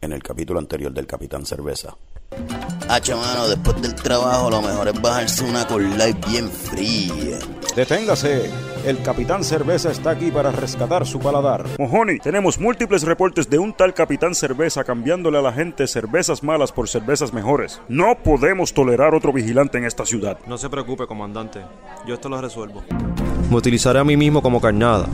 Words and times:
en 0.00 0.12
el 0.12 0.22
capítulo 0.22 0.58
anterior 0.58 0.92
del 0.92 1.06
Capitán 1.06 1.44
Cerveza. 1.44 1.96
Hacho, 2.88 3.16
mano, 3.16 3.48
después 3.48 3.80
del 3.82 3.94
trabajo 3.94 4.50
lo 4.50 4.62
mejor 4.62 4.88
es 4.88 5.00
bajarse 5.00 5.44
una 5.44 5.66
con 5.66 5.98
light 5.98 6.26
bien 6.26 6.50
fría. 6.50 7.38
Deténgase. 7.74 8.50
El 8.84 9.02
Capitán 9.02 9.42
Cerveza 9.42 9.90
está 9.90 10.10
aquí 10.10 10.30
para 10.30 10.52
rescatar 10.52 11.04
su 11.04 11.18
paladar. 11.18 11.66
Mojoni, 11.78 12.18
tenemos 12.20 12.58
múltiples 12.58 13.02
reportes 13.02 13.50
de 13.50 13.58
un 13.58 13.72
tal 13.72 13.92
Capitán 13.92 14.34
Cerveza 14.34 14.84
cambiándole 14.84 15.38
a 15.38 15.42
la 15.42 15.52
gente 15.52 15.86
cervezas 15.86 16.42
malas 16.42 16.72
por 16.72 16.88
cervezas 16.88 17.32
mejores. 17.32 17.80
No 17.88 18.16
podemos 18.22 18.72
tolerar 18.72 19.14
otro 19.14 19.32
vigilante 19.32 19.78
en 19.78 19.84
esta 19.84 20.06
ciudad. 20.06 20.38
No 20.46 20.58
se 20.58 20.70
preocupe, 20.70 21.06
comandante. 21.06 21.60
Yo 22.06 22.14
esto 22.14 22.28
lo 22.28 22.40
resuelvo. 22.40 22.82
Me 23.50 23.56
utilizaré 23.56 23.98
a 23.98 24.04
mí 24.04 24.16
mismo 24.16 24.42
como 24.42 24.60
carnada. 24.60 25.08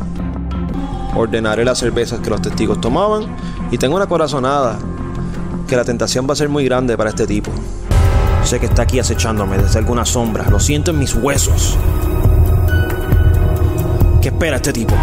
Ordenaré 1.17 1.65
las 1.65 1.79
cervezas 1.79 2.21
que 2.21 2.31
los 2.31 2.43
testigos 2.43 2.81
tomaban 2.81 3.37
y 3.71 3.79
tengo 3.79 3.97
una 3.97 4.07
corazonada 4.07 4.79
que 5.69 5.77
la 5.77 5.85
tentación 5.85 6.27
va 6.29 6.33
a 6.33 6.37
ser 6.37 6.49
muy 6.49 6.65
grande 6.65 6.97
para 6.97 7.11
este 7.11 7.27
tipo. 7.27 7.51
Sé 8.45 8.61
que 8.61 8.67
está 8.67 8.83
aquí 8.83 8.99
acechándome 8.99 9.57
desde 9.57 9.79
alguna 9.79 10.05
sombra. 10.05 10.45
Lo 10.51 10.61
siento 10.61 10.91
en 10.91 10.99
mis 10.99 11.15
huesos. 11.15 11.77
¿Qué 14.21 14.29
espera 14.29 14.57
este 14.57 14.73
tipo? 14.73 14.95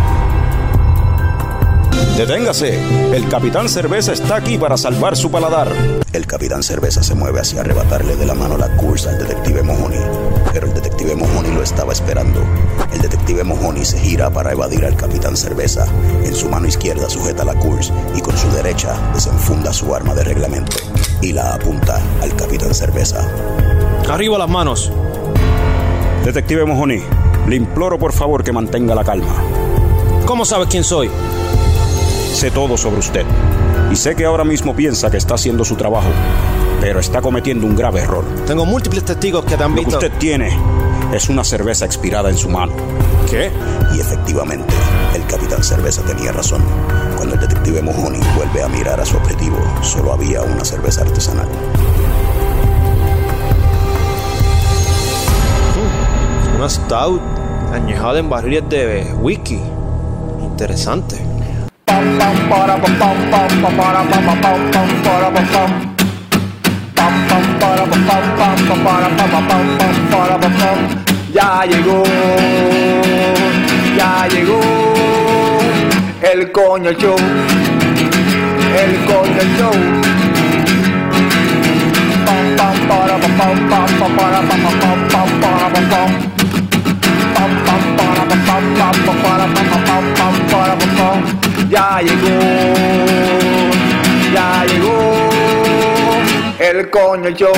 Deténgase. 2.18 2.80
El 3.16 3.28
Capitán 3.30 3.68
Cerveza 3.68 4.14
está 4.14 4.36
aquí 4.36 4.58
para 4.58 4.78
salvar 4.78 5.16
su 5.16 5.32
paladar. 5.32 5.72
El 6.14 6.28
capitán 6.28 6.62
cerveza 6.62 7.02
se 7.02 7.16
mueve 7.16 7.40
hacia 7.40 7.62
arrebatarle 7.62 8.18
de 8.18 8.26
la 8.26 8.34
mano 8.34 8.58
la 8.58 8.68
cursa 8.76 9.12
al 9.12 9.18
detective 9.18 9.64
Mojoni, 9.64 9.96
pero 10.52 10.68
el 10.68 10.74
detective 10.74 10.91
Mojoni 11.06 11.50
lo 11.50 11.64
estaba 11.64 11.92
esperando. 11.94 12.42
El 12.94 13.02
detective 13.02 13.44
Mojoni 13.44 13.84
se 13.84 14.00
gira 14.00 14.30
para 14.30 14.52
evadir 14.52 14.86
al 14.86 14.96
capitán 14.96 15.36
cerveza. 15.36 15.86
En 16.24 16.34
su 16.36 16.48
mano 16.50 16.68
izquierda 16.68 17.10
sujeta 17.10 17.44
la 17.44 17.56
cursa 17.56 17.94
y 18.16 18.22
con 18.22 18.38
su 18.38 18.50
derecha 18.52 18.96
desenfunda 19.14 19.74
su 19.74 19.94
arma 19.96 20.14
de 20.14 20.24
reglamento 20.24 20.78
y 21.22 21.34
la 21.34 21.54
apunta 21.56 22.00
al 22.22 22.36
capitán 22.36 22.74
cerveza. 22.74 23.28
Arriba 24.10 24.38
las 24.38 24.50
manos. 24.50 24.92
Detective 26.24 26.66
Mojoni, 26.66 27.02
le 27.48 27.56
imploro 27.56 27.98
por 27.98 28.14
favor 28.14 28.44
que 28.44 28.52
mantenga 28.52 28.94
la 28.96 29.04
calma. 29.04 29.34
¿Cómo 30.26 30.46
sabes 30.46 30.68
quién 30.70 30.84
soy? 30.84 31.10
Sé 32.34 32.52
todo 32.52 32.78
sobre 32.78 33.00
usted. 33.00 33.26
Y 33.92 33.96
sé 33.96 34.16
que 34.16 34.26
ahora 34.26 34.44
mismo 34.44 34.76
piensa 34.76 35.10
que 35.12 35.18
está 35.18 35.34
haciendo 35.36 35.66
su 35.66 35.76
trabajo, 35.76 36.08
pero 36.80 37.00
está 37.00 37.22
cometiendo 37.22 37.66
un 37.66 37.76
grave 37.76 38.02
error. 38.02 38.24
Tengo 38.48 38.66
múltiples 38.66 39.04
testigos 39.04 39.44
que 39.44 39.58
te 39.58 39.64
han 39.64 39.72
Lo 39.72 39.76
que 39.78 39.86
visto. 39.86 39.98
usted 39.98 40.12
tiene 40.18 40.58
es 41.14 41.30
una 41.30 41.44
cerveza 41.44 41.86
expirada 41.86 42.30
en 42.30 42.38
su 42.38 42.50
mano. 42.50 42.74
¿Qué? 43.30 43.52
Y 43.96 44.00
efectivamente, 44.00 44.74
el 45.14 45.26
capitán 45.26 45.64
cerveza 45.64 46.02
tenía 46.04 46.32
razón. 46.32 46.64
Cuando 47.18 47.36
el 47.36 47.42
detective 47.42 47.82
Mojoni 47.82 48.20
vuelve 48.36 48.64
a 48.64 48.70
mirar 48.70 49.00
a 49.00 49.06
su 49.06 49.18
objetivo, 49.18 49.58
solo 49.82 50.14
había 50.14 50.42
una 50.42 50.64
cerveza 50.64 51.02
artesanal. 51.02 51.48
Una 56.56 56.70
stout 56.70 57.22
añejada 57.74 58.20
en 58.20 58.30
barriles 58.30 58.70
de 58.70 59.14
whisky. 59.20 59.60
Interesante. 60.42 61.18
Ya 71.34 71.64
llegó, 71.66 72.04
ya 73.98 74.28
llegó 74.28 74.60
el 76.22 76.52
coño 76.52 76.92
show, 76.92 77.16
el 78.76 79.06
coño 79.06 79.42
show. 79.58 79.72
Ya 91.70 92.02
llegó, 92.02 92.28
ya 94.34 94.66
llegó 94.66 95.21
el 96.62 96.92
coño 96.92 97.32
show, 97.32 97.52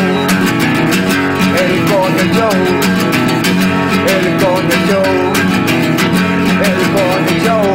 el 1.59 1.83
coño 1.91 2.23
show, 2.33 2.55
el 4.07 4.25
coño 4.41 4.77
show, 4.87 5.09
el 6.63 6.79
coño 6.95 7.33
show. 7.43 7.67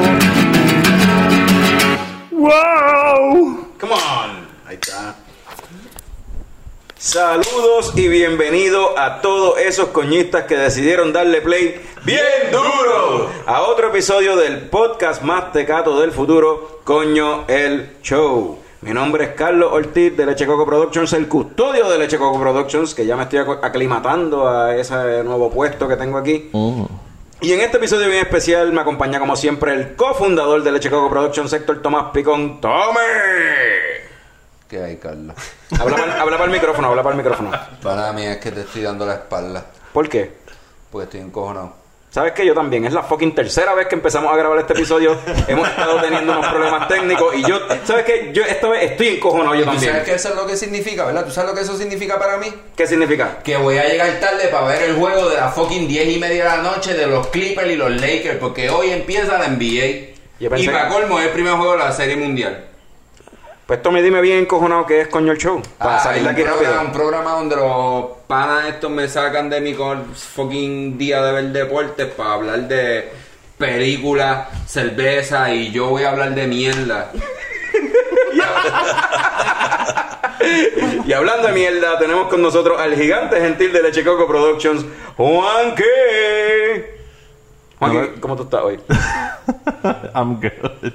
¡Wow! 2.31 3.69
Come 3.78 3.93
on. 3.93 4.49
Ahí 4.66 4.77
está. 4.81 5.16
Saludos 6.97 7.93
y 7.95 8.09
bienvenido 8.09 8.99
a 8.99 9.21
todos 9.21 9.59
esos 9.59 9.89
coñistas 9.89 10.45
que 10.45 10.56
decidieron 10.56 11.12
darle 11.12 11.43
play 11.43 11.78
bien 12.05 12.25
duro 12.50 13.31
a 13.45 13.60
otro 13.65 13.89
episodio 13.89 14.34
del 14.34 14.71
podcast 14.71 15.21
más 15.21 15.53
tecato 15.53 16.00
del 16.00 16.12
futuro, 16.12 16.81
Coño 16.84 17.45
el 17.49 17.99
Show. 18.03 18.67
Mi 18.81 18.93
nombre 18.93 19.25
es 19.25 19.31
Carlos 19.31 19.72
Ortiz 19.72 20.16
de 20.16 20.25
Leche 20.25 20.47
Coco 20.47 20.65
Productions, 20.65 21.12
el 21.15 21.27
custodio 21.27 21.91
de 21.91 21.99
Leche 21.99 22.16
Coco 22.16 22.39
Productions, 22.39 22.94
que 22.94 23.05
ya 23.05 23.16
me 23.16 23.25
estoy 23.25 23.41
aclimatando 23.61 24.49
a 24.49 24.77
ese 24.77 25.25
nuevo 25.25 25.50
puesto 25.50 25.89
que 25.89 25.97
tengo 25.97 26.16
aquí. 26.16 26.49
Y 27.41 27.53
en 27.53 27.61
este 27.61 27.78
episodio 27.78 28.06
bien 28.06 28.21
especial 28.21 28.72
me 28.72 28.81
acompaña 28.81 29.19
como 29.19 29.34
siempre 29.34 29.75
el 29.75 29.97
cofundador 29.97 30.62
de 30.62 30.71
Leche 30.71 30.91
Coco 30.91 31.11
Productions, 31.11 31.53
Héctor 31.53 31.83
Tomás 31.83 32.12
Picón. 32.12 32.61
¡Tome! 32.61 33.00
¿Qué 34.69 34.81
hay, 34.81 34.97
Carlos? 34.99 35.34
Habla 35.81 35.97
para, 35.97 36.21
habla 36.21 36.37
para 36.37 36.45
el 36.45 36.53
micrófono, 36.53 36.89
habla 36.89 37.03
para 37.03 37.16
el 37.16 37.22
micrófono. 37.22 37.50
Para 37.83 38.12
mí 38.12 38.27
es 38.27 38.37
que 38.37 38.53
te 38.53 38.60
estoy 38.60 38.83
dando 38.83 39.05
la 39.05 39.15
espalda. 39.15 39.66
¿Por 39.93 40.09
qué? 40.09 40.31
Porque 40.93 41.05
estoy 41.05 41.21
encojonado. 41.21 41.78
¿Sabes 42.18 42.32
que 42.32 42.44
Yo 42.44 42.52
también. 42.52 42.84
Es 42.84 42.92
la 42.92 43.04
fucking 43.04 43.32
tercera 43.32 43.74
vez 43.74 43.86
que 43.86 43.94
empezamos 43.94 44.32
a 44.32 44.36
grabar 44.36 44.58
este 44.58 44.72
episodio. 44.72 45.16
Hemos 45.46 45.68
estado 45.68 46.00
teniendo 46.00 46.32
unos 46.32 46.48
problemas 46.48 46.88
técnicos 46.88 47.32
y 47.36 47.44
yo, 47.44 47.60
¿sabes 47.84 48.04
qué? 48.04 48.30
Yo 48.32 48.42
esta 48.42 48.66
vez 48.68 48.90
estoy 48.90 49.06
encojonado 49.10 49.54
yo 49.54 49.60
¿Tú 49.60 49.70
también. 49.70 49.92
sabes 49.92 50.04
que 50.04 50.14
eso 50.16 50.30
es 50.30 50.34
lo 50.34 50.44
que 50.44 50.56
significa, 50.56 51.04
verdad? 51.04 51.24
¿Tú 51.24 51.30
sabes 51.30 51.50
lo 51.50 51.54
que 51.54 51.62
eso 51.62 51.76
significa 51.76 52.18
para 52.18 52.38
mí? 52.38 52.52
¿Qué 52.74 52.88
significa? 52.88 53.38
Que 53.44 53.56
voy 53.56 53.78
a 53.78 53.84
llegar 53.84 54.18
tarde 54.18 54.48
para 54.48 54.66
ver 54.66 54.82
el 54.82 54.96
juego 54.96 55.28
de 55.28 55.36
las 55.36 55.54
fucking 55.54 55.86
10 55.86 56.16
y 56.16 56.18
media 56.18 56.42
de 56.42 56.56
la 56.56 56.62
noche 56.62 56.94
de 56.94 57.06
los 57.06 57.28
Clippers 57.28 57.70
y 57.70 57.76
los 57.76 57.92
Lakers. 57.92 58.38
Porque 58.38 58.68
hoy 58.68 58.90
empieza 58.90 59.38
la 59.38 59.46
NBA. 59.46 60.48
Pensé 60.50 60.64
Y 60.64 60.66
para 60.66 60.88
colmo 60.88 61.20
es 61.20 61.26
el 61.26 61.32
primer 61.32 61.52
juego 61.52 61.74
de 61.74 61.78
la 61.78 61.92
Serie 61.92 62.16
Mundial. 62.16 62.64
Pues 63.68 63.82
Tommy, 63.82 64.00
dime 64.00 64.22
bien 64.22 64.38
encojonado 64.38 64.86
que 64.86 65.02
es 65.02 65.08
coño 65.08 65.30
el 65.30 65.36
show. 65.36 65.60
Para 65.76 65.96
Ah, 65.96 65.98
salir 65.98 66.22
de 66.22 66.30
aquí 66.30 66.40
programa, 66.42 66.66
rápido. 66.70 66.86
un 66.86 66.92
programa 66.92 67.30
donde 67.32 67.56
los 67.56 68.06
panas 68.26 68.64
estos 68.68 68.90
me 68.90 69.06
sacan 69.06 69.50
de 69.50 69.60
mi 69.60 69.74
fucking 69.74 70.96
día 70.96 71.20
de 71.22 71.32
ver 71.32 71.44
deportes 71.52 72.06
para 72.06 72.32
hablar 72.32 72.60
de 72.60 73.12
películas, 73.58 74.48
cerveza 74.66 75.52
y 75.52 75.70
yo 75.70 75.90
voy 75.90 76.04
a 76.04 76.12
hablar 76.12 76.34
de 76.34 76.46
mierda. 76.46 77.12
Y 81.04 81.12
hablando 81.12 81.48
de 81.48 81.52
mierda, 81.52 81.98
tenemos 81.98 82.28
con 82.28 82.40
nosotros 82.40 82.80
al 82.80 82.94
gigante 82.94 83.38
gentil 83.40 83.70
de 83.72 83.82
Leche 83.82 84.02
Coco 84.04 84.26
Productions, 84.26 84.84
Juanque. 85.16 85.84
Juanque, 87.78 88.20
¿cómo 88.20 88.36
tú 88.36 88.44
estás 88.44 88.62
hoy? 88.62 88.80
I'm 90.14 90.40
good. 90.40 90.92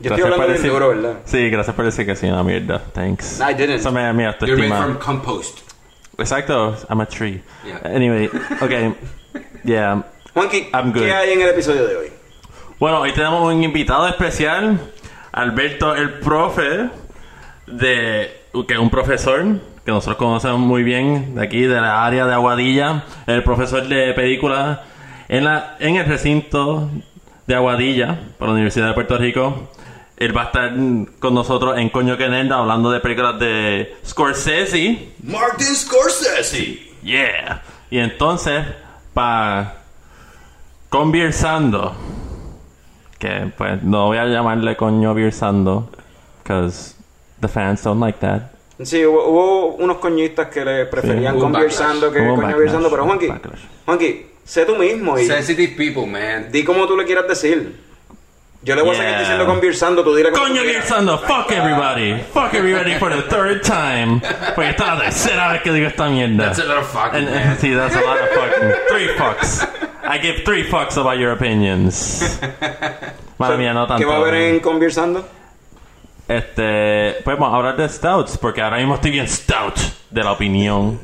Yo 0.00 0.14
estoy 0.14 0.32
hablando 0.32 0.52
bien 0.52 0.68
duro, 0.68 0.88
¿verdad? 0.88 1.14
Sí, 1.24 1.48
gracias 1.50 1.74
por 1.74 1.84
decir 1.84 2.06
que 2.06 2.16
sí, 2.16 2.26
una 2.26 2.42
mierda. 2.42 2.80
Thanks. 2.92 3.40
I 3.40 3.54
didn't. 3.54 3.76
Eso 3.76 3.92
me, 3.92 4.12
me 4.12 4.24
You're 4.40 4.56
made 4.56 4.76
from 4.76 4.98
compost. 4.98 5.60
Exacto, 6.18 6.76
I'm 6.88 7.00
a 7.00 7.06
tree. 7.06 7.42
Yeah. 7.64 7.80
Anyway, 7.84 8.28
okay. 8.60 8.94
Yeah. 9.64 10.02
Juanqui, 10.34 10.68
I'm 10.72 10.92
good. 10.92 11.02
¿qué 11.02 11.12
hay 11.12 11.32
en 11.32 11.40
el 11.40 11.48
episodio 11.48 11.86
de 11.86 11.96
hoy? 11.96 12.12
Bueno, 12.78 13.00
hoy 13.00 13.12
tenemos 13.12 13.52
un 13.52 13.62
invitado 13.62 14.06
especial, 14.08 14.78
Alberto 15.32 15.94
el 15.94 16.18
profe, 16.18 16.90
de 17.66 18.42
que 18.66 18.74
es 18.74 18.78
un 18.78 18.90
profesor 18.90 19.44
que 19.84 19.90
nosotros 19.90 20.16
conocemos 20.16 20.60
muy 20.60 20.82
bien 20.82 21.34
de 21.34 21.42
aquí, 21.42 21.62
de 21.62 21.80
la 21.80 22.04
área 22.04 22.26
de 22.26 22.32
Aguadilla, 22.34 23.04
el 23.26 23.42
profesor 23.42 23.86
de 23.86 24.12
películas 24.14 24.80
en, 25.28 25.44
la, 25.44 25.76
en 25.78 25.96
el 25.96 26.06
recinto 26.06 26.90
de 27.46 27.54
Aguadilla, 27.54 28.18
por 28.38 28.48
la 28.48 28.54
Universidad 28.54 28.88
de 28.88 28.94
Puerto 28.94 29.18
Rico. 29.18 29.68
Él 30.16 30.36
va 30.36 30.42
a 30.42 30.44
estar 30.46 30.72
con 31.18 31.34
nosotros 31.34 31.76
en 31.78 31.90
Coño 31.90 32.16
que 32.16 32.28
Nerd 32.28 32.52
hablando 32.52 32.90
de 32.90 33.00
películas 33.00 33.38
de 33.38 33.96
Scorsese. 34.06 35.12
Martin 35.22 35.74
Scorsese. 35.74 36.78
Yeah. 37.02 37.62
Y 37.90 37.98
entonces, 37.98 38.64
para 39.12 39.78
conversando, 40.88 41.94
que 43.18 43.50
pues 43.56 43.82
no 43.82 44.06
voy 44.06 44.18
a 44.18 44.26
llamarle 44.26 44.76
coño 44.76 45.08
conversando, 45.08 45.90
because 46.42 46.94
the 47.40 47.48
fans 47.48 47.82
don't 47.82 48.00
like 48.00 48.18
that. 48.20 48.42
Sí, 48.82 49.04
hubo, 49.04 49.26
hubo 49.28 49.66
unos 49.76 49.98
coñistas 49.98 50.48
que 50.48 50.64
le 50.64 50.86
preferían 50.86 51.34
Sí. 51.34 51.40
Conversando 51.40 52.12
que 52.12 52.18
conversando, 52.26 52.90
backlash. 52.90 52.90
pero 52.90 53.04
Juanqui. 53.04 53.28
Juanqui, 53.86 54.26
sé 54.44 54.64
tú 54.66 54.76
mismo 54.76 55.18
y 55.18 55.26
Sensitive 55.26 55.74
people, 55.76 56.06
man. 56.06 56.50
di 56.52 56.64
como 56.64 56.86
tú 56.86 56.96
le 56.96 57.04
quieras 57.04 57.26
decir. 57.28 57.82
Yo 58.62 58.74
le 58.74 58.80
voy 58.80 58.96
a 58.96 58.98
seguir 58.98 59.18
diciendo 59.18 59.44
conversando, 59.44 60.02
tú 60.02 60.14
como 60.32 60.46
Coño. 60.46 60.62
Gearsando, 60.62 61.18
fuck 61.18 61.50
everybody. 61.50 62.14
Fuck 62.32 62.54
everybody 62.54 62.94
for 62.94 63.14
the 63.14 63.20
third 63.28 63.60
time. 63.62 64.22
Pues 64.54 64.70
esta 64.70 64.84
es 64.84 64.88
la 64.98 65.04
tercera 65.04 65.52
vez 65.52 65.62
que 65.62 65.70
digo 65.72 65.86
esta 65.86 66.08
mierda. 66.08 66.46
That's 66.46 66.60
a 66.60 66.64
lot 66.64 66.78
of 66.78 66.86
fucking, 66.90 67.28
And- 67.28 67.30
man. 67.30 67.58
Sí, 67.60 67.74
that's 67.74 67.94
a 67.94 68.00
lot 68.00 68.18
of 68.18 68.28
fucking. 68.30 68.70
Three 68.88 69.08
fucks. 69.18 69.68
I 70.02 70.18
give 70.18 70.44
three 70.44 70.64
fucks 70.64 70.96
about 70.96 71.18
your 71.18 71.32
opinions. 71.32 72.38
Madre 73.38 73.58
mía, 73.58 73.74
no 73.74 73.86
tanto. 73.86 73.98
¿Qué 73.98 74.06
va 74.06 74.14
a 74.14 74.20
haber 74.20 74.34
en 74.34 74.60
conversando? 74.60 75.28
Este, 76.26 77.16
pues 77.22 77.36
vamos 77.38 77.52
a 77.52 77.56
hablar 77.58 77.76
de 77.76 77.86
stouts, 77.88 78.38
porque 78.38 78.62
ahora 78.62 78.78
mismo 78.78 78.94
estoy 78.94 79.10
bien 79.10 79.28
stout 79.28 79.76
de 80.10 80.24
la 80.24 80.32
opinión 80.32 80.98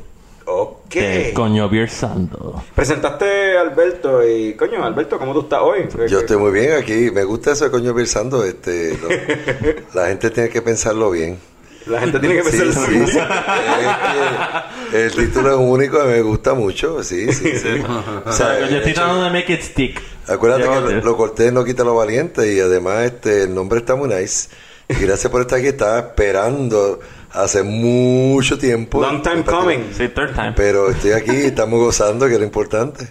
Ok. 0.53 0.93
de 0.93 1.31
Coño 1.33 1.69
Gearsando. 1.69 2.63
Presentaste 2.75 3.57
a 3.57 3.61
Alberto 3.61 4.27
y, 4.27 4.53
coño, 4.55 4.83
Alberto, 4.83 5.17
¿cómo 5.17 5.33
tú 5.33 5.41
estás 5.41 5.59
hoy? 5.61 5.87
Yo 6.09 6.19
estoy 6.19 6.37
muy 6.37 6.51
bien 6.51 6.73
aquí. 6.73 7.09
Me 7.11 7.23
gusta 7.23 7.51
eso 7.51 7.65
de 7.65 7.71
coño 7.71 7.93
pensando. 7.95 8.43
Este, 8.43 8.97
no, 9.01 9.07
la 10.01 10.07
gente 10.07 10.29
tiene 10.29 10.49
que 10.49 10.61
pensarlo 10.61 11.11
bien. 11.11 11.39
La 11.87 11.99
gente 11.99 12.19
tiene 12.19 12.35
que 12.35 12.43
Sí, 12.51 12.57
pensar 12.59 12.85
sí, 12.85 13.05
sí. 13.07 13.17
Es 14.93 15.13
que 15.13 15.21
el 15.21 15.27
título 15.27 15.49
es 15.51 15.57
único 15.57 16.03
y 16.03 16.07
me 16.07 16.21
gusta 16.21 16.53
mucho. 16.53 17.03
Sí, 17.03 17.31
sí, 17.33 17.57
sí. 17.57 17.81
O 18.25 18.31
sea, 18.31 18.59
Yo 18.69 18.77
estoy 18.77 18.91
eh, 18.91 18.93
tratando 18.93 19.23
de 19.23 19.29
make 19.31 19.51
it 19.53 19.61
stick. 19.63 20.01
acuérdate 20.27 20.63
que 20.63 20.95
lo, 20.95 21.01
lo 21.01 21.17
cortés 21.17 21.51
no 21.51 21.63
quita 21.63 21.83
lo 21.83 21.95
valiente 21.95 22.53
y 22.53 22.59
además 22.59 23.05
este 23.05 23.43
el 23.43 23.55
nombre 23.55 23.79
está 23.79 23.95
muy 23.95 24.09
nice. 24.09 24.49
Y 24.89 24.93
gracias 24.95 25.31
por 25.31 25.41
estar 25.41 25.57
aquí. 25.57 25.69
Estaba 25.69 25.99
esperando 25.99 26.99
hace 27.33 27.63
mucho 27.63 28.57
tiempo. 28.57 29.01
Long 29.01 29.21
time 29.23 29.43
coming. 29.43 29.91
Sí, 29.95 30.07
third 30.09 30.33
time. 30.33 30.53
Pero 30.55 30.89
estoy 30.91 31.11
aquí 31.13 31.31
y 31.31 31.45
estamos 31.45 31.79
gozando, 31.79 32.27
que 32.27 32.33
es 32.33 32.39
lo 32.39 32.45
importante. 32.45 33.07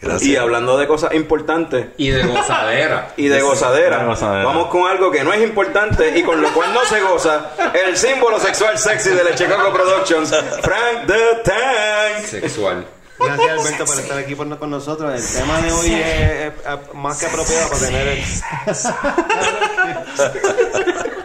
Gracias. 0.00 0.22
Y 0.30 0.36
hablando 0.36 0.78
de 0.78 0.86
cosas 0.86 1.12
importantes 1.14 1.86
Y 1.96 2.10
de 2.10 2.22
gozadera. 2.22 3.12
y 3.16 3.26
de 3.26 3.40
gozadera, 3.42 3.98
De 3.98 4.04
gozadera. 4.06 4.44
vamos 4.44 4.68
con 4.68 4.88
algo 4.88 5.10
que 5.10 5.24
no 5.24 5.32
es 5.32 5.42
importante 5.42 6.16
y 6.16 6.22
con 6.22 6.40
lo 6.40 6.48
cual 6.54 6.72
no 6.72 6.84
se 6.84 7.00
goza, 7.00 7.50
el 7.84 7.96
símbolo 7.96 8.38
sexual 8.38 8.78
sexy 8.78 9.10
de 9.10 9.24
Lechecoco 9.24 9.72
Productions, 9.72 10.30
Frank 10.62 11.08
the 11.08 11.42
Tank. 11.44 12.24
Sexual. 12.26 12.86
Gracias 13.18 13.50
Alberto 13.50 13.84
por 13.86 13.98
estar 13.98 14.18
aquí 14.18 14.36
por- 14.36 14.58
con 14.60 14.70
nosotros. 14.70 15.12
El 15.12 15.40
tema 15.40 15.60
de 15.60 15.72
hoy 15.72 15.92
es, 15.92 16.06
es- 16.06 16.52
es 16.52 16.94
más 16.94 17.18
que 17.18 17.26
apropiado 17.26 17.68
para 17.68 17.80
tener 17.80 18.06
el... 18.06 18.22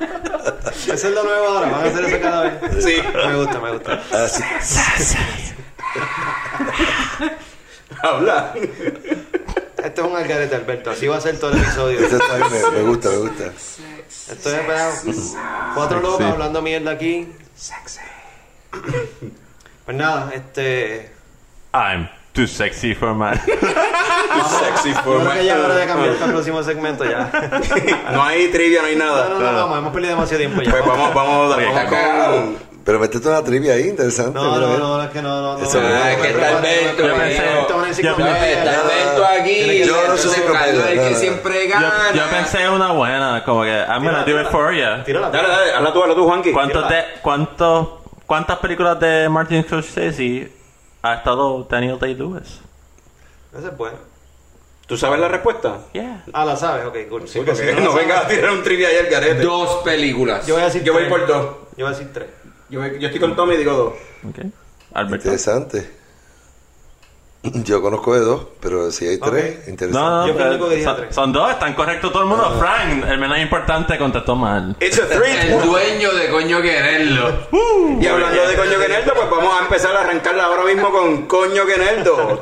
Eso 0.66 0.94
es 0.94 1.14
lo 1.14 1.24
nuevo 1.24 1.48
ahora, 1.48 1.70
van 1.70 1.82
a 1.82 1.90
hacer 1.90 2.06
eso 2.06 2.22
cada 2.22 2.44
vez. 2.44 2.84
Sí. 2.84 3.02
Me 3.14 3.36
gusta, 3.36 3.60
me 3.60 3.72
gusta. 3.72 4.04
Ah, 4.12 4.28
sí. 4.28 4.44
Habla. 8.02 8.54
Este 9.84 10.02
es 10.02 10.08
un 10.08 10.16
algarete, 10.16 10.56
Alberto. 10.56 10.92
Así 10.92 11.08
va 11.08 11.18
a 11.18 11.22
ser 11.22 11.40
todo 11.40 11.52
el 11.52 11.58
episodio. 11.58 12.00
Eso 12.00 12.18
está 12.18 12.38
bien, 12.38 12.52
me, 12.52 12.72
me 12.72 12.84
gusta, 12.84 13.10
me 13.10 13.18
gusta. 13.18 13.52
Esto 14.32 14.56
es 14.56 14.68
¿verdad? 14.68 14.94
cuatro 15.76 16.00
locos 16.00 16.22
hablando 16.22 16.62
mierda 16.62 16.92
aquí. 16.92 17.28
Pues 19.86 19.98
nada, 19.98 20.32
este... 20.34 21.12
I'm 21.74 22.08
too 22.34 22.48
sexy 22.48 22.96
for 22.96 23.14
my. 23.14 23.34
Sexy 24.60 24.94
Yo 24.94 25.02
for 25.02 25.20
creo 25.22 25.34
que 25.34 25.46
ya 25.46 25.56
es 25.58 25.60
hora 25.64 25.76
de 25.76 25.86
cambiar 25.88 26.14
para 26.14 26.26
el 26.26 26.32
próximo 26.32 26.64
segmento 26.64 27.04
ya. 27.06 27.30
No 28.12 28.24
hay 28.24 28.48
trivia, 28.50 28.82
no 28.82 28.88
hay 28.88 28.96
No, 28.96 29.06
no, 29.06 29.16
nada. 29.16 29.30
no, 29.52 29.58
vamos, 29.58 29.78
hemos 29.80 29.94
perdido 29.94 30.16
demasiado 30.16 30.40
tiempo 30.40 30.62
ya. 30.62 30.72
Pues 30.72 30.86
vamos, 30.86 31.14
vamos, 31.14 31.54
Ok, 31.56 31.62
vamos 31.62 31.86
con... 31.90 32.74
Pero 32.84 33.00
metete 33.00 33.26
una 33.30 33.42
trivia 33.42 33.76
ahí, 33.76 33.88
interesante. 33.88 34.34
No, 34.34 34.60
no, 34.60 34.78
no, 34.78 35.02
es 35.04 35.10
que 35.12 35.22
no, 35.22 35.42
no, 35.42 35.58
no. 35.58 35.64
Eso 35.64 35.82
no, 35.82 35.88
no, 35.88 35.96
no, 35.96 36.06
es 36.06 36.16
que 36.18 36.22
no, 36.22 36.28
está 36.28 36.50
no, 36.52 36.56
no, 36.56 36.62
no, 36.62 36.98
yo 36.98 37.08
no, 37.08 37.16
pensé- 37.24 38.04
No, 38.04 38.28
está 38.28 38.82
Alberto 38.82 39.26
aquí. 39.26 39.54
Tiene 39.54 39.74
que 39.78 39.86
Yo 39.86 40.08
no 40.08 40.14
es 40.16 40.26
el 40.26 40.46
no, 40.46 40.84
que 41.04 41.10
no. 41.12 41.16
siempre 41.18 41.68
Yo, 41.70 41.74
gana. 41.74 41.94
yo 42.14 42.24
pensé 42.30 42.70
una 42.70 42.92
buena, 42.92 43.42
como 43.46 43.64
que 43.64 43.70
I'm 43.88 44.04
gonna 44.04 44.26
do 44.26 44.42
it 44.42 44.48
for 44.50 44.74
you. 44.74 45.04
Tírala. 45.06 45.30
Dale, 45.30 45.48
dale, 45.48 45.72
hazla 45.74 45.94
tú, 45.94 46.02
hazla 46.04 46.16
tú, 46.16 46.26
Juanqui. 46.26 46.52
¿Cuántos 46.52 46.90
de, 46.90 47.04
cuántos, 47.22 47.88
¿Cuántas 48.26 48.58
películas 48.60 49.00
de 49.00 49.30
Martin 49.30 49.64
Scorsese 49.64 50.52
ha 51.04 51.14
estado 51.14 51.66
Daniel 51.70 51.98
Day-Lewis? 52.00 52.60
Esa 53.58 53.68
es 53.70 53.78
buena. 53.78 53.98
¿Tú 54.88 54.98
sabes 54.98 55.20
la 55.20 55.28
respuesta? 55.30 55.80
Yeah. 55.94 56.24
Ah, 56.34 56.44
la 56.46 56.56
sabes, 56.58 56.86
ok, 56.86 56.98
cool. 57.10 57.28
Sí, 57.28 57.40
Porque 57.40 57.52
porque 57.54 57.70
si 57.76 57.82
no, 57.82 57.90
la 57.90 57.96
venga 57.96 58.20
a 58.20 58.28
tirar 58.28 58.52
un 58.52 58.64
trivia 58.64 58.90
ahí 58.90 58.98
al 58.98 59.08
garete. 59.08 59.42
Dos 59.44 59.78
películas. 59.84 60.46
Yo 60.46 60.56
voy 60.56 60.64
a 60.64 60.66
decir 60.66 60.84
Yo 60.84 60.94
voy 60.94 61.04
tres. 61.04 61.12
por 61.14 61.28
dos. 61.28 61.46
Yo 61.78 61.86
voy 61.86 61.94
a 61.94 61.98
decir 61.98 62.14
tres. 62.14 62.28
Yo, 62.70 62.80
voy- 62.82 63.00
yo 63.00 63.08
estoy 63.08 63.20
con 63.22 63.36
Tommy 63.36 63.56
y 63.56 63.58
digo 63.58 63.74
dos. 63.74 63.94
Okay. 64.30 64.52
Alberto. 64.94 65.16
Interesante. 65.28 65.90
Yo 67.44 67.82
conozco 67.82 68.14
de 68.14 68.22
dos, 68.22 68.46
pero 68.62 68.90
si 68.90 69.06
hay 69.06 69.18
tres, 69.18 69.60
Ok. 69.64 69.68
interesante. 69.68 69.92
No, 69.92 70.22
no, 70.22 70.28
Yo 70.28 70.34
fui 70.34 70.42
el 70.44 70.50
único 70.50 70.70
que 70.70 70.76
dije 70.76 70.86
son, 70.88 70.96
tres. 70.96 71.16
son 71.16 71.34
dos, 71.34 71.52
están 71.52 71.74
correctos 71.74 72.12
todo 72.14 72.24
el 72.24 72.30
mundo. 72.30 72.56
Frank, 72.58 73.04
el 73.06 73.18
menos 73.18 73.38
importante, 73.40 73.98
contestó 73.98 74.36
mal. 74.36 74.78
It's 74.80 74.98
a 75.00 75.08
three. 75.08 75.32
El 75.54 75.62
dueño 75.62 76.14
de 76.14 76.30
coño 76.30 76.62
quererlo. 76.62 77.48
Y 78.00 78.08
hablando 78.08 78.48
de 78.48 78.56
coño 78.56 78.80
que 78.80 78.88
nerdo, 78.88 79.14
pues 79.14 79.30
vamos 79.30 79.60
a 79.60 79.64
empezar 79.64 79.94
a 79.96 80.02
arrancarla 80.02 80.46
ahora 80.46 80.64
mismo 80.66 80.90
con 80.92 81.26
coño 81.28 81.66
que 81.66 81.78
nerdo. 81.78 82.42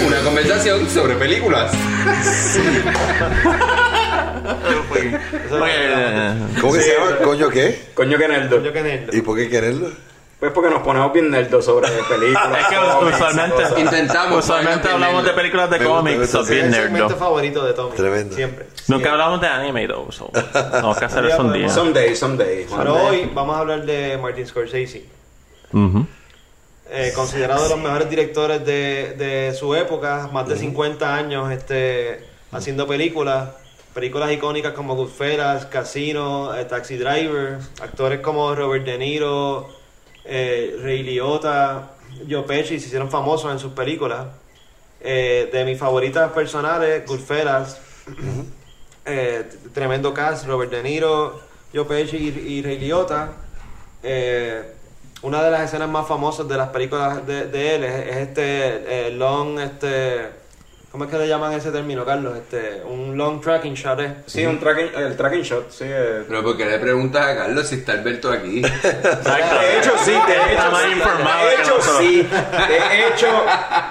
Una 0.00 0.20
conversación 0.20 0.88
sobre 0.88 1.14
películas. 1.16 1.72
Eh, 4.94 6.34
¿Cómo 6.60 6.72
que 6.72 6.80
se 6.80 6.94
llama? 6.94 7.16
¿Coño 7.22 7.48
qué? 7.50 7.88
Coño 7.94 8.18
que 8.18 8.28
nerdo. 8.28 8.62
Yo 8.62 8.72
que 8.72 8.82
nerdo. 8.82 9.16
¿Y 9.16 9.20
por 9.22 9.36
qué 9.36 9.48
quererlo? 9.48 9.90
Pues 10.40 10.50
porque 10.52 10.70
nos 10.70 10.82
ponemos 10.82 11.12
bien 11.12 11.30
nerdos 11.30 11.64
sobre 11.64 11.88
películas. 11.88 12.58
es 12.60 12.66
que 12.66 12.76
cómics, 12.76 13.14
usualmente, 13.16 13.62
cosas. 13.62 13.78
Intentamos, 13.78 14.44
usualmente 14.44 14.88
hablamos 14.88 15.24
de 15.24 15.30
películas 15.34 15.70
de 15.70 15.78
cómics, 15.84 16.30
sí. 16.30 16.38
bien 16.54 16.66
Es 16.66 16.74
el 16.78 16.82
segmento 16.82 17.08
nerdo. 17.08 17.16
favorito 17.18 17.64
de 17.64 17.72
Tommy. 17.74 17.96
Tremendo. 17.96 18.34
Siempre. 18.34 18.66
Nunca 18.88 19.12
hablamos 19.12 19.40
de 19.40 19.46
anime, 19.46 19.86
though, 19.86 20.10
so 20.10 20.30
tenemos 20.52 20.98
que 20.98 21.04
hacer 21.04 21.26
eso 21.26 21.42
un 21.42 21.52
día. 21.52 21.68
Someday, 21.68 22.16
someday. 22.16 22.66
Pero 22.76 22.94
hoy 23.04 23.30
vamos 23.32 23.54
a 23.56 23.60
hablar 23.60 23.84
de 23.84 24.18
Martin 24.20 24.46
Scorsese. 24.46 25.04
Ujú. 25.72 26.06
Eh, 26.94 27.10
considerado 27.14 27.62
de 27.62 27.70
los 27.70 27.78
mejores 27.78 28.10
directores 28.10 28.66
de, 28.66 29.14
de 29.16 29.54
su 29.54 29.74
época, 29.74 30.28
más 30.30 30.46
de 30.46 30.58
50 30.58 31.16
años 31.16 31.50
este, 31.50 32.22
haciendo 32.50 32.86
películas, 32.86 33.48
películas 33.94 34.30
icónicas 34.30 34.74
como 34.74 34.94
Goodfellas, 34.94 35.64
Casino, 35.64 36.54
eh, 36.54 36.66
Taxi 36.66 36.98
Driver, 36.98 37.60
actores 37.80 38.20
como 38.20 38.54
Robert 38.54 38.84
De 38.84 38.98
Niro, 38.98 39.70
eh, 40.26 40.76
Ray 40.82 41.02
Liotta, 41.02 41.92
Joe 42.28 42.42
Pesci 42.42 42.78
se 42.78 42.88
hicieron 42.88 43.10
famosos 43.10 43.50
en 43.50 43.58
sus 43.58 43.72
películas. 43.72 44.26
Eh, 45.00 45.48
de 45.50 45.64
mis 45.64 45.78
favoritas 45.78 46.30
personales, 46.32 47.06
Goodfellas, 47.06 47.80
tremendo 49.72 50.12
cast, 50.12 50.46
Robert 50.46 50.70
De 50.70 50.82
Niro, 50.82 51.40
Joe 51.74 51.86
Pesci 51.86 52.18
y, 52.18 52.58
y 52.58 52.62
Ray 52.62 52.78
Liotta. 52.78 53.32
Eh, 54.02 54.81
una 55.22 55.42
de 55.42 55.50
las 55.50 55.62
escenas 55.62 55.88
más 55.88 56.06
famosas 56.06 56.48
de 56.48 56.56
las 56.56 56.68
películas 56.70 57.26
de, 57.26 57.46
de 57.46 57.74
él 57.76 57.84
es, 57.84 58.06
es 58.08 58.16
este 58.16 59.06
eh, 59.08 59.10
long, 59.12 59.58
este, 59.60 60.28
¿cómo 60.90 61.04
es 61.04 61.10
que 61.10 61.18
le 61.18 61.28
llaman 61.28 61.52
ese 61.52 61.70
término, 61.70 62.04
Carlos? 62.04 62.36
Este, 62.36 62.82
un 62.84 63.16
long 63.16 63.40
tracking 63.40 63.74
shot, 63.74 64.00
¿eh? 64.00 64.14
Sí, 64.26 64.44
un 64.44 64.58
tracking, 64.58 64.90
el 64.96 65.16
tracking 65.16 65.42
shot, 65.42 65.70
sí. 65.70 65.84
eh. 65.86 66.24
Pero 66.28 66.42
¿por 66.42 66.56
qué 66.56 66.64
le 66.64 66.78
preguntas 66.78 67.24
a 67.24 67.36
Carlos 67.36 67.66
si 67.68 67.76
está 67.76 67.92
Alberto 67.92 68.30
aquí? 68.32 68.58
Exacto. 68.64 69.54
De 69.60 69.78
hecho, 69.78 69.92
sí, 70.04 70.10
de 70.12 70.52
hecho, 70.54 70.70
más 70.70 70.86
informado 70.90 71.46
de 71.46 71.54
hecho, 71.54 71.80
sí. 71.98 72.28
De 72.68 73.08
hecho, 73.08 73.44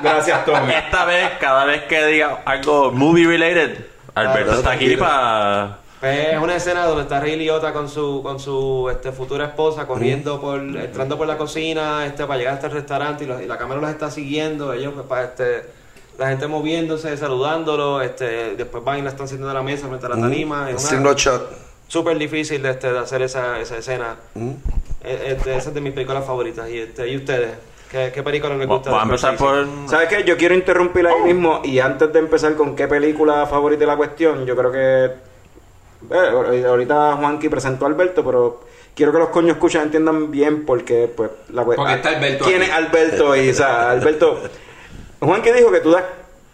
gracias, 0.03 0.45
Tommy. 0.45 0.73
Esta 0.73 1.05
vez, 1.05 1.31
cada 1.39 1.65
vez 1.65 1.83
que 1.83 2.05
diga 2.07 2.41
algo 2.45 2.91
movie 2.91 3.25
related, 3.27 3.85
Alberto 4.15 4.51
Ah, 4.51 4.55
está 4.57 4.71
aquí 4.71 4.97
para. 4.97 5.77
Pues 6.01 6.29
es 6.33 6.39
una 6.39 6.55
escena 6.55 6.85
donde 6.85 7.03
está 7.03 7.19
Ray 7.19 7.35
Liotta 7.37 7.71
con 7.73 7.87
su 7.87 8.21
con 8.23 8.39
su 8.39 8.89
este, 8.91 9.11
futura 9.11 9.45
esposa 9.45 9.85
corriendo 9.87 10.41
por 10.41 10.59
entrando 10.59 11.15
por 11.17 11.27
la 11.27 11.37
cocina 11.37 12.05
este 12.07 12.25
para 12.25 12.39
llegar 12.39 12.55
hasta 12.55 12.67
el 12.67 12.73
restaurante 12.73 13.23
y, 13.23 13.27
los- 13.27 13.41
y 13.41 13.45
la 13.45 13.57
cámara 13.57 13.79
los 13.79 13.89
está 13.91 14.09
siguiendo 14.11 14.73
ellos 14.73 14.93
pues, 14.95 15.05
para, 15.05 15.23
este 15.25 15.63
la 16.17 16.29
gente 16.29 16.47
moviéndose 16.47 17.15
saludándolo 17.17 18.01
este 18.01 18.55
después 18.55 18.83
van 18.83 18.97
y 18.99 19.01
la 19.03 19.09
están 19.11 19.27
sirviendo 19.27 19.51
a 19.51 19.53
la 19.53 19.61
mesa 19.61 19.87
frente 19.87 20.05
a 20.07 20.09
la 20.09 20.15
tarima 20.19 20.69
es 20.71 20.91
una 20.91 21.13
shot. 21.13 21.49
súper 21.87 22.17
difícil 22.17 22.63
de, 22.63 22.71
este, 22.71 22.91
de 22.91 22.97
hacer 22.99 23.21
esa, 23.21 23.59
esa 23.59 23.77
escena 23.77 24.15
Eh, 25.03 25.35
este, 25.37 25.55
esa 25.55 25.69
es 25.69 25.73
de 25.75 25.81
mis 25.81 25.93
películas 25.93 26.25
favoritas 26.25 26.67
y 26.69 26.79
este 26.79 27.07
y 27.09 27.15
ustedes 27.15 27.51
qué, 27.91 28.11
qué 28.13 28.23
película 28.23 28.55
les 28.55 28.67
gusta 28.67 28.89
Voy 28.89 28.99
a 28.99 29.03
empezar 29.03 29.35
por. 29.37 29.67
¿Sabes 29.87 30.07
qué? 30.09 30.23
Yo 30.23 30.35
quiero 30.37 30.55
interrumpir 30.55 31.05
ahí 31.05 31.21
mismo 31.25 31.61
y 31.63 31.77
antes 31.79 32.11
de 32.11 32.19
empezar 32.19 32.55
con 32.55 32.75
qué 32.75 32.87
película 32.87 33.45
favorita 33.45 33.81
de 33.81 33.85
la 33.87 33.97
cuestión, 33.97 34.45
yo 34.47 34.55
creo 34.55 34.71
que... 34.71 35.30
eh, 36.09 36.63
ahorita 36.67 37.15
Juanqui 37.17 37.49
presentó 37.49 37.85
a 37.85 37.89
Alberto, 37.89 38.23
pero 38.25 38.61
quiero 38.95 39.11
que 39.11 39.19
los 39.19 39.29
coños 39.29 39.51
escuchan 39.57 39.83
entiendan 39.83 40.31
bien 40.31 40.65
porque 40.65 41.09
pues 41.15 41.29
la 41.53 41.63
Porque 41.63 41.93
está 41.93 42.09
Alberto 42.09 42.45
¿Quién 42.45 42.61
aquí. 42.61 42.71
es 42.71 42.75
Alberto? 42.77 43.35
Y, 43.35 43.49
o 43.49 43.53
sea, 43.53 43.91
Alberto... 43.91 44.41
Juanqui 45.19 45.51
dijo 45.51 45.71
que 45.71 45.79
tú 45.81 45.91
das 45.91 46.03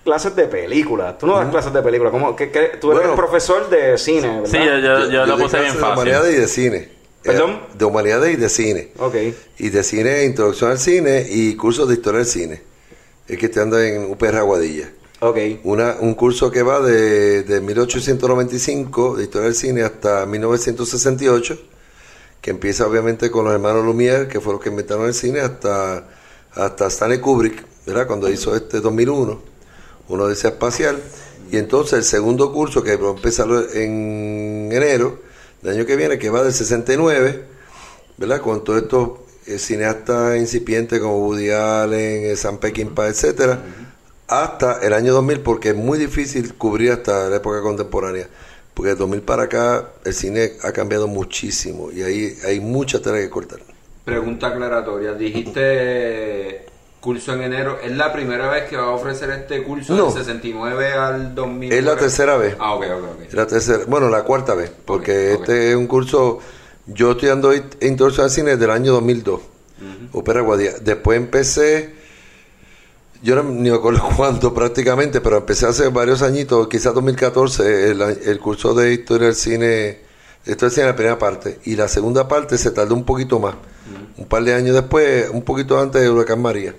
clases 0.04 0.36
de 0.36 0.46
películas. 0.46 1.18
Tú 1.18 1.26
no 1.28 1.38
das 1.38 1.50
clases 1.50 1.72
de 1.74 1.82
películas. 1.82 2.12
¿Cómo? 2.12 2.36
¿Qué- 2.36 2.50
qué? 2.52 2.72
Tú 2.80 2.92
eres 2.92 3.04
Bueno. 3.04 3.16
profesor 3.16 3.70
de 3.70 3.98
cine, 3.98 4.42
¿verdad? 4.42 4.46
Sí, 4.50 4.58
yo, 4.58 4.78
yo, 4.80 5.10
yo 5.10 5.26
lo 5.26 5.38
puse 5.38 5.58
bien 5.60 5.72
clases 5.72 5.74
de 5.74 5.80
fácil. 5.80 5.94
humanidades 5.94 6.36
y 6.36 6.40
de 6.42 6.48
cine. 6.48 6.98
¿Perdón? 7.24 7.60
de 7.74 7.84
humanidades 7.86 8.34
y 8.34 8.36
de 8.38 8.48
cine. 8.50 8.92
Ok. 9.00 9.16
Y 9.58 9.70
de 9.70 9.84
cine, 9.84 10.24
introducción 10.24 10.72
al 10.72 10.80
cine 10.80 11.26
y 11.30 11.56
cursos 11.58 11.86
de 11.90 11.96
historia 11.96 12.20
del 12.20 12.28
cine. 12.28 12.62
Es 13.28 13.38
que 13.38 13.48
estoy 13.48 13.64
andando 13.64 13.82
en 13.84 14.10
UPR 14.12 14.38
Aguadilla. 14.38 14.90
Ok. 15.20 15.38
Una, 15.64 15.96
un 16.00 16.14
curso 16.14 16.52
que 16.52 16.62
va 16.62 16.80
de, 16.80 17.42
de 17.42 17.60
1895 17.60 19.18
de 19.18 19.24
historia 19.24 19.48
del 19.48 19.56
cine 19.56 19.82
hasta 19.82 20.26
1968, 20.28 21.58
que 22.40 22.52
empieza 22.52 22.86
obviamente 22.86 23.32
con 23.32 23.46
los 23.46 23.54
hermanos 23.54 23.84
Lumière, 23.84 24.28
que 24.28 24.40
fueron 24.40 24.54
los 24.58 24.64
que 24.64 24.70
inventaron 24.70 25.08
el 25.08 25.16
cine, 25.16 25.40
hasta, 25.40 26.08
hasta 26.54 26.88
Stanley 26.88 27.20
Kubrick, 27.20 27.66
¿verdad? 27.88 28.06
Cuando 28.06 28.30
hizo 28.30 28.56
este 28.56 28.80
2001, 28.80 29.42
una 30.10 30.24
odisea 30.24 30.52
espacial. 30.52 31.02
Y 31.52 31.58
entonces 31.58 31.94
el 31.94 32.04
segundo 32.04 32.54
curso, 32.54 32.84
que 32.84 32.96
va 32.96 33.10
a 33.10 33.14
empezar 33.14 33.48
en 33.74 34.70
enero 34.72 35.20
del 35.64 35.78
año 35.78 35.86
que 35.88 35.96
viene, 35.96 36.20
que 36.20 36.30
va 36.30 36.44
del 36.44 36.54
69, 36.54 37.44
¿verdad? 38.18 38.42
Con 38.42 38.64
todos 38.64 38.84
estos 38.84 39.10
eh, 39.48 39.58
cineastas 39.58 40.38
incipientes 40.38 41.00
como 41.00 41.26
Woody 41.26 41.50
Allen, 41.50 42.26
eh, 42.26 42.36
Sam 42.36 42.60
Peckinpah, 42.60 43.08
etcétera, 43.08 43.62
hasta 44.28 44.80
el 44.86 44.94
año 44.94 45.14
2000, 45.14 45.40
porque 45.42 45.70
es 45.70 45.76
muy 45.76 45.98
difícil 45.98 46.54
cubrir 46.56 46.92
hasta 46.92 47.30
la 47.30 47.38
época 47.38 47.62
contemporánea. 47.62 48.28
Porque 48.74 48.90
del 48.90 48.98
2000 49.00 49.22
para 49.22 49.44
acá 49.44 49.86
el 50.06 50.14
cine 50.14 50.52
ha 50.64 50.72
cambiado 50.72 51.08
muchísimo 51.08 51.90
y 51.92 52.04
ahí 52.04 52.38
hay 52.46 52.60
mucha 52.60 53.02
tela 53.02 53.18
que 53.18 53.30
cortar. 53.30 53.60
Pregunta 54.06 54.48
aclaratoria. 54.48 55.14
Dijiste 55.14 56.66
curso 57.00 57.34
en 57.34 57.42
enero. 57.44 57.80
¿Es 57.84 57.92
la 57.92 58.12
primera 58.14 58.50
vez 58.50 58.66
que 58.70 58.76
va 58.78 58.84
a 58.86 58.90
ofrecer 58.92 59.30
este 59.32 59.64
curso 59.64 59.96
No. 59.96 60.06
del 60.06 60.14
69 60.14 60.94
al 60.94 61.34
2000? 61.36 61.72
Es 61.74 61.84
la 61.84 61.96
tercera 61.96 62.38
vez. 62.38 62.56
Ah, 62.60 62.74
ok, 62.76 62.84
ok, 62.86 63.04
ok. 63.28 63.34
La 63.34 63.48
tercera, 63.48 63.80
bueno, 63.88 64.10
la 64.10 64.24
cuarta 64.24 64.54
vez, 64.56 64.72
porque 64.86 65.34
este 65.34 65.70
es 65.72 65.76
un 65.76 65.88
curso, 65.88 66.40
yo 66.86 67.12
estoy 67.12 67.30
dando 67.30 67.54
int- 67.54 67.84
introducción 67.86 68.26
al 68.26 68.32
cine 68.32 68.52
desde 68.52 68.66
el 68.66 68.72
año 68.72 68.94
2002, 68.94 69.42
Opera 70.14 70.42
Guadilla. 70.42 70.74
Después 70.82 71.18
empecé, 71.18 71.96
yo 73.28 73.36
no 73.36 73.44
ni 73.44 73.70
me 73.70 73.76
acuerdo 73.76 74.10
cuánto 74.16 74.54
prácticamente, 74.54 75.20
pero 75.20 75.38
empecé 75.38 75.66
hace 75.66 75.90
varios 75.90 76.22
añitos, 76.22 76.70
quizás 76.70 76.94
2014, 76.94 77.92
el, 77.92 78.02
el 78.02 78.40
curso 78.40 78.74
de 78.74 78.94
historia 78.94 79.28
del 79.28 79.36
cine, 79.36 80.00
esto 80.46 80.66
del 80.66 80.74
cine 80.74 80.86
la 80.86 80.96
primera 80.96 81.20
parte, 81.20 81.60
y 81.66 81.76
la 81.76 81.90
segunda 81.90 82.26
parte 82.26 82.58
se 82.58 82.72
tardó 82.72 82.96
un 82.96 83.04
poquito 83.04 83.38
más, 83.38 83.56
un 84.16 84.26
par 84.28 84.44
de 84.44 84.54
años 84.54 84.76
después, 84.76 85.30
un 85.30 85.42
poquito 85.42 85.78
antes 85.78 86.02
de 86.02 86.10
Huracán 86.10 86.42
María. 86.42 86.74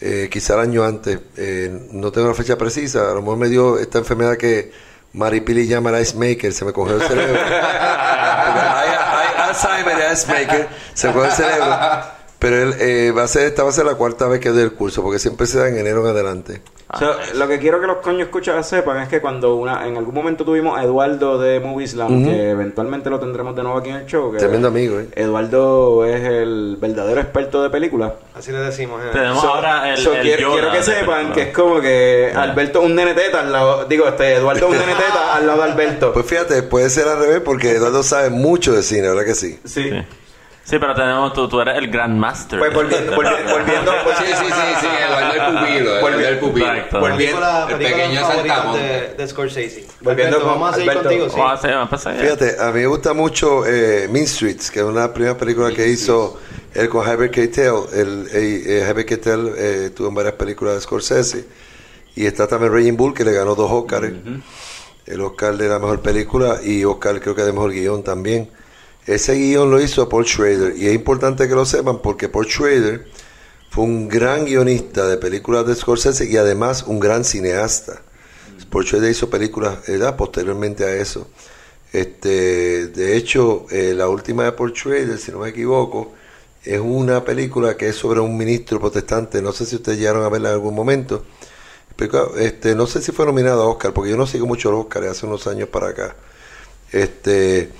Eh, 0.00 0.28
quizá 0.30 0.54
el 0.54 0.60
año 0.60 0.84
antes, 0.84 1.20
eh, 1.38 1.88
no 1.90 2.12
tengo 2.12 2.28
la 2.28 2.34
fecha 2.34 2.58
precisa, 2.58 3.10
a 3.10 3.14
lo 3.14 3.22
mejor 3.22 3.38
me 3.38 3.48
dio 3.48 3.78
esta 3.78 3.98
enfermedad 3.98 4.36
que 4.36 4.70
Maripili 5.14 5.66
llama 5.66 5.88
el 5.88 6.02
ice 6.02 6.16
maker, 6.18 6.52
se 6.52 6.66
me 6.66 6.72
cogió 6.74 6.96
el 6.96 7.02
cerebro. 7.02 7.32
Porque 7.32 7.54
hay, 7.54 8.90
hay 8.90 9.48
Alzheimer 9.48 10.12
ice 10.12 10.26
maker, 10.26 10.68
se 10.92 11.06
me 11.06 11.14
cogió 11.14 11.30
el 11.30 11.34
cerebro. 11.34 12.17
Pero 12.38 12.56
él, 12.56 12.74
eh, 12.78 13.12
va 13.16 13.24
a 13.24 13.28
ser, 13.28 13.46
esta 13.46 13.64
va 13.64 13.70
a 13.70 13.72
ser 13.72 13.84
la 13.84 13.94
cuarta 13.96 14.28
vez 14.28 14.38
que 14.40 14.50
doy 14.50 14.62
el 14.62 14.72
curso, 14.72 15.02
porque 15.02 15.18
siempre 15.18 15.46
se 15.48 15.58
da 15.58 15.68
en 15.68 15.76
enero 15.76 16.02
en 16.02 16.06
adelante. 16.14 16.62
So, 16.98 17.12
lo 17.34 17.46
que 17.48 17.58
quiero 17.58 17.80
que 17.82 17.86
los 17.86 17.96
coños 17.98 18.22
escuchas 18.22 18.66
sepan 18.66 19.02
es 19.02 19.08
que 19.08 19.20
cuando 19.20 19.56
una, 19.56 19.86
en 19.86 19.98
algún 19.98 20.14
momento 20.14 20.42
tuvimos 20.44 20.78
a 20.78 20.84
Eduardo 20.84 21.38
de 21.38 21.60
Movieslam, 21.60 22.24
que 22.24 22.50
eventualmente 22.50 23.10
lo 23.10 23.18
tendremos 23.20 23.54
de 23.56 23.62
nuevo 23.62 23.76
aquí 23.78 23.90
en 23.90 23.96
el 23.96 24.06
show. 24.06 24.32
que 24.32 24.38
Tremendo 24.38 24.68
amigo, 24.68 24.98
¿eh? 25.00 25.08
Eduardo 25.14 26.06
es 26.06 26.22
el 26.24 26.78
verdadero 26.80 27.20
experto 27.20 27.62
de 27.62 27.68
películas. 27.70 28.12
Así 28.34 28.52
le 28.52 28.58
decimos. 28.60 29.02
eh. 29.04 29.08
Tenemos 29.12 29.42
So- 29.42 29.48
ahora 29.54 29.92
el, 29.92 29.98
so 29.98 30.14
el 30.14 30.22
quiero, 30.22 30.42
Yoda 30.42 30.52
quiero 30.54 30.72
que 30.72 30.82
sepan 30.82 31.04
película. 31.16 31.34
que 31.34 31.42
es 31.42 31.54
como 31.54 31.80
que 31.80 32.32
Alberto 32.34 32.78
es 32.80 32.86
un 32.86 32.94
nene 32.94 33.12
teta 33.14 33.40
al 33.40 33.52
lado, 33.52 33.84
digo, 33.84 34.06
este 34.08 34.34
Eduardo 34.34 34.66
es 34.68 34.72
un 34.72 34.78
nene 34.78 34.94
teta 34.94 35.34
al 35.34 35.46
lado 35.46 35.62
de 35.64 35.70
Alberto. 35.72 36.12
Pues 36.14 36.24
fíjate, 36.24 36.62
puede 36.62 36.88
ser 36.88 37.06
al 37.08 37.18
revés, 37.18 37.40
porque 37.44 37.72
Eduardo 37.72 38.02
sabe 38.02 38.30
mucho 38.30 38.72
de 38.72 38.82
cine, 38.82 39.08
¿verdad 39.08 39.24
que 39.26 39.34
sí? 39.34 39.58
sí. 39.64 39.90
Sí. 39.90 39.90
Sí, 40.68 40.78
pero 40.78 40.94
tenemos 40.94 41.32
tú, 41.32 41.48
tú 41.48 41.60
eres 41.62 41.78
el 41.78 41.88
Grandmaster. 41.88 42.58
Pues 42.58 42.74
volviendo, 42.74 43.16
volviendo, 43.16 43.52
volviendo, 43.54 43.92
Sí, 44.18 44.24
sí, 44.26 44.44
sí, 44.44 44.62
sí, 44.80 44.86
Eduardo 44.86 45.32
el 45.32 45.54
pupilo, 45.56 45.96
Eduardo 45.96 46.28
el 46.28 46.38
pupilo. 46.38 46.66
Exacto. 46.66 47.00
Volviendo- 47.00 47.40
película, 47.40 47.66
el 47.70 47.78
pequeño 47.78 48.20
saltamonte. 48.20 48.82
de, 48.82 49.14
de 49.14 49.28
Scorsese. 49.28 49.86
Volviendo 50.02 50.36
Alberto, 50.36 50.46
vamos 50.54 50.70
a 50.70 50.74
seguir 50.74 50.90
Alberto. 50.90 51.08
contigo, 51.08 51.30
sí. 51.30 51.68
Vamos 51.68 52.06
a 52.06 52.12
Fíjate, 52.12 52.56
a 52.60 52.66
mí 52.66 52.80
me 52.80 52.86
gusta 52.86 53.12
mucho 53.14 53.64
eh, 53.66 54.08
Mean 54.10 54.26
Streets, 54.26 54.70
que 54.70 54.80
es 54.80 54.84
una 54.84 55.10
primera 55.14 55.38
película 55.38 55.72
que 55.72 55.88
hizo 55.88 56.38
él 56.74 56.88
con 56.90 57.08
Harvey 57.08 57.30
Keitel. 57.30 57.72
El, 57.94 58.28
eh, 58.34 58.84
Harvey 58.86 59.06
Keitel 59.06 59.52
eh, 59.56 59.90
tuvo 59.96 60.08
en 60.08 60.14
varias 60.16 60.34
películas 60.34 60.74
de 60.74 60.80
Scorsese. 60.82 61.46
Y 62.14 62.26
está 62.26 62.46
también 62.46 62.74
Raging 62.74 62.96
Bull, 62.96 63.14
que 63.14 63.24
le 63.24 63.32
ganó 63.32 63.54
dos 63.54 63.70
Oscars. 63.72 64.12
El 65.06 65.20
Oscar 65.22 65.56
de 65.56 65.66
la 65.66 65.78
mejor 65.78 66.00
película 66.02 66.58
y 66.62 66.84
Oscar 66.84 67.18
creo 67.20 67.34
que 67.34 67.40
de 67.42 67.52
mejor 67.52 67.72
guion 67.72 68.02
también. 68.02 68.50
Ese 69.06 69.34
guion 69.34 69.70
lo 69.70 69.80
hizo 69.80 70.08
Paul 70.08 70.26
Schrader. 70.26 70.76
Y 70.76 70.86
es 70.86 70.94
importante 70.94 71.48
que 71.48 71.54
lo 71.54 71.64
sepan 71.64 72.00
porque 72.02 72.28
Paul 72.28 72.46
Schrader 72.46 73.06
fue 73.70 73.84
un 73.84 74.08
gran 74.08 74.44
guionista 74.44 75.06
de 75.06 75.16
películas 75.16 75.66
de 75.66 75.74
Scorsese 75.74 76.26
y 76.26 76.36
además 76.36 76.84
un 76.86 77.00
gran 77.00 77.24
cineasta. 77.24 78.02
Paul 78.70 78.84
Schrader 78.84 79.10
hizo 79.10 79.30
películas 79.30 79.78
¿verdad? 79.86 80.16
posteriormente 80.16 80.84
a 80.84 80.94
eso. 80.94 81.28
Este, 81.92 82.88
de 82.88 83.16
hecho, 83.16 83.66
eh, 83.70 83.94
la 83.96 84.08
última 84.08 84.44
de 84.44 84.52
Paul 84.52 84.74
Schrader, 84.74 85.18
si 85.18 85.32
no 85.32 85.38
me 85.38 85.50
equivoco, 85.50 86.12
es 86.64 86.80
una 86.80 87.24
película 87.24 87.76
que 87.76 87.88
es 87.88 87.96
sobre 87.96 88.20
un 88.20 88.36
ministro 88.36 88.78
protestante. 88.78 89.40
No 89.40 89.52
sé 89.52 89.64
si 89.64 89.76
ustedes 89.76 89.98
llegaron 89.98 90.24
a 90.24 90.28
verla 90.28 90.50
en 90.50 90.54
algún 90.56 90.74
momento. 90.74 91.24
Este, 92.38 92.76
no 92.76 92.86
sé 92.86 93.02
si 93.02 93.10
fue 93.10 93.26
nominado 93.26 93.62
a 93.62 93.66
Oscar, 93.66 93.92
porque 93.92 94.10
yo 94.10 94.16
no 94.16 94.26
sigo 94.26 94.46
mucho 94.46 94.70
los 94.70 94.82
Oscar 94.82 95.04
hace 95.04 95.26
unos 95.26 95.46
años 95.48 95.68
para 95.68 95.88
acá. 95.88 96.14
Este, 96.92 97.70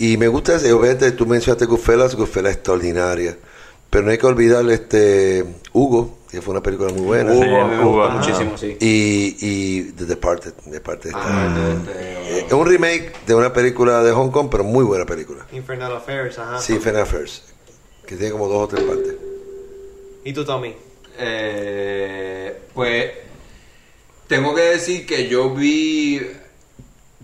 y 0.00 0.16
me 0.16 0.26
gusta, 0.28 0.56
ese- 0.56 0.72
obviamente 0.72 1.12
tú 1.12 1.26
mencionaste 1.26 1.66
Goodfellas, 1.66 2.14
Goodfellas 2.16 2.50
es 2.52 2.56
extraordinaria. 2.56 3.36
Pero 3.90 4.04
no 4.04 4.12
hay 4.12 4.18
que 4.18 4.26
olvidar 4.26 4.68
este 4.70 5.44
Hugo, 5.72 6.18
que 6.30 6.40
fue 6.40 6.52
una 6.52 6.62
película 6.62 6.92
muy 6.92 7.02
buena. 7.02 7.32
Hugo, 7.32 7.42
Sí, 7.42 7.48
me 7.50 7.62
gusta 7.64 7.84
Hugo. 7.86 8.10
muchísimo, 8.10 8.56
sí. 8.56 8.76
Y, 8.80 9.36
y 9.40 9.82
The 9.96 10.04
Departed. 10.04 10.52
The 10.64 10.70
Departed 10.70 11.06
está- 11.10 11.20
Ah, 11.24 11.76
este, 11.88 12.38
Eh, 12.40 12.44
es 12.46 12.52
un 12.52 12.66
remake 12.68 13.12
de 13.26 13.34
una 13.34 13.52
película 13.52 14.02
de 14.04 14.12
Hong 14.12 14.30
Kong, 14.30 14.46
pero 14.48 14.62
muy 14.62 14.84
buena 14.84 15.04
película. 15.06 15.44
Infernal 15.52 15.96
Affairs, 15.96 16.38
ajá. 16.38 16.60
Sí, 16.60 16.78
Fena 16.78 17.02
Affairs. 17.02 17.42
Que 18.06 18.14
tiene 18.14 18.30
como 18.30 18.46
dos 18.46 18.62
o 18.64 18.68
tres 18.68 18.84
partes. 18.84 19.14
¿Y 20.24 20.32
tú, 20.32 20.44
Tommy? 20.44 20.72
Eh, 21.18 22.56
pues 22.72 23.10
tengo 24.28 24.54
que 24.54 24.62
decir 24.62 25.04
que 25.06 25.28
yo 25.28 25.50
vi 25.52 26.20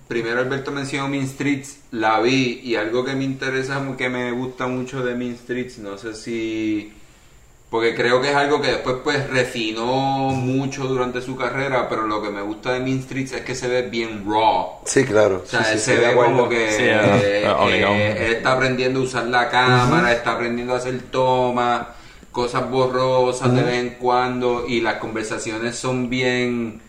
primero 0.09 0.41
Alberto 0.41 0.71
mencionó 0.71 1.09
Mean 1.09 1.27
Streets 1.27 1.79
la 1.91 2.21
vi 2.21 2.61
y 2.63 2.77
algo 2.77 3.05
que 3.05 3.15
me 3.15 3.25
interesa 3.25 3.85
que 3.97 4.09
me 4.09 4.31
gusta 4.33 4.67
mucho 4.67 5.05
de 5.05 5.15
Mean 5.15 5.37
Streets 5.37 5.79
no 5.79 5.99
sé 5.99 6.15
si 6.15 6.93
porque 7.71 7.97
creo 7.97 8.23
que 8.23 8.31
es 8.31 8.37
algo 8.37 8.61
que 8.63 8.69
después 8.69 8.97
pues 9.03 9.29
refinó 9.29 10.31
mucho 10.31 10.85
durante 10.85 11.21
su 11.21 11.37
carrera 11.37 11.89
pero 11.89 12.07
lo 12.07 12.23
que 12.23 12.31
me 12.31 12.41
gusta 12.41 12.73
de 12.73 12.81
Mean 12.81 13.03
Streets 13.03 13.33
es 13.33 13.41
que 13.41 13.55
se 13.57 13.67
ve 13.67 13.83
bien 13.83 14.25
raw. 14.25 14.79
Sí, 14.85 15.05
claro. 15.05 15.43
o 15.45 15.49
sea, 15.49 15.65
Sí, 15.65 15.73
él 15.73 15.79
sí, 15.81 15.85
se 15.85 15.97
sí, 15.97 16.05
ve 16.05 16.15
como 16.15 16.49
que 16.49 16.71
Sí, 16.71 16.83
eh, 16.85 17.45
ah, 17.47 17.67
eh, 17.69 18.27
él 18.27 18.33
está 18.35 18.53
aprendiendo 18.53 19.01
a 19.01 19.03
usar 19.03 19.27
la 19.27 19.49
cámara, 19.51 20.13
está 20.13 20.33
aprendiendo 20.33 20.75
a 20.75 20.77
hacer 20.77 21.01
tomas, 21.11 21.89
cosas 22.31 22.71
borrosas 22.71 23.53
de 23.53 23.63
vez 23.63 23.75
en 23.75 23.91
cuando 23.99 24.65
y 24.69 24.81
las 24.81 24.99
conversaciones 24.99 25.75
son 25.75 26.09
bien 26.09 26.81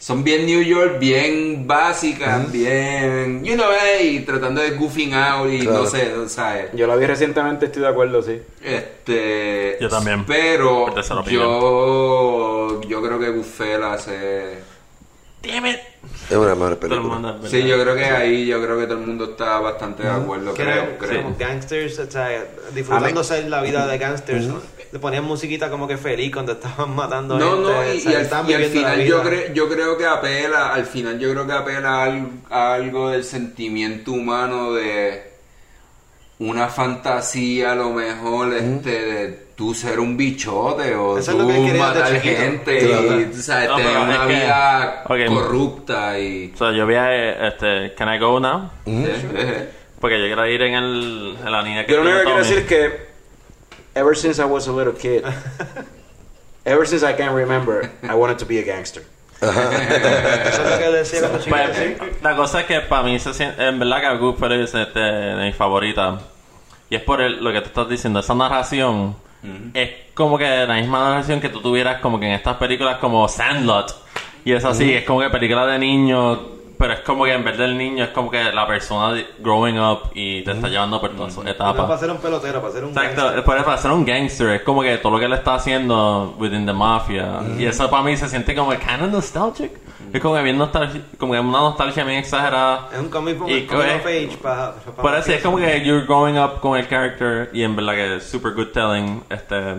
son 0.00 0.24
bien 0.24 0.46
New 0.46 0.62
York, 0.62 0.98
bien 0.98 1.66
básicas, 1.66 2.50
bien, 2.50 3.44
you 3.44 3.54
know, 3.54 3.66
hey, 3.80 4.24
tratando 4.26 4.60
de 4.62 4.70
goofing 4.72 5.12
out 5.14 5.48
y 5.52 5.60
Claro. 5.60 5.84
no 5.84 5.86
sé, 5.86 6.12
o 6.14 6.28
sea, 6.28 6.72
Yo 6.72 6.86
la 6.86 6.96
vi 6.96 7.04
recientemente, 7.06 7.66
estoy 7.66 7.82
de 7.82 7.88
acuerdo, 7.88 8.22
sí. 8.22 8.40
este, 8.64 9.76
Yo 9.80 9.88
también. 9.90 10.24
pero 10.26 10.92
yo 11.30 12.80
yo 12.88 13.02
creo 13.02 13.18
que 13.20 13.28
Goodfellas 13.30 14.08
es 14.08 14.58
Damn 15.42 15.66
it. 15.66 15.76
Es 16.30 16.36
una 16.36 16.52
el 16.52 16.76
película. 16.78 17.00
mundo, 17.00 17.40
Sí, 17.48 17.62
yo 17.66 17.80
creo 17.80 17.94
que 17.94 18.04
ahí, 18.04 18.46
yo 18.46 18.62
creo 18.62 18.78
que 18.78 18.84
todo 18.86 18.98
el 18.98 19.06
mundo 19.06 19.24
está 19.32 19.58
bastante 19.60 20.02
de 20.04 20.10
acuerdo, 20.10 20.54
creo, 20.54 20.96
creo. 20.98 21.34
gangsters, 21.38 21.98
o 21.98 22.10
sea, 22.10 22.44
disfrutándose 22.74 23.48
la 23.48 23.60
vida 23.62 23.86
de 23.86 23.98
gangsters. 23.98 24.46
Le 24.92 24.98
ponían 24.98 25.22
musiquita 25.24 25.70
como 25.70 25.86
que 25.86 25.96
feliz 25.96 26.32
cuando 26.32 26.52
estaban 26.52 26.94
matando 26.96 27.38
No, 27.38 27.52
gente. 27.56 27.62
no, 27.72 27.78
o 27.78 27.94
y, 27.94 28.00
sea, 28.00 28.12
y 28.48 28.52
al, 28.54 28.64
y 28.64 28.68
final 28.68 29.02
yo, 29.04 29.22
cre- 29.22 29.52
yo 29.52 29.68
creo 29.68 29.96
que 29.96 30.04
apela, 30.06 30.72
al 30.74 30.84
final 30.86 31.18
yo 31.18 31.30
creo 31.30 31.46
que 31.46 31.52
apela 31.52 32.02
al- 32.04 32.28
a 32.50 32.74
algo 32.74 33.10
del 33.10 33.22
sentimiento 33.24 34.10
humano 34.12 34.72
de 34.72 35.30
una 36.40 36.68
fantasía 36.68 37.72
a 37.72 37.74
lo 37.76 37.90
mejor 37.90 38.52
este 38.54 38.90
de 38.90 39.49
tú 39.60 39.74
ser 39.74 40.00
un 40.00 40.16
bichote 40.16 40.94
o 40.94 41.18
Eso 41.18 41.32
es 41.32 41.36
tú 41.36 41.46
matar 41.78 42.18
gente 42.18 42.78
Claro. 42.78 43.20
y 43.20 43.24
tú 43.26 43.42
sabes, 43.42 43.68
No, 43.68 43.76
tener 43.76 43.98
una 43.98 44.26
que- 44.26 44.34
vida 44.34 45.04
corrupta 45.28 46.18
y... 46.18 46.50
O 46.54 46.56
sea, 46.56 46.72
yo 46.72 46.86
vi 46.86 46.94
a 46.94 47.48
este, 47.48 47.92
Can 47.94 48.14
I 48.14 48.18
Go 48.18 48.40
Now? 48.40 48.70
Eh, 48.86 49.68
Porque 50.00 50.18
yo 50.18 50.24
quiero 50.28 50.46
ir 50.46 50.62
en, 50.62 50.72
el, 50.74 51.36
en 51.44 51.52
la 51.52 51.60
línea 51.60 51.84
que 51.84 51.92
Yo 51.92 51.98
lo 51.98 52.04
único 52.04 52.18
que 52.20 52.24
quiero 52.24 52.38
decir 52.38 52.66
que, 52.66 53.06
ever 53.94 54.16
since 54.16 54.40
I 54.40 54.46
was 54.46 54.66
a 54.66 54.72
little 54.72 54.94
kid, 54.94 55.24
ever 56.64 56.86
since 56.88 57.04
I 57.06 57.12
can 57.14 57.34
remember, 57.34 57.90
I 58.02 58.14
wanted 58.14 58.38
to 58.38 58.46
be 58.46 58.60
a 58.60 58.62
gangster. 58.64 59.02
Eso 59.42 59.50
es 60.62 60.70
lo 60.70 60.78
que 60.78 60.90
decía. 60.90 61.20
Pues, 61.30 62.22
la 62.22 62.34
cosa 62.34 62.60
es 62.60 62.66
que 62.66 62.80
para 62.80 63.02
mí, 63.02 63.18
se 63.18 63.34
siente, 63.34 63.62
en 63.62 63.78
verdad 63.78 64.00
que 64.12 64.16
Goodfellas 64.16 64.70
es 64.70 64.74
este, 64.74 65.00
de 65.00 65.44
mi 65.44 65.52
favorita. 65.52 66.18
Y 66.88 66.96
es 66.96 67.02
por 67.02 67.20
el- 67.20 67.44
lo 67.44 67.52
que 67.52 67.60
tú 67.60 67.66
estás 67.68 67.88
diciendo, 67.90 68.20
esa 68.20 68.34
narración 68.34 69.16
es 69.74 69.90
como 70.14 70.36
que 70.38 70.66
la 70.66 70.74
misma 70.74 71.10
narración 71.10 71.40
que 71.40 71.48
tú 71.48 71.60
tuvieras 71.60 72.00
como 72.00 72.18
que 72.20 72.26
en 72.26 72.32
estas 72.32 72.56
películas 72.56 72.96
como 72.98 73.26
Sandlot. 73.28 73.94
Y 74.44 74.52
es 74.52 74.64
así, 74.64 74.92
es 74.94 75.04
como 75.04 75.20
que 75.20 75.28
película 75.30 75.66
de 75.66 75.78
niños, 75.78 76.38
pero 76.78 76.94
es 76.94 77.00
como 77.00 77.24
que 77.24 77.32
en 77.34 77.44
vez 77.44 77.58
del 77.58 77.76
niño 77.76 78.04
es 78.04 78.10
como 78.10 78.30
que 78.30 78.42
la 78.42 78.66
persona 78.66 79.22
growing 79.38 79.78
up 79.78 80.10
y 80.14 80.42
te 80.42 80.52
está 80.52 80.68
llevando 80.68 80.98
por 80.98 81.10
todas 81.10 81.34
sus 81.34 81.44
No 81.44 81.54
para 81.54 81.70
etapas. 81.72 82.00
ser 82.00 82.10
un 82.10 82.16
pelotero, 82.18 82.60
para 82.62 82.72
ser 82.72 82.84
un 82.84 82.90
Exacto, 82.90 83.22
gangster. 83.22 83.44
por- 83.44 83.64
para 83.64 83.76
ser 83.76 83.90
un 83.90 84.04
gangster, 84.06 84.48
es 84.50 84.62
como 84.62 84.80
que 84.80 84.96
todo 84.96 85.12
lo 85.12 85.18
que 85.18 85.26
él 85.26 85.32
está 85.34 85.54
haciendo 85.56 86.34
within 86.38 86.64
the 86.64 86.72
mafia. 86.72 87.40
Y 87.58 87.66
eso 87.66 87.90
para 87.90 88.02
mí 88.02 88.16
se 88.16 88.28
siente 88.30 88.54
como 88.54 88.70
kind 88.70 89.02
of 89.02 89.10
nostalgic. 89.12 89.72
Es 90.12 90.20
como 90.20 90.34
que 90.34 90.42
bien 90.42 90.58
nostalgia, 90.58 91.02
como 91.18 91.32
que 91.34 91.40
una 91.40 91.58
nostalgia 91.58 92.04
bien 92.04 92.18
exagerada. 92.18 92.88
Es 92.92 92.98
un 92.98 93.08
comic 93.08 93.38
book, 93.38 93.48
Y 93.50 93.66
comic 93.66 93.84
que- 93.86 93.94
of 93.94 94.06
age 94.06 94.38
para... 94.42 94.74
Por 94.74 95.14
eso 95.14 95.32
es 95.32 95.42
como 95.42 95.56
que 95.58 95.84
you're 95.84 96.04
growing 96.06 96.38
up 96.38 96.60
con 96.60 96.76
el 96.78 96.88
character 96.88 97.50
y 97.52 97.62
en 97.62 97.76
verdad 97.76 97.92
que 97.94 98.16
es 98.16 98.24
super 98.24 98.52
good 98.54 98.68
telling. 98.68 99.22
Este, 99.30 99.76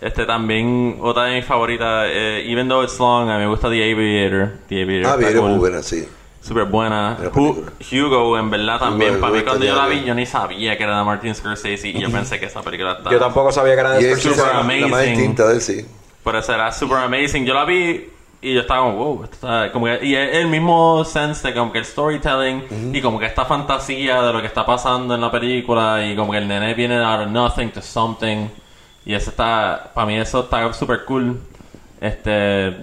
este 0.00 0.26
también, 0.26 0.98
otra 1.00 1.24
de 1.24 1.36
mis 1.36 1.44
favoritas, 1.44 2.06
eh, 2.10 2.44
even 2.46 2.68
though 2.68 2.82
it's 2.82 2.98
long, 2.98 3.28
a 3.30 3.34
mí 3.38 3.40
me 3.44 3.48
gusta 3.48 3.68
The 3.70 3.92
Aviator. 3.92 4.52
The 4.68 4.82
Aviator 4.82 5.12
Ah, 5.24 5.32
cool. 5.32 5.48
muy 5.50 5.58
buena, 5.58 5.82
sí. 5.82 6.06
Super 6.40 6.64
buena. 6.64 7.16
Hugo, 7.34 8.38
en 8.38 8.50
verdad, 8.50 8.78
también. 8.78 9.12
Hugo, 9.12 9.20
Para 9.22 9.32
mí, 9.32 9.42
cuando 9.42 9.64
yo 9.64 9.74
la 9.74 9.86
vi, 9.86 10.04
yo 10.04 10.14
ni 10.14 10.26
sabía 10.26 10.76
que 10.76 10.84
era 10.84 10.98
de 10.98 11.04
Martin 11.04 11.34
Scorsese 11.34 11.88
y 11.88 11.98
yo 11.98 12.08
pensé 12.12 12.38
que 12.38 12.46
esa 12.46 12.60
película 12.62 12.92
estaba. 12.92 13.10
Yo 13.10 13.18
tampoco 13.18 13.50
sabía 13.50 13.74
que 13.74 13.80
era 13.80 13.90
de 13.92 14.02
Y 14.02 14.04
es 14.04 14.18
Scorsese. 14.20 14.34
super 14.40 14.52
la, 14.54 14.58
la 14.60 14.64
más 14.64 14.84
amazing. 14.84 15.14
distinta 15.16 15.46
de 15.48 15.54
él, 15.54 15.60
sí. 15.62 15.86
Pero 16.22 16.38
eso 16.38 16.52
era 16.54 16.70
super 16.72 16.98
amazing. 16.98 17.46
Yo 17.46 17.54
la 17.54 17.64
vi 17.64 18.08
y 18.44 18.52
yo 18.52 18.60
estaba 18.60 18.82
como, 18.82 18.96
wow, 18.96 19.24
esto 19.24 19.34
está 19.36 19.72
como 19.72 19.86
que, 19.86 20.04
y 20.04 20.14
el 20.14 20.48
mismo 20.48 21.02
sense 21.04 21.48
de 21.48 21.54
como 21.54 21.72
que 21.72 21.78
el 21.78 21.86
storytelling 21.86 22.92
y 22.92 23.00
como 23.00 23.18
que 23.18 23.24
esta 23.24 23.46
fantasía 23.46 24.20
de 24.20 24.32
lo 24.34 24.40
que 24.42 24.48
está 24.48 24.66
pasando 24.66 25.14
en 25.14 25.20
la 25.22 25.30
película 25.30 26.04
y 26.04 26.14
como 26.14 26.30
que 26.30 26.38
el 26.38 26.46
nene 26.46 26.74
viene 26.74 26.96
out 27.02 27.26
of 27.26 27.28
nothing 27.28 27.70
to 27.70 27.80
something 27.80 28.48
y 29.06 29.14
eso 29.14 29.30
está, 29.30 29.90
para 29.94 30.06
mí 30.06 30.16
eso 30.16 30.40
está 30.40 30.70
super 30.74 31.04
cool. 31.06 31.40
Este, 32.00 32.76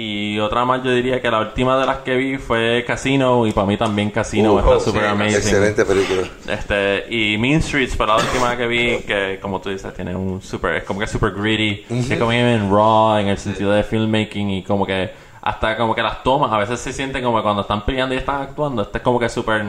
y 0.00 0.40
otra 0.40 0.64
más 0.64 0.82
yo 0.82 0.92
diría 0.92 1.20
que 1.20 1.30
la 1.30 1.40
última 1.40 1.78
de 1.78 1.84
las 1.84 1.98
que 1.98 2.16
vi 2.16 2.38
fue 2.38 2.84
Casino 2.86 3.46
y 3.46 3.52
para 3.52 3.66
mí 3.66 3.76
también 3.76 4.10
Casino 4.10 4.54
Uh, 4.54 4.58
está 4.58 4.70
oh, 4.70 4.80
super 4.80 5.02
sí, 5.02 5.08
amazing. 5.08 5.36
Excelente 5.36 5.84
película. 5.84 6.22
Este, 6.48 7.04
y 7.14 7.36
Mean 7.36 7.60
Streets 7.60 7.96
fue 7.96 8.06
la 8.06 8.16
última 8.16 8.56
que 8.56 8.66
vi, 8.66 8.98
que 9.00 9.38
como 9.42 9.60
tú 9.60 9.68
dices, 9.68 9.92
tiene 9.92 10.16
un 10.16 10.40
super, 10.40 10.76
es 10.76 10.84
como 10.84 11.00
que 11.00 11.06
super 11.06 11.32
gritty, 11.32 11.84
es 11.90 12.18
como 12.18 12.30
bien 12.30 12.70
raw 12.70 13.18
en 13.18 13.28
el 13.28 13.36
sentido 13.36 13.72
de 13.72 13.82
filmmaking 13.84 14.50
y 14.50 14.62
como 14.62 14.86
que 14.86 15.10
hasta 15.42 15.76
como 15.76 15.94
que 15.94 16.02
las 16.02 16.22
tomas 16.22 16.50
a 16.52 16.58
veces 16.58 16.80
se 16.80 16.92
sienten 16.92 17.22
como 17.22 17.42
cuando 17.42 17.62
están 17.62 17.84
peleando 17.84 18.14
y 18.14 18.18
están 18.18 18.40
actuando, 18.42 18.82
este 18.82 18.98
es 18.98 19.04
como 19.04 19.18
que 19.20 19.28
super, 19.28 19.62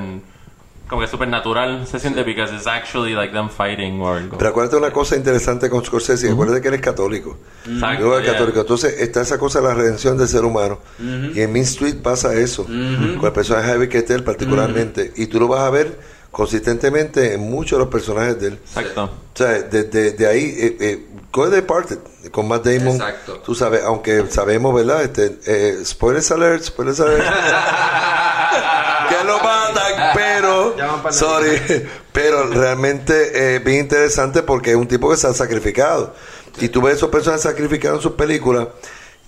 como 0.92 1.02
que 1.04 1.08
super 1.08 1.28
natural 1.30 1.88
se 1.88 2.00
siente 2.00 2.22
because 2.24 2.54
it's 2.54 2.68
actually 2.68 3.14
like 3.14 3.32
them 3.34 3.50
fighting 3.50 4.02
or. 4.02 4.22
Pero 4.38 4.50
acuérdate 4.50 4.76
una 4.76 4.92
cosa 4.92 5.16
interesante 5.16 5.70
con 5.70 5.86
Scorsese, 5.86 6.30
acuérdate 6.30 6.60
que 6.62 6.68
él 6.68 6.74
es 6.74 6.82
católico. 6.82 7.38
Exacto, 7.66 8.20
yeah. 8.22 8.34
católico. 8.34 8.60
Entonces 8.60 9.00
está 9.00 9.22
esa 9.22 9.38
cosa 9.40 9.62
de 9.62 9.68
la 9.70 9.74
redención 9.74 10.18
del 10.18 10.28
ser 10.28 10.44
humano. 10.44 10.80
Y 11.00 11.40
en 11.40 11.54
Mean 11.54 11.64
Street 11.66 12.02
pasa 12.04 12.34
eso. 12.34 12.66
Con 12.66 13.24
el 13.26 13.32
personaje 13.32 13.68
de 13.68 13.72
Harvey 13.74 13.88
Keitel 13.88 14.24
particularmente. 14.26 15.14
Y 15.16 15.28
tú 15.28 15.40
lo 15.40 15.48
vas 15.48 15.62
a 15.62 15.70
ver 15.70 15.98
consistentemente 16.30 17.34
en 17.36 17.42
muchos 17.42 17.78
de 17.80 17.86
los 17.86 17.92
personajes 17.92 18.40
de 18.42 18.48
él. 18.50 18.54
Exacto. 18.54 19.04
O 19.06 19.38
sea, 19.38 19.48
de, 19.62 19.84
de- 19.86 20.12
de 20.12 20.28
ahí, 20.28 20.44
eh, 20.58 20.78
eh, 20.80 21.06
Go 21.32 21.50
de 21.50 21.58
Departed, 21.62 22.00
con 22.32 22.50
Matt 22.50 22.66
Damon. 22.66 22.96
Exacto. 22.96 23.38
Tú 23.46 23.56
sabes, 23.56 23.82
aunque 23.86 24.26
sabemos, 24.30 24.76
¿verdad? 24.76 25.04
Este, 25.04 25.40
eh, 25.46 25.86
spoilers 25.86 26.30
alert, 26.32 26.64
spoilers 26.64 27.00
alert. 27.00 27.24
que 29.10 29.24
lo 29.26 29.38
matan, 29.38 30.12
pero. 30.14 30.61
Sorry. 31.10 31.88
Pero 32.12 32.48
realmente 32.48 33.56
es 33.56 33.64
bien 33.64 33.80
interesante 33.80 34.44
porque 34.44 34.72
es 34.72 34.76
un 34.76 34.88
tipo 34.88 35.10
que 35.10 35.18
se 35.18 35.28
ha 35.28 35.34
sacrificado. 35.34 36.14
Y 36.60 36.70
tú 36.70 36.82
ves 36.82 36.96
esos 36.96 37.10
personajes 37.10 37.44
sacrificados 37.44 38.00
en 38.00 38.04
sus 38.04 38.14
películas. 38.14 38.68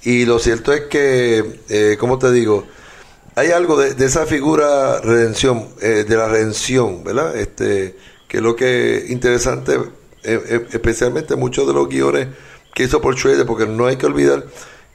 Y 0.04 0.26
lo 0.26 0.38
cierto 0.40 0.74
es 0.74 0.82
que, 0.82 1.62
eh, 1.70 1.98
¿cómo 2.00 2.20
te 2.20 2.32
digo? 2.32 2.68
Hay 3.36 3.52
algo 3.52 3.78
de, 3.78 4.06
esa 4.06 4.26
figura 4.26 5.00
redención, 5.02 5.70
eh, 5.82 6.06
de 6.08 6.18
la 6.18 6.28
redención, 6.28 7.04
¿verdad? 7.04 7.36
Este, 7.36 7.96
que 8.28 8.38
es 8.38 8.44
lo 8.44 8.56
que 8.56 8.98
es 8.98 9.10
interesante, 9.10 9.76
eh, 10.24 10.42
eh, 10.48 10.68
especialmente 10.72 11.36
muchos 11.36 11.68
de 11.68 11.74
los 11.74 11.90
guiones 11.90 12.28
que 12.74 12.84
hizo 12.84 13.02
por 13.02 13.18
Schrader, 13.18 13.46
porque 13.46 13.66
no 13.66 13.88
hay 13.88 13.98
que 13.98 14.06
olvidar 14.06 14.46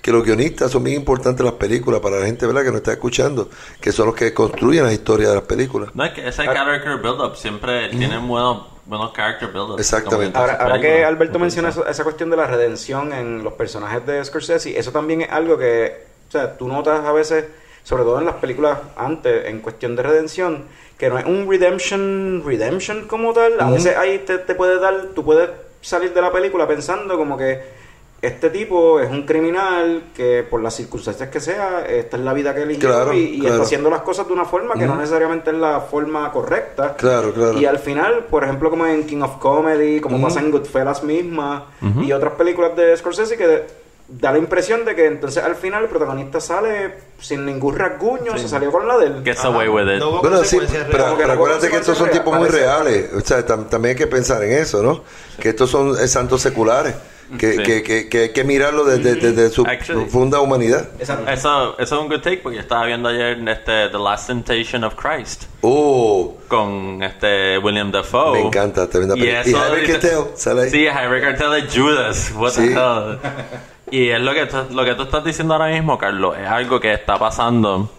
que 0.01 0.13
los 0.13 0.25
guionistas 0.25 0.71
son 0.71 0.85
bien 0.85 0.97
importantes 0.97 1.41
en 1.41 1.47
las 1.47 1.55
películas 1.55 2.01
para 2.01 2.19
la 2.21 2.27
gente, 2.27 2.47
¿verdad? 2.47 2.63
Que 2.63 2.69
nos 2.69 2.77
está 2.77 2.93
escuchando, 2.93 3.51
que 3.81 3.91
son 3.93 4.07
los 4.07 4.15
que 4.15 4.33
construyen 4.33 4.85
la 4.85 4.93
historia 4.93 5.29
de 5.29 5.35
las 5.35 5.45
películas. 5.45 5.91
No, 5.95 6.05
es 6.05 6.13
que 6.13 6.27
ese 6.29 6.45
character 6.45 6.99
build-up 6.99 7.37
siempre 7.37 7.89
tiene 7.89 8.17
buenos, 8.19 8.67
buenos 8.87 9.13
character 9.13 9.49
build-ups. 9.49 9.81
Exactamente. 9.81 10.39
Ahora, 10.39 10.81
que. 10.81 11.05
Alberto 11.05 11.39
menciona 11.39 11.71
eso- 11.71 11.87
esa 11.87 12.05
cuestión 12.05 12.31
de 12.31 12.37
la 12.37 12.47
redención 12.47 13.13
en 13.13 13.43
los 13.43 13.53
personajes 13.55 14.07
de 14.07 14.25
Scorsese, 14.25 14.79
eso 14.79 14.93
también 14.93 15.23
es 15.23 15.31
algo 15.31 15.59
que, 15.59 16.05
o 16.29 16.31
sea, 16.31 16.57
tú 16.57 16.69
notas 16.69 17.05
a 17.05 17.13
veces, 17.13 17.45
sobre 17.83 18.05
todo 18.05 18.19
en 18.21 18.27
las 18.27 18.37
películas 18.37 18.79
antes, 18.97 19.47
en 19.47 19.61
cuestión 19.61 19.97
de 19.97 20.03
redención, 20.05 20.65
que 20.97 21.09
no 21.09 21.19
es 21.19 21.25
un 21.27 21.49
redemption, 21.51 22.43
redemption 22.47 23.07
como 23.09 23.33
tal. 23.33 23.61
A 23.61 23.71
veces 23.71 23.97
ahí 23.97 24.19
te, 24.21 24.39
te 24.39 24.55
puede 24.55 24.79
dar, 24.79 25.09
tú 25.15 25.25
puedes 25.25 25.51
salir 25.81 26.13
de 26.15 26.21
la 26.21 26.33
película 26.33 26.67
pensando 26.67 27.17
como 27.17 27.37
que 27.37 27.78
este 28.21 28.51
tipo 28.51 28.99
es 28.99 29.09
un 29.11 29.25
criminal 29.25 30.05
que 30.15 30.45
por 30.49 30.61
las 30.61 30.75
circunstancias 30.75 31.29
que 31.29 31.39
sea, 31.41 31.87
esta 31.87 32.17
es 32.17 32.23
la 32.25 32.33
vida 32.33 32.53
que 32.55 32.63
eligió 32.63 32.89
Claro, 32.89 33.13
y, 33.15 33.19
y 33.19 33.39
claro. 33.41 33.55
está 33.55 33.67
haciendo 33.67 33.91
las 33.91 34.01
cosas 34.03 34.27
de 34.27 34.33
una 34.33 34.45
forma 34.45 34.75
que 34.75 34.87
no 34.87 34.97
necesariamente 34.97 35.51
es 35.51 35.57
la 35.57 35.81
forma 35.81 36.31
correcta. 36.33 36.97
Claro, 36.97 37.33
claro. 37.33 37.59
Y 37.59 37.65
al 37.67 37.79
final, 37.79 38.27
por 38.31 38.43
ejemplo, 38.43 38.71
como 38.71 38.87
en 38.87 39.05
King 39.07 39.21
of 39.23 39.37
Comedy, 39.39 40.01
como 40.01 40.21
pasa 40.21 40.41
en 40.41 40.51
Goodfellas 40.51 41.05
misma 41.05 41.67
y 42.03 42.11
otras 42.13 42.33
películas 42.35 42.75
de 42.77 42.97
Scorsese 42.97 43.37
que 43.37 43.67
da 44.11 44.33
la 44.33 44.39
impresión 44.39 44.87
de 44.87 44.95
que 44.97 45.05
entonces 45.07 45.45
al 45.45 45.55
final 45.55 45.83
el 45.85 45.89
protagonista 45.91 46.41
sale 46.41 46.95
sin 47.21 47.45
ningún 47.45 47.77
rasguño, 47.77 48.37
se 48.39 48.49
salió 48.49 48.73
con 48.73 48.89
la 48.89 48.97
de 48.99 49.07
él. 49.07 49.23
Gets 49.23 49.45
away 49.45 49.69
with 49.69 49.83
it. 49.95 50.01
No 50.01 50.21
Bueno, 50.23 50.43
sí, 50.45 50.59
pero, 50.91 51.15
que 51.15 51.23
pero 51.23 51.33
acuérdate 51.35 51.69
que 51.69 51.77
estos 51.77 51.97
son 51.97 52.11
tipos 52.11 52.37
muy 52.37 52.49
reales. 52.49 53.13
O 53.15 53.21
sea, 53.21 53.47
tam- 53.47 53.69
también 53.69 53.91
hay 53.93 53.97
que 53.99 54.07
pensar 54.07 54.43
en 54.43 54.53
eso, 54.55 54.83
¿no? 54.83 55.03
Que 55.39 55.51
estos 55.51 55.71
son 55.71 55.91
eh, 56.01 56.09
santos 56.09 56.41
seculares. 56.41 56.95
Que, 57.39 57.53
Sí. 57.53 57.63
que, 57.63 57.83
que, 57.83 58.09
que 58.09 58.19
hay 58.23 58.33
que 58.33 58.43
mirarlo 58.43 58.85
desde, 58.85 59.17
desde 59.17 59.51
su 59.51 59.63
Actually. 59.67 60.01
profunda 60.05 60.41
humanidad. 60.41 60.89
Eso, 60.99 61.19
eso 61.29 61.77
es 61.79 61.93
un 61.93 62.09
good 62.09 62.21
take 62.21 62.39
porque 62.39 62.57
yo 62.57 62.63
estaba 62.63 62.87
viendo 62.87 63.11
ayer 63.11 63.37
este, 63.49 63.89
The 63.91 63.99
Last 63.99 64.29
Temptation 64.29 64.83
of 64.85 64.95
Christ 64.95 65.45
Oh, 65.61 66.37
con 66.49 67.03
este 67.03 67.59
William 67.59 67.91
Dafoe. 67.93 68.33
Me 68.41 68.47
encanta, 68.47 68.89
tremenda 68.89 69.15
película. 69.15 69.43
Y 69.43 69.45
dice- 69.83 69.83
Keitel, 70.01 70.19
sale 70.37 70.63
ahí. 70.63 70.71
Sí, 70.71 70.87
Harvey 70.87 71.21
Keitel 71.21 71.53
es 71.55 71.77
Judas. 71.77 72.33
What 72.35 72.51
Sí. 72.53 72.69
the 72.69 72.73
hell. 72.73 73.19
Y 73.91 74.09
es 74.11 74.21
lo 74.21 74.33
que, 74.35 74.47
tú- 74.47 74.67
lo 74.75 74.85
que 74.85 74.95
tú 74.95 75.03
estás 75.05 75.25
diciendo 75.25 75.55
ahora 75.55 75.69
mismo, 75.69 75.97
Carlos. 75.99 76.37
Es 76.39 76.47
algo 76.47 76.79
que 76.81 76.93
está 76.93 77.19
pasando. 77.19 77.91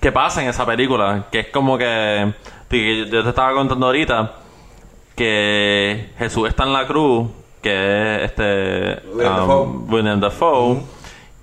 Que 0.00 0.10
pasa 0.12 0.42
en 0.42 0.48
esa 0.48 0.64
película. 0.66 1.26
Que 1.30 1.40
es 1.40 1.46
como 1.48 1.76
que. 1.78 2.32
que 2.70 3.06
Yo 3.10 3.22
te 3.22 3.28
estaba 3.30 3.52
contando 3.54 3.86
ahorita. 3.86 4.32
Que 5.16 6.10
Jesús 6.18 6.48
está 6.48 6.64
en 6.64 6.72
la 6.72 6.86
cruz. 6.86 7.28
Que 7.62 8.16
es 8.16 8.30
este. 8.30 9.08
William 9.14 9.50
um. 9.50 9.92
William 9.92 10.20
Dafoe. 10.20 10.82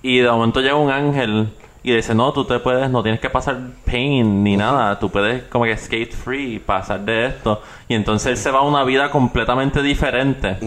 Y 0.01 0.19
de 0.19 0.29
momento 0.31 0.61
llega 0.61 0.75
un 0.75 0.91
ángel. 0.91 1.49
Y 1.83 1.95
dice, 1.95 2.13
no, 2.13 2.33
tú 2.33 2.43
te 2.43 2.59
puedes, 2.59 2.89
no 2.89 3.01
tienes 3.01 3.21
que 3.21 3.29
pasar 3.29 3.57
pain 3.85 4.43
ni 4.43 4.57
nada, 4.57 4.99
tú 4.99 5.09
puedes 5.09 5.43
como 5.43 5.63
que 5.63 5.77
skate 5.77 6.11
free, 6.11 6.59
pasar 6.59 6.99
de 6.99 7.27
esto. 7.27 7.61
Y 7.87 7.93
entonces 7.93 8.31
él 8.31 8.37
se 8.37 8.51
va 8.51 8.59
a 8.59 8.63
una 8.63 8.83
vida 8.83 9.09
completamente 9.09 9.81
diferente. 9.81 10.57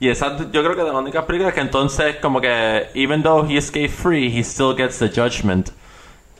Y 0.00 0.08
esa, 0.08 0.36
yo 0.50 0.64
creo 0.64 0.74
que 0.74 0.82
de 0.82 0.88
las 0.88 0.96
únicas 0.96 1.24
películas 1.24 1.54
que 1.54 1.60
entonces 1.60 2.16
como 2.16 2.40
que, 2.40 2.88
even 2.94 3.22
though 3.22 3.48
he 3.48 3.56
escaped 3.56 3.90
free, 3.90 4.26
he 4.36 4.42
still 4.42 4.74
gets 4.76 4.98
the 4.98 5.08
judgment. 5.08 5.70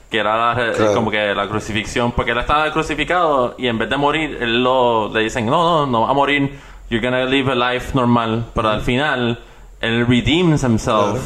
Que 0.09 0.19
era 0.19 0.53
la 0.53 0.73
Claro. 0.73 0.93
como 0.93 1.09
que 1.09 1.33
la 1.33 1.47
crucifixión, 1.47 2.11
porque 2.11 2.31
él 2.31 2.37
estaba 2.39 2.69
crucificado 2.73 3.55
y 3.57 3.67
en 3.67 3.77
vez 3.77 3.89
de 3.89 3.95
morir, 3.95 4.37
él 4.41 4.61
lo, 4.61 5.09
le 5.13 5.21
dicen, 5.21 5.45
no, 5.45 5.85
no, 5.85 5.85
no 5.85 6.01
va 6.01 6.09
a 6.09 6.13
morir, 6.13 6.59
you're 6.89 7.01
gonna 7.01 7.25
live 7.25 7.49
a 7.51 7.55
life 7.55 7.93
normal. 7.93 8.45
Pero 8.53 8.69
al 8.69 8.81
final, 8.81 9.39
él 9.81 10.05
redeems 10.07 10.63
himself, 10.63 11.19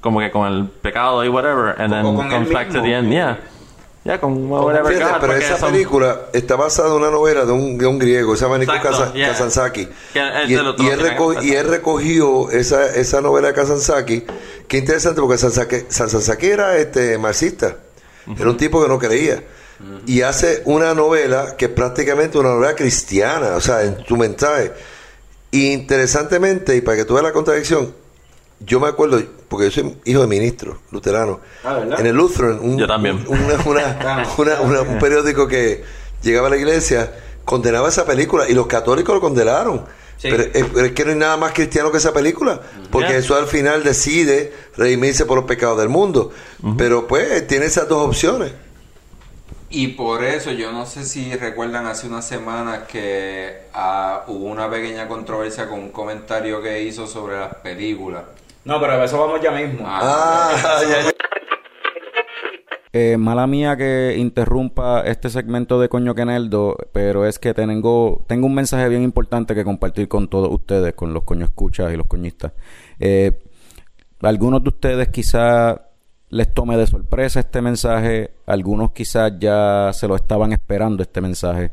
como 0.00 0.20
que 0.20 0.30
con 0.30 0.46
el 0.52 0.66
pecado 0.68 1.24
y 1.24 1.28
whatever, 1.28 1.74
and 1.80 1.92
then 1.92 2.04
O 2.06 2.14
con 2.14 2.26
él 2.26 2.32
comes 2.32 2.52
back 2.52 2.68
to 2.72 2.80
the 2.82 2.92
end, 2.94 3.10
yeah. 3.12 3.38
Yeah, 4.04 4.18
con 4.20 4.48
whatever 4.50 4.94
Fíjate, 4.94 5.12
God, 5.12 5.20
pero 5.20 5.32
esa 5.34 5.58
son- 5.58 5.72
película 5.72 6.20
está 6.32 6.56
basada 6.56 6.88
en 6.88 6.94
una 6.94 7.10
novela 7.10 7.44
de 7.44 7.52
un, 7.52 7.76
de 7.76 7.86
un 7.86 7.98
griego, 7.98 8.36
se 8.36 8.44
llama 8.44 8.56
Nikos. 8.56 8.76
Kazantzakis. 8.80 9.88
Que 10.14 10.20
él 10.20 10.32
Y, 10.48 10.52
y 10.52 10.88
él 10.88 11.06
que 11.40 11.46
y 11.46 11.62
recogió 11.62 12.50
esa, 12.50 12.86
esa 12.94 13.20
novela 13.20 13.48
de 13.48 13.54
Kazantzakis. 13.54 14.22
Qué 14.66 14.78
interesante, 14.78 15.20
porque 15.20 15.34
Kazantzakis 15.34 15.84
Kazantzakis 15.84 16.48
era 16.48 16.76
este, 16.78 17.18
marxista. 17.18 17.76
Era 18.38 18.48
un 18.48 18.56
tipo 18.56 18.80
que 18.82 18.88
no 18.88 18.98
creía. 18.98 19.42
Y 20.06 20.22
hace 20.22 20.62
una 20.64 20.92
novela 20.94 21.54
que 21.56 21.66
es 21.66 21.70
prácticamente 21.70 22.36
una 22.38 22.48
novela 22.50 22.74
cristiana, 22.74 23.54
o 23.56 23.60
sea, 23.60 23.84
en 23.84 24.04
su 24.06 24.16
mensaje. 24.16 24.72
Y 25.50 25.72
interesantemente, 25.72 26.76
y 26.76 26.80
para 26.80 26.96
que 26.96 27.04
tú 27.04 27.14
veas 27.14 27.24
la 27.24 27.32
contradicción, 27.32 27.94
yo 28.60 28.80
me 28.80 28.88
acuerdo, 28.88 29.22
porque 29.48 29.66
yo 29.66 29.70
soy 29.70 29.96
hijo 30.04 30.20
de 30.20 30.26
ministro 30.26 30.80
luterano. 30.90 31.40
Ah, 31.64 31.80
en 31.98 32.06
el 32.06 32.16
Lutheran, 32.16 32.58
un, 32.60 32.76
Yo 32.78 32.86
también. 32.88 33.24
un- 33.28 33.38
una- 33.40 33.62
una- 33.64 34.26
una- 34.36 34.60
una- 34.62 34.82
un 34.82 34.98
periódico 34.98 35.46
que 35.46 35.84
llegaba 36.22 36.48
a 36.48 36.50
la 36.50 36.56
iglesia 36.56 37.12
condenaba 37.44 37.88
esa 37.88 38.04
película 38.04 38.48
y 38.48 38.54
los 38.54 38.66
católicos 38.66 39.14
lo 39.14 39.20
condenaron. 39.20 39.84
Sí. 40.18 40.28
Pero, 40.30 40.42
es, 40.42 40.64
pero 40.74 40.86
es 40.86 40.92
que 40.92 41.04
no 41.04 41.12
hay 41.12 41.16
nada 41.16 41.36
más 41.36 41.52
cristiano 41.52 41.92
que 41.92 41.98
esa 41.98 42.12
película, 42.12 42.60
porque. 42.90 43.12
Jesús 43.12 43.36
al 43.36 43.46
final 43.46 43.84
decide 43.84 44.52
redimirse 44.76 45.24
por 45.24 45.36
los 45.38 45.46
pecados 45.46 45.78
del 45.78 45.88
mundo. 45.88 46.32
Pero 46.76 47.06
pues 47.06 47.46
tiene 47.46 47.66
esas 47.66 47.88
dos 47.88 48.04
opciones. 48.08 48.50
Y 49.70 49.88
por 49.88 50.24
eso, 50.24 50.50
yo 50.52 50.72
no 50.72 50.86
sé 50.86 51.04
si 51.04 51.34
recuerdan 51.34 51.86
hace 51.86 52.06
unas 52.06 52.26
semanas 52.26 52.84
que 52.88 53.64
ah, 53.74 54.24
hubo 54.26 54.46
una 54.46 54.70
pequeña 54.70 55.06
controversia 55.08 55.68
con 55.68 55.80
un 55.80 55.90
comentario 55.90 56.62
que 56.62 56.82
hizo 56.82 57.06
sobre 57.06 57.38
las 57.38 57.54
películas. 57.56 58.24
No, 58.64 58.80
pero 58.80 58.94
a 58.94 59.04
eso 59.04 59.18
vamos 59.18 59.40
ya 59.42 59.50
mismo. 59.50 59.84
Ah, 59.86 60.50
Ah, 60.64 60.80
ya, 60.88 61.02
ya. 61.02 61.10
Eh, 62.94 63.18
mala 63.18 63.46
mía 63.46 63.76
que 63.76 64.14
interrumpa 64.16 65.02
este 65.02 65.28
segmento 65.28 65.78
de 65.78 65.90
Coño 65.90 66.14
Keneldo, 66.14 66.76
pero 66.92 67.26
es 67.26 67.38
que 67.38 67.52
tengo, 67.52 68.24
tengo 68.26 68.46
un 68.46 68.54
mensaje 68.54 68.88
bien 68.88 69.02
importante 69.02 69.54
que 69.54 69.62
compartir 69.62 70.08
con 70.08 70.28
todos 70.28 70.50
ustedes, 70.50 70.94
con 70.94 71.12
los 71.12 71.24
coño 71.24 71.44
escuchas 71.44 71.92
y 71.92 71.96
los 71.98 72.06
coñistas. 72.06 72.52
Eh, 72.98 73.38
algunos 74.22 74.62
de 74.62 74.68
ustedes 74.70 75.08
quizás 75.08 75.78
les 76.30 76.52
tome 76.52 76.76
de 76.76 76.86
sorpresa 76.86 77.40
este 77.40 77.62
mensaje, 77.62 78.32
algunos 78.46 78.92
quizás 78.92 79.32
ya 79.38 79.90
se 79.92 80.06
lo 80.08 80.16
estaban 80.16 80.52
esperando 80.52 81.02
este 81.02 81.20
mensaje. 81.20 81.72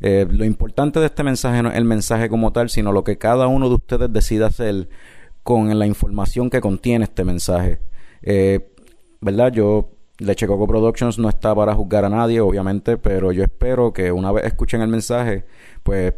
Eh, 0.00 0.26
lo 0.28 0.44
importante 0.44 1.00
de 1.00 1.06
este 1.06 1.22
mensaje 1.22 1.62
no 1.62 1.70
es 1.70 1.76
el 1.76 1.84
mensaje 1.84 2.28
como 2.28 2.52
tal, 2.52 2.70
sino 2.70 2.92
lo 2.92 3.02
que 3.02 3.18
cada 3.18 3.46
uno 3.48 3.68
de 3.68 3.74
ustedes 3.76 4.12
decida 4.12 4.46
hacer 4.46 4.88
con 5.42 5.76
la 5.78 5.86
información 5.86 6.50
que 6.50 6.60
contiene 6.60 7.04
este 7.04 7.24
mensaje. 7.24 7.80
Eh, 8.22 8.72
¿Verdad? 9.20 9.52
Yo, 9.52 9.90
Leche 10.18 10.46
Coco 10.46 10.66
Productions 10.66 11.18
no 11.18 11.28
está 11.28 11.54
para 11.54 11.74
juzgar 11.74 12.04
a 12.04 12.08
nadie, 12.08 12.40
obviamente, 12.40 12.98
pero 12.98 13.32
yo 13.32 13.42
espero 13.42 13.92
que 13.92 14.12
una 14.12 14.32
vez 14.32 14.44
escuchen 14.44 14.82
el 14.82 14.88
mensaje, 14.88 15.44
pues 15.82 16.14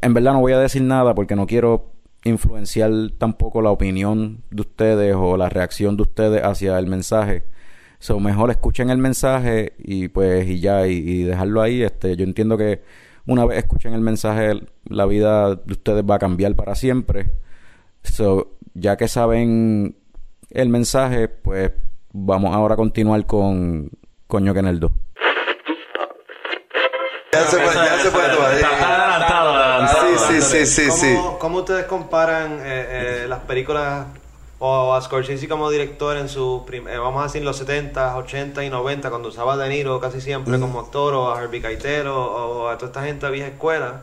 en 0.00 0.14
verdad 0.14 0.34
no 0.34 0.40
voy 0.40 0.52
a 0.52 0.58
decir 0.58 0.82
nada 0.82 1.14
porque 1.14 1.36
no 1.36 1.46
quiero 1.46 1.93
influenciar 2.24 2.90
tampoco 3.18 3.62
la 3.62 3.70
opinión 3.70 4.42
de 4.50 4.62
ustedes 4.62 5.14
o 5.16 5.36
la 5.36 5.48
reacción 5.48 5.96
de 5.96 6.02
ustedes 6.02 6.42
hacia 6.42 6.78
el 6.78 6.86
mensaje. 6.86 7.44
So, 7.98 8.20
mejor 8.20 8.50
escuchen 8.50 8.90
el 8.90 8.98
mensaje 8.98 9.74
y 9.78 10.08
pues 10.08 10.46
y 10.48 10.60
ya 10.60 10.86
y, 10.86 10.94
y 10.96 11.22
dejarlo 11.22 11.62
ahí. 11.62 11.82
Este, 11.82 12.16
yo 12.16 12.24
entiendo 12.24 12.58
que 12.58 12.82
una 13.26 13.44
vez 13.44 13.58
escuchen 13.58 13.94
el 13.94 14.00
mensaje 14.00 14.60
la 14.84 15.06
vida 15.06 15.54
de 15.54 15.72
ustedes 15.72 16.04
va 16.08 16.16
a 16.16 16.18
cambiar 16.18 16.54
para 16.54 16.74
siempre. 16.74 17.32
So, 18.02 18.56
ya 18.74 18.96
que 18.96 19.08
saben 19.08 19.96
el 20.50 20.68
mensaje, 20.68 21.28
pues 21.28 21.72
vamos 22.12 22.54
ahora 22.54 22.74
a 22.74 22.76
continuar 22.76 23.24
con 23.26 23.90
Coño 24.26 24.52
Keneldo. 24.52 24.92
Ya 27.32 27.40
se 27.46 27.56
puede, 27.56 27.74
ya 27.74 27.98
se 27.98 28.10
puede 28.10 28.34
tomar. 28.34 28.54
Está, 28.54 28.70
está 28.70 29.04
adelantado, 29.04 29.54
adelantado. 29.54 30.23
Sí, 30.40 30.88
¿Cómo, 30.88 31.00
sí. 31.00 31.16
cómo 31.38 31.58
ustedes 31.58 31.84
comparan 31.86 32.58
eh, 32.60 33.22
eh, 33.24 33.26
las 33.28 33.40
películas 33.40 34.06
o 34.58 34.94
a 34.94 35.02
Scorsese 35.02 35.48
como 35.48 35.70
director 35.70 36.16
en 36.16 36.28
sus, 36.28 36.62
eh, 36.72 36.98
vamos 36.98 37.20
a 37.20 37.24
decir, 37.24 37.42
los 37.42 37.56
70, 37.58 38.16
80 38.16 38.64
y 38.64 38.70
90, 38.70 39.10
cuando 39.10 39.28
usaba 39.28 39.54
a 39.54 39.56
De 39.56 39.68
Niro 39.68 40.00
casi 40.00 40.20
siempre 40.20 40.58
como 40.58 40.80
actor, 40.80 41.14
o 41.14 41.34
a 41.34 41.42
Herbie 41.42 41.60
Keitel, 41.60 42.06
o, 42.06 42.24
o 42.24 42.68
a 42.68 42.78
toda 42.78 42.86
esta 42.86 43.02
gente 43.02 43.26
de 43.26 43.32
vieja 43.32 43.48
escuela, 43.48 44.02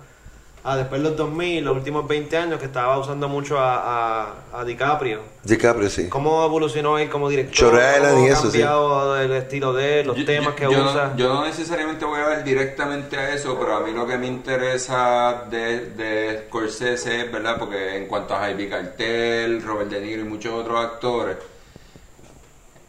a 0.64 0.78
después 0.78 1.02
los 1.02 1.18
2000, 1.18 1.66
los 1.66 1.76
últimos 1.76 2.08
20 2.08 2.38
años, 2.38 2.60
que 2.60 2.66
estaba 2.66 3.00
usando 3.00 3.28
mucho 3.28 3.58
a, 3.58 4.26
a, 4.54 4.60
a 4.60 4.64
DiCaprio? 4.64 5.22
DiCaprio, 5.44 5.90
sí. 5.90 6.08
¿Cómo 6.08 6.46
evolucionó 6.46 7.00
él 7.00 7.10
como 7.10 7.30
director? 7.30 7.70
¿Cómo 7.72 7.80
y 7.80 8.30
ha 8.30 8.34
eso, 8.34 8.42
sí. 8.44 8.60
cambiado 8.60 9.20
el 9.20 9.32
estilo 9.32 9.74
de 9.74 10.02
él, 10.02 10.08
los 10.08 10.18
Yo- 10.18 10.26
temas 10.26 10.54
que 10.54 10.64
yo 10.64 10.70
usa? 10.70 11.08
No, 11.14 11.18
yo 11.18 11.34
no 11.34 11.46
necesariamente 11.46 12.06
voy 12.06 12.20
a 12.20 12.28
ver 12.28 12.44
directamente 12.44 13.18
a 13.18 13.34
eso, 13.34 13.58
pero 13.60 13.76
a 13.76 13.80
mí 13.80 13.92
lo 13.92 14.06
que 14.06 14.18
me 14.20 14.28
interesa 14.28 15.46
de, 15.50 15.90
de 15.96 16.44
Scorsese 16.48 17.22
es, 17.22 17.32
¿verdad? 17.32 17.58
Porque 17.58 17.98
en 17.98 18.06
cuanto 18.08 18.36
a 18.36 18.40
Jaime 18.42 18.70
Cartel, 18.70 19.64
Robert 19.64 19.90
De 19.90 20.00
Niro 20.00 20.22
y 20.22 20.26
muchos 20.26 20.54
otros 20.54 20.80
actores, 20.80 21.38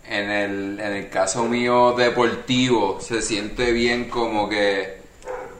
en 0.06 0.30
el, 0.30 0.78
en 0.80 0.92
el 0.92 1.08
caso 1.08 1.44
mío 1.44 1.92
deportivo, 1.96 2.98
se 3.00 3.22
siente 3.22 3.72
bien 3.72 4.10
como 4.10 4.48
que 4.48 5.00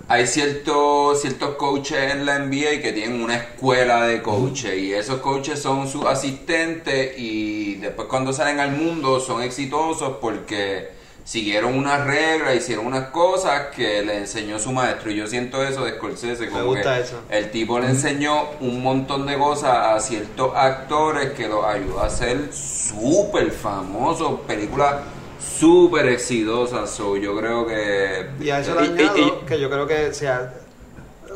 hay 0.09 0.27
ciertos 0.27 1.21
ciertos 1.21 1.55
coaches 1.57 2.13
en 2.13 2.27
la 2.27 2.39
NBA 2.39 2.81
que 2.83 2.93
tienen 2.93 3.23
una 3.23 3.37
escuela 3.37 4.07
de 4.07 4.23
coaches 4.23 4.77
y 4.77 4.93
esos 4.93 5.21
coaches 5.21 5.61
son 5.61 5.89
sus 5.89 6.05
asistentes 6.05 7.19
y 7.19 7.77
después 7.77 8.09
cuando 8.09 8.33
salen 8.33 8.61
al 8.61 8.73
mundo 8.73 9.21
son 9.21 9.43
exitosos 9.43 10.17
porque 10.21 10.91
siguieron 11.25 11.75
unas 11.75 12.05
reglas, 12.05 12.57
hicieron 12.57 12.87
unas 12.87 13.09
cosas 13.09 13.69
que 13.75 14.03
le 14.03 14.19
enseñó 14.19 14.59
su 14.59 14.73
maestro 14.73 15.11
y 15.11 15.17
yo 15.17 15.27
siento 15.27 15.63
eso 15.63 15.85
de 15.85 15.93
Scorsese 15.93 16.49
como 16.49 16.65
gusta 16.65 16.97
que 16.97 17.03
eso. 17.03 17.21
el 17.31 17.51
tipo 17.51 17.79
le 17.79 17.87
enseñó 17.87 18.51
un 18.61 18.83
montón 18.83 19.27
de 19.27 19.39
cosas 19.39 19.71
a 19.71 20.01
ciertos 20.01 20.53
actores 20.55 21.31
que 21.33 21.49
los 21.49 21.65
ayudó 21.65 22.01
a 22.01 22.11
ser 22.11 22.53
súper 22.53 23.53
famosos, 23.53 24.41
películas 24.41 24.97
súper 25.43 26.07
exitosas, 26.09 26.91
so, 26.91 27.17
yo 27.17 27.37
creo 27.37 27.67
que 27.67 28.27
Y 28.41 28.51
a 28.51 28.61
eso 28.61 28.75
le 28.81 28.87
Y- 28.87 28.91
y- 28.91 28.93
añado 29.03 29.41
y- 29.43 29.47
que 29.47 29.61
yo 29.61 29.69
creo 29.71 29.87
que 29.87 30.13
sea, 30.15 30.55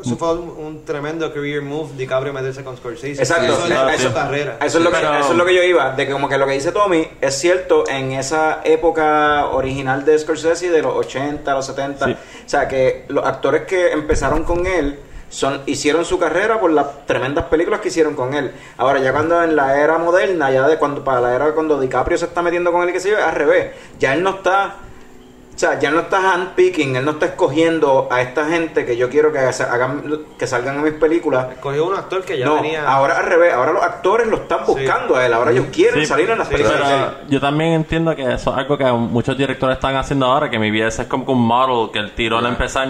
eso 0.04 0.16
fue 0.16 0.34
un, 0.34 0.50
un 0.50 0.84
tremendo 0.84 1.32
career 1.32 1.62
move 1.62 1.90
DiCaprio 1.96 2.32
meterse 2.32 2.62
con 2.62 2.76
Scorsese. 2.76 3.20
Exacto. 3.22 3.54
Eso 3.92 4.12
carrera. 4.14 4.58
Eso 4.64 4.78
es, 4.78 4.84
lo 4.84 4.90
que, 4.90 4.96
Pero- 4.98 5.16
eso 5.18 5.30
es 5.32 5.36
lo 5.36 5.44
que 5.44 5.54
yo 5.54 5.62
iba, 5.62 5.92
de 5.92 6.06
que 6.06 6.12
como 6.12 6.28
que 6.28 6.38
lo 6.38 6.46
que 6.46 6.52
dice 6.52 6.70
Tommy 6.72 7.08
es 7.20 7.34
cierto 7.38 7.88
en 7.88 8.12
esa 8.12 8.60
época 8.64 9.46
original 9.46 10.04
de 10.04 10.18
Scorsese, 10.18 10.70
de 10.70 10.82
los 10.82 10.94
80, 10.94 11.54
los 11.54 11.66
70. 11.66 12.06
Sí. 12.06 12.12
O 12.12 12.48
sea, 12.48 12.68
que 12.68 13.04
los 13.08 13.24
actores 13.24 13.62
que 13.62 13.92
empezaron 13.92 14.44
con 14.44 14.66
él 14.66 14.98
son 15.28 15.60
hicieron 15.66 16.04
su 16.04 16.18
carrera 16.18 16.60
por 16.60 16.70
las 16.70 17.04
tremendas 17.06 17.46
películas 17.46 17.80
que 17.80 17.88
hicieron 17.88 18.14
con 18.14 18.34
él. 18.34 18.52
Ahora, 18.78 19.00
ya 19.00 19.12
cuando 19.12 19.42
en 19.42 19.56
la 19.56 19.76
era 19.80 19.98
moderna, 19.98 20.50
ya 20.50 20.66
de 20.68 20.78
cuando 20.78 21.02
para 21.04 21.20
la 21.20 21.34
era 21.34 21.52
cuando 21.52 21.80
DiCaprio 21.80 22.16
se 22.16 22.26
está 22.26 22.42
metiendo 22.42 22.72
con 22.72 22.86
él, 22.86 22.92
que 22.92 23.00
se 23.00 23.10
yo, 23.10 23.16
al 23.24 23.34
revés. 23.34 23.72
Ya 23.98 24.14
él 24.14 24.22
no 24.22 24.30
está... 24.30 24.76
O 25.54 25.58
sea, 25.58 25.78
ya 25.78 25.90
no 25.90 26.00
está 26.00 26.34
handpicking, 26.34 26.96
él 26.96 27.04
no 27.06 27.12
está 27.12 27.24
escogiendo 27.26 28.08
a 28.10 28.20
esta 28.20 28.44
gente 28.44 28.84
que 28.84 28.94
yo 28.98 29.08
quiero 29.08 29.32
que, 29.32 29.38
hagan, 29.38 30.02
que 30.38 30.46
salgan 30.46 30.76
en 30.76 30.82
mis 30.84 30.92
películas. 30.92 31.50
Escogió 31.50 31.86
un 31.86 31.94
actor 31.94 32.22
que 32.26 32.36
ya 32.36 32.44
No, 32.44 32.56
venía. 32.56 32.86
ahora 32.86 33.16
al 33.18 33.24
revés, 33.24 33.54
ahora 33.54 33.72
los 33.72 33.82
actores 33.82 34.26
lo 34.26 34.36
están 34.36 34.66
buscando 34.66 35.16
a 35.16 35.24
él, 35.24 35.32
ahora 35.32 35.52
ellos 35.52 35.68
quieren 35.72 36.00
Sí, 36.00 36.04
salir 36.04 36.28
en 36.28 36.36
las 36.36 36.48
sí, 36.48 36.52
películas. 36.56 36.82
Pero 36.84 37.30
yo 37.30 37.40
también 37.40 37.72
entiendo 37.72 38.14
que 38.14 38.34
eso 38.34 38.50
es 38.50 38.56
algo 38.58 38.76
que 38.76 38.84
muchos 38.84 39.38
directores 39.38 39.76
están 39.78 39.96
haciendo 39.96 40.26
ahora, 40.26 40.50
que 40.50 40.58
mi 40.58 40.70
vida 40.70 40.88
es 40.88 41.00
como 41.06 41.24
un 41.32 41.40
model 41.46 41.90
que 41.90 42.00
el 42.00 42.12
tiro 42.14 42.36
al 42.36 42.44
empezar, 42.44 42.88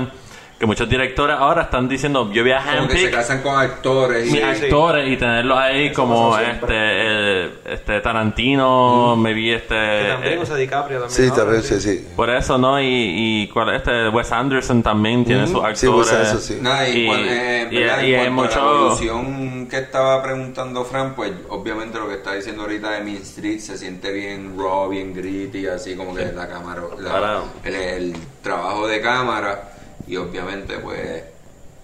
que 0.58 0.64
muchos 0.64 0.88
directores 0.88 1.36
ahora 1.38 1.62
están 1.62 1.86
diciendo, 1.86 2.32
yo 2.32 2.42
voy 2.42 2.52
a 2.52 2.58
que 2.58 2.64
se 2.70 2.78
handpick 2.78 3.10
casan 3.10 3.42
con 3.42 3.58
actores 3.58 4.32
y 4.32 4.40
actores 4.40 5.12
y 5.12 5.16
tenerlos 5.18 5.58
ahí 5.58 5.92
como 5.92 6.38
este, 6.38 6.66
eh, 6.70 7.50
este 7.66 8.00
Tarantino, 8.00 9.16
me 9.16 9.34
vi 9.34 9.50
este... 9.52 9.74
que 9.74 10.08
también 10.12 10.38
eh, 10.38 10.42
usa 10.42 10.56
DiCaprio 10.56 11.00
también. 11.00 11.14
Sí, 11.16 11.28
ahora, 11.28 11.36
también, 11.42 11.62
sí, 11.62 11.80
sí. 11.80 12.06
por 12.16 12.30
eso, 12.30 12.56
¿no? 12.56 12.80
Y, 12.80 12.86
y 12.86 13.48
cuál 13.48 13.74
este 13.74 14.08
Wes 14.08 14.32
Anderson 14.32 14.82
también 14.82 15.26
tiene 15.26 15.46
sus 15.46 15.62
actores. 15.62 16.08
Sí, 16.08 16.14
eso 16.22 16.38
sí. 16.40 16.58
Nada, 16.62 16.88
y, 16.88 17.02
Y- 17.02 17.06
cuan- 17.06 17.20
eh, 17.28 17.68
y- 17.70 17.76
¿verdad? 17.76 18.02
y 18.02 18.14
en 18.14 18.20
hay 18.20 18.26
cuanto 18.34 18.42
a 18.42 18.44
mucho- 18.46 18.64
la 18.64 18.80
evolución 18.80 19.66
que 19.68 19.76
estaba 19.78 20.22
preguntando 20.22 20.84
Fran, 20.86 21.14
pues 21.14 21.32
obviamente 21.50 21.98
lo 21.98 22.08
que 22.08 22.14
está 22.14 22.32
diciendo 22.32 22.62
ahorita 22.62 22.92
de 22.92 23.00
Mean 23.04 23.16
Street 23.22 23.58
se 23.58 23.76
siente 23.76 24.10
bien 24.10 24.54
raw, 24.58 24.88
bien 24.88 25.12
gritty, 25.12 25.66
así 25.66 25.94
como 25.96 26.14
que 26.14 26.32
la 26.32 26.48
cámara, 26.48 26.82
la- 26.98 27.42
el, 27.64 27.74
el 27.74 28.16
trabajo 28.42 28.86
de 28.88 29.02
cámara 29.02 29.72
y 30.06 30.16
obviamente 30.16 30.78
pues 30.78 31.22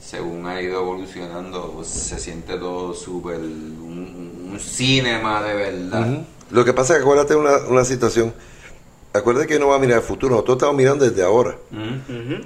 según 0.00 0.46
ha 0.46 0.61
ido 0.61 0.80
evolucionando 0.80 1.72
pues, 1.74 1.88
se 1.88 2.18
siente 2.18 2.56
todo 2.56 2.94
súper 2.94 3.37
un, 3.37 4.48
un 4.52 4.58
cinema 4.61 5.42
de 5.42 5.54
verdad. 5.54 6.24
Lo 6.50 6.64
que 6.64 6.72
pasa 6.72 6.92
es 6.94 6.98
que 6.98 7.02
acuérdate 7.04 7.35
una, 7.35 7.58
una 7.68 7.85
situación. 7.85 8.35
Acuérdate 9.14 9.46
que 9.46 9.58
no 9.58 9.68
va 9.68 9.76
a 9.76 9.78
mirar 9.78 9.98
el 9.98 10.04
futuro, 10.04 10.35
nosotros 10.35 10.56
estamos 10.56 10.76
mirando 10.76 11.08
desde 11.08 11.22
ahora. 11.22 11.56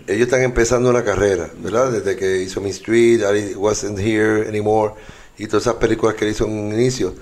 Ellos 0.07 0.23
están 0.23 0.43
empezando 0.43 0.91
una 0.91 1.05
carrera, 1.05 1.49
¿verdad? 1.59 1.93
Desde 1.93 2.17
que 2.17 2.43
hizo 2.43 2.61
Mean 2.61 2.73
Street, 2.73 3.21
I 3.21 3.55
Wasn't 3.55 3.99
Here 4.01 4.49
Anymore, 4.49 4.95
y 5.39 5.47
todas 5.47 5.63
esas 5.63 5.77
películas 5.77 6.17
que 6.17 6.25
él 6.25 6.33
hizo 6.33 6.45
en 6.45 6.59
un 6.59 6.73
inicio. 6.73 7.15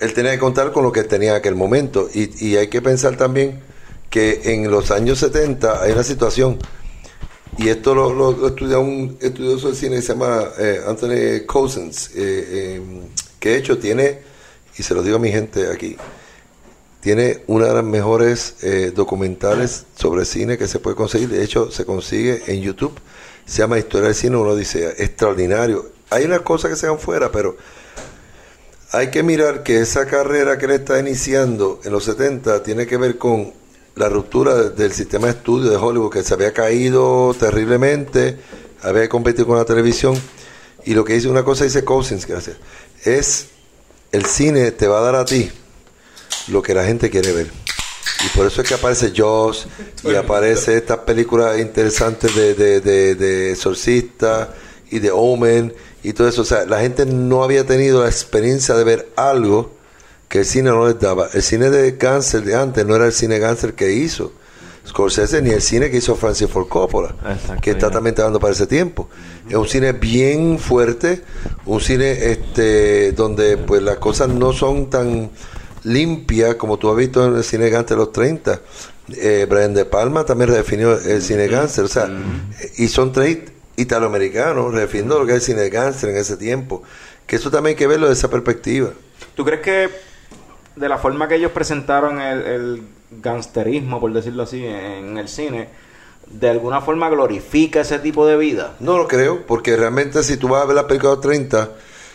Él 0.00 0.14
tenía 0.14 0.32
que 0.32 0.38
contar 0.38 0.72
con 0.72 0.84
lo 0.84 0.92
que 0.92 1.04
tenía 1.04 1.32
en 1.32 1.36
aquel 1.36 1.54
momento. 1.54 2.08
Y, 2.14 2.46
y 2.46 2.56
hay 2.56 2.68
que 2.68 2.80
pensar 2.80 3.16
también 3.16 3.60
que 4.08 4.40
en 4.44 4.70
los 4.70 4.90
años 4.90 5.18
70 5.18 5.82
hay 5.82 5.92
una 5.92 6.02
situación, 6.02 6.58
y 7.58 7.68
esto 7.68 7.94
lo, 7.94 8.12
lo, 8.12 8.48
estudia 8.48 8.78
un 8.78 9.16
estudioso 9.20 9.70
de 9.70 9.74
cine 9.76 9.96
que 9.96 10.02
se 10.02 10.12
llama 10.12 10.44
eh, 10.58 10.82
Anthony 10.86 11.46
Cousins, 11.46 12.10
eh, 12.14 12.16
eh, 12.16 12.82
que 13.40 13.50
de 13.50 13.56
hecho 13.56 13.78
tiene, 13.78 14.18
y 14.76 14.82
se 14.82 14.94
lo 14.94 15.02
digo 15.02 15.16
a 15.16 15.20
mi 15.20 15.30
gente 15.30 15.70
aquí, 15.70 15.96
tiene 17.00 17.44
una 17.46 17.66
de 17.66 17.74
las 17.74 17.84
mejores 17.84 18.56
documentales 18.92 19.84
sobre 19.94 20.24
cine 20.24 20.58
que 20.58 20.66
se 20.66 20.80
puede 20.80 20.96
conseguir. 20.96 21.28
De 21.28 21.44
hecho, 21.44 21.70
se 21.70 21.84
consigue 21.84 22.42
en 22.48 22.62
YouTube. 22.62 22.98
Se 23.44 23.58
llama 23.58 23.78
Historia 23.78 24.08
del 24.08 24.16
Cine, 24.16 24.36
uno 24.36 24.56
dice, 24.56 24.92
extraordinario. 24.98 25.92
Hay 26.10 26.24
unas 26.24 26.40
cosas 26.40 26.68
que 26.68 26.76
se 26.76 26.88
van 26.88 26.98
fuera, 26.98 27.30
pero 27.30 27.56
hay 28.90 29.10
que 29.10 29.22
mirar 29.22 29.62
que 29.62 29.80
esa 29.80 30.06
carrera 30.06 30.58
que 30.58 30.64
él 30.64 30.72
está 30.72 30.98
iniciando 30.98 31.80
en 31.84 31.92
los 31.92 32.02
70 32.04 32.64
tiene 32.64 32.88
que 32.88 32.96
ver 32.96 33.18
con 33.18 33.52
la 33.96 34.08
ruptura 34.08 34.54
de- 34.54 34.70
del 34.70 34.92
sistema 34.92 35.26
de 35.26 35.32
estudio 35.32 35.70
de 35.70 35.76
Hollywood, 35.76 36.12
que 36.12 36.22
se 36.22 36.32
había 36.34 36.52
caído 36.52 37.34
terriblemente, 37.38 38.38
había 38.82 39.08
competido 39.08 39.46
con 39.46 39.56
la 39.58 39.64
televisión. 39.64 40.14
Y 40.84 40.94
lo 40.94 41.04
que 41.04 41.14
dice 41.14 41.28
una 41.28 41.42
cosa, 41.44 41.64
dice 41.64 41.84
Cousins, 41.84 42.26
gracias, 42.26 42.56
es 43.04 43.46
el 44.12 44.24
cine 44.26 44.70
te 44.70 44.86
va 44.86 44.98
a 44.98 45.02
dar 45.02 45.16
a 45.16 45.24
ti 45.24 45.50
lo 46.48 46.62
que 46.62 46.74
la 46.74 46.84
gente 46.84 47.10
quiere 47.10 47.32
ver. 47.32 47.50
Y 48.24 48.36
por 48.36 48.46
eso 48.46 48.62
es 48.62 48.68
que 48.68 48.74
aparece 48.74 49.12
Jaws 49.14 49.66
y 50.04 50.14
aparece 50.14 50.76
estas 50.76 50.98
películas 50.98 51.58
interesantes 51.58 52.34
de, 52.34 52.54
de, 52.54 52.80
de, 52.80 53.14
de 53.14 53.52
Exorcista 53.52 54.54
y 54.90 55.00
de 55.00 55.10
Omen 55.10 55.74
y 56.02 56.12
todo 56.12 56.28
eso. 56.28 56.42
O 56.42 56.44
sea, 56.44 56.64
la 56.66 56.80
gente 56.80 57.04
no 57.04 57.42
había 57.44 57.66
tenido 57.66 58.02
la 58.02 58.08
experiencia 58.08 58.74
de 58.74 58.84
ver 58.84 59.12
algo 59.16 59.72
que 60.28 60.40
el 60.40 60.44
cine 60.44 60.70
no 60.70 60.86
les 60.86 60.98
daba. 60.98 61.28
El 61.32 61.42
cine 61.42 61.70
de 61.70 61.96
cáncer 61.96 62.44
de 62.44 62.54
antes 62.54 62.84
no 62.84 62.96
era 62.96 63.06
el 63.06 63.12
cine 63.12 63.40
cáncer 63.40 63.74
que 63.74 63.92
hizo 63.92 64.32
Scorsese 64.86 65.42
ni 65.42 65.50
el 65.50 65.60
cine 65.60 65.90
que 65.90 65.96
hizo 65.96 66.14
Francis 66.14 66.48
Ford 66.48 66.68
Coppola, 66.68 67.14
que 67.60 67.72
está 67.72 67.90
también 67.90 68.14
trabajando 68.14 68.38
para 68.38 68.52
ese 68.52 68.66
tiempo. 68.66 69.08
Es 69.48 69.56
un 69.56 69.66
cine 69.66 69.92
bien 69.92 70.58
fuerte, 70.58 71.22
un 71.64 71.80
cine 71.80 72.30
este 72.30 73.12
donde 73.12 73.56
pues 73.56 73.82
las 73.82 73.96
cosas 73.96 74.28
no 74.28 74.52
son 74.52 74.88
tan 74.88 75.30
limpias 75.82 76.54
como 76.54 76.78
tú 76.78 76.90
has 76.90 76.96
visto 76.96 77.26
en 77.26 77.36
el 77.36 77.44
cine 77.44 77.68
gánster 77.68 77.96
de 77.96 78.04
los 78.04 78.12
30. 78.12 78.60
Eh, 79.16 79.46
Brian 79.48 79.74
De 79.74 79.84
Palma 79.84 80.24
también 80.24 80.50
redefinió 80.50 80.98
el 80.98 81.22
cine 81.22 81.48
gánster, 81.48 81.84
o 81.84 81.88
sea, 81.88 82.08
y 82.76 82.86
son 82.88 83.12
tres 83.12 83.38
italoamericanos 83.76 84.72
redefiniendo 84.72 85.18
lo 85.18 85.26
que 85.26 85.32
es 85.32 85.38
el 85.38 85.42
cine 85.42 85.68
gánster 85.68 86.10
en 86.10 86.16
ese 86.16 86.36
tiempo. 86.36 86.82
Que 87.26 87.36
eso 87.36 87.50
también 87.50 87.72
hay 87.72 87.76
que 87.76 87.88
verlo 87.88 88.06
de 88.06 88.12
esa 88.12 88.30
perspectiva. 88.30 88.90
¿Tú 89.34 89.44
crees 89.44 89.60
que 89.60 89.90
de 90.76 90.88
la 90.88 90.98
forma 90.98 91.26
que 91.26 91.36
ellos 91.36 91.52
presentaron 91.52 92.20
el, 92.20 92.42
el 92.42 92.82
gangsterismo, 93.22 94.00
por 94.00 94.12
decirlo 94.12 94.44
así, 94.44 94.64
en 94.64 95.16
el 95.18 95.28
cine, 95.28 95.68
de 96.26 96.50
alguna 96.50 96.80
forma 96.80 97.08
glorifica 97.08 97.80
ese 97.80 97.98
tipo 97.98 98.26
de 98.26 98.36
vida? 98.36 98.76
No 98.80 98.98
lo 98.98 99.08
creo, 99.08 99.46
porque 99.46 99.76
realmente 99.76 100.22
si 100.22 100.36
tú 100.36 100.48
vas 100.48 100.62
a 100.62 100.66
ver 100.66 100.76
la 100.76 100.86
película 100.86 101.10
de 101.10 101.16
los 101.16 101.24
30, 101.24 101.70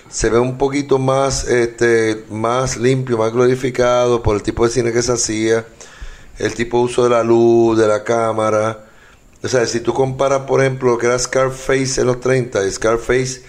se 0.09 0.29
ve 0.29 0.39
un 0.39 0.57
poquito 0.57 0.99
más, 0.99 1.47
este, 1.47 2.25
más 2.29 2.77
limpio, 2.77 3.17
más 3.17 3.31
glorificado 3.31 4.21
por 4.21 4.35
el 4.35 4.43
tipo 4.43 4.65
de 4.65 4.71
cine 4.71 4.91
que 4.91 5.01
se 5.01 5.13
hacía, 5.13 5.65
el 6.37 6.53
tipo 6.53 6.77
de 6.79 6.83
uso 6.83 7.03
de 7.03 7.11
la 7.11 7.23
luz, 7.23 7.77
de 7.77 7.87
la 7.87 8.03
cámara. 8.03 8.85
O 9.41 9.47
sea, 9.47 9.65
si 9.65 9.79
tú 9.79 9.93
comparas, 9.93 10.41
por 10.41 10.61
ejemplo, 10.61 10.91
lo 10.91 10.97
que 10.97 11.07
era 11.07 11.17
Scarface 11.17 12.01
en 12.01 12.07
los 12.07 12.19
30, 12.19 12.65
y 12.65 12.71
Scarface 12.71 13.41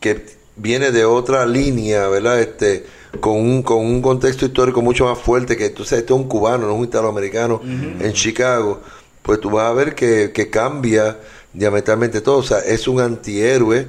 que 0.00 0.26
viene 0.56 0.90
de 0.90 1.04
otra 1.04 1.46
línea, 1.46 2.08
¿verdad? 2.08 2.40
Este, 2.40 2.84
con 3.20 3.34
un, 3.34 3.62
con 3.62 3.78
un 3.78 4.00
contexto 4.00 4.46
histórico 4.46 4.82
mucho 4.82 5.04
más 5.06 5.18
fuerte, 5.18 5.56
que 5.56 5.70
tú 5.70 5.84
sabes, 5.84 6.02
este 6.02 6.14
es 6.14 6.18
un 6.18 6.28
cubano, 6.28 6.66
no 6.66 6.72
es 6.72 6.78
un 6.78 6.84
italoamericano 6.84 7.60
en 7.62 8.12
Chicago, 8.12 8.80
pues 9.22 9.40
tú 9.40 9.50
vas 9.50 9.70
a 9.70 9.72
ver 9.72 9.94
que, 9.94 10.32
que 10.32 10.50
cambia 10.50 11.18
diametralmente 11.52 12.20
todo. 12.20 12.38
O 12.38 12.42
sea, 12.42 12.58
es 12.60 12.88
un 12.88 13.00
antihéroe 13.00 13.88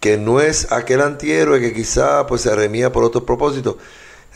que 0.00 0.16
no 0.16 0.40
es 0.40 0.72
aquel 0.72 1.00
antihéroe 1.00 1.60
que 1.60 1.72
quizá 1.72 2.26
pues 2.26 2.42
se 2.42 2.54
remía 2.54 2.92
por 2.92 3.04
otros 3.04 3.24
propósitos. 3.24 3.76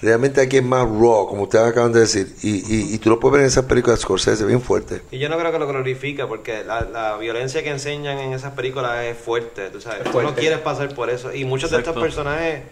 Realmente 0.00 0.40
aquí 0.40 0.56
es 0.56 0.64
más 0.64 0.82
raw, 0.82 1.28
como 1.28 1.44
ustedes 1.44 1.64
acaban 1.64 1.92
de 1.92 2.00
decir, 2.00 2.34
y, 2.42 2.56
y, 2.56 2.94
y 2.94 2.98
tú 2.98 3.08
lo 3.08 3.20
puedes 3.20 3.34
ver 3.34 3.40
en 3.42 3.46
esas 3.46 3.66
películas 3.66 4.00
de 4.00 4.02
Scorsese 4.02 4.44
bien 4.44 4.60
fuerte. 4.60 5.00
Y 5.12 5.18
yo 5.20 5.28
no 5.28 5.38
creo 5.38 5.52
que 5.52 5.60
lo 5.60 5.68
glorifica 5.68 6.26
porque 6.26 6.64
la, 6.64 6.80
la 6.80 7.16
violencia 7.18 7.62
que 7.62 7.70
enseñan 7.70 8.18
en 8.18 8.32
esas 8.32 8.52
películas 8.54 9.04
es 9.04 9.16
fuerte, 9.16 9.70
tú 9.70 9.80
sabes. 9.80 10.00
Tú 10.00 10.06
no 10.06 10.12
fuerte. 10.12 10.40
quieres 10.40 10.58
pasar 10.58 10.92
por 10.92 11.08
eso. 11.08 11.32
Y 11.32 11.44
muchos 11.44 11.70
de 11.70 11.78
estos 11.78 11.96
personajes 11.96 12.62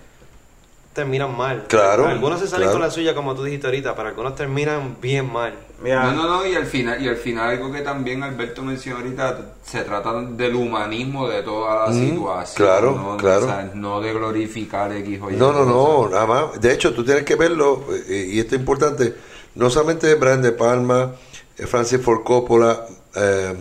terminan 0.93 1.37
mal. 1.37 1.65
Claro, 1.69 2.07
Algunos 2.07 2.41
se 2.41 2.47
salen 2.49 2.67
claro. 2.67 2.79
con 2.79 2.83
la 2.89 2.91
suya, 2.91 3.15
como 3.15 3.35
tú 3.35 3.45
dijiste 3.45 3.67
ahorita, 3.67 3.95
pero 3.95 4.09
algunos 4.09 4.35
terminan 4.35 4.97
bien 5.01 5.33
mal. 5.33 5.55
Mira, 5.83 6.05
No, 6.05 6.13
no, 6.13 6.29
no, 6.29 6.47
y 6.47 6.55
al 6.55 6.67
final, 6.67 7.01
y 7.03 7.09
al 7.09 7.17
final 7.17 7.49
algo 7.51 7.73
que 7.73 7.81
también 7.81 8.23
Alberto 8.23 8.63
mencionó 8.63 8.99
ahorita, 8.99 9.55
se 9.65 9.83
trata 9.83 10.21
del 10.21 10.55
humanismo 10.55 11.29
de 11.29 11.43
toda 11.43 11.87
la 11.87 11.91
Mm, 11.93 12.11
situación. 12.11 12.57
claro, 12.57 12.93
¿no? 12.97 13.17
claro. 13.17 13.45
O 13.45 13.49
sea, 13.49 13.71
no 13.75 14.01
de 14.01 14.13
glorificar 14.13 14.93
X 14.93 15.21
o 15.23 15.31
Y. 15.31 15.37
No, 15.37 15.53
no, 15.53 15.65
no, 15.65 16.09
nada 16.09 16.27
más. 16.27 16.61
De 16.61 16.73
hecho, 16.73 16.93
tú 16.93 17.05
tienes 17.05 17.25
que 17.25 17.37
verlo, 17.37 17.85
eh, 18.09 18.29
y 18.33 18.41
esto 18.41 18.57
es 18.57 18.61
importante, 18.61 19.15
no 19.55 19.71
solamente 19.71 20.15
Brian 20.17 20.43
De 20.43 20.53
Palma, 20.53 21.13
eh, 21.57 21.67
Francis 21.67 22.01
Ford 22.03 22.25
Coppola, 22.25 22.85
eh, 23.15 23.55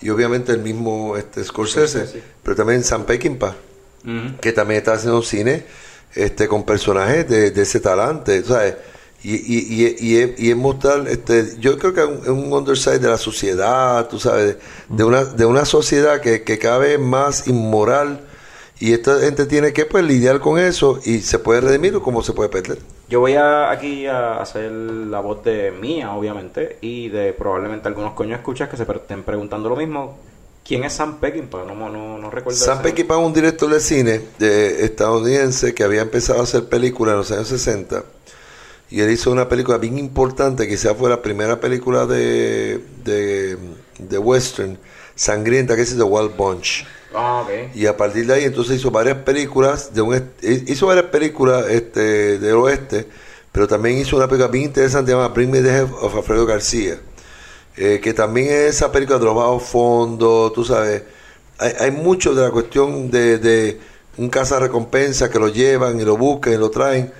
y 0.00 0.10
obviamente 0.10 0.52
el 0.52 0.60
mismo 0.60 1.16
este, 1.16 1.42
Scorsese, 1.44 2.22
pero 2.42 2.54
también 2.56 2.84
Sam 2.84 3.04
Peckinpah, 3.04 3.54
que 4.40 4.52
también 4.52 4.78
está 4.78 4.92
haciendo 4.94 5.22
cine 5.22 5.64
este, 6.14 6.48
con 6.48 6.64
personajes 6.64 7.28
de, 7.28 7.50
de 7.50 7.62
ese 7.62 7.80
talante, 7.80 8.42
¿sabes? 8.44 8.76
Y, 9.22 9.36
y, 9.36 9.84
y, 9.84 9.96
y, 9.98 10.34
y 10.36 10.50
es 10.50 10.56
mostrar, 10.56 11.08
este, 11.08 11.56
yo 11.58 11.78
creo 11.78 11.94
que 11.94 12.02
es 12.02 12.28
un, 12.28 12.52
underside 12.52 12.98
de 12.98 13.08
la 13.08 13.16
sociedad, 13.16 14.06
tú 14.08 14.18
sabes, 14.18 14.58
de 14.88 15.04
una, 15.04 15.24
de 15.24 15.46
una 15.46 15.64
sociedad 15.64 16.20
que, 16.20 16.42
que 16.42 16.58
cada 16.58 16.78
vez 16.78 16.98
más 16.98 17.48
inmoral 17.48 18.20
y 18.80 18.92
esta 18.92 19.20
gente 19.20 19.46
tiene 19.46 19.72
que 19.72 19.86
pues 19.86 20.04
lidiar 20.04 20.40
con 20.40 20.58
eso 20.58 20.98
y 21.04 21.20
se 21.20 21.38
puede 21.38 21.62
redimir 21.62 21.96
o 21.96 22.02
como 22.02 22.22
se 22.22 22.32
puede 22.34 22.50
perder. 22.50 22.78
yo 23.08 23.20
voy 23.20 23.34
a, 23.34 23.70
aquí 23.70 24.06
a 24.06 24.40
hacer 24.42 24.70
la 24.70 25.20
voz 25.20 25.42
de 25.42 25.70
mía, 25.70 26.12
obviamente, 26.12 26.76
y 26.82 27.08
de 27.08 27.32
probablemente 27.32 27.88
algunos 27.88 28.12
coños 28.12 28.40
escuchas 28.40 28.68
que 28.68 28.76
se 28.76 28.82
estén 28.82 29.22
preguntando 29.22 29.70
lo 29.70 29.76
mismo. 29.76 30.18
¿Quién 30.64 30.84
es 30.84 30.94
Sam 30.94 31.18
Peckinpah? 31.20 31.64
No, 31.64 31.74
no, 31.90 32.18
no 32.18 32.30
recuerdo. 32.30 32.58
Sam 32.58 32.80
Peckinpah 32.82 33.18
es 33.20 33.26
un 33.26 33.32
director 33.34 33.70
de 33.70 33.80
cine 33.80 34.20
de 34.38 34.84
estadounidense 34.84 35.74
que 35.74 35.84
había 35.84 36.00
empezado 36.02 36.40
a 36.40 36.44
hacer 36.44 36.64
películas 36.68 37.12
en 37.12 37.18
los 37.18 37.30
años 37.32 37.48
60 37.48 38.02
y 38.90 39.00
él 39.00 39.10
hizo 39.10 39.30
una 39.30 39.48
película 39.48 39.76
bien 39.78 39.98
importante, 39.98 40.66
quizás 40.68 40.96
fue 40.96 41.10
la 41.10 41.20
primera 41.20 41.60
película 41.60 42.06
de, 42.06 42.80
de, 43.04 43.58
de 43.98 44.18
western 44.18 44.78
sangrienta 45.14 45.76
que 45.76 45.82
es 45.82 45.96
The 45.96 46.02
Wild 46.02 46.36
Bunch. 46.36 46.84
Ah, 47.14 47.42
ok. 47.44 47.74
Y 47.76 47.86
a 47.86 47.96
partir 47.96 48.26
de 48.26 48.34
ahí 48.34 48.44
entonces 48.44 48.76
hizo 48.76 48.90
varias 48.90 49.18
películas 49.18 49.94
de 49.94 50.00
un 50.02 50.14
est- 50.14 50.42
hizo 50.68 50.86
varias 50.86 51.06
películas 51.06 51.66
este 51.68 52.38
del 52.38 52.54
oeste, 52.56 53.06
pero 53.52 53.68
también 53.68 53.98
hizo 53.98 54.16
una 54.16 54.26
película 54.28 54.48
bien 54.50 54.64
interesante 54.64 55.10
llamada 55.12 55.28
Bring 55.28 55.50
Me 55.50 55.60
the 55.60 55.68
Head 55.70 55.88
of 56.00 56.14
Alfredo 56.16 56.44
García, 56.46 56.98
eh, 57.76 58.00
que 58.02 58.14
también 58.14 58.48
es 58.48 58.76
esa 58.76 58.92
película 58.92 59.18
de 59.18 59.24
los 59.24 59.34
bajos 59.34 59.62
fondos, 59.64 60.52
tú 60.52 60.64
sabes, 60.64 61.02
hay, 61.58 61.72
hay 61.80 61.90
mucho 61.90 62.34
de 62.34 62.42
la 62.42 62.50
cuestión 62.50 63.10
de, 63.10 63.38
de 63.38 63.80
un 64.16 64.28
caza 64.30 64.58
recompensa 64.58 65.30
que 65.30 65.38
lo 65.38 65.48
llevan 65.48 66.00
y 66.00 66.04
lo 66.04 66.16
buscan 66.16 66.52
y 66.52 66.56
lo 66.56 66.70
traen 66.70 67.12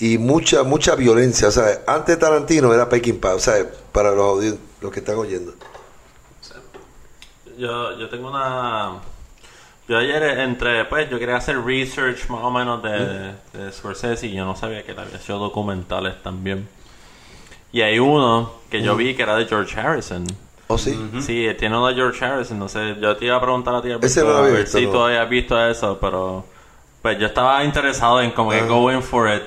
y 0.00 0.16
mucha 0.18 0.62
mucha 0.62 0.94
violencia, 0.94 1.48
o 1.48 1.50
sea, 1.50 1.80
antes 1.86 2.18
Tarantino 2.18 2.72
era 2.72 2.88
Peckinpah, 2.88 3.34
o 3.34 3.38
sea, 3.38 3.54
para 3.92 4.12
los, 4.12 4.44
los 4.80 4.92
que 4.92 5.00
están 5.00 5.16
oyendo. 5.16 5.54
Yo, 7.58 7.98
yo 7.98 8.08
tengo 8.08 8.28
una... 8.28 9.00
Yo 9.88 9.96
ayer 9.96 10.22
entré, 10.22 10.84
pues 10.84 11.08
yo 11.10 11.18
quería 11.18 11.36
hacer 11.36 11.64
research 11.64 12.28
más 12.28 12.44
o 12.44 12.50
menos 12.50 12.82
de, 12.82 13.32
de 13.54 13.72
Scorsese 13.72 14.26
y 14.26 14.34
yo 14.34 14.44
no 14.44 14.54
sabía 14.54 14.84
que 14.84 14.92
él 14.92 14.98
había 14.98 15.16
hecho 15.16 15.38
documentales 15.38 16.22
también. 16.22 16.68
Y 17.72 17.82
hay 17.82 17.98
uno 17.98 18.52
que 18.70 18.82
yo 18.82 18.96
vi 18.96 19.14
que 19.14 19.22
era 19.22 19.36
de 19.36 19.46
George 19.46 19.78
Harrison. 19.78 20.26
¿Oh 20.68 20.76
sí? 20.76 20.98
Sí, 21.20 21.46
él 21.46 21.56
tiene 21.56 21.76
uno 21.76 21.88
de 21.88 21.94
George 21.94 22.24
Harrison. 22.24 22.58
No 22.58 22.68
sé, 22.68 22.96
yo 23.00 23.16
te 23.16 23.26
iba 23.26 23.36
a 23.36 23.40
preguntar 23.40 23.74
a 23.74 23.82
ti 23.82 23.90
Ese 24.02 24.20
a 24.20 24.40
ver 24.40 24.66
si 24.66 24.86
tú 24.86 25.00
habías 25.00 25.28
visto 25.28 25.58
eso, 25.66 25.98
pero 26.00 26.44
pues 27.02 27.18
yo 27.18 27.26
estaba 27.26 27.64
interesado 27.64 28.20
en 28.20 28.30
como 28.32 28.50
que 28.50 28.60
going 28.66 29.00
for 29.00 29.28
it. 29.28 29.42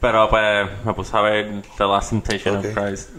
Pero 0.00 0.28
pues 0.28 0.68
me 0.84 0.92
puse 0.94 1.16
a 1.16 1.20
ver 1.20 1.62
The 1.78 1.84
Last 1.84 2.10
Temptation 2.10 2.56
of 2.56 2.66
Christ. 2.74 3.10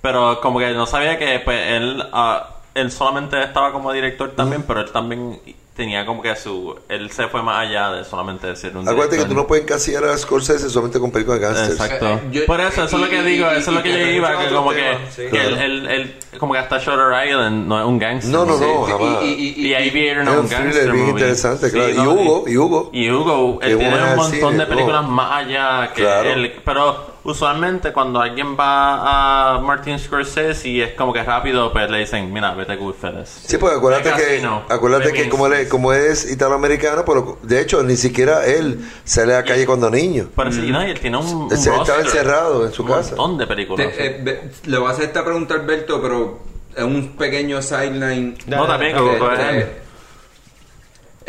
Pero 0.00 0.40
como 0.40 0.58
que 0.58 0.72
no 0.72 0.86
sabía 0.86 1.18
que 1.18 1.40
pues 1.40 1.58
él 1.68 2.02
ah, 2.12 2.56
él 2.74 2.90
solamente 2.90 3.42
estaba 3.42 3.72
como 3.72 3.92
director 3.92 4.30
también, 4.30 4.62
pero 4.62 4.80
él 4.80 4.90
también 4.90 5.40
tenía 5.80 6.04
como 6.04 6.20
que 6.20 6.36
su 6.36 6.74
él 6.90 7.10
se 7.10 7.26
fue 7.28 7.42
más 7.42 7.66
allá 7.66 7.90
de 7.92 8.04
solamente 8.04 8.54
ser 8.54 8.76
un 8.76 8.86
Acuérdate 8.86 9.16
que 9.16 9.24
tú 9.24 9.34
no 9.34 9.46
puedes 9.46 9.64
encasillar 9.64 10.04
a 10.04 10.18
Scorsese 10.18 10.68
solamente 10.68 11.00
con 11.00 11.10
películas 11.10 11.40
de 11.40 11.46
gangsters. 11.46 11.70
Exacto. 11.80 12.06
Eh, 12.08 12.20
yo- 12.32 12.46
Por 12.46 12.60
eso, 12.60 12.84
eso 12.84 12.96
es 12.96 13.02
lo 13.02 13.08
que 13.08 13.18
y- 13.18 13.22
digo, 13.22 13.46
y- 13.50 13.56
eso 13.58 13.70
es 13.70 13.74
lo 13.74 13.80
y 13.80 13.82
que 13.82 13.92
yo 13.92 14.06
iba, 14.06 14.38
que 14.38 14.54
como 14.54 14.70
que, 14.72 14.98
sí. 15.10 15.22
que 15.22 15.28
Claro. 15.30 15.48
el, 15.56 15.62
el, 15.62 15.86
el- 15.86 16.14
como 16.38 16.52
que 16.52 16.58
hasta 16.58 16.78
Shutter 16.78 17.26
Island 17.28 17.66
no 17.66 17.80
es 17.80 17.86
un 17.86 17.98
gangster. 17.98 18.30
No, 18.32 18.44
no, 18.44 18.58
no, 18.58 18.86
sí, 18.86 18.92
jamás. 18.92 19.22
y- 19.22 19.26
y- 19.26 19.54
y- 19.56 19.66
Y 19.70 19.74
Aviator 19.74 20.24
no 20.24 20.30
Es 20.32 20.36
es 20.36 20.42
un 20.44 20.48
gangster 20.50 20.84
bien 20.84 20.96
movie. 20.96 21.10
interesante, 21.10 21.66
Sí, 21.66 21.72
claro. 21.72 21.90
Y 21.90 21.94
no, 21.96 22.12
Hugo, 22.12 22.44
y 22.46 22.56
Hugo. 22.58 22.90
Y 22.92 23.10
Hugo, 23.10 23.58
él 23.62 23.78
tiene 23.78 24.02
un 24.04 24.16
montón 24.16 24.58
de 24.58 24.66
películas 24.66 25.08
más 25.08 25.32
allá 25.46 25.92
que 25.94 26.02
Claro. 26.02 26.28
él. 26.30 26.52
Pero 26.64 27.10
usualmente 27.30 27.92
cuando 27.92 28.20
alguien 28.20 28.56
va 28.58 29.54
a 29.56 29.58
Martin 29.60 29.98
Scorsese 29.98 30.82
es 30.82 30.94
como 30.94 31.12
que 31.12 31.22
rápido 31.22 31.72
pues 31.72 31.90
le 31.90 31.98
dicen, 31.98 32.32
mira, 32.32 32.52
vete 32.54 32.72
a 32.72 32.76
Goodfellas. 32.76 33.42
Sí, 33.46 33.56
pues 33.58 33.74
acuérdate 33.76 34.10
que, 34.12 34.46
acuérdate 34.68 35.12
que 35.12 35.28
como, 35.28 35.46
él, 35.46 35.68
como 35.68 35.92
es 35.92 36.30
italoamericano, 36.30 37.04
pero 37.04 37.38
de 37.42 37.60
hecho 37.60 37.82
ni 37.82 37.96
siquiera 37.96 38.44
él 38.46 38.80
sale 39.04 39.34
a 39.34 39.38
la 39.38 39.44
calle 39.44 39.66
cuando 39.66 39.90
niño. 39.90 40.28
Pero 40.36 40.52
sí, 40.52 40.70
no, 40.70 40.86
y 40.86 40.90
él 40.90 41.00
tiene 41.00 41.16
un, 41.18 41.26
un 41.44 41.52
estaba 41.52 42.00
encerrado 42.00 42.66
en 42.66 42.72
su 42.72 42.82
un 42.82 42.88
casa. 42.88 43.16
montón 43.16 43.38
de 43.38 43.46
películas. 43.46 43.88
Te- 43.96 44.06
eh, 44.06 44.50
le 44.66 44.78
voy 44.78 44.88
a 44.88 44.90
hacer 44.92 45.04
esta 45.04 45.24
pregunta 45.24 45.54
a 45.54 45.58
Alberto, 45.58 46.00
pero 46.02 46.40
es 46.76 46.84
un 46.84 47.16
pequeño 47.16 47.60
sideline. 47.62 48.36
no, 48.46 48.66
también, 48.66 48.96
Este, 48.96 49.18
como. 49.18 49.28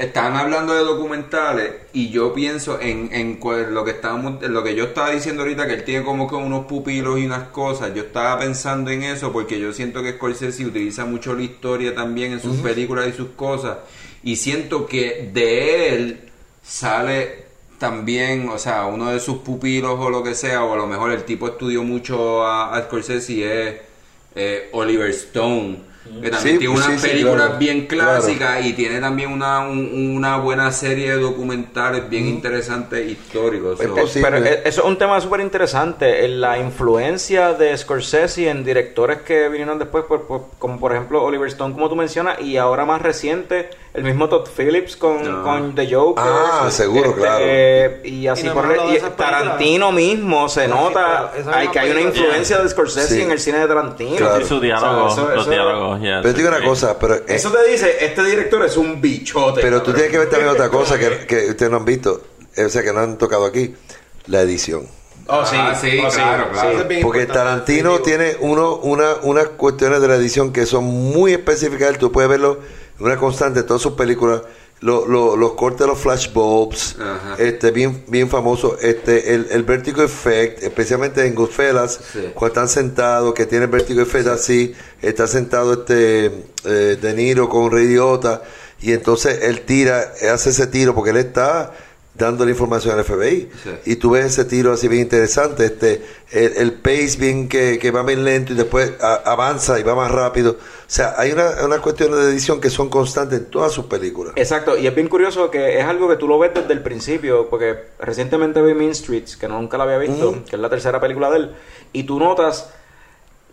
Estaban 0.01 0.35
hablando 0.35 0.73
de 0.73 0.79
documentales 0.79 1.73
y 1.93 2.09
yo 2.09 2.33
pienso 2.33 2.79
en, 2.81 3.09
en 3.13 3.35
cual- 3.35 3.71
lo 3.73 3.85
que 3.85 3.91
estábamos, 3.91 4.41
en 4.43 4.51
lo 4.53 4.63
que 4.63 4.73
yo 4.73 4.85
estaba 4.85 5.11
diciendo 5.11 5.43
ahorita 5.43 5.67
que 5.67 5.73
él 5.75 5.83
tiene 5.83 6.03
como 6.03 6.27
que 6.27 6.33
unos 6.35 6.65
pupilos 6.65 7.19
y 7.19 7.25
unas 7.27 7.49
cosas. 7.49 7.93
Yo 7.93 8.01
estaba 8.03 8.39
pensando 8.39 8.89
en 8.89 9.03
eso 9.03 9.31
porque 9.31 9.59
yo 9.59 9.71
siento 9.73 10.01
que 10.01 10.13
Scorsese 10.13 10.65
utiliza 10.65 11.05
mucho 11.05 11.35
la 11.35 11.43
historia 11.43 11.93
también 11.93 12.31
en 12.33 12.39
sus 12.41 12.57
películas 12.57 13.07
y 13.09 13.13
sus 13.13 13.29
cosas 13.35 13.77
y 14.23 14.37
siento 14.37 14.87
que 14.87 15.29
de 15.33 15.89
él 15.95 16.19
sale 16.63 17.45
también, 17.77 18.49
o 18.49 18.57
sea, 18.57 18.85
uno 18.87 19.11
de 19.11 19.19
sus 19.19 19.37
pupilos 19.37 19.99
o 19.99 20.09
lo 20.09 20.23
que 20.23 20.33
sea, 20.35 20.63
o 20.63 20.73
a 20.73 20.77
lo 20.77 20.87
mejor 20.87 21.11
el 21.11 21.23
tipo 21.25 21.47
estudió 21.47 21.83
mucho 21.83 22.43
a, 22.45 22.75
a 22.75 22.81
Scorsese 22.83 23.33
y 23.33 23.43
es 23.43 23.75
eh, 24.35 24.69
Oliver 24.71 25.09
Stone. 25.11 25.90
Que 26.03 26.29
también 26.31 26.55
Sí, 26.55 26.59
tiene 26.59 26.73
pues 26.73 26.87
unas 26.87 26.99
sí, 27.01 27.07
sí, 27.07 27.11
películas 27.13 27.35
claro. 27.45 27.57
bien 27.59 27.85
Claro. 27.87 28.11
clásicas 28.21 28.65
y 28.65 28.73
tiene 28.73 28.99
también 28.99 29.31
una, 29.31 29.59
un- 29.61 30.13
una 30.17 30.37
buena 30.37 30.71
serie 30.71 31.11
de 31.15 31.21
documentales 31.21 32.09
bien 32.09 32.27
interesantes 32.27 33.07
históricos. 33.09 33.79
Es 33.79 33.87
So, 33.87 33.95
posible. 33.95 34.29
Pero 34.31 34.45
eh, 34.45 34.61
eso 34.65 34.81
es 34.81 34.87
un 34.87 34.97
tema 34.97 35.21
súper 35.21 35.41
interesante. 35.41 36.25
eh, 36.25 36.27
La 36.27 36.57
influencia 36.57 37.53
de 37.53 37.77
Scorsese 37.77 38.49
en 38.49 38.63
directores 38.63 39.21
que 39.21 39.47
vinieron 39.49 39.77
después, 39.77 40.03
por- 40.05 40.23
por- 40.27 40.45
como 40.57 40.79
por 40.79 40.91
ejemplo 40.91 41.23
Oliver 41.23 41.47
Stone, 41.49 41.73
como 41.73 41.87
tú 41.87 41.95
mencionas, 41.95 42.41
y 42.41 42.57
ahora 42.57 42.83
más 42.83 43.01
reciente, 43.01 43.69
el 43.93 44.03
mismo 44.03 44.27
Todd 44.29 44.47
Phillips 44.57 44.95
con, 44.95 45.21
No. 45.23 45.43
con 45.43 45.75
The 45.75 45.93
Joker. 45.93 46.23
Ah, 46.25 46.67
seguro, 46.71 47.13
claro. 47.13 47.43
eh, 47.45 48.01
y 48.05 48.25
así 48.27 48.45
Y 48.45 48.49
no 48.49 48.53
por 48.53 48.65
y 48.65 48.67
películas. 48.79 49.15
Tarantino 49.17 49.91
mismo 49.91 50.47
se 50.49 50.67
nota 50.67 51.31
hay, 51.53 51.67
que 51.67 51.79
hay 51.79 51.91
una 51.91 52.01
influencia 52.01 52.57
de 52.59 52.69
Scorsese 52.69 53.15
Sí. 53.15 53.21
en 53.21 53.31
el 53.31 53.39
cine 53.39 53.59
de 53.59 53.67
Tarantino. 53.67 54.15
Claro. 54.17 54.41
Y 54.41 54.45
su 54.45 54.59
diálogo, 54.61 55.05
O 55.05 55.09
sea, 55.09 55.23
eso- 55.25 55.31
los 55.35 55.41
eso- 55.41 55.51
diálogos, 55.51 55.90
Pero 55.99 56.21
te 56.21 56.33
digo 56.33 56.49
una 56.49 56.59
sí. 56.59 56.65
cosa, 56.65 56.97
pero, 56.99 57.15
eh, 57.15 57.23
Eso 57.27 57.51
te 57.51 57.69
dice, 57.69 57.97
este 58.05 58.23
director 58.23 58.63
es 58.65 58.77
un 58.77 59.01
bichote. 59.01 59.61
pero 59.61 59.79
tú 59.81 59.85
cabrón. 59.91 59.95
tienes 59.95 60.11
que 60.11 60.17
ver 60.19 60.29
también 60.29 60.49
otra 60.51 60.69
cosa 60.77 60.97
que, 60.99 61.25
que 61.27 61.49
ustedes 61.49 61.71
no 61.71 61.77
han 61.77 61.85
visto, 61.85 62.21
eh, 62.55 62.65
o 62.65 62.69
sea, 62.69 62.83
que 62.83 62.93
no 62.93 62.99
han 62.99 63.17
tocado 63.17 63.45
aquí, 63.45 63.75
la 64.27 64.41
edición. 64.41 64.87
Oh, 65.27 65.45
sí, 65.45 65.55
Ah, 65.57 65.73
sí, 65.79 65.99
oh, 66.03 66.09
claro, 66.09 66.49
claro. 66.51 66.71
Eso 66.71 66.81
es 66.81 66.87
bien 66.87 67.01
Porque 67.03 67.21
importante, 67.21 67.49
Tarantino 67.49 67.99
tiene 67.99 68.35
uno, 68.41 68.75
una, 68.77 69.15
unas 69.21 69.47
cuestiones 69.49 70.01
de 70.01 70.07
la 70.07 70.15
edición 70.15 70.51
que 70.51 70.65
son 70.65 70.83
muy 70.83 71.33
específicas. 71.33 71.97
Tú 71.97 72.11
puedes 72.11 72.29
verlo 72.29 72.59
en 72.99 73.05
una 73.05 73.17
constante 73.17 73.63
todas 73.63 73.81
sus 73.81 73.93
películas. 73.93 74.41
Lo- 74.81 75.05
lo- 75.07 75.35
los 75.37 75.53
cortes 75.53 75.81
de 75.81 75.87
los 75.87 75.99
flashbulbs, 75.99 76.95
este 77.37 77.69
bien 77.69 78.03
bien 78.07 78.27
famoso, 78.29 78.77
este 78.81 79.35
el, 79.35 79.47
el 79.51 79.61
vertigo 79.63 80.01
effect, 80.01 80.63
especialmente 80.63 81.23
en 81.25 81.35
Goodfellas, 81.35 81.99
Sí. 82.11 82.31
cuando 82.33 82.47
están 82.47 82.67
sentados, 82.67 83.33
que 83.35 83.45
tiene 83.45 83.65
el 83.65 83.71
vertigo 83.71 84.01
effect 84.01 84.27
así, 84.27 84.73
está 85.01 85.27
sentado 85.27 85.73
este 85.73 86.25
eh, 86.65 86.97
De 86.99 87.13
Niro 87.13 87.47
con 87.47 87.61
un 87.71 87.79
idiota 87.79 88.41
y 88.81 88.93
entonces 88.93 89.43
él 89.43 89.61
tira, 89.61 90.13
hace 90.33 90.49
ese 90.49 90.65
tiro 90.65 90.95
porque 90.95 91.11
él 91.11 91.17
está 91.17 91.73
dando 92.13 92.43
la 92.43 92.51
información 92.51 92.97
al 92.99 93.05
FBI 93.05 93.49
Sí. 93.63 93.69
y 93.85 93.95
tú 93.95 94.11
ves 94.11 94.25
ese 94.25 94.43
tiro 94.45 94.73
así 94.73 94.87
bien 94.89 95.03
interesante, 95.03 95.65
este 95.65 96.03
el, 96.31 96.53
el 96.57 96.73
pace 96.73 97.15
bien 97.17 97.47
que, 97.47 97.79
que 97.79 97.89
va 97.91 98.03
bien 98.03 98.23
lento 98.25 98.51
y 98.53 98.55
después 98.55 98.91
a- 99.01 99.21
avanza 99.25 99.79
y 99.79 99.83
va 99.83 99.95
más 99.95 100.11
rápido. 100.11 100.51
O 100.51 100.93
sea, 100.93 101.15
hay 101.17 101.31
una, 101.31 101.51
unas 101.65 101.79
cuestiones 101.79 102.17
de 102.19 102.25
edición 102.31 102.59
que 102.59 102.69
son 102.69 102.89
constantes 102.89 103.39
en 103.39 103.45
todas 103.45 103.71
sus 103.71 103.85
películas. 103.85 104.33
Exacto, 104.35 104.77
y 104.77 104.87
es 104.87 104.93
bien 104.93 105.07
curioso 105.07 105.49
que 105.49 105.79
es 105.79 105.85
algo 105.85 106.09
que 106.09 106.17
tú 106.17 106.27
lo 106.27 106.37
ves 106.37 106.51
desde 106.53 106.73
el 106.73 106.81
principio, 106.83 107.47
porque 107.49 107.75
recientemente 107.99 108.61
vi 108.61 108.73
Mean 108.73 108.93
Streets, 108.93 109.37
que 109.37 109.47
nunca 109.47 109.77
la 109.77 109.85
había 109.85 109.97
visto, 109.97 110.33
Mm. 110.33 110.43
que 110.43 110.55
es 110.57 110.61
la 110.61 110.69
tercera 110.69 110.99
película 110.99 111.31
de 111.31 111.37
él, 111.37 111.51
y 111.93 112.03
tú 112.03 112.19
notas 112.19 112.69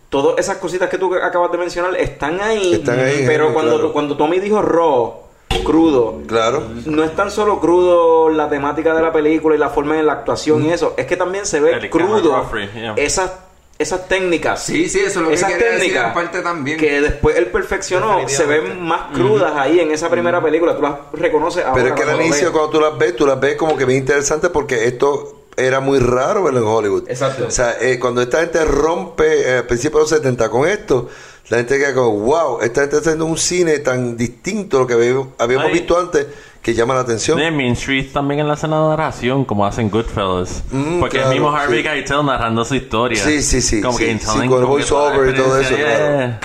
todas 0.09 0.37
esas 0.39 0.57
cositas 0.57 0.89
que 0.89 0.97
tú 0.97 1.13
acabas 1.15 1.51
de 1.51 1.57
mencionar 1.57 1.95
están 1.95 2.41
ahí, 2.41 2.73
Están 2.73 2.99
ahí, 2.99 3.23
pero 3.25 3.49
eh, 3.49 3.53
cuando, 3.53 3.73
claro. 3.75 3.93
cuando 3.93 4.17
Tommy 4.17 4.39
dijo 4.39 4.61
raw, 4.61 5.21
crudo, 5.63 6.21
Claro. 6.27 6.63
no 6.85 7.03
es 7.03 7.15
tan 7.15 7.31
solo 7.31 7.59
crudo 7.59 8.29
la 8.29 8.49
temática 8.49 8.93
de 8.93 9.01
la 9.01 9.11
película 9.11 9.55
y 9.55 9.57
la 9.59 9.69
forma 9.69 9.95
de 9.95 10.03
la 10.03 10.13
actuación 10.13 10.61
Mm. 10.61 10.65
y 10.65 10.69
eso, 10.71 10.93
es 10.97 11.05
que 11.05 11.17
también 11.17 11.45
se 11.45 11.59
ve 11.59 11.89
crudo 11.89 12.45
yeah. 12.73 12.93
esas, 12.95 13.31
esas 13.77 14.07
técnicas. 14.07 14.63
Sí, 14.63 14.89
sí, 14.89 14.99
eso 14.99 15.07
es 15.19 15.23
lo 15.23 15.27
que 15.29 15.35
esas 15.35 15.49
quería 15.51 15.65
decir 15.67 15.79
técnicas 15.81 16.07
en 16.07 16.13
parte 16.13 16.41
también. 16.41 16.77
que 16.77 17.01
después 17.01 17.35
él 17.37 17.47
perfeccionó 17.47 18.27
se 18.27 18.45
ven 18.45 18.81
más 18.83 19.11
crudas 19.13 19.53
ahí 19.55 19.79
en 19.79 19.91
esa 19.91 20.09
primera 20.09 20.41
película 20.41 20.75
tú 20.75 20.81
las 20.81 20.95
reconoces 21.13 21.63
ahora 21.65 21.75
Pero 21.83 21.95
es 21.95 22.01
que 22.01 22.09
al 22.09 22.21
inicio 22.21 22.47
ves. 22.47 22.51
cuando 22.51 22.69
tú 22.69 22.79
las 22.81 22.97
ves, 22.97 23.15
tú 23.15 23.25
las 23.25 23.39
ves 23.39 23.55
como 23.55 23.75
que 23.77 23.85
bien 23.85 23.99
interesante 23.99 24.49
porque 24.49 24.85
esto 24.85 25.35
era 25.59 25.79
muy 25.79 25.99
raro 25.99 26.43
verlo 26.43 26.59
en 26.59 26.65
Hollywood. 26.65 27.03
Exacto. 27.09 27.45
O 27.47 27.51
sea, 27.51 27.75
eh, 27.81 27.99
cuando 27.99 28.21
esta 28.21 28.39
gente 28.39 28.63
rompe 28.65 29.49
eh, 29.49 29.57
a 29.59 29.67
principios 29.67 30.09
de 30.09 30.15
los 30.15 30.21
70 30.23 30.49
con 30.49 30.67
esto, 30.67 31.09
la 31.49 31.57
gente 31.57 31.77
queda 31.77 31.93
como, 31.93 32.11
wow, 32.19 32.61
esta 32.61 32.81
gente 32.81 32.97
está 32.97 33.09
haciendo 33.09 33.25
un 33.25 33.37
cine 33.37 33.79
tan 33.79 34.15
distinto 34.17 34.77
a 34.77 34.79
lo 34.81 34.87
que 34.87 34.93
habíamos, 34.93 35.27
habíamos 35.37 35.67
Ay. 35.67 35.73
visto 35.73 35.99
antes 35.99 36.27
que 36.61 36.73
llama 36.73 36.93
la 36.93 37.01
atención. 37.01 37.37
De 37.37 37.49
Mean 37.51 37.71
Street 37.73 38.07
también 38.13 38.41
en 38.41 38.47
la 38.47 38.53
escena 38.55 38.81
de 38.81 38.89
narración, 38.89 39.45
como 39.45 39.65
hacen 39.65 39.89
Goodfellas. 39.89 40.63
Mm, 40.71 40.99
Porque 40.99 41.17
claro, 41.17 41.31
el 41.31 41.35
mismo 41.39 41.55
Harvey 41.55 41.79
sí. 41.81 41.83
Keitel 41.89 42.25
narrando 42.25 42.65
su 42.65 42.75
historia. 42.75 43.23
Sí, 43.23 43.41
sí, 43.41 43.61
sí, 43.61 43.81
Como 43.81 43.97
sí, 43.97 44.05
que 44.05 44.19
sí, 44.19 44.25
telling 44.25 44.49
con 44.49 44.59
el 44.59 44.65
voiceover 44.65 45.29
y 45.29 45.35
todo 45.37 45.59
eso, 45.59 45.75
claro. 45.75 46.15
yeah. 46.17 46.39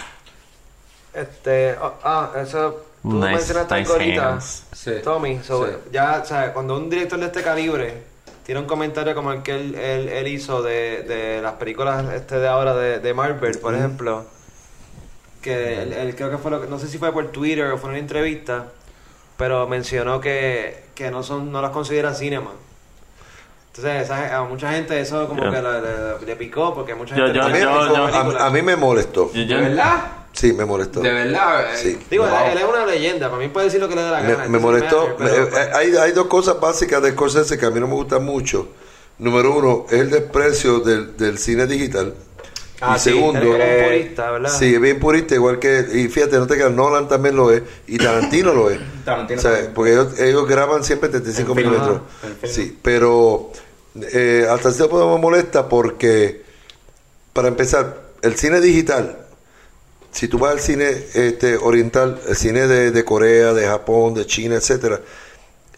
Este, 1.13 1.77
ah, 1.81 1.93
ah, 2.03 2.31
eso 2.43 2.85
tú 3.03 3.13
Nice, 3.15 3.29
mencionaste 3.29 3.75
nice 3.75 3.93
algo 3.93 4.03
ahorita. 4.05 4.41
Sí. 4.41 4.91
Tommy, 5.03 5.41
so, 5.47 5.67
Sí. 5.67 5.73
ya, 5.93 6.21
o 6.23 6.27
sea, 6.27 6.53
cuando 6.53 6.77
un 6.77 6.89
director 6.91 7.19
de 7.21 7.27
este 7.27 7.43
calibre 7.43 8.03
tiene 8.45 8.61
un 8.61 8.67
comentario 8.67 9.15
como 9.15 9.33
el 9.33 9.43
que 9.43 9.53
él, 9.55 9.75
él, 9.75 10.09
él 10.09 10.29
hizo 10.29 10.63
de, 10.63 11.03
de 11.03 11.41
las 11.43 11.55
películas 11.55 12.05
este 12.15 12.39
de 12.39 12.49
ahora 12.49 12.75
de, 12.75 12.99
de 13.01 13.15
Marvel, 13.15 13.59
por 13.59 13.75
ejemplo, 13.75 14.25
que 15.43 15.83
él, 15.83 15.93
él 15.93 16.15
creo 16.17 16.31
que 16.31 16.39
fue 16.39 16.51
lo 16.51 16.61
que, 16.61 16.67
no 16.69 16.79
sé 16.79 16.87
si 16.89 16.99
fue 16.99 17.13
por 17.13 17.29
Twitter 17.33 17.67
o 17.73 17.79
fue 17.79 17.89
en 17.91 17.95
una 17.95 17.99
entrevista, 18.01 18.67
pero 19.37 19.67
mencionó 19.67 20.21
que, 20.21 20.85
que 20.95 21.11
no 21.11 21.23
son, 21.23 21.51
no 21.53 21.61
las 21.63 21.71
considera 21.71 22.15
cinema. 22.15 22.51
Entonces, 23.69 24.03
esa- 24.05 24.37
a 24.39 24.45
mucha 24.45 24.71
gente 24.73 25.01
eso 25.01 25.27
como 25.27 25.43
Yeah. 25.43 25.51
que 25.51 25.63
le, 25.63 25.81
le- 26.21 26.27
le 26.27 26.37
picó 26.37 26.73
porque 26.75 26.95
mucha 26.95 27.17
gente 27.17 27.33
yo- 27.33 27.49
yo- 27.49 27.59
yo- 27.59 28.05
A, 28.07 28.11
películas. 28.13 28.43
a 28.43 28.51
mí 28.51 28.63
me 28.63 28.77
molestó. 28.77 29.33
Yo- 29.33 29.41
¿De 29.41 29.47
yo- 29.47 29.59
verdad? 29.59 30.01
Sí, 30.35 30.53
me 30.53 30.65
molestó. 30.65 31.01
De 31.01 31.11
verdad. 31.13 31.73
eh, 31.75 31.79
Sí. 31.81 31.99
Digo, 32.11 32.27
wow. 32.27 32.39
él 32.53 32.59
es 32.59 32.65
una 32.65 32.85
leyenda, 32.85 33.31
para 33.31 33.41
mí 33.41 33.49
puede 33.49 33.67
decir 33.67 33.81
lo 33.81 33.89
que 33.89 33.95
le 33.95 34.03
dé 34.03 34.11
la 34.11 34.21
gana. 34.21 34.49
me 34.49 34.59
molestó. 34.59 35.15
pero- 35.17 35.49
Me- 35.51 35.59
eh, 35.59 35.71
hay, 35.75 35.97
hay 35.97 36.13
dos 36.13 36.27
cosas 36.27 36.61
básicas 36.61 37.01
de 37.03 37.13
Scorsese 37.13 37.57
que 37.57 37.65
a 37.67 37.71
mí 37.71 37.79
no 37.81 37.87
me 37.87 37.95
gustan 37.95 38.25
mucho. 38.25 38.69
Número 39.19 39.57
uno, 39.57 39.87
es 39.91 40.01
el 40.01 40.11
desprecio 40.11 40.81
del, 40.81 41.17
del 41.17 41.39
cine 41.39 41.67
digital. 41.67 42.15
Ah, 42.81 42.95
y 42.97 42.99
sí, 42.99 43.11
segundo, 43.11 43.55
es 43.57 43.61
Eh, 43.63 43.85
purista, 43.87 44.31
¿verdad? 44.33 44.51
Sí, 44.59 44.75
es 44.75 44.81
bien 44.81 44.99
purista, 44.99 45.37
igual 45.37 45.61
que. 45.61 45.87
Y 45.95 46.09
fíjate, 46.09 46.37
no 46.37 46.49
te 46.49 46.57
creas, 46.57 46.73
Nolan 46.73 47.07
también 47.09 47.37
lo 47.37 47.53
es. 47.53 47.63
Y 47.87 47.97
Tarantino 47.99 48.53
lo 48.53 48.69
es. 48.71 48.81
Tarantino 49.05 49.39
O 49.39 49.43
sea, 49.43 49.53
también. 49.53 49.73
porque 49.75 49.93
ellos, 49.93 50.19
ellos 50.19 50.49
graban 50.49 50.83
siempre 50.83 51.09
35 51.09 51.53
En 51.53 51.57
film, 51.57 51.69
milímetros. 51.71 52.01
film. 52.41 52.53
Sí, 52.53 52.77
pero. 52.83 53.53
Eh, 54.13 54.45
hasta 54.51 54.73
cierto 54.73 54.91
punto 54.91 55.15
me 55.15 55.23
molesta 55.23 55.69
porque. 55.69 56.43
Para 57.33 57.47
empezar, 57.49 58.01
el 58.23 58.35
cine 58.37 58.61
digital. 58.61 59.19
Si 60.15 60.29
tú 60.29 60.39
vas 60.39 60.53
al 60.53 60.61
cine 60.61 60.91
este, 61.15 61.57
oriental, 61.57 62.21
el 62.29 62.37
cine 62.37 62.67
de, 62.69 62.93
de 62.93 63.05
Corea, 63.05 63.53
de 63.53 63.67
Japón, 63.67 64.15
de 64.15 64.25
China, 64.27 64.55
etcétera, 64.55 65.01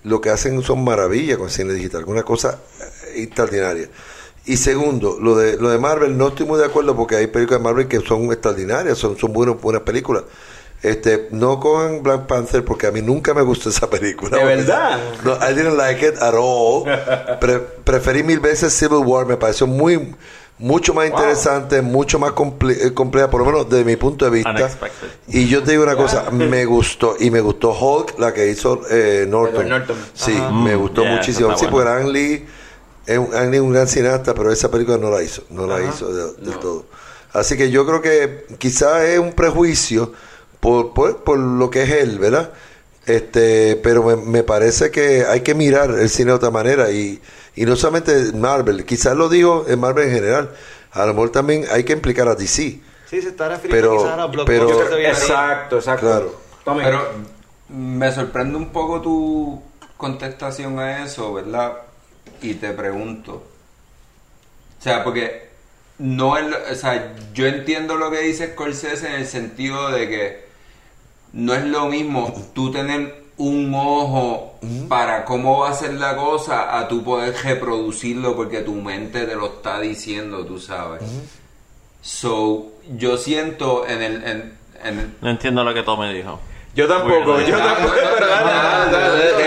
lo 0.05 0.21
que 0.21 0.31
hacen 0.31 0.63
son 0.63 0.85
maravillas 0.85 1.39
con 1.39 1.47
el 1.47 1.53
cine 1.53 1.73
digital, 1.73 2.05
una 2.07 2.23
cosa 2.23 2.59
eh, 2.81 3.23
extraordinaria. 3.23 3.89
Y 4.45 4.59
segundo, 4.59 5.19
lo 5.21 5.35
de 5.37 5.57
lo 5.57 5.71
de 5.71 5.79
Marvel 5.79 6.17
no 6.17 6.29
estoy 6.29 6.47
muy 6.47 6.59
de 6.59 6.67
acuerdo 6.67 6.95
porque 6.95 7.17
hay 7.17 7.27
películas 7.27 7.61
de 7.61 7.65
Marvel 7.65 7.89
que 7.89 7.99
son 8.01 8.31
extraordinarias, 8.31 8.99
son, 8.99 9.19
son 9.19 9.33
buenos, 9.33 9.61
buenas 9.61 9.83
películas. 9.83 10.25
Este, 10.83 11.29
no 11.31 11.59
con 11.59 12.03
Black 12.03 12.27
Panther 12.27 12.63
porque 12.65 12.87
a 12.87 12.93
mí 12.93 13.01
nunca 13.01 13.33
me 13.33 13.43
gustó 13.43 13.71
esa 13.71 13.89
película. 13.89 14.37
¿De 14.37 14.45
verdad? 14.45 15.01
No, 15.25 15.35
I 15.37 15.55
didn't 15.55 15.77
like 15.79 16.07
it 16.07 16.17
at 16.21 16.35
all. 16.35 16.85
Pre- 17.41 17.59
preferí 17.83 18.23
mil 18.23 18.39
veces 18.39 18.73
Civil 18.75 18.99
War, 19.05 19.27
me 19.27 19.37
pareció 19.37 19.67
muy 19.67 20.15
mucho 20.59 20.95
más 20.95 21.07
interesante, 21.09 21.83
mucho 21.83 22.19
más 22.19 22.33
comple- 22.33 22.77
eh, 22.87 22.95
compleja, 22.95 23.29
por 23.29 23.41
lo 23.41 23.47
menos 23.47 23.69
desde 23.69 23.85
mi 23.85 23.97
punto 23.97 24.25
de 24.25 24.31
vista. 24.31 24.51
Unexpected. 24.51 25.09
Y 25.29 25.49
yo 25.49 25.63
te 25.63 25.73
digo 25.73 25.83
una 25.83 25.97
cosa, 25.97 26.31
me 26.31 26.65
gustó 26.65 27.17
y 27.21 27.31
me 27.31 27.41
gustó 27.41 27.73
Hulk, 27.79 28.19
la 28.19 28.33
que 28.33 28.49
hizo 28.49 28.81
eh, 28.91 29.27
Norton. 29.29 29.69
Sí, 30.15 30.33
me 30.65 30.75
gustó 30.77 31.03
Yeah, 31.03 31.17
muchísimo. 31.17 31.57
Sí, 31.59 31.67
porque. 31.71 31.89
Ang 31.91 32.09
Lee 32.09 32.47
es 33.07 33.19
un, 33.19 33.35
Ang 33.35 33.51
Lee 33.51 33.57
es 33.57 33.63
un 33.63 33.73
gran 33.73 33.87
cineasta, 33.87 34.35
pero 34.35 34.51
esa 34.51 34.71
película 34.71 34.97
no 34.99 35.11
la 35.11 35.23
hizo, 35.23 35.43
no 35.51 35.67
la 35.67 35.83
hizo 35.83 36.13
de- 36.13 36.43
del 36.45 36.59
todo. 36.59 36.87
Así 37.33 37.57
que 37.59 37.71
yo 37.71 37.85
creo 37.87 38.01
que 38.01 38.47
quizás 38.59 39.03
es 39.03 39.19
un 39.19 39.33
prejuicio 39.35 40.13
por, 40.61 40.95
por, 40.95 41.23
por 41.23 41.39
lo 41.39 41.69
que 41.69 41.83
es 41.83 41.91
él, 41.91 42.19
¿verdad? 42.19 42.51
Este, 43.05 43.77
pero 43.77 44.03
me, 44.03 44.17
me 44.17 44.43
parece 44.43 44.91
que 44.91 45.25
hay 45.27 45.43
que 45.43 45.55
mirar 45.55 45.91
el 45.91 46.09
cine 46.09 46.31
de 46.31 46.37
otra 46.37 46.51
manera 46.51 46.91
y, 46.91 47.21
y 47.57 47.65
no 47.65 47.75
solamente 47.77 48.33
Marvel, 48.33 48.85
quizás 48.85 49.17
lo 49.17 49.29
digo 49.29 49.65
en 49.69 49.81
Marvel 49.81 50.09
en 50.09 50.15
general, 50.15 50.51
a 50.93 51.07
lo 51.07 51.15
mejor 51.15 51.31
también 51.31 51.65
hay 51.71 51.85
que 51.85 51.93
implicar 51.95 52.29
a 52.29 52.35
DC. 52.35 52.81
Sí, 53.09 53.23
se 53.23 53.29
está 53.29 53.49
refiriendo 53.49 53.89
Pero- 53.91 54.03
quizás 54.03 54.19
a 54.19 54.27
los 54.27 54.47
pero- 54.47 54.97
exacto 54.99 55.77
exacto 55.79 56.07
Claro. 56.07 56.41
Pero 56.83 57.03
me 57.69 58.11
sorprende 58.13 58.57
un 58.57 58.71
poco 58.71 59.01
tu 59.01 59.63
contestación 59.97 60.79
a 60.79 61.05
eso, 61.05 61.33
¿verdad? 61.35 61.75
Y 62.43 62.55
te 62.55 62.71
pregunto. 62.73 63.45
O 64.79 64.83
sea, 64.83 65.03
porque 65.05 65.49
no 65.99 66.37
es, 66.37 66.47
lo- 66.47 66.59
o 66.71 66.75
sea, 66.75 67.15
yo 67.33 67.47
entiendo 67.47 67.97
lo 67.97 68.11
que 68.11 68.21
dice 68.21 68.49
Scorsese 68.53 69.07
en 69.09 69.15
el 69.15 69.27
sentido 69.27 69.91
de 69.91 70.09
que 70.09 70.47
no 71.33 71.55
es 71.55 71.65
lo 71.65 71.87
mismo 71.87 72.35
tú 72.55 72.71
tener 72.73 73.26
un 73.39 73.73
ojo 73.75 74.55
para 74.89 75.25
cómo 75.25 75.59
va 75.61 75.71
a 75.71 75.75
ser 75.75 75.95
la 75.95 76.17
cosa 76.17 76.79
a 76.79 76.89
tu 76.89 77.03
poder 77.05 77.35
reproducirlo 77.45 78.35
porque 78.35 78.61
tu 78.63 78.75
mente 78.75 79.27
te 79.27 79.35
lo 79.37 79.47
está 79.47 79.79
diciendo, 79.81 80.45
tú 80.47 80.59
sabes. 80.59 81.03
So, 82.01 82.67
yo 82.97 83.17
siento 83.17 83.87
en 83.87 84.03
el... 84.03 84.25
En, 84.25 84.59
en- 84.85 85.17
No 85.21 85.31
entiendo 85.31 85.65
lo 85.65 85.75
que 85.75 85.83
Tom 85.83 86.01
me 86.01 86.13
dijo. 86.15 86.39
Yo 86.77 86.87
tampoco, 86.87 87.41
yo 87.41 87.57
tampoco, 87.57 87.95
pero 88.15 88.27
dale, 88.27 89.47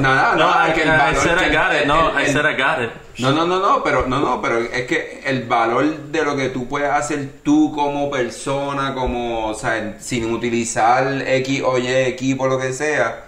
No, 0.00 0.74
que 0.74 0.82
el 0.82 0.88
I 0.88 1.14
said 1.14 1.38
I 1.38 1.54
got 1.54 1.72
it. 1.74 1.86
No, 1.86 2.18
I 2.18 2.26
said 2.26 2.44
I 2.46 2.54
got 2.56 2.82
it. 2.82 2.90
No, 3.18 3.30
no, 3.32 3.44
no, 3.46 3.60
no, 3.60 3.82
pero 3.84 4.06
no, 4.06 4.18
no, 4.20 4.40
pero 4.40 4.58
es 4.58 4.86
que 4.86 5.20
el 5.26 5.42
valor 5.44 5.84
de 6.10 6.24
lo 6.24 6.34
que 6.34 6.48
tú 6.48 6.66
puedes 6.66 6.90
hacer 6.90 7.28
tú 7.44 7.72
como 7.74 8.10
persona, 8.10 8.94
como, 8.94 9.48
o 9.48 9.54
sea, 9.54 9.96
sin 10.00 10.32
utilizar 10.32 11.22
X 11.26 11.62
o 11.64 11.78
Y 11.78 11.86
equipo, 11.88 12.46
lo 12.46 12.58
que 12.58 12.72
sea, 12.72 13.24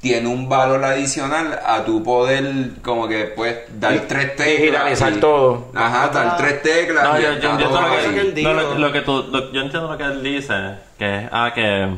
tiene 0.00 0.28
un 0.28 0.48
valor 0.48 0.84
adicional 0.84 1.58
a 1.66 1.84
tu 1.84 2.04
poder 2.04 2.70
como 2.82 3.08
que 3.08 3.24
pues 3.24 3.56
dar 3.80 3.94
Y- 3.96 3.98
tres 4.06 4.36
teclas. 4.36 4.58
digitalizar 4.60 5.12
todo. 5.16 5.70
Ajá, 5.74 6.08
dar 6.08 6.36
tres 6.36 6.62
teclas. 6.62 7.02
No, 7.02 7.18
y 7.18 7.22
yo, 7.22 7.38
todo 7.58 7.80
lo 7.80 7.90
que, 7.90 8.20
él 8.20 8.34
dijo. 8.34 8.48
no, 8.52 8.62
lo, 8.62 8.74
lo 8.78 8.92
que 8.92 9.00
tú, 9.00 9.24
lo- 9.32 9.50
yo 9.52 9.60
entiendo 9.62 9.90
lo 9.90 9.98
que 9.98 10.04
él 10.04 10.22
dice, 10.22 10.54
que 10.98 11.28
ah 11.32 11.50
que 11.52 11.88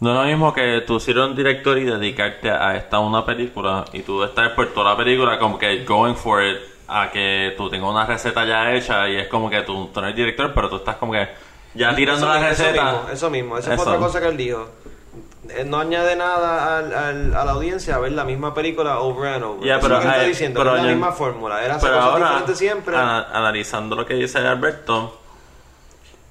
no 0.00 0.10
es 0.12 0.16
lo 0.16 0.24
mismo 0.24 0.52
que 0.52 0.82
tú 0.86 1.00
ser 1.00 1.18
un 1.18 1.34
director 1.34 1.76
y 1.78 1.84
dedicarte 1.84 2.50
a 2.50 2.76
esta 2.76 2.98
una 3.00 3.24
película 3.24 3.84
y 3.92 4.00
tú 4.02 4.22
estar 4.22 4.54
por 4.54 4.68
toda 4.72 4.90
la 4.92 4.96
película 4.96 5.38
como 5.38 5.58
que 5.58 5.84
going 5.84 6.14
for 6.14 6.42
it 6.42 6.58
a 6.86 7.10
que 7.10 7.54
tú 7.56 7.68
tengas 7.68 7.90
una 7.90 8.06
receta 8.06 8.44
ya 8.44 8.72
hecha 8.72 9.08
y 9.08 9.16
es 9.16 9.28
como 9.28 9.50
que 9.50 9.62
tú, 9.62 9.88
tú 9.92 10.00
no 10.00 10.06
eres 10.06 10.16
director 10.16 10.52
pero 10.54 10.68
tú 10.70 10.76
estás 10.76 10.96
como 10.96 11.12
que 11.12 11.28
ya 11.74 11.94
tirando 11.94 12.26
Eso 12.26 12.32
la 12.32 12.40
mismo, 12.40 12.52
eso 12.52 12.62
receta. 12.64 12.84
mismo, 12.92 13.08
Eso 13.12 13.30
mismo, 13.30 13.58
esa 13.58 13.74
Eso. 13.74 13.82
fue 13.82 13.92
otra 13.92 14.06
cosa 14.06 14.20
que 14.20 14.28
él 14.28 14.36
dijo. 14.36 14.68
Eh, 15.50 15.64
No 15.64 15.78
añade 15.78 16.14
nada 16.16 16.78
al- 16.78 16.92
al- 16.94 17.34
a 17.34 17.44
la 17.44 17.52
audiencia 17.52 17.94
a 17.94 17.98
ver 17.98 18.12
la 18.12 18.24
misma 18.24 18.52
película 18.54 18.98
over 19.00 19.34
and 19.34 19.44
over. 19.44 19.66
Ya, 19.66 19.78
Eso 19.78 19.88
pero, 19.88 20.00
eh, 20.02 20.28
diciendo, 20.28 20.60
pero 20.60 20.76
es 20.76 20.82
la 20.82 20.88
yo- 20.88 20.94
misma 20.94 21.12
fórmula. 21.12 21.64
Era 21.64 21.78
Pero 21.78 22.00
ahora, 22.00 22.42
siempre. 22.54 22.96
ana- 22.96 23.28
analizando 23.32 23.96
lo 23.96 24.04
que 24.06 24.14
dice 24.14 24.38
Alberto, 24.38 25.18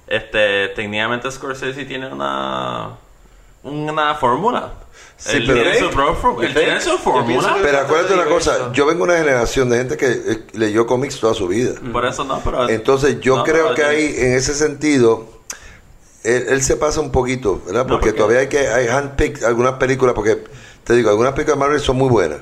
este, 0.06 0.68
técnicamente 0.68 1.30
Scorsese 1.30 1.84
tiene 1.84 2.08
una 2.08 2.90
una 3.62 4.14
fórmula. 4.14 4.72
Sí, 5.16 5.38
él 5.38 5.44
pero- 5.48 5.62
tiene 5.62 5.78
su, 5.80 5.90
pro- 5.90 6.42
él 6.42 6.54
tiene 6.54 6.80
su 6.80 6.96
fórmula. 6.98 7.54
que- 7.54 7.60
Pero 7.62 7.78
acuérdate 7.80 8.14
una 8.14 8.26
cosa, 8.26 8.72
yo 8.72 8.86
vengo 8.86 9.04
de 9.04 9.12
una 9.12 9.18
generación 9.18 9.68
de 9.68 9.78
gente 9.78 9.96
que 9.96 10.06
eh, 10.06 10.46
leyó 10.52 10.86
cómics 10.86 11.18
toda 11.18 11.34
su 11.34 11.48
vida. 11.48 11.72
Por 11.92 12.06
eso 12.06 12.24
no, 12.24 12.40
pero 12.44 12.68
Entonces 12.68 13.20
yo 13.20 13.38
no, 13.38 13.44
creo 13.44 13.74
que 13.74 13.82
yo- 13.82 13.88
ahí, 13.88 14.14
en 14.16 14.34
ese 14.34 14.54
sentido, 14.54 15.26
él, 16.22 16.46
él 16.50 16.62
se 16.62 16.76
pasa 16.76 17.00
un 17.00 17.10
poquito, 17.10 17.60
¿verdad? 17.66 17.84
No, 17.86 17.94
porque- 17.94 18.12
todavía 18.12 18.40
hay 18.40 18.48
que 18.48 18.68
hay 18.68 18.86
handpick 18.88 19.42
algunas 19.42 19.74
películas, 19.74 20.14
porque 20.14 20.44
te 20.84 20.94
digo, 20.94 21.10
algunas 21.10 21.32
películas 21.32 21.56
de 21.58 21.60
Marvel 21.64 21.80
son 21.80 21.96
muy 21.96 22.08
buenas. 22.08 22.38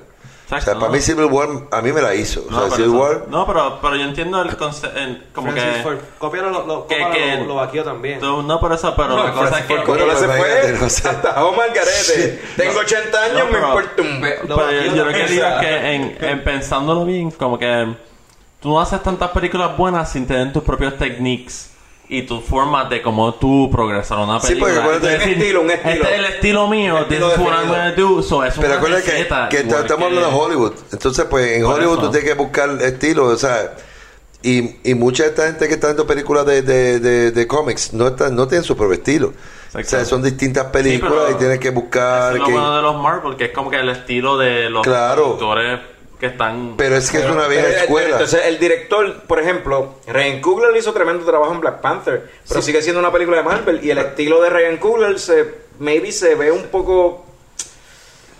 Exacto, 0.46 0.62
o 0.62 0.64
sea, 0.64 0.74
para 0.74 0.86
no. 0.86 0.92
mí 0.92 1.00
Civil 1.00 1.24
War, 1.24 1.48
a 1.72 1.82
mí 1.82 1.92
me 1.92 2.00
la 2.00 2.14
hizo. 2.14 2.44
O 2.46 2.50
No, 2.50 2.58
sea, 2.60 2.68
por 2.68 2.76
Civil 2.76 2.90
eso- 2.92 3.00
War, 3.00 3.24
no, 3.28 3.46
pero, 3.48 3.78
pero 3.82 3.96
yo 3.96 4.04
entiendo 4.04 4.40
el 4.42 4.56
concepto, 4.56 4.98
como 5.34 5.50
Francis 5.50 5.76
que... 5.78 5.82
Ford 5.82 5.96
Coppola 6.18 6.42
lo, 6.50 6.66
lo, 6.66 6.86
que- 6.86 6.96
que- 7.12 7.36
lo, 7.38 7.44
lo 7.46 7.54
vaqueó 7.56 7.82
también. 7.82 8.20
tú- 8.20 8.42
no 8.42 8.60
por 8.60 8.72
eso, 8.72 8.94
pero 8.96 9.24
la 9.24 9.32
cosa 9.32 9.58
es 9.58 9.66
que... 9.66 9.76
Bueno, 9.78 10.04
él 10.04 10.16
se 10.16 10.28
fue 10.28 10.76
no 10.80 10.88
sé. 10.88 11.08
hasta 11.08 11.44
Omar 11.44 11.68
Garete. 11.74 12.42
Tengo 12.56 12.78
80 12.78 13.22
años, 13.24 13.38
No, 13.38 13.44
me 13.46 13.50
pero- 13.50 13.66
importa 13.66 14.02
un... 14.02 14.20
Pe- 14.20 14.38
Lo 14.46 14.56
Pero 14.56 14.70
yo, 14.70 14.94
yo 14.94 15.04
lo 15.04 15.12
que 15.12 15.24
digo 15.26 15.46
es 15.46 15.60
que 15.60 15.94
en, 15.94 16.16
en 16.20 16.44
pensándolo 16.44 17.04
bien, 17.04 17.30
como 17.32 17.58
que 17.58 17.94
tú 18.60 18.68
no 18.68 18.80
haces 18.80 19.02
tantas 19.02 19.30
películas 19.30 19.76
buenas 19.76 20.12
sin 20.12 20.26
tener 20.28 20.52
tus 20.52 20.62
propios 20.62 20.96
techniques 20.96 21.72
y 22.08 22.22
tus 22.22 22.44
formas 22.44 22.88
de 22.88 23.02
cómo 23.02 23.34
tú 23.34 23.68
progresar 23.70 24.18
una 24.18 24.38
Sí, 24.40 24.48
película. 24.54 24.72
porque 24.74 24.80
acuérdate- 25.06 25.16
Es 25.16 25.24
Un 25.26 25.32
estilo, 25.32 25.60
un 25.62 25.70
estilo. 25.70 25.94
Este 25.94 26.12
es 26.14 26.18
el 26.18 26.24
estilo 26.26 26.68
mío, 26.68 26.96
Un 27.08 27.44
gonna 27.44 27.92
do. 27.92 28.22
So, 28.22 28.44
es 28.44 28.54
pero 28.58 28.74
acuérdate 28.74 29.02
que, 29.50 29.58
estamos 29.58 29.90
hablando 30.06 30.20
de 30.30 30.34
Hollywood. 30.34 30.72
Entonces, 30.92 31.24
pues 31.28 31.56
en 31.56 31.64
Hollywood 31.64 31.98
tú 31.98 32.10
tienes 32.10 32.28
que 32.30 32.34
buscar 32.34 32.70
estilo, 32.82 33.26
o 33.26 33.36
sea, 33.36 33.74
y, 34.42 34.76
y 34.88 34.94
mucha 34.94 35.24
de 35.24 35.30
esta 35.30 35.46
gente 35.46 35.66
que 35.66 35.74
está 35.74 35.88
haciendo 35.88 36.06
películas 36.06 36.46
de, 36.46 36.62
de, 36.62 37.00
de, 37.00 37.30
de 37.32 37.46
cómics 37.48 37.92
no, 37.92 38.06
están, 38.08 38.36
no 38.36 38.46
tienen 38.46 38.62
su 38.64 38.76
propio 38.76 38.94
estilo. 38.94 39.32
O 39.74 39.82
sea, 39.82 40.04
son 40.04 40.22
distintas 40.22 40.66
películas 40.66 41.32
y 41.32 41.34
tienes 41.34 41.58
que 41.58 41.70
buscar... 41.70 42.32
Es 42.34 42.38
lo 42.38 42.46
que- 42.46 42.52
bueno 42.52 42.76
de 42.76 42.82
los 42.82 42.96
Marvel, 43.02 43.36
que 43.36 43.46
es 43.46 43.50
como 43.52 43.70
que 43.70 43.78
el 43.80 43.88
estilo 43.90 44.38
de 44.38 44.70
los 44.70 44.82
Claro. 44.82 45.22
productores 45.24 45.80
que 46.18 46.26
están... 46.26 46.74
Pero 46.76 46.96
es 46.96 47.10
que 47.10 47.18
es 47.18 47.26
una 47.30 47.46
vieja 47.46 47.68
eh, 47.68 47.76
escuela. 47.82 48.12
Entonces, 48.12 48.46
el 48.46 48.58
director, 48.58 49.22
por 49.24 49.38
ejemplo, 49.40 49.96
Ryan 50.06 50.40
Coogler 50.40 50.74
hizo 50.76 50.92
tremendo 50.92 51.24
trabajo 51.26 51.52
en 51.52 51.60
Black 51.60 51.80
Panther, 51.80 52.30
pero 52.48 52.62
sigue 52.62 52.80
siendo 52.82 53.00
una 53.00 53.12
película 53.12 53.36
de 53.38 53.42
Marvel 53.42 53.84
y 53.84 53.90
el 53.90 53.98
estilo 53.98 54.40
de 54.40 54.48
Ryan 54.50 54.78
Coogler 54.78 55.18
se, 55.18 55.46
maybe 55.78 56.10
se 56.12 56.34
ve 56.34 56.50
un 56.50 56.64
poco, 56.68 57.26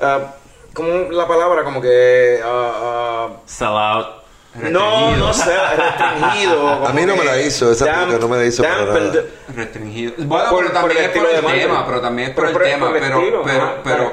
ah, 0.00 0.34
como 0.72 1.10
la 1.10 1.26
palabra, 1.28 1.64
como 1.64 1.80
que, 1.82 2.40
ah, 2.44 3.28
Sell 3.44 3.68
out. 3.68 4.06
no, 4.54 5.14
no 5.16 5.34
sé, 5.34 5.52
restringido. 5.76 6.68
A 6.86 6.92
mí 6.94 7.04
no 7.04 7.14
me 7.14 7.24
la 7.24 7.38
hizo, 7.42 7.70
esa 7.72 7.84
película 7.92 8.18
no 8.18 8.28
me 8.28 8.36
la 8.38 8.44
hizo 8.46 8.62
para 8.62 8.86
dampened. 8.86 9.12
nada. 9.14 9.24
restringido. 9.54 10.12
Bueno, 10.18 10.48
Por- 10.50 10.58
pero 10.66 10.72
por 10.72 10.72
también 10.72 11.04
el 11.04 11.10
por 11.10 11.26
tema, 11.52 11.86
pero 11.86 12.00
también 12.00 12.28
es 12.30 12.34
por, 12.34 12.44
Pero 12.44 12.48
el 12.48 12.52
por 12.54 12.62
el- 12.64 12.70
tema, 12.72 12.86
por 12.86 12.96
el 12.96 13.02
pero, 13.02 13.18
estilo, 13.18 13.42
pero, 13.44 13.70
pero, 13.84 14.12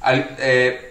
al- 0.00 0.36
eh, 0.40 0.86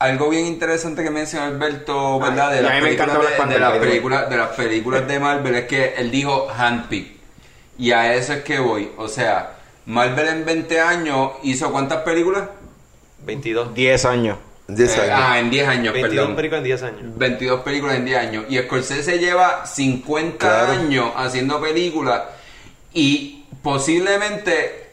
algo 0.00 0.28
bien 0.30 0.46
interesante 0.46 1.02
que 1.04 1.10
mencionó 1.10 1.46
Alberto, 1.46 2.18
¿verdad? 2.18 2.50
De 2.50 2.58
a 2.58 2.62
las, 2.62 2.74
mí 2.74 2.80
me 2.80 2.86
películas 2.96 3.48
de, 3.48 3.54
de 3.54 3.60
las 3.60 3.70
way. 3.70 3.80
películas, 3.80 4.28
de 4.30 4.36
las 4.36 4.48
películas 4.48 5.06
de 5.06 5.20
Marvel 5.20 5.54
es 5.54 5.64
que 5.66 5.94
él 5.96 6.10
dijo 6.10 6.48
handpick. 6.50 7.06
Y 7.78 7.92
a 7.92 8.12
eso 8.14 8.32
es 8.32 8.42
que 8.42 8.58
voy. 8.58 8.90
O 8.98 9.06
sea, 9.08 9.52
Marvel 9.86 10.26
en 10.28 10.44
20 10.44 10.80
años 10.80 11.32
hizo 11.44 11.70
cuántas 11.70 12.02
películas? 12.02 12.44
22. 13.24 13.72
10 13.74 14.04
años. 14.06 14.38
10 14.68 14.96
Eh, 14.96 15.00
años. 15.02 15.14
ah, 15.22 15.38
en 15.38 15.50
10 15.50 15.68
años, 15.68 15.92
22 15.94 16.10
perdón. 16.24 16.36
películas 16.36 16.58
en 16.58 16.64
10 16.64 16.82
años. 16.82 17.02
22 17.18 17.60
películas 17.60 17.96
en 17.96 18.04
10 18.04 18.18
años. 18.18 18.44
Y 18.48 18.58
Scorsese 18.58 19.18
lleva 19.18 19.66
50 19.66 20.38
Claro. 20.48 20.72
años 20.72 21.10
haciendo 21.16 21.60
películas. 21.60 22.22
Y 22.94 23.44
posiblemente 23.62 24.89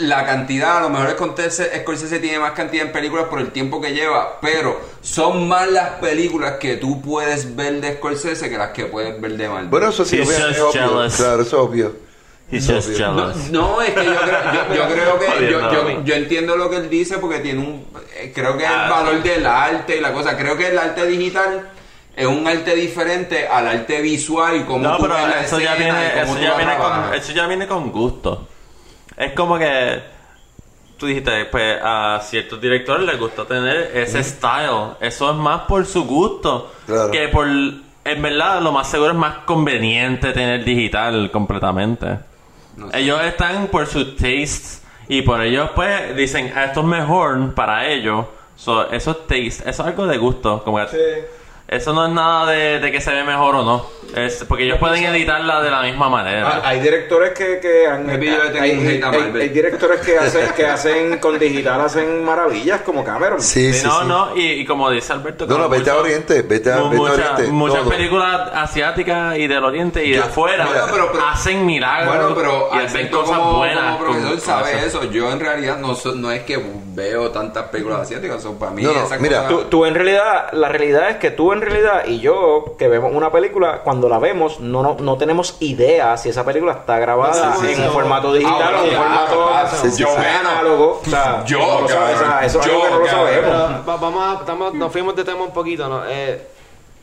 la 0.00 0.24
cantidad, 0.26 0.78
a 0.78 0.80
lo 0.80 0.90
mejor 0.90 1.10
Scorsese, 1.12 1.80
Scorsese 1.82 2.18
tiene 2.18 2.38
más 2.38 2.52
cantidad 2.52 2.86
en 2.86 2.92
películas 2.92 3.26
por 3.26 3.38
el 3.40 3.50
tiempo 3.52 3.80
que 3.80 3.92
lleva. 3.92 4.38
Pero 4.40 4.80
son 5.02 5.46
más 5.48 5.70
las 5.70 5.90
películas 6.00 6.54
que 6.60 6.76
tú 6.76 7.00
puedes 7.00 7.54
ver 7.56 7.80
de 7.80 7.94
Scorsese 7.96 8.48
que 8.50 8.58
las 8.58 8.70
que 8.70 8.86
puedes 8.86 9.20
ver 9.20 9.32
de 9.36 9.48
Marvel. 9.48 9.68
Bueno, 9.68 9.88
eso 9.90 10.04
sí, 10.04 10.20
obvio, 10.20 10.48
es 10.48 10.58
obvio. 10.60 10.90
Claro, 11.16 11.42
eso 11.42 11.42
es 11.42 11.52
obvio. 11.54 12.10
He's 12.52 12.68
No, 12.68 12.74
just 12.76 12.96
jealous. 12.96 13.36
No, 13.50 13.80
es 13.80 13.90
que 13.90 14.04
yo 14.04 14.10
creo, 14.20 14.52
yo, 14.52 14.74
yo 14.74 14.88
creo 14.92 15.18
que 15.20 15.26
yo, 15.26 15.60
Jodiendo. 15.60 15.72
yo- 15.72 16.04
yo 16.04 16.14
entiendo 16.14 16.56
lo 16.56 16.68
que 16.68 16.76
él 16.78 16.90
dice 16.90 17.18
porque 17.18 17.38
tiene 17.38 17.60
un 17.60 17.86
eh, 18.16 18.32
creo 18.34 18.56
que 18.58 18.66
Ah, 18.66 18.84
el 18.86 18.90
valor 18.90 19.22
del 19.22 19.46
arte 19.46 19.96
y 19.96 20.00
la 20.00 20.12
cosa, 20.12 20.36
creo 20.36 20.56
que 20.56 20.66
el 20.66 20.76
arte 20.78 21.06
digital 21.06 21.68
es 22.16 22.26
un 22.26 22.44
arte 22.48 22.74
diferente 22.74 23.46
al 23.46 23.68
arte 23.68 24.00
visual 24.00 24.56
y 24.56 24.60
cómo 24.64 24.80
No, 24.82 24.96
tú 24.96 25.02
pero 25.04 25.14
ves 25.14 25.28
la 25.28 25.40
eso 25.42 25.60
ya, 25.60 25.74
viene, 25.76 25.90
y 26.08 26.10
cómo 26.10 26.22
eso, 26.24 26.34
tú 26.34 26.40
ya 26.42 26.56
viene 26.56 26.76
con, 26.76 27.14
eso 27.14 27.32
ya 27.32 27.46
viene 27.46 27.66
con 27.68 27.92
gusto. 27.92 28.48
Es 29.20 29.32
como 29.32 29.58
que 29.58 30.00
tú 30.98 31.06
dijiste, 31.06 31.44
pues 31.46 31.78
a 31.82 32.20
ciertos 32.22 32.60
directores 32.60 33.06
les 33.06 33.18
gusta 33.18 33.44
tener 33.44 33.90
ese 33.94 34.22
style. 34.24 34.94
Eso 35.00 35.30
es 35.30 35.36
más 35.36 35.62
por 35.62 35.84
su 35.86 36.04
gusto. 36.04 36.72
Claro. 36.86 37.10
Que 37.10 37.28
por, 37.28 37.46
en 37.46 38.22
verdad, 38.22 38.60
lo 38.60 38.72
más 38.72 38.90
seguro 38.90 39.10
es 39.12 39.16
más 39.16 39.38
conveniente 39.44 40.32
tener 40.32 40.64
digital 40.64 41.30
completamente. 41.30 42.18
No 42.76 42.90
sé. 42.90 42.98
Ellos 43.00 43.20
están 43.22 43.66
por 43.68 43.86
sus 43.86 44.16
tastes 44.16 44.82
y 45.08 45.22
por 45.22 45.40
ellos 45.42 45.70
pues 45.74 46.16
dicen, 46.16 46.52
"Ah, 46.54 46.64
esto 46.64 46.80
es 46.80 46.86
mejor 46.86 47.54
para 47.54 47.86
ellos. 47.88 48.26
So, 48.56 48.90
eso 48.90 49.10
es 49.12 49.18
taste, 49.26 49.46
eso 49.46 49.68
es 49.68 49.80
algo 49.80 50.06
de 50.06 50.18
gusto. 50.18 50.62
Como 50.64 50.78
que 50.78 51.28
Eso 51.70 51.92
no 51.92 52.04
es 52.06 52.12
nada 52.12 52.50
de, 52.50 52.80
de 52.80 52.90
que 52.90 53.00
se 53.00 53.12
ve 53.12 53.22
mejor 53.22 53.54
o 53.54 53.62
no. 53.64 53.86
Es 54.16 54.44
porque 54.48 54.64
ellos 54.64 54.78
pueden 54.78 55.04
editarla 55.04 55.62
de 55.62 55.70
la 55.70 55.82
misma 55.82 56.08
manera. 56.08 56.48
Ah, 56.56 56.62
hay 56.64 56.80
directores 56.80 57.30
que, 57.30 57.60
que 57.60 57.86
han 57.86 58.10
hay, 58.10 58.28
a 59.00 59.08
hay- 59.10 59.48
directores 59.50 60.00
que 60.00 60.18
hacen 60.18 60.48
que 60.56 60.66
hacen 60.66 61.18
con 61.18 61.38
digital 61.38 61.80
hacen 61.80 62.24
maravillas 62.24 62.80
como 62.80 63.04
Cameron 63.04 63.40
Sí, 63.40 63.72
Sí, 63.72 63.80
sí, 63.82 63.86
no, 63.86 64.00
sí. 64.00 64.06
no, 64.08 64.36
y, 64.36 64.42
y 64.62 64.64
como 64.66 64.90
dice 64.90 65.12
Alberto, 65.12 65.46
No, 65.46 65.58
no, 65.58 65.68
vete 65.68 65.90
a 65.90 65.92
mucho- 65.92 66.02
Oriente, 66.06 66.42
vete 66.42 66.72
a, 66.72 66.78
mu- 66.78 66.90
vete 66.90 66.96
a 66.96 66.98
mucha- 66.98 67.12
Oriente. 67.34 67.52
muchas 67.52 67.80
todo. 67.82 67.90
películas 67.90 68.50
asiáticas 68.52 69.38
y 69.38 69.46
del 69.46 69.62
Oriente 69.64 70.04
y 70.04 70.10
de 70.10 70.18
afuera 70.18 70.66
Bueno, 70.66 70.82
pero- 70.90 71.12
pero- 71.12 71.24
hacen 71.28 71.64
milagros 71.64 72.16
Bueno, 72.16 72.34
pero 72.34 72.68
y 72.74 72.84
hacen 72.84 73.08
cosas 73.10 73.38
como, 73.38 73.58
buenas. 73.58 73.84
como 73.96 73.98
profesor 74.06 74.30
con 74.30 74.40
sabe 74.40 74.72
eso. 74.72 75.02
eso. 75.02 75.04
Yo 75.12 75.30
en 75.30 75.38
realidad 75.38 75.78
no, 75.78 75.94
so- 75.94 76.16
no 76.16 76.32
es 76.32 76.42
que 76.42 76.60
veo 76.86 77.30
tantas 77.30 77.68
películas 77.68 78.00
asiáticas. 78.00 78.42
son 78.42 78.58
para 78.58 78.72
mí 78.72 78.82
No, 78.82 78.92
no, 78.92 79.06
mira, 79.20 79.46
Tú, 79.46 79.62
tú 79.70 79.86
en 79.86 79.94
realidad, 79.94 80.48
la 80.52 80.68
realidad 80.68 81.10
es 81.10 81.16
que 81.18 81.30
tú 81.30 81.52
en 81.52 81.59
realidad 81.60 82.04
y 82.06 82.20
yo 82.20 82.74
que 82.78 82.88
vemos 82.88 83.12
una 83.14 83.30
película, 83.30 83.80
cuando 83.84 84.08
la 84.08 84.18
vemos 84.18 84.60
no, 84.60 84.82
no, 84.82 84.96
no 85.00 85.16
tenemos 85.16 85.56
idea 85.60 86.16
si 86.16 86.28
esa 86.28 86.44
película 86.44 86.72
está 86.72 86.98
grabada 86.98 87.54
Sí, 87.56 87.60
sí, 87.66 87.72
en 87.72 87.76
sí. 87.76 87.82
un 87.82 87.90
formato 87.92 88.32
digital 88.32 88.74
o 88.74 88.78
en 88.84 88.90
un 88.90 88.96
formato 88.96 89.48
análogo. 90.40 91.00
O 91.04 91.08
sea, 91.10 91.44
Yo, 91.44 91.58
no 91.58 91.80
lo 91.82 91.88
sabes, 91.88 92.16
o 92.16 92.18
sea, 92.24 92.44
eso 92.44 92.60
es 92.60 92.66
yo, 92.66 92.72
algo 92.72 92.84
que 92.84 92.90
no 92.90 92.98
lo 93.00 93.06
sabemos. 93.06 93.50
Pero 93.84 93.98
vamos 93.98 94.24
a, 94.36 94.40
estamos- 94.40 94.74
nos 94.74 94.92
fuimos 94.92 95.16
de 95.16 95.24
tema 95.24 95.42
un 95.42 95.52
poquito, 95.52 95.88
¿no? 95.88 96.02
Eh, 96.08 96.46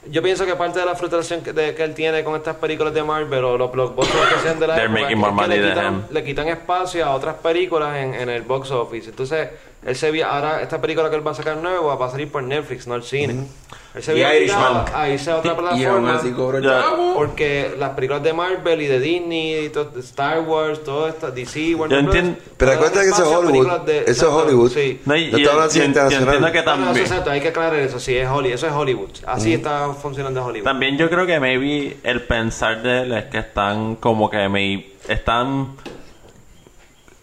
Yo 0.10 0.24
pienso 0.24 0.46
que 0.46 0.56
parte 0.56 0.80
de 0.80 0.86
la 0.86 0.96
frustración 0.96 1.42
que, 1.42 1.52
de- 1.52 1.76
que 1.76 1.84
él 1.84 1.94
tiene 1.94 2.24
con 2.24 2.34
estas 2.36 2.56
películas 2.56 2.94
de 2.94 3.04
Marvel 3.04 3.44
o 3.44 3.58
los 3.58 3.70
blockbusters 3.70 4.34
que 4.36 4.40
sean 4.40 4.58
de 4.58 4.66
la 4.68 4.76
They're 4.76 4.86
época, 4.90 5.02
es 5.02 5.08
que 5.10 5.16
money 5.18 5.60
le, 5.60 5.70
quitan, 5.70 6.08
le 6.12 6.24
quitan 6.24 6.48
espacio 6.48 7.06
a 7.06 7.14
otras 7.14 7.36
películas 7.36 7.98
en, 7.98 8.14
en 8.14 8.30
el 8.30 8.44
box 8.44 8.72
office. 8.72 9.10
Entonces, 9.10 9.50
él 9.86 9.96
se 9.98 10.24
ahora 10.24 10.62
esta 10.62 10.80
película 10.80 11.10
que 11.10 11.18
él 11.18 11.28
va 11.28 11.32
a 11.32 11.34
sacar 11.34 11.58
nuevo 11.58 11.98
va 11.98 12.06
a 12.06 12.10
salir 12.10 12.32
por 12.32 12.42
Netflix, 12.42 12.88
no 12.88 12.96
el 12.96 13.04
cine. 13.04 13.48
Se 14.02 14.18
Y 14.18 14.22
Irishman. 14.24 14.86
a 14.94 15.10
irse 15.10 15.32
a 15.32 15.38
otra 15.38 15.52
Y 15.54 15.56
plataforma. 15.56 16.22
chavo. 16.62 17.14
Porque 17.16 17.76
las 17.80 17.92
películas 17.92 18.24
de 18.24 18.34
Marvel 18.34 18.82
y 18.82 18.88
de 18.88 19.00
Disney, 19.00 19.66
y 19.66 19.70
todo- 19.70 19.92
Star 20.00 20.40
Wars, 20.42 20.84
todo 20.84 21.08
esto, 21.08 21.32
DC, 21.32 21.76
Warner 21.76 22.00
Yo 22.00 22.04
Bros. 22.06 22.16
entiendo- 22.16 22.40
Pero 22.58 22.72
no 22.72 22.78
acuérdate 22.78 23.02
que 23.06 23.10
eso 23.12 23.24
es 23.24 23.38
Hollywood. 23.38 23.80
de- 23.82 24.00
Eso 24.00 24.12
es 24.28 24.34
Hollywood. 24.46 24.72
Sí. 24.72 25.02
No, 25.06 25.16
y- 25.16 25.32
No 25.32 25.38
y- 25.38 25.42
está 25.42 25.54
hablando 25.54 25.74
y- 25.76 25.78
y- 25.80 25.86
internacional. 25.86 26.24
entiendo 26.36 26.52
que 26.52 26.58
No, 26.64 26.64
no, 26.78 26.84
también... 26.86 27.06
es 27.06 27.12
exacto, 27.12 27.32
hay 27.32 27.42
que 27.42 27.48
aclarar 27.50 27.80
eso, 27.80 28.00
sí, 28.00 28.16
es 28.18 28.28
Hollywood, 28.30 28.54
eso 28.56 28.68
es 28.68 28.74
Hollywood. 28.74 29.10
Así 29.26 29.54
está 29.54 29.90
funcionando 29.94 30.44
Hollywood. 30.46 30.66
También 30.66 30.98
yo 30.98 31.10
creo 31.10 31.26
que 31.26 31.40
maybe 31.40 31.98
el 32.04 32.22
pensar 32.24 32.82
de 32.82 33.02
él 33.02 33.12
es 33.14 33.26
que 33.26 33.40
están 33.40 33.96
como 33.98 34.30
que 34.30 34.48
me 34.50 34.88
están 35.08 35.70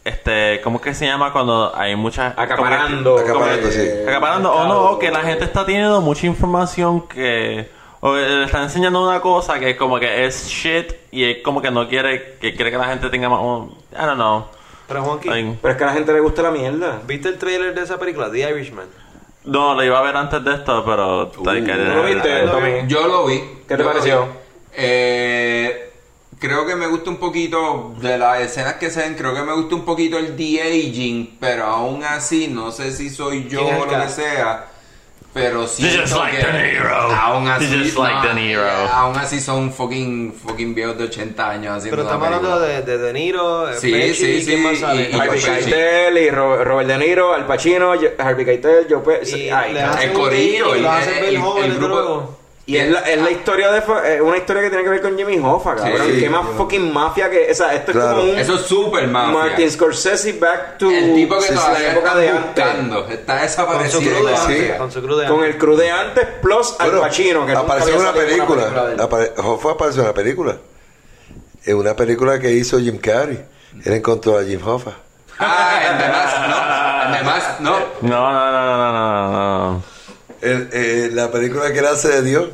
este 0.04 0.60
¿cómo 0.62 0.76
es 0.76 0.82
que 0.82 0.94
se 0.94 1.06
llama 1.06 1.32
cuando 1.32 1.72
hay 1.74 1.96
muchas 1.96 2.34
Acaparando. 2.36 3.14
como 3.16 3.24
Acaparando, 3.44 3.70
sí. 3.70 3.88
acaparando 4.06 4.52
o 4.52 4.64
no 4.66 4.82
o 4.90 4.98
que 4.98 5.10
la 5.10 5.20
gente 5.20 5.44
está 5.44 5.64
teniendo 5.64 6.00
mucha 6.00 6.26
información 6.26 7.08
que 7.08 7.68
o 8.00 8.12
que 8.12 8.20
le 8.20 8.44
está 8.44 8.62
enseñando 8.62 9.02
una 9.02 9.20
cosa 9.20 9.58
que 9.58 9.76
como 9.76 9.98
que 9.98 10.26
es 10.26 10.46
shit 10.46 10.92
y 11.10 11.24
es 11.24 11.38
como 11.42 11.62
que 11.62 11.70
no 11.70 11.88
quiere 11.88 12.36
que 12.40 12.54
quiere 12.54 12.70
que 12.70 12.76
la 12.78 12.84
gente 12.86 13.08
tenga 13.08 13.28
más 13.30 13.40
un- 13.40 13.74
I 13.92 14.04
don't 14.04 14.14
know 14.16 14.44
Pero 14.86 15.02
Juanqui, 15.02 15.28
Pero 15.62 15.72
es 15.72 15.78
que 15.78 15.84
a 15.84 15.86
la 15.86 15.92
gente 15.94 16.12
le 16.12 16.20
gusta 16.20 16.42
la 16.42 16.50
mierda. 16.50 17.00
¿viste 17.06 17.28
el 17.30 17.38
trailer 17.38 17.74
de 17.74 17.82
esa 17.82 17.98
película, 17.98 18.30
The 18.30 18.40
Irishman? 18.50 18.86
no 19.44 19.74
lo 19.74 19.82
iba 19.84 19.98
a 19.98 20.02
ver 20.02 20.16
antes 20.16 20.44
de 20.44 20.54
esto 20.54 20.84
pero 20.84 21.28
¿Tú 21.28 21.42
lo 21.44 21.52
viste, 21.52 22.40
Tommy? 22.46 22.86
Yo 22.88 23.06
lo 23.08 23.24
vi. 23.26 23.38
¿Qué 23.66 23.76
te 23.76 23.82
Yo 23.82 23.88
pareció? 23.88 24.26
Eh, 24.76 25.93
creo 26.46 26.66
que 26.66 26.76
me 26.76 26.86
gusta 26.86 27.10
un 27.10 27.16
poquito 27.16 27.94
de 28.00 28.18
las 28.18 28.40
escenas 28.40 28.74
que 28.74 28.90
se 28.90 29.00
ven. 29.00 29.14
Creo 29.14 29.34
que 29.34 29.42
me 29.42 29.52
gusta 29.54 29.74
un 29.74 29.84
poquito 29.84 30.18
el 30.18 30.36
de-aging. 30.36 31.36
Pero 31.40 31.64
aún 31.64 32.04
así, 32.04 32.48
no 32.48 32.70
sé 32.70 32.92
si 32.92 33.10
soy 33.10 33.48
yo 33.48 33.60
¿Quién 33.60 33.74
es 33.76 33.82
el 33.82 33.88
o 33.88 33.92
lo 33.98 34.02
que 34.04 34.08
sea. 34.10 34.66
Pero 35.32 35.66
sí. 35.66 35.82
Like. 35.82 36.78
Aún 37.20 37.48
así. 37.48 37.68
You 37.68 37.82
just 37.82 37.96
like 37.98 38.28
De 38.28 38.34
Niro. 38.34 38.62
Aún 38.92 39.16
así 39.16 39.40
son 39.40 39.72
fucking, 39.72 40.32
fucking 40.32 40.74
viejos 40.76 40.96
de 40.96 41.04
80 41.04 41.50
años 41.50 41.76
haciendo 41.78 41.96
Pero 41.96 42.02
estamos 42.04 42.26
hablando 42.26 42.60
de, 42.60 42.82
de 42.82 42.98
De 42.98 43.12
Niro, 43.12 43.68
eh, 43.68 43.74
Sí, 43.80 43.90
Pesci, 43.90 44.14
sí, 44.24 44.30
¿y 44.30 44.44
quién 44.44 44.58
sí, 44.58 44.64
más 44.64 44.78
sale? 44.78 45.10
y- 45.10 45.16
y 45.16 45.18
Harvey. 45.18 45.40
Keitel 45.40 46.18
y 46.18 46.30
Ro- 46.30 46.62
Robert 46.64 46.88
De 46.88 46.98
Niro, 46.98 47.34
Al 47.34 47.46
Pacino, 47.46 47.96
Yo- 47.96 48.10
Harvey 48.16 48.44
Keitel, 48.44 48.86
Joe 48.88 49.00
Pesci. 49.00 49.46
Y 49.46 49.50
Ay, 49.50 49.72
le 49.72 49.80
cara. 49.80 49.92
hacen 49.94 50.10
el 50.10 50.16
corillo, 50.16 50.74
el- 50.76 50.84
el- 50.84 51.34
el 51.64 51.74
grupo- 51.78 51.88
nuevo. 51.88 52.38
Y 52.66 52.78
es 52.78 52.88
la, 52.90 53.00
es 53.00 53.20
la 53.20 53.30
historia 53.30 53.70
de 53.70 53.82
fa- 53.82 54.08
eh, 54.10 54.22
una 54.22 54.38
historia 54.38 54.62
que 54.62 54.70
tiene 54.70 54.84
que 54.84 54.88
ver 54.88 55.02
con 55.02 55.18
Jimmy 55.18 55.38
Hoffa, 55.38 55.74
cabrón. 55.76 56.06
Sí. 56.06 56.20
Qué 56.20 56.30
más 56.30 56.46
fucking 56.56 56.90
mafia 56.94 57.28
que 57.28 57.50
esa. 57.50 57.74
Esto 57.74 57.92
Claro. 57.92 58.10
es 58.12 58.16
como 58.16 58.32
un 58.32 58.38
Eso 58.38 58.54
es 58.54 58.60
super 58.62 59.06
mafia. 59.06 59.34
Martin 59.34 59.70
Scorsese 59.70 60.32
back 60.38 60.78
to 60.78 60.90
el 60.90 61.14
tipo 61.14 61.34
que 61.36 61.42
sí, 61.42 61.48
sí, 61.48 61.54
todavía 61.54 61.78
la 61.80 61.92
época 61.92 62.08
están 62.08 62.20
de 62.20 62.28
antes. 62.30 62.46
buscando. 62.64 63.08
Está 63.10 63.32
Con 63.34 63.40
su 63.40 63.44
desaparecido. 63.44 64.00
crew 64.00 64.26
de 64.26 64.76
con 64.78 64.90
su 64.92 65.02
crew 65.02 65.16
de 65.16 65.26
Con 65.26 65.36
antes. 65.40 65.54
el 65.54 65.58
crew 65.60 65.76
de 65.76 65.90
antes 65.90 66.26
plus 66.40 66.74
Al 66.78 66.86
Bueno, 66.90 67.00
Pacino, 67.02 67.46
que 67.46 67.52
apareció 67.52 67.94
en 67.96 68.00
una 68.00 68.12
película. 68.14 68.62
él. 68.92 68.98
Apare- 69.00 69.32
Hoffa 69.44 69.70
apareció 69.72 70.00
en 70.00 70.06
una 70.06 70.14
película. 70.14 70.56
En 71.66 71.76
una 71.76 71.94
película 71.94 72.38
que 72.38 72.50
hizo 72.50 72.78
Jim 72.78 72.96
Carrey. 72.98 73.44
Él 73.84 73.92
encontró 73.92 74.38
a 74.38 74.42
Jim 74.44 74.60
Hoffa. 74.66 74.92
Ah, 75.38 75.80
en 75.84 75.98
Mask, 76.10 76.38
no. 76.48 77.18
En 77.18 77.26
Mask, 77.26 77.60
no. 77.60 77.70
no 78.02 78.32
no 78.32 78.52
no 78.52 78.76
no 78.76 78.92
no 79.32 79.72
no 79.72 79.93
eh, 80.72 81.10
la 81.12 81.30
película 81.30 81.72
que 81.72 81.78
él 81.78 81.86
hace 81.86 82.08
de 82.08 82.22
Dios. 82.22 82.48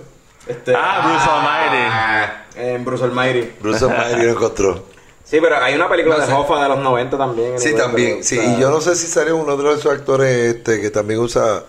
Este, 0.46 0.74
ah 0.74 1.02
Bruce 1.04 1.30
Almighty 1.30 1.88
Ah, 1.90 2.44
En 2.56 2.84
Bruce 2.84 3.04
Almighty. 3.04 3.52
Bruce 3.60 3.84
Almighty 3.84 4.22
lo 4.24 4.30
encontró. 4.32 4.90
Sí, 5.22 5.38
pero 5.40 5.58
hay 5.62 5.74
una 5.76 5.88
película 5.88 6.16
No 6.16 6.20
de 6.22 6.26
sé. 6.26 6.32
Hoffa 6.32 6.60
de 6.60 6.68
los 6.70 6.78
90 6.80 7.16
también. 7.16 7.60
Sí, 7.60 7.72
también. 7.76 8.24
Sí, 8.24 8.36
y 8.40 8.60
yo 8.60 8.68
no 8.68 8.80
sé 8.80 8.96
si 8.96 9.06
salió 9.06 9.36
uno 9.36 9.56
de 9.56 9.74
esos 9.74 9.92
actores 9.92 10.56
este, 10.56 10.80
que 10.80 10.90
también 10.90 11.20
usa 11.20 11.62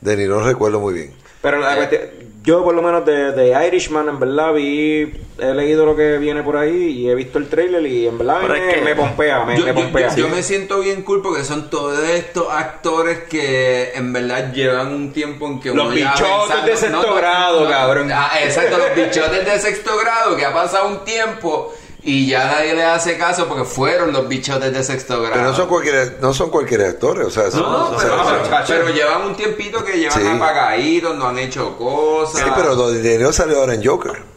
De 0.00 0.16
Niro, 0.16 0.40
no 0.40 0.44
recuerdo 0.44 0.80
muy 0.80 0.94
bien. 0.94 1.14
Pero 1.40 1.58
la 1.60 1.76
cuestión- 1.76 2.02
yo 2.44 2.62
por 2.62 2.74
lo 2.74 2.82
menos 2.82 3.04
de, 3.06 3.32
de 3.32 3.66
Irishman, 3.66 4.08
en 4.08 4.20
verdad, 4.20 4.52
vi, 4.52 5.12
he 5.38 5.54
leído 5.54 5.86
lo 5.86 5.96
que 5.96 6.18
viene 6.18 6.42
por 6.42 6.56
ahí 6.58 6.74
y 6.90 7.08
he 7.10 7.14
visto 7.14 7.38
el 7.38 7.48
trailer 7.48 7.84
y 7.86 8.06
en 8.06 8.18
verdad 8.18 8.38
Pero 8.42 8.52
me, 8.54 8.68
es 8.68 8.74
que- 8.74 8.80
me 8.82 8.94
pompea, 8.94 9.44
me, 9.46 9.56
yo, 9.58 9.64
me 9.64 9.72
pompea. 9.72 10.08
yo- 10.14 10.16
yo 10.16 10.28
me 10.28 10.42
siento 10.42 10.80
bien 10.80 11.02
cool 11.02 11.22
porque 11.22 11.42
son 11.42 11.70
todos 11.70 11.98
estos 12.06 12.46
actores 12.52 13.20
que 13.30 13.92
en 13.94 14.12
verdad 14.12 14.52
llevan 14.52 14.92
un 14.92 15.12
tiempo 15.12 15.46
en 15.46 15.58
que 15.58 15.70
Los 15.72 15.86
uno 15.86 15.96
ya 15.96 16.12
bichotes 16.12 16.28
pensando- 16.56 16.66
de 16.66 16.76
sexto 16.76 17.14
grado, 17.14 17.68
cabrón. 17.68 18.10
Ah, 18.12 18.30
exacto, 18.42 18.76
los 18.78 18.94
bichotes 18.94 19.44
de 19.46 19.58
sexto 19.58 19.96
grado 19.98 20.36
que 20.36 20.44
ha 20.44 20.52
pasado 20.52 20.88
un 20.88 21.02
tiempo 21.04 21.74
y 22.06 22.26
ya 22.26 22.44
nadie 22.46 22.74
le 22.74 22.84
hace 22.84 23.16
caso 23.16 23.46
porque 23.48 23.64
fueron 23.64 24.12
los 24.12 24.28
bichotes 24.28 24.72
de 24.72 24.84
sexto 24.84 25.20
grado. 25.22 25.32
Pero 25.34 25.46
no 25.46 25.54
son 25.56 25.68
cualquier, 25.68 26.18
no 26.20 26.34
son 26.34 26.50
cualquier 26.50 26.82
actores, 26.82 27.26
o 27.26 27.30
sea, 27.30 27.50
son- 27.50 27.62
No, 27.62 27.86
o 27.88 27.96
pero, 27.96 28.00
sea, 28.00 28.10
pero- 28.24 28.66
son- 28.66 28.76
pero 28.84 28.88
llevan 28.90 29.22
un 29.22 29.34
tiempito 29.34 29.82
que 29.84 29.98
llevan 29.98 30.20
Sí. 30.20 30.28
apagaditos, 30.28 31.16
no 31.16 31.28
han 31.28 31.38
hecho 31.38 31.76
cosas. 31.78 32.42
Sí, 32.42 32.46
pero 32.54 32.90
De 32.92 33.16
Niro 33.18 33.32
salió 33.32 33.60
ahora 33.60 33.74
en 33.74 33.84
Joker. 33.84 34.33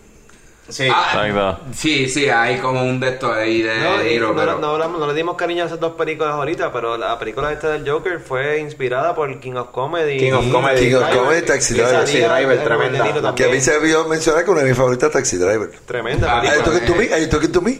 Sí. 0.69 0.87
Ah, 0.91 1.57
sí, 1.73 2.09
sí, 2.09 2.27
hay 2.29 2.57
como 2.57 2.81
un 2.83 2.99
de 2.99 3.09
estos 3.09 3.35
ahí 3.35 3.61
de 3.61 3.77
No, 3.79 4.03
Niro, 4.03 4.27
no, 4.29 4.35
pero... 4.35 4.59
no 4.59 4.67
hablamos- 4.75 4.99
no 4.99 5.07
le 5.07 5.13
dimos 5.13 5.35
cariño 5.37 5.63
a 5.63 5.67
esas 5.67 5.79
dos 5.79 5.93
películas 5.93 6.33
ahorita, 6.33 6.71
pero 6.73 6.97
la 6.97 7.17
película 7.17 7.51
esta 7.53 7.69
del 7.69 7.89
Joker 7.89 8.19
fue 8.19 8.59
inspirada 8.59 9.15
por 9.15 9.39
King 9.39 9.53
of 9.53 9.69
Comedy. 9.71 10.17
King 10.19 10.33
of 10.33 10.51
Comedy. 10.51 10.89
King 10.89 10.95
of 10.95 11.09
Comedy, 11.09 11.41
Taxi 11.45 11.73
Driver. 11.73 11.93
Taxi 11.93 12.17
Driver, 12.19 12.63
tremenda. 12.63 13.35
Que 13.35 13.45
a 13.45 13.47
mí 13.49 13.61
se 13.61 13.79
vio 13.79 14.05
mencionar 14.07 14.43
que 14.43 14.51
una 14.51 14.61
de 14.61 14.67
mis 14.69 14.77
favoritas 14.77 15.11
Taxi 15.11 15.37
Driver. 15.37 15.69
Tremenda 15.85 16.27
Ah, 16.31 16.39
Are 16.39 16.57
you 16.57 16.63
talking 16.63 16.85
to 16.85 16.95
me? 16.95 17.13
Are 17.13 17.21
you 17.21 17.29
talking 17.29 17.51
to 17.51 17.61
me? 17.61 17.71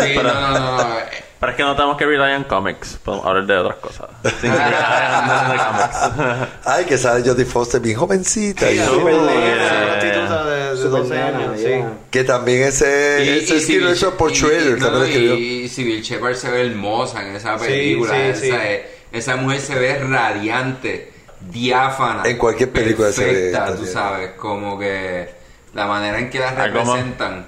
Sí, 0.00 0.14
no, 0.16 0.22
no, 0.24 0.32
no, 0.50 0.76
no. 0.78 0.94
Pero 1.44 1.50
es 1.50 1.56
que 1.56 1.62
no 1.62 1.76
tenemos 1.76 1.96
que 1.98 2.06
rely 2.06 2.32
en 2.32 2.44
comics. 2.44 2.98
Podemos 3.04 3.26
hablar 3.26 3.44
de 3.46 3.56
otras 3.58 3.76
cosas. 3.76 4.06
Sin 4.40 4.50
que 4.50 4.56
comics. 4.56 6.48
Ay, 6.64 6.84
que 6.86 6.96
sale 6.96 7.22
Jodie 7.28 7.44
Foster 7.44 7.80
bien 7.80 7.96
jovencita. 7.98 8.70
y- 8.70 8.78
Sí, 8.78 8.84
prostituta 8.84 10.44
de, 10.44 10.70
de 10.70 10.76
Super 10.76 10.90
12 10.90 11.14
nena, 11.14 11.26
años, 11.38 11.60
yeah. 11.60 11.78
sí. 11.78 11.84
Que 12.10 12.24
también 12.24 12.62
ese, 12.62 13.24
Y- 13.24 13.28
ese 13.44 13.54
y 13.54 13.58
estilo 13.58 13.86
Civil- 13.88 13.94
hecho 13.96 14.16
por 14.16 14.30
y- 14.32 14.34
Schrader 14.36 15.08
y-. 15.10 15.64
Y 15.64 15.68
Civil 15.68 16.02
Shepard 16.02 16.34
se 16.34 16.50
ve 16.50 16.66
hermosa 16.66 17.26
en 17.28 17.36
esa 17.36 17.56
película. 17.56 18.10
sí, 18.14 18.16
esa, 18.20 18.40
sí. 18.40 18.50
es- 18.50 18.80
esa 19.12 19.36
mujer 19.36 19.60
se 19.60 19.74
ve 19.78 19.98
radiante, 19.98 21.12
diáfana. 21.40 22.22
En 22.24 22.38
cualquier 22.38 22.70
película 22.70 23.12
se 23.12 23.24
ve 23.24 23.32
perfecta, 23.52 23.76
tú 23.76 23.86
sabes, 23.86 24.30
como 24.32 24.78
que 24.78 25.28
la 25.74 25.86
manera 25.86 26.18
en 26.18 26.30
que 26.30 26.38
la 26.38 26.52
más. 26.52 26.64
representan. 26.72 27.46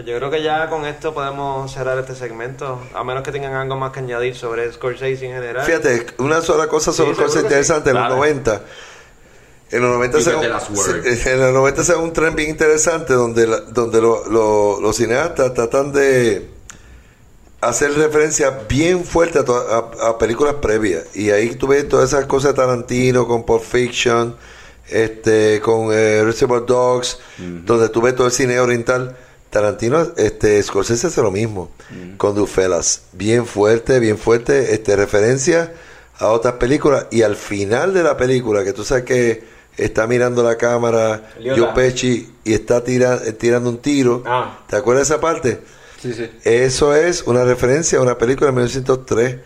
Pues 0.00 0.08
yo 0.12 0.16
creo 0.16 0.30
que 0.30 0.42
ya 0.42 0.70
con 0.70 0.86
esto 0.86 1.12
podemos 1.12 1.70
cerrar 1.70 1.98
este 1.98 2.14
segmento, 2.14 2.80
a 2.94 3.04
menos 3.04 3.22
que 3.22 3.32
tengan 3.32 3.52
algo 3.52 3.76
más 3.76 3.92
que 3.92 3.98
añadir 3.98 4.34
sobre 4.34 4.72
Scorsese 4.72 5.26
en 5.26 5.32
general. 5.34 5.66
Fíjate, 5.66 6.06
una 6.16 6.40
sola 6.40 6.68
cosa 6.68 6.90
sobre 6.90 7.10
Sí, 7.14 7.22
que 7.34 7.40
interesantes. 7.40 7.90
En 7.90 7.98
los 7.98 8.04
Dale. 8.04 8.16
90, 8.16 8.62
en 9.72 9.82
los 9.82 9.90
90 9.90 10.18
You 10.18 10.24
se 10.24 11.32
en 11.34 11.40
los 11.40 11.52
90 11.52 11.84
se 11.84 11.96
un 11.96 12.14
tren 12.14 12.34
bien 12.34 12.48
interesante 12.48 13.12
donde, 13.12 13.46
la- 13.46 13.60
donde 13.60 14.00
lo- 14.00 14.24
lo- 14.26 14.80
los 14.80 14.96
cineastas 14.96 15.52
tratan 15.52 15.92
de 15.92 16.48
hacer 17.60 17.92
referencia 17.92 18.58
bien 18.66 19.04
fuerte 19.04 19.40
a, 19.40 19.44
to- 19.44 19.54
a- 20.02 20.08
a 20.08 20.16
películas 20.18 20.54
previas. 20.62 21.14
Y 21.14 21.30
ahí 21.30 21.56
tú 21.56 21.66
ves 21.66 21.86
todas 21.86 22.08
esas 22.14 22.24
cosas 22.24 22.52
de 22.52 22.56
Tarantino 22.56 23.26
con 23.28 23.44
Pulp 23.44 23.62
Fiction, 23.62 24.34
este, 24.88 25.60
con 25.60 25.88
eh, 25.92 26.22
Reservoir 26.24 26.64
Dogs, 26.64 27.18
donde 27.36 27.90
tú 27.90 28.00
ves 28.00 28.14
todo 28.16 28.28
el 28.28 28.32
cine 28.32 28.58
oriental. 28.60 29.14
Tarantino, 29.50 30.06
este, 30.16 30.62
Scorsese 30.62 31.08
hace 31.08 31.22
lo 31.22 31.30
mismo 31.30 31.70
con 32.16 32.34
Goodfellas. 32.34 33.02
Bien 33.12 33.44
fuerte, 33.46 33.98
bien 33.98 34.16
fuerte, 34.16 34.72
este, 34.74 34.94
referencia 34.96 35.72
a 36.18 36.28
otras 36.28 36.54
películas. 36.54 37.06
Y 37.10 37.22
al 37.22 37.36
final 37.36 37.92
de 37.92 38.02
la 38.02 38.16
película, 38.16 38.62
que 38.64 38.72
tú 38.72 38.84
sabes 38.84 39.04
que 39.04 39.42
está 39.76 40.06
mirando 40.06 40.42
la 40.42 40.56
cámara. 40.56 41.30
Joe 41.42 41.68
Pesci 41.74 42.32
y 42.44 42.52
está 42.54 42.82
tira- 42.84 43.20
tirando 43.38 43.70
un 43.70 43.78
tiro. 43.78 44.22
Ah. 44.26 44.60
¿Te 44.68 44.76
acuerdas 44.76 45.08
de 45.08 45.14
esa 45.14 45.20
parte? 45.20 45.60
Sí, 46.00 46.12
sí. 46.14 46.30
Eso 46.44 46.94
es 46.94 47.22
una 47.24 47.44
referencia 47.44 47.98
a 47.98 48.02
una 48.02 48.16
película 48.16 48.46
de 48.46 48.52
1903 48.52 49.36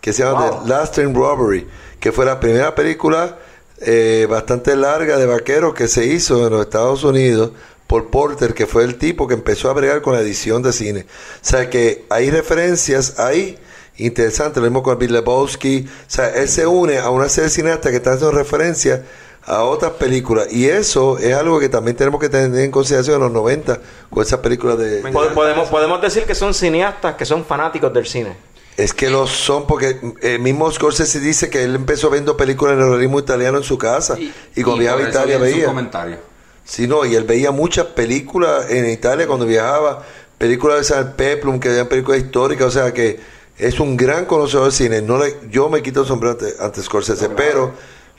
que 0.00 0.12
se 0.12 0.22
llama 0.22 0.50
Wow. 0.50 0.62
The 0.64 0.68
Last 0.70 0.94
Train 0.94 1.14
Robbery, 1.14 1.66
que 1.98 2.12
fue 2.12 2.24
la 2.24 2.38
primera 2.38 2.74
película 2.74 3.38
eh, 3.80 4.26
bastante 4.30 4.74
larga 4.76 5.16
de 5.18 5.26
vaqueros 5.26 5.74
que 5.74 5.86
se 5.88 6.06
hizo 6.06 6.46
en 6.46 6.52
los 6.52 6.62
Estados 6.62 7.04
Unidos 7.04 7.50
por 7.88 8.10
Porter, 8.10 8.54
que 8.54 8.66
fue 8.66 8.84
el 8.84 8.96
tipo 8.96 9.26
que 9.26 9.34
empezó 9.34 9.70
a 9.70 9.72
bregar 9.72 10.02
con 10.02 10.14
la 10.14 10.20
edición 10.20 10.62
de 10.62 10.72
cine. 10.72 11.06
O 11.42 11.44
sea 11.44 11.68
que 11.68 12.04
hay 12.10 12.30
referencias 12.30 13.18
ahí 13.18 13.58
interesantes, 13.96 14.62
lo 14.62 14.68
mismo 14.68 14.82
con 14.82 14.98
Bill 14.98 15.12
Lebowski. 15.12 15.88
O 15.88 16.10
sea, 16.10 16.28
él 16.28 16.48
se 16.48 16.66
une 16.66 16.98
a 16.98 17.10
una 17.10 17.28
serie 17.28 17.48
de 17.48 17.50
cineastas 17.50 17.90
que 17.90 17.96
están 17.96 18.14
haciendo 18.14 18.36
referencia 18.36 19.04
a 19.42 19.64
otras 19.64 19.92
películas. 19.92 20.52
Y 20.52 20.66
eso 20.66 21.18
es 21.18 21.34
algo 21.34 21.58
que 21.58 21.70
también 21.70 21.96
tenemos 21.96 22.20
que 22.20 22.28
tener 22.28 22.60
en 22.60 22.70
consideración 22.70 23.16
en 23.16 23.22
los 23.22 23.32
90 23.32 23.80
con 24.10 24.22
esas 24.22 24.40
películas 24.40 24.78
de... 24.78 25.00
Podemos, 25.10 25.68
podemos 25.68 26.02
decir 26.02 26.24
que 26.24 26.34
son 26.34 26.52
cineastas 26.52 27.14
que 27.14 27.24
son 27.24 27.42
fanáticos 27.44 27.92
del 27.92 28.06
cine. 28.06 28.36
Es 28.76 28.92
que 28.92 29.08
lo 29.08 29.26
son 29.26 29.66
porque 29.66 29.98
el 30.20 30.38
mismo 30.40 30.70
Scorsese 30.70 31.18
dice 31.18 31.48
que 31.48 31.64
él 31.64 31.74
empezó 31.74 32.10
viendo 32.10 32.36
películas 32.36 32.74
en 32.74 32.82
el 32.82 32.90
realismo 32.90 33.18
italiano 33.18 33.58
en 33.58 33.64
su 33.64 33.78
casa 33.78 34.16
y, 34.18 34.62
cuando 34.62 34.82
viajaba 34.82 35.04
a 35.04 35.08
Italia 35.08 35.40
su 35.50 35.64
comentario. 35.64 36.27
Sí, 36.68 36.86
no, 36.86 37.06
y 37.06 37.14
él 37.14 37.24
veía 37.24 37.50
muchas 37.50 37.86
películas 37.86 38.70
en 38.70 38.90
Italia 38.90 39.26
cuando 39.26 39.46
viajaba, 39.46 40.02
películas 40.36 40.76
de 40.78 40.84
San 40.84 41.14
Peplum, 41.14 41.58
que 41.58 41.70
veían 41.70 41.88
películas 41.88 42.20
históricas, 42.20 42.66
o 42.66 42.70
sea 42.70 42.92
que 42.92 43.18
es 43.56 43.80
un 43.80 43.96
gran 43.96 44.26
conocedor 44.26 44.66
de 44.66 44.72
cine. 44.72 45.00
No 45.00 45.16
le, 45.18 45.34
yo 45.50 45.70
me 45.70 45.82
quito 45.82 46.02
el 46.02 46.06
sombrero 46.06 46.32
ante, 46.32 46.52
ante 46.60 46.82
Scorsese, 46.82 47.30
pero 47.30 47.72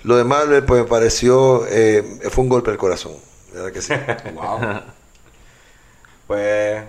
lo 0.03 0.17
de 0.17 0.23
Marvel 0.23 0.63
pues 0.65 0.81
me 0.81 0.87
pareció, 0.89 1.63
eh, 1.69 2.03
fue 2.31 2.43
un 2.43 2.49
golpe 2.49 2.71
al 2.71 2.77
corazón. 2.77 3.13
¿Verdad 3.53 3.71
que 3.71 3.81
sí? 3.83 3.93
Wow. 4.33 4.59
Pues. 6.27 6.81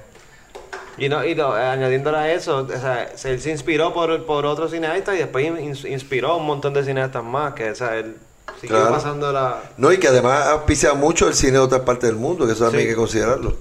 Y, 0.99 1.09
no, 1.09 1.25
y 1.25 1.35
no, 1.35 1.57
eh, 1.57 1.63
añadiéndole 1.63 2.19
a 2.19 2.33
eso, 2.33 2.59
o 2.59 2.69
sea, 2.69 3.11
se- 3.17 3.31
él 3.31 3.41
se 3.41 3.51
inspiró 3.51 3.93
por, 3.95 4.27
por 4.27 4.45
otros 4.47 4.71
cineastas 4.71 5.15
y 5.15 5.19
después 5.19 5.47
in- 5.47 5.93
inspiró 5.93 6.33
a 6.33 6.37
un 6.37 6.47
montón 6.47 6.75
de 6.75 6.85
cineastas 6.85 7.23
más, 7.25 7.55
que 7.55 7.71
o 7.71 7.75
sea, 7.75 7.97
él 7.97 8.17
siguió 8.61 8.77
Claro. 8.77 8.93
pasando 8.95 9.33
la... 9.33 9.61
No, 9.77 9.93
y 9.93 9.99
que 9.99 10.09
además 10.09 10.47
auspicia 10.49 10.95
mucho 10.95 11.29
el 11.29 11.35
cine 11.35 11.53
de 11.53 11.59
otras 11.59 11.83
partes 11.83 12.09
del 12.09 12.17
mundo, 12.19 12.47
que 12.47 12.53
eso 12.53 12.65
también 12.65 12.83
Sí. 12.85 12.89
hay 12.89 12.93
que 12.95 12.97
considerarlo. 12.97 13.57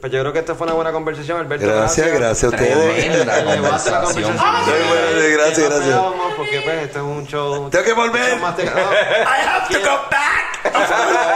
Pues 0.00 0.10
yo 0.12 0.20
creo 0.20 0.32
que 0.32 0.38
esta 0.38 0.54
fue 0.54 0.66
una 0.66 0.74
buena 0.74 0.92
conversación, 0.92 1.38
Alberto. 1.40 1.66
Gracias, 1.66 2.06
gracias 2.08 2.44
a 2.44 2.56
ustedes. 2.56 2.74
Conversación. 2.74 4.02
conversación. 4.02 4.32
Muy 4.32 4.88
bueno, 4.88 5.36
gracias, 5.36 5.68
gracias. 5.68 6.00
Porque 6.38 6.60
pues 6.64 6.82
esto 6.84 6.98
es 7.00 7.04
un 7.04 7.26
show... 7.26 7.68
Tengo 7.70 7.84
que 7.84 7.92
volver. 7.92 8.30
show 8.30 8.38
más 8.38 8.56
de- 8.56 8.64
no. 8.64 8.70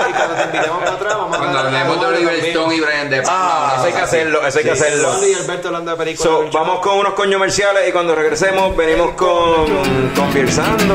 Y 0.09 0.13
cuando 0.13 0.35
te 0.35 0.43
invitemos 0.45 0.79
para 0.79 0.93
atrás, 0.93 1.15
vamos 1.17 1.37
a 1.37 1.39
Cuando 1.39 1.59
hablemos 1.59 2.01
de 2.01 2.07
Oliver. 2.07 2.35
Stone 2.45 2.75
y 2.75 2.81
Brian 2.81 3.11
De 3.11 3.23
Palma. 3.23 3.41
Ah, 3.41 3.75
eso 3.77 3.87
hay 3.87 3.93
que 3.93 4.01
hacerlo, 4.01 4.47
eso 4.47 4.59
hay 4.59 4.65
que 4.65 4.71
hacerlo. 4.71 5.27
Y 5.27 5.35
Alberto 5.35 5.69
hablando 5.69 5.91
de 5.91 5.97
películas. 5.97 6.33
So, 6.33 6.51
vamos 6.53 6.81
con 6.81 6.99
unos 6.99 7.15
comerciales 7.15 7.89
y 7.89 7.93
cuando 7.93 8.15
regresemos 8.15 8.77
venimos 8.77 9.13
con 9.13 9.67
conversando. 10.15 10.95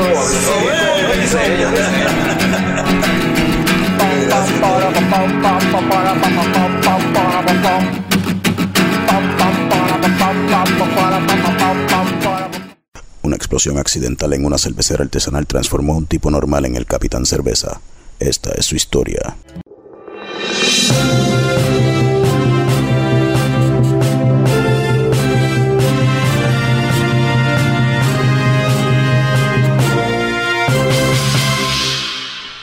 Una 13.22 13.36
explosión 13.36 13.78
accidental 13.78 14.32
en 14.32 14.44
una 14.44 14.58
cervecera 14.58 15.04
artesanal 15.04 15.46
transformó 15.46 15.94
a 15.94 15.96
un 15.96 16.06
tipo 16.06 16.30
normal 16.30 16.64
en 16.64 16.76
el 16.76 16.86
Capitán 16.86 17.26
Cerveza. 17.26 17.80
Esta 18.20 18.50
es 18.52 18.66
su 18.66 18.76
historia. 18.76 19.34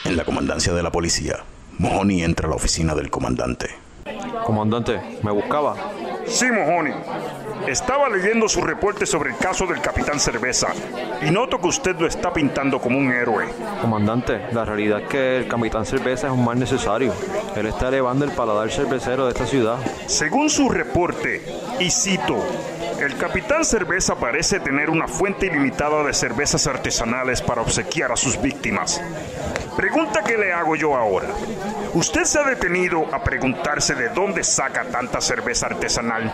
En 0.05 0.15
la 0.15 0.23
comandancia 0.23 0.73
de 0.73 0.83
la 0.83 0.91
policía, 0.91 1.37
Mahoney 1.79 2.21
entra 2.21 2.45
a 2.45 2.51
la 2.51 2.55
oficina 2.55 2.93
del 2.93 3.09
comandante. 3.09 3.69
Comandante, 4.45 5.01
¿me 5.23 5.31
buscaba? 5.31 5.75
Sí, 6.27 6.45
Mojoni. 6.51 6.91
Estaba 7.65 8.07
leyendo 8.07 8.47
su 8.47 8.61
reporte 8.61 9.05
sobre 9.05 9.31
el 9.31 9.37
caso 9.37 9.65
del 9.65 9.81
Capitán 9.81 10.19
Cerveza 10.19 10.67
y 11.21 11.31
noto 11.31 11.59
que 11.59 11.67
usted 11.67 11.95
lo 11.97 12.07
está 12.07 12.31
pintando 12.31 12.79
como 12.79 12.97
un 12.97 13.11
héroe. 13.11 13.45
Comandante, 13.81 14.41
la 14.51 14.63
realidad 14.63 15.01
es 15.01 15.07
que 15.07 15.37
el 15.37 15.47
Capitán 15.47 15.85
Cerveza 15.85 16.27
es 16.27 16.33
un 16.33 16.45
mal 16.45 16.59
necesario. 16.59 17.13
Él 17.55 17.65
está 17.65 17.89
elevando 17.89 18.25
el 18.25 18.31
paladar 18.31 18.71
cervecero 18.71 19.25
de 19.25 19.31
esta 19.31 19.45
ciudad. 19.45 19.77
Según 20.05 20.49
su 20.49 20.69
reporte, 20.69 21.41
y 21.79 21.89
cito, 21.89 22.37
el 22.99 23.15
Capitán 23.17 23.63
Cerveza 23.63 24.15
parece 24.15 24.59
tener 24.59 24.89
una 24.89 25.07
fuente 25.07 25.45
ilimitada 25.45 26.03
de 26.03 26.13
cervezas 26.13 26.65
artesanales 26.67 27.41
para 27.41 27.61
obsequiar 27.61 28.11
a 28.11 28.17
sus 28.17 28.41
víctimas. 28.41 29.01
Pregunta 29.75 30.23
que 30.23 30.37
le 30.37 30.51
hago 30.51 30.75
yo 30.75 30.95
ahora. 30.95 31.27
¿Usted 31.93 32.23
se 32.23 32.39
ha 32.39 32.43
detenido 32.43 33.05
a 33.13 33.23
preguntarse 33.23 33.93
de 33.93 34.09
dónde 34.09 34.43
saca 34.43 34.85
tanta 34.85 35.21
cerveza 35.21 35.67
artesanal? 35.67 36.33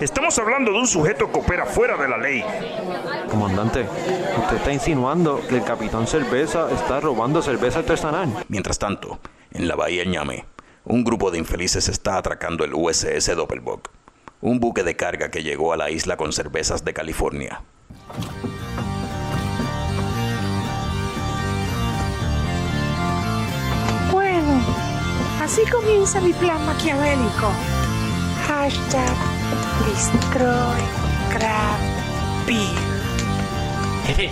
Estamos 0.00 0.38
hablando 0.38 0.61
de 0.70 0.78
un 0.78 0.86
sujeto 0.86 1.32
que 1.32 1.40
opera 1.40 1.66
fuera 1.66 1.96
de 1.96 2.08
la 2.08 2.18
ley. 2.18 2.44
Comandante, 3.28 3.86
usted 4.38 4.56
está 4.56 4.72
insinuando 4.72 5.40
que 5.48 5.56
el 5.56 5.64
Capitán 5.64 6.06
Cerveza 6.06 6.70
está 6.70 7.00
robando 7.00 7.42
cerveza 7.42 7.80
artesanal. 7.80 8.44
Mientras 8.48 8.78
tanto, 8.78 9.18
en 9.50 9.66
la 9.66 9.74
bahía 9.74 10.04
Ñame, 10.04 10.44
un 10.84 11.02
grupo 11.02 11.30
de 11.30 11.38
infelices 11.38 11.88
está 11.88 12.16
atracando 12.18 12.64
el 12.64 12.74
USS 12.74 13.34
Doppelbock, 13.34 13.90
un 14.40 14.60
buque 14.60 14.82
de 14.82 14.94
carga 14.96 15.30
que 15.30 15.42
llegó 15.42 15.72
a 15.72 15.76
la 15.76 15.90
isla 15.90 16.16
con 16.16 16.32
cervezas 16.32 16.84
de 16.84 16.92
California. 16.92 17.62
Bueno, 24.10 24.60
así 25.40 25.62
comienza 25.70 26.20
mi 26.20 26.32
plan 26.32 26.64
maquiavélico. 26.66 27.81
Hashtag 28.46 29.16
destroy 29.86 30.80
craft 31.30 31.82
beer. 32.46 32.92
Jefe, 34.06 34.30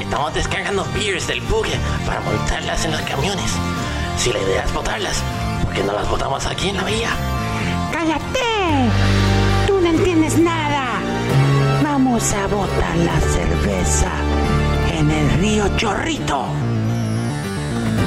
estamos 0.00 0.34
descargando 0.34 0.84
beers 0.94 1.26
del 1.26 1.40
buque 1.42 1.72
para 2.06 2.20
montarlas 2.20 2.84
en 2.84 2.92
los 2.92 3.00
camiones. 3.02 3.52
Si 4.16 4.32
la 4.32 4.38
idea 4.40 4.64
es 4.64 4.72
botarlas, 4.72 5.22
¿por 5.64 5.74
qué 5.74 5.82
no 5.82 5.92
las 5.92 6.08
botamos 6.08 6.46
aquí 6.46 6.70
en 6.70 6.76
la 6.76 6.84
vía? 6.84 7.10
¡Cállate! 7.92 8.90
Tú 9.66 9.80
no 9.80 9.88
entiendes 9.88 10.38
nada. 10.38 11.00
Vamos 11.82 12.32
a 12.32 12.46
botar 12.46 12.96
la 12.96 13.20
cerveza 13.20 14.10
en 14.98 15.10
el 15.10 15.30
río 15.40 15.76
Chorrito. 15.76 16.46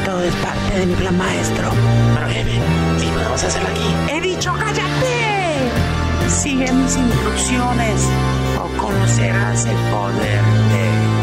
Todo 0.06 0.24
es 0.24 0.36
parte 0.36 0.80
de 0.80 0.86
mi 0.86 0.94
plan 0.96 1.18
maestro. 1.18 1.72
Pero 2.14 2.28
jefe, 2.28 2.62
si 3.00 3.08
podemos 3.08 3.44
hacerlo 3.44 3.70
aquí. 3.70 4.14
He 4.14 4.22
dicho 4.22 4.54
cállate. 4.54 5.26
Sigue 6.30 6.72
mis 6.72 6.96
instrucciones 6.96 8.02
o 8.60 8.82
conocerás 8.82 9.66
el 9.66 9.78
poder 9.92 10.44
de 10.72 11.16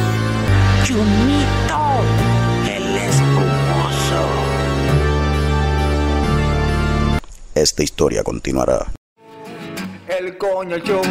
Chumito, 0.85 1.81
el 2.69 2.97
espumoso. 2.97 4.23
Esta 7.55 7.83
historia 7.85 8.25
continuará. 8.25 8.93
El 10.09 10.37
coño 10.37 10.79
show. 10.79 11.03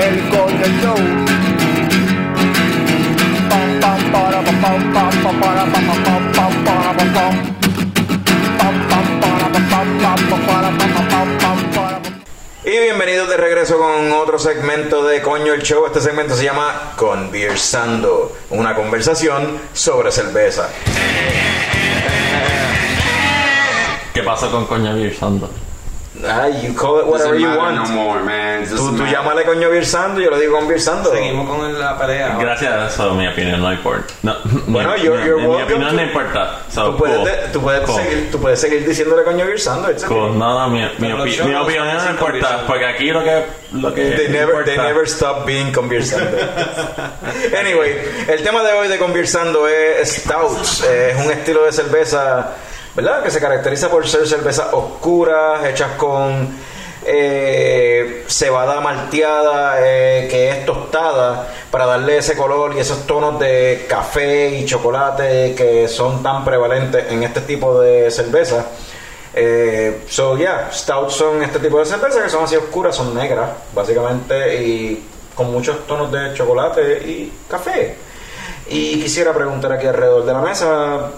El 0.00 0.28
coño 0.28 0.66
show. 0.82 1.39
Y 12.62 12.78
bienvenidos 12.78 13.28
de 13.28 13.36
regreso 13.36 13.78
con 13.78 14.12
otro 14.12 14.38
segmento 14.38 15.02
de 15.04 15.22
Coño 15.22 15.52
el 15.54 15.62
Show. 15.62 15.86
Este 15.86 16.00
segmento 16.00 16.36
se 16.36 16.44
llama 16.44 16.92
Conversando, 16.96 18.36
una 18.50 18.74
conversación 18.74 19.58
sobre 19.72 20.12
cerveza. 20.12 20.68
¿Qué 24.12 24.22
pasó 24.22 24.50
con 24.50 24.66
Coña 24.66 24.92
Virsando? 24.92 25.48
Ay, 26.28 26.66
you 26.66 26.74
call 26.74 27.00
it 27.00 27.06
whatever 27.06 27.38
you 27.38 27.48
want. 27.48 27.76
no 27.76 27.86
more, 27.88 28.20
man. 28.22 28.66
Tú, 28.68 28.94
tú 28.96 29.04
llámale 29.06 29.44
Coño 29.44 29.70
Virsando, 29.70 30.20
yo 30.20 30.30
lo 30.30 30.38
digo 30.38 30.58
Conversando. 30.58 31.10
Seguimos 31.10 31.48
con 31.48 31.78
la 31.78 31.98
pelea. 31.98 32.36
Gracias 32.38 32.72
a 32.72 32.86
eso 32.88 33.14
mi 33.14 33.26
opinión 33.26 33.60
no 33.60 33.72
importa. 33.72 34.12
No, 34.22 34.36
Bueno, 34.66 34.92
mi, 34.94 35.00
you're- 35.00 35.18
mi- 35.18 35.24
you're 35.26 35.40
mi 35.40 35.46
welcome 35.48 35.62
opinión 35.74 35.90
to- 35.90 35.96
no 35.96 36.02
importa. 36.02 36.58
So, 36.70 36.90
Tú 36.90 36.96
puedes, 36.98 37.16
cool. 37.16 37.24
de- 37.26 37.48
tú, 37.52 37.60
puedes 37.62 37.80
Cool. 37.82 38.02
seguir, 38.02 38.30
tú 38.30 38.40
puedes 38.40 38.60
seguir 38.60 38.86
diciéndole 38.86 39.24
Coño 39.24 39.46
Virsando. 39.46 39.90
it's 39.90 40.04
okay. 40.04 40.16
Cool. 40.16 40.38
No, 40.38 40.58
no, 40.58 40.68
mi, 40.68 40.80
mi, 40.98 41.08
opi- 41.12 41.44
mi 41.44 41.54
opinión 41.54 41.86
no 41.96 42.10
importa. 42.10 42.64
Porque 42.66 42.84
aquí 42.86 43.10
lo 43.10 43.24
que, 43.24 43.44
lo 43.72 43.94
que 43.94 44.10
They 44.10 44.28
never, 44.28 44.64
they 44.64 44.76
never 44.76 45.04
stop 45.06 45.46
being 45.46 45.72
conversando. 45.72 46.36
anyway, 47.58 47.96
el 48.28 48.42
tema 48.42 48.62
de 48.62 48.72
hoy 48.72 48.88
de 48.88 48.98
conversando 48.98 49.66
es 49.68 50.16
stouts. 50.22 50.82
Es 50.84 51.16
un 51.24 51.30
estilo 51.30 51.64
de 51.64 51.72
cerveza, 51.72 52.52
¿verdad? 52.94 53.22
Que 53.22 53.30
se 53.30 53.40
caracteriza 53.40 53.90
por 53.90 54.06
ser 54.08 54.26
cervezas 54.26 54.68
oscuras, 54.72 55.64
hechas 55.64 55.92
con 55.96 56.48
eh, 57.04 58.24
cebada 58.26 58.80
malteada, 58.80 59.76
eh, 59.80 60.28
que 60.30 60.50
es 60.50 60.66
tostada, 60.66 61.48
para 61.70 61.86
darle 61.86 62.18
ese 62.18 62.36
color 62.36 62.74
y 62.76 62.80
esos 62.80 63.06
tonos 63.06 63.38
de 63.38 63.86
café 63.88 64.50
y 64.50 64.64
chocolate 64.66 65.54
que 65.56 65.88
son 65.88 66.22
tan 66.22 66.44
prevalentes 66.44 67.10
en 67.10 67.22
este 67.22 67.40
tipo 67.42 67.80
de 67.80 68.10
cerveza. 68.10 68.66
Eh, 69.32 70.02
so 70.08 70.36
yeah, 70.36 70.70
stouts 70.72 71.14
son 71.14 71.42
este 71.42 71.60
tipo 71.60 71.78
de 71.78 71.86
cervezas 71.86 72.24
que 72.24 72.30
son 72.30 72.44
así 72.44 72.56
oscuras, 72.56 72.96
son 72.96 73.14
negras, 73.14 73.48
básicamente, 73.72 74.62
y 74.62 75.06
con 75.34 75.52
muchos 75.52 75.86
tonos 75.86 76.10
de 76.10 76.34
chocolate 76.34 76.98
y 77.06 77.32
café. 77.48 77.96
Y 78.68 79.00
quisiera 79.00 79.32
preguntar 79.32 79.72
aquí 79.72 79.86
alrededor 79.86 80.24
de 80.24 80.32
la 80.32 80.40
mesa, 80.40 81.10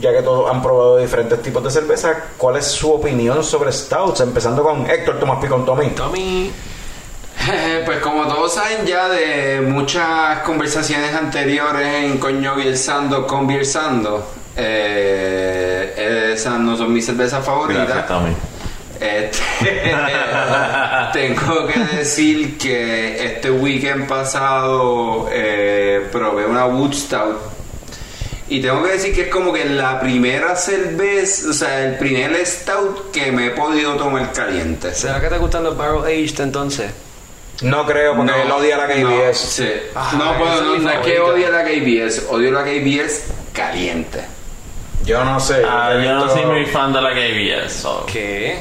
ya 0.00 0.12
que 0.12 0.22
todos 0.22 0.50
han 0.50 0.62
probado 0.62 0.98
diferentes 0.98 1.42
tipos 1.42 1.62
de 1.62 1.70
cerveza, 1.70 2.14
¿cuál 2.36 2.56
es 2.56 2.66
su 2.66 2.92
opinión 2.92 3.44
sobre 3.44 3.72
stouts? 3.72 4.20
Empezando 4.20 4.62
con 4.62 4.88
Héctor 4.88 5.18
Tomás 5.18 5.38
Picón 5.40 5.64
Tommy. 5.64 5.88
Tommy. 5.90 6.52
Pues 7.84 7.98
como 7.98 8.28
todos 8.28 8.54
saben 8.54 8.86
ya 8.86 9.08
de 9.08 9.60
muchas 9.60 10.40
conversaciones 10.40 11.12
anteriores 11.12 12.04
en 12.04 12.18
Coño 12.18 12.54
Conversando, 12.54 13.26
Conversando, 13.26 14.24
eh, 14.56 16.32
esas 16.34 16.60
no 16.60 16.76
son 16.76 16.92
mis 16.92 17.04
cervezas 17.04 17.44
favoritas. 17.44 17.86
Gracias, 17.86 18.06
Tommy. 18.06 18.32
Este, 19.00 19.42
tengo 21.12 21.66
que 21.66 21.96
decir 21.96 22.56
que 22.56 23.24
este 23.24 23.50
weekend 23.50 24.06
pasado 24.06 25.28
eh, 25.32 26.06
probé 26.12 26.46
una 26.46 26.66
Woodstock 26.66 27.51
y 28.56 28.60
tengo 28.62 28.82
que 28.82 28.92
decir 28.92 29.14
que 29.14 29.22
es 29.22 29.28
como 29.28 29.52
que 29.52 29.64
la 29.64 30.00
primera 30.00 30.54
cerveza, 30.56 31.50
o 31.50 31.52
sea, 31.52 31.84
el 31.84 31.94
primer 31.96 32.34
stout 32.46 33.10
que 33.10 33.32
me 33.32 33.46
he 33.46 33.50
podido 33.50 33.94
tomar 33.96 34.32
caliente. 34.32 34.94
¿Será 34.94 35.20
que 35.20 35.28
te 35.28 35.38
gustan 35.38 35.64
los 35.64 35.76
barrel 35.76 36.04
aged 36.04 36.40
entonces? 36.40 36.90
No 37.62 37.86
creo, 37.86 38.16
porque 38.16 38.32
él 38.42 38.50
odia 38.50 38.76
la 38.76 38.86
KBS. 38.88 39.02
No, 39.02 39.32
sí. 39.34 39.72
Ah, 39.94 40.12
no, 40.18 40.36
puedo, 40.38 40.54
es 40.54 40.62
no, 40.62 40.72
mi 40.74 40.84
no 40.84 40.90
es 40.90 40.98
que 41.00 41.20
odie 41.20 41.48
la 41.50 41.62
KBS, 41.64 42.26
odio 42.30 42.50
la 42.50 42.64
KBS 42.64 43.22
caliente. 43.52 44.20
Yo 45.04 45.24
no 45.24 45.38
sé. 45.40 45.62
Ah, 45.68 45.92
yo 46.02 46.12
no 46.14 46.28
soy 46.28 46.44
muy 46.46 46.66
fan 46.66 46.92
de 46.92 47.00
la 47.02 47.10
KBS. 47.10 47.70
so- 47.82 48.06
¿Qué? 48.12 48.56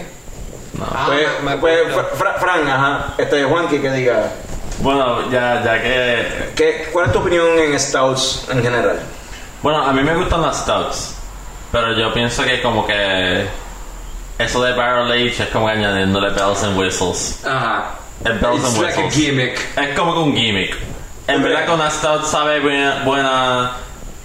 No. 0.77 0.85
Ah, 0.89 1.05
Pues, 1.07 1.27
me- 1.43 1.51
me 1.51 1.57
pues. 1.57 1.79
Fra- 2.15 2.33
Fran, 2.35 2.67
ajá. 2.67 3.13
Este 3.17 3.43
Juanqui 3.43 3.79
que 3.79 3.91
diga. 3.91 4.31
Bueno, 4.79 5.29
ya, 5.31 5.61
ya 5.63 5.81
que. 5.81 6.25
¿qué, 6.55 6.89
¿Cuál 6.91 7.07
es 7.07 7.11
tu 7.11 7.19
opinión 7.19 7.45
en 7.59 7.79
stouts 7.79 8.45
en 8.51 8.63
general? 8.63 8.99
Bueno, 9.61 9.83
a 9.83 9.91
mí 9.93 10.01
me 10.03 10.15
gustan 10.15 10.41
las 10.41 10.59
stouts. 10.61 11.15
Pero 11.71 11.93
yo 11.97 12.13
pienso 12.13 12.43
que 12.43 12.61
como 12.61 12.85
que. 12.85 13.45
Eso 14.37 14.61
de 14.63 14.73
barrel 14.73 15.11
age 15.11 15.43
es 15.43 15.49
como 15.49 15.67
añadiéndole 15.67 16.31
bells 16.31 16.63
and 16.63 16.77
whistles. 16.77 17.39
Ajá. 17.45 17.91
El 18.25 18.39
bells 18.39 18.59
It's 18.61 18.73
and 18.75 18.81
like 18.83 18.99
a 18.99 19.05
whistles. 19.05 19.13
gimmick. 19.15 19.77
Es 19.77 19.97
como 19.97 20.13
que 20.13 20.19
un 20.19 20.35
gimmick. 20.35 20.77
En 21.27 21.43
verdad 21.43 21.65
que 21.65 21.71
una 21.71 21.89
stout 21.91 22.25
sabe 22.25 22.59
buena, 22.59 23.03
buena 23.05 23.71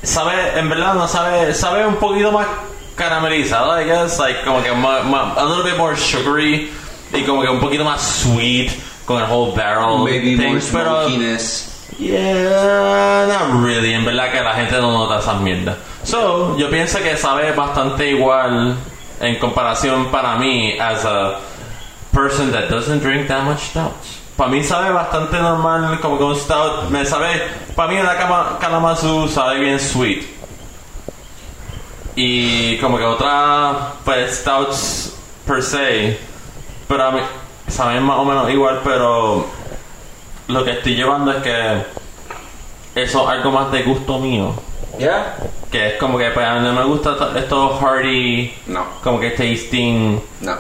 sabe, 0.03 0.59
en 0.59 0.69
verdad 0.71 0.95
no 0.95 1.07
sabe, 1.07 1.53
sabe 1.55 1.87
un 1.87 1.97
poquito 1.97 2.33
más 2.33 2.47
caramelizada, 2.97 3.83
I 3.83 3.85
guess, 3.87 4.19
like 4.19 4.43
como 4.45 4.63
que 4.63 4.73
ma- 4.73 5.03
ma- 5.03 5.35
a 5.37 5.45
little 5.45 5.63
bit 5.63 5.77
more 5.77 5.95
sugary 5.97 6.71
y 7.13 7.23
como 7.25 7.43
que 7.43 7.49
un 7.49 7.61
poquito 7.61 7.85
más 7.85 8.01
sweet 8.23 8.71
con 9.05 9.23
el 9.23 9.31
whole 9.31 9.53
barrel 9.55 9.99
Maybe 10.05 10.37
thing, 10.37 10.49
more 10.49 10.61
pero 10.73 11.03
smokiness. 11.03 11.76
Yeah, 11.99 13.27
not 13.29 13.63
really, 13.63 13.95
en 13.95 14.05
verdad 14.05 14.33
que 14.33 14.41
la 14.41 14.55
gente 14.55 14.81
no 14.81 14.93
nota 14.93 15.19
esas 15.21 15.41
mierdas. 15.41 15.77
So, 16.05 16.57
yo 16.57 16.69
pienso 16.71 16.99
que 16.99 17.17
sabe 17.17 17.53
bastante 17.53 18.11
igual 18.11 18.77
en 19.21 19.39
comparación 19.39 20.11
para 20.11 20.37
mí 20.37 20.79
as 20.79 21.05
a 21.05 21.41
person 22.13 22.53
that 22.53 22.69
doesn't 22.69 23.01
drink 23.01 23.29
that 23.29 23.45
much 23.45 23.71
stouts. 23.71 24.21
Para 24.37 24.51
mí 24.51 24.63
sabe 24.63 24.93
bastante 24.93 25.39
normal, 25.39 25.99
como 26.01 26.19
que 26.19 26.25
un 26.25 26.37
stout, 26.37 26.91
me 26.91 27.07
sabe, 27.07 27.41
para 27.75 27.91
mí 27.91 27.99
una 27.99 28.17
cama, 28.17 28.59
Kalamazoo 28.61 29.29
sabe 29.29 29.61
bien 29.61 29.81
sweet. 29.81 30.27
Y 32.15 32.77
como 32.79 32.99
que 32.99 33.05
otra, 33.05 33.95
pues 34.05 34.39
stouts 34.39 35.17
per 35.47 35.63
se, 35.63 36.19
pero 36.87 37.05
a 37.05 37.11
mí 37.13 37.21
saben 37.69 38.03
más 38.03 38.19
o 38.19 38.25
menos 38.25 38.51
igual, 38.51 38.81
pero 38.85 39.47
lo 40.49 40.65
que 40.65 40.73
estoy 40.73 40.95
llevando 40.95 41.33
es 41.33 41.43
que 41.43 41.83
eso 42.95 43.23
es 43.25 43.29
algo 43.29 43.51
más 43.51 43.71
de 43.73 43.83
gusto 43.83 44.19
mío. 44.19 44.53
Que 45.71 45.89
es 45.89 45.95
como 45.99 46.17
que 46.17 46.31
pues, 46.31 46.47
a 46.47 46.55
mí 46.55 46.61
no 46.67 46.73
me 46.73 46.85
gusta 46.85 47.17
to- 47.17 47.37
estos 47.37 47.81
hearty, 47.81 48.55
No. 48.67 48.85
como 49.03 49.21
que 49.21 49.31
tasting 49.31 50.21
No. 50.41 50.57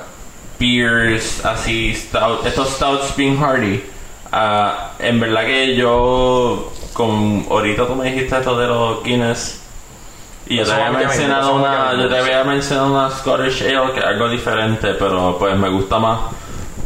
beers 0.58 1.44
así, 1.44 1.94
stout, 1.94 2.44
estos 2.46 2.68
stouts 2.70 3.16
bien 3.16 3.38
hearty. 3.38 3.82
Ah, 4.32 4.90
en 4.98 5.20
verdad 5.20 5.44
que 5.46 5.74
yo, 5.76 6.70
con, 6.92 7.46
ahorita 7.48 7.86
tú 7.86 7.94
me 7.94 8.10
dijiste 8.10 8.36
esto 8.36 8.58
de 8.58 8.66
los 8.66 9.02
Guinness. 9.02 9.62
Y 10.48 10.56
yo 10.58 10.64
te 10.64 10.72
había 10.72 10.90
mencionado 10.98 11.54
una, 11.56 11.94
yo 11.94 12.08
te 12.08 12.18
había 12.18 12.44
mencionado 12.44 12.92
una 12.92 13.10
Scottish 13.10 13.62
Ale 13.62 13.92
que 13.92 14.00
es 14.00 14.04
algo 14.06 14.28
diferente, 14.28 14.94
pero 14.94 15.36
pues 15.38 15.56
me 15.56 15.68
gusta 15.68 15.98
más 15.98 16.20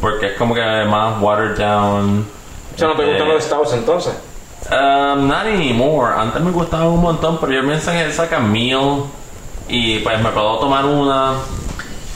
porque 0.00 0.28
es 0.28 0.32
como 0.38 0.54
que 0.54 0.62
más 0.84 1.20
watered 1.20 1.58
down. 1.58 2.26
Sea, 2.80 2.88
¿no 2.88 2.96
te 2.96 3.04
gustan 3.06 3.28
los 3.28 3.44
stouts 3.44 3.72
entonces? 3.74 4.12
Um, 4.70 5.26
not 5.28 5.46
anymore. 5.46 6.12
Antes 6.16 6.40
me 6.42 6.50
gustaba 6.50 6.88
un 6.88 7.00
montón, 7.00 7.38
pero 7.40 7.52
yo 7.52 7.62
pienso 7.62 7.90
que 7.92 8.12
sacan 8.12 8.50
meal 8.52 9.04
y 9.68 9.98
pues 10.00 10.20
me 10.20 10.30
puedo 10.30 10.58
tomar 10.58 10.84
una. 10.84 11.34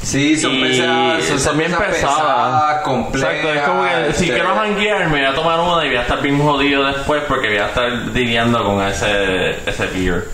Sí, 0.03 0.37
son 0.39 0.53
y 0.57 0.63
pesadas, 0.65 1.25
son 1.25 1.41
son 1.41 1.57
bien 1.59 1.71
pesadas. 1.73 1.95
pesadas, 1.95 2.83
complejas, 2.83 3.33
Exacto, 3.35 3.55
es 3.55 3.63
como 3.63 3.83
que 3.85 4.05
si 4.13 4.25
este- 4.25 4.35
quiero 4.35 4.55
janguear 4.55 5.09
me 5.09 5.19
voy 5.21 5.25
a 5.25 5.35
tomar 5.35 5.59
una 5.61 5.83
y 5.85 5.89
voy 5.89 5.97
a 5.97 6.03
estar 6.03 6.21
bien 6.21 6.39
jodido 6.43 6.85
después 6.85 7.23
porque 7.27 7.49
voy 7.49 7.57
a 7.59 7.67
estar 7.69 7.91
lidiando 7.91 8.63
con 8.65 8.83
ese, 8.83 9.53
ese 9.67 9.87
beer. 9.87 10.29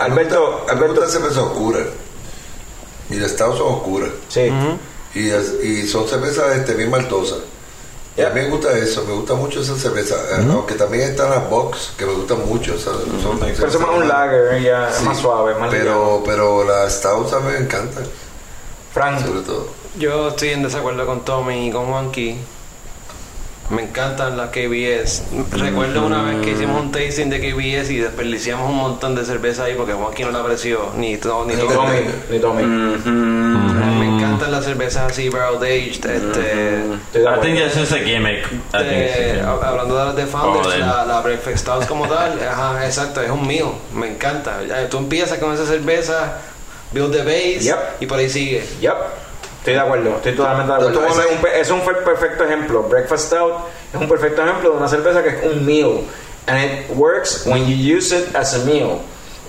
Alberto, 0.00 0.64
Alberto. 0.70 0.94
gustan 1.00 1.10
cervezas 1.10 1.38
oscuras. 1.38 1.82
Y 3.10 3.14
las 3.16 3.32
estados 3.32 3.58
son 3.58 3.66
oscuras. 3.74 4.10
Sí. 4.28 4.48
Y, 5.14 5.30
es- 5.30 5.54
y 5.64 5.86
son 5.88 6.06
cervezas 6.06 6.56
este, 6.56 6.74
bien 6.74 6.90
maltosas. 6.90 7.38
Y 8.16 8.22
a 8.22 8.30
mí 8.30 8.40
me 8.40 8.48
gusta 8.48 8.72
eso, 8.78 9.04
me 9.06 9.12
gusta 9.12 9.34
mucho 9.34 9.60
esa 9.60 9.76
cerveza. 9.76 10.14
eh, 10.14 10.46
Aunque 10.50 10.74
también 10.74 11.10
están 11.10 11.28
las 11.30 11.50
box, 11.50 11.92
que 11.98 12.06
me 12.06 12.12
gustan 12.14 12.46
mucho. 12.46 12.74
o 12.74 12.78
sea, 12.78 12.92
son 13.22 13.38
Pero 13.38 13.52
eso 13.52 13.66
es 13.66 13.78
más 13.80 13.90
un 13.90 14.08
lager, 14.08 14.62
ya, 14.62 14.90
Sí, 14.90 15.04
más 15.04 15.18
suave, 15.18 15.54
más 15.56 15.70
pero, 15.70 16.22
pero 16.24 16.64
las 16.64 16.94
stouts 16.94 17.32
a 17.34 17.40
mí 17.40 17.50
me 17.52 17.58
encantan, 17.58 18.04
Frank, 18.94 19.20
sobre 19.24 19.40
todo. 19.40 19.66
Yo 19.98 20.28
estoy 20.28 20.50
en 20.50 20.62
desacuerdo 20.62 21.04
con 21.06 21.24
Tommy 21.24 21.68
y 21.68 21.70
con 21.70 21.88
Monkey. 21.90 22.38
Me 23.70 23.82
encantan 23.82 24.36
las 24.36 24.50
KBS. 24.50 25.24
Recuerdo 25.50 26.06
una 26.06 26.22
vez 26.22 26.36
que 26.44 26.52
hicimos 26.52 26.80
un 26.80 26.92
tasting 26.92 27.28
de 27.30 27.40
KBS 27.40 27.90
y 27.90 27.96
desperdiciamos 27.98 28.70
un 28.70 28.76
montón 28.76 29.14
de 29.16 29.24
cerveza 29.24 29.64
ahí 29.64 29.74
porque 29.76 29.94
Monkey 29.94 30.24
no 30.24 30.30
la 30.30 30.38
apreció. 30.40 30.90
Ni, 30.96 31.08
ni 31.08 31.14
ni 31.14 31.18
Tommy. 31.18 31.54
Tommy, 31.56 32.00
ni 32.30 32.38
Tommy. 32.38 32.62
Me 32.62 34.06
encantan 34.16 34.52
las 34.52 34.64
cervezas 34.64 35.10
así, 35.10 35.28
barrel 35.30 35.56
aged. 35.62 36.04
Este, 36.06 36.84
I 37.14 37.40
think 37.42 37.58
it's 37.58 37.76
just 37.76 37.92
a 37.92 37.98
gimmick. 37.98 38.46
I 38.72 38.84
de- 38.84 39.42
hab- 39.44 39.62
hablando 39.64 39.98
de 39.98 40.04
las 40.04 40.16
de 40.16 40.26
Founders, 40.26 40.64
Joder. 40.66 40.80
la, 40.80 41.04
la 41.04 41.20
Breakfast 41.22 41.58
Stout 41.58 41.86
como 41.86 42.06
tal, 42.08 42.38
ajá, 42.48 42.86
exacto, 42.86 43.20
es 43.20 43.30
un 43.30 43.46
meal, 43.46 43.66
me 43.92 44.08
encanta. 44.08 44.60
Tú 44.90 44.98
empiezas 44.98 45.38
con 45.38 45.52
esa 45.52 45.66
cerveza, 45.66 46.38
build 46.92 47.12
the 47.12 47.24
base 47.24 47.60
Yep. 47.64 47.76
y 48.00 48.06
por 48.06 48.18
ahí 48.18 48.30
sigue. 48.30 48.64
Yep. 48.80 48.94
Estoy 49.66 49.74
de 49.74 49.80
acuerdo, 49.80 50.10
estoy 50.18 50.32
totalmente 50.36 50.72
de 50.72 50.78
acuerdo. 50.78 51.06
Es 51.08 51.16
un, 51.16 51.48
es 51.60 51.70
un 51.70 51.80
per- 51.80 52.04
perfecto 52.04 52.44
ejemplo. 52.44 52.84
Breakfast 52.84 53.26
Stout 53.26 53.52
es 53.92 54.00
un 54.00 54.08
perfecto 54.08 54.42
ejemplo 54.44 54.70
de 54.70 54.76
una 54.76 54.86
cerveza 54.86 55.24
que 55.24 55.30
es 55.30 55.42
un 55.44 55.66
meal. 55.66 56.02
And 56.46 56.58
it 56.62 56.90
works 56.96 57.42
when 57.46 57.66
you 57.66 57.96
use 57.98 58.16
it 58.16 58.32
as 58.36 58.54
a 58.54 58.58
meal. 58.64 58.98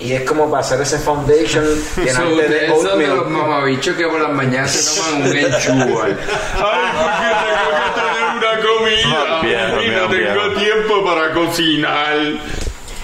Y 0.00 0.12
es 0.14 0.22
como 0.22 0.50
para 0.50 0.60
hacer 0.62 0.80
ese 0.80 0.98
foundation 0.98 1.64
So, 1.94 2.00
llenarte 2.02 2.66
son 2.66 2.82
de 2.82 2.88
oatmeal. 2.90 3.16
los 3.16 3.28
mamabichos 3.30 3.94
que 3.96 4.06
por 4.08 4.20
las 4.20 4.32
mañanas 4.32 4.72
se 4.72 5.00
toman 5.00 5.22
un 5.22 5.36
enchúbal. 5.36 6.18
Ay, 6.56 6.88
porque 6.98 7.30
tengo 7.54 7.70
que 7.84 8.00
tener 8.00 8.26
una 8.34 8.52
comida 8.66 9.82
y 9.84 9.90
no 9.90 10.08
tengo 10.08 10.54
tiempo 10.60 11.04
para 11.04 11.32
cocinar. 11.32 12.16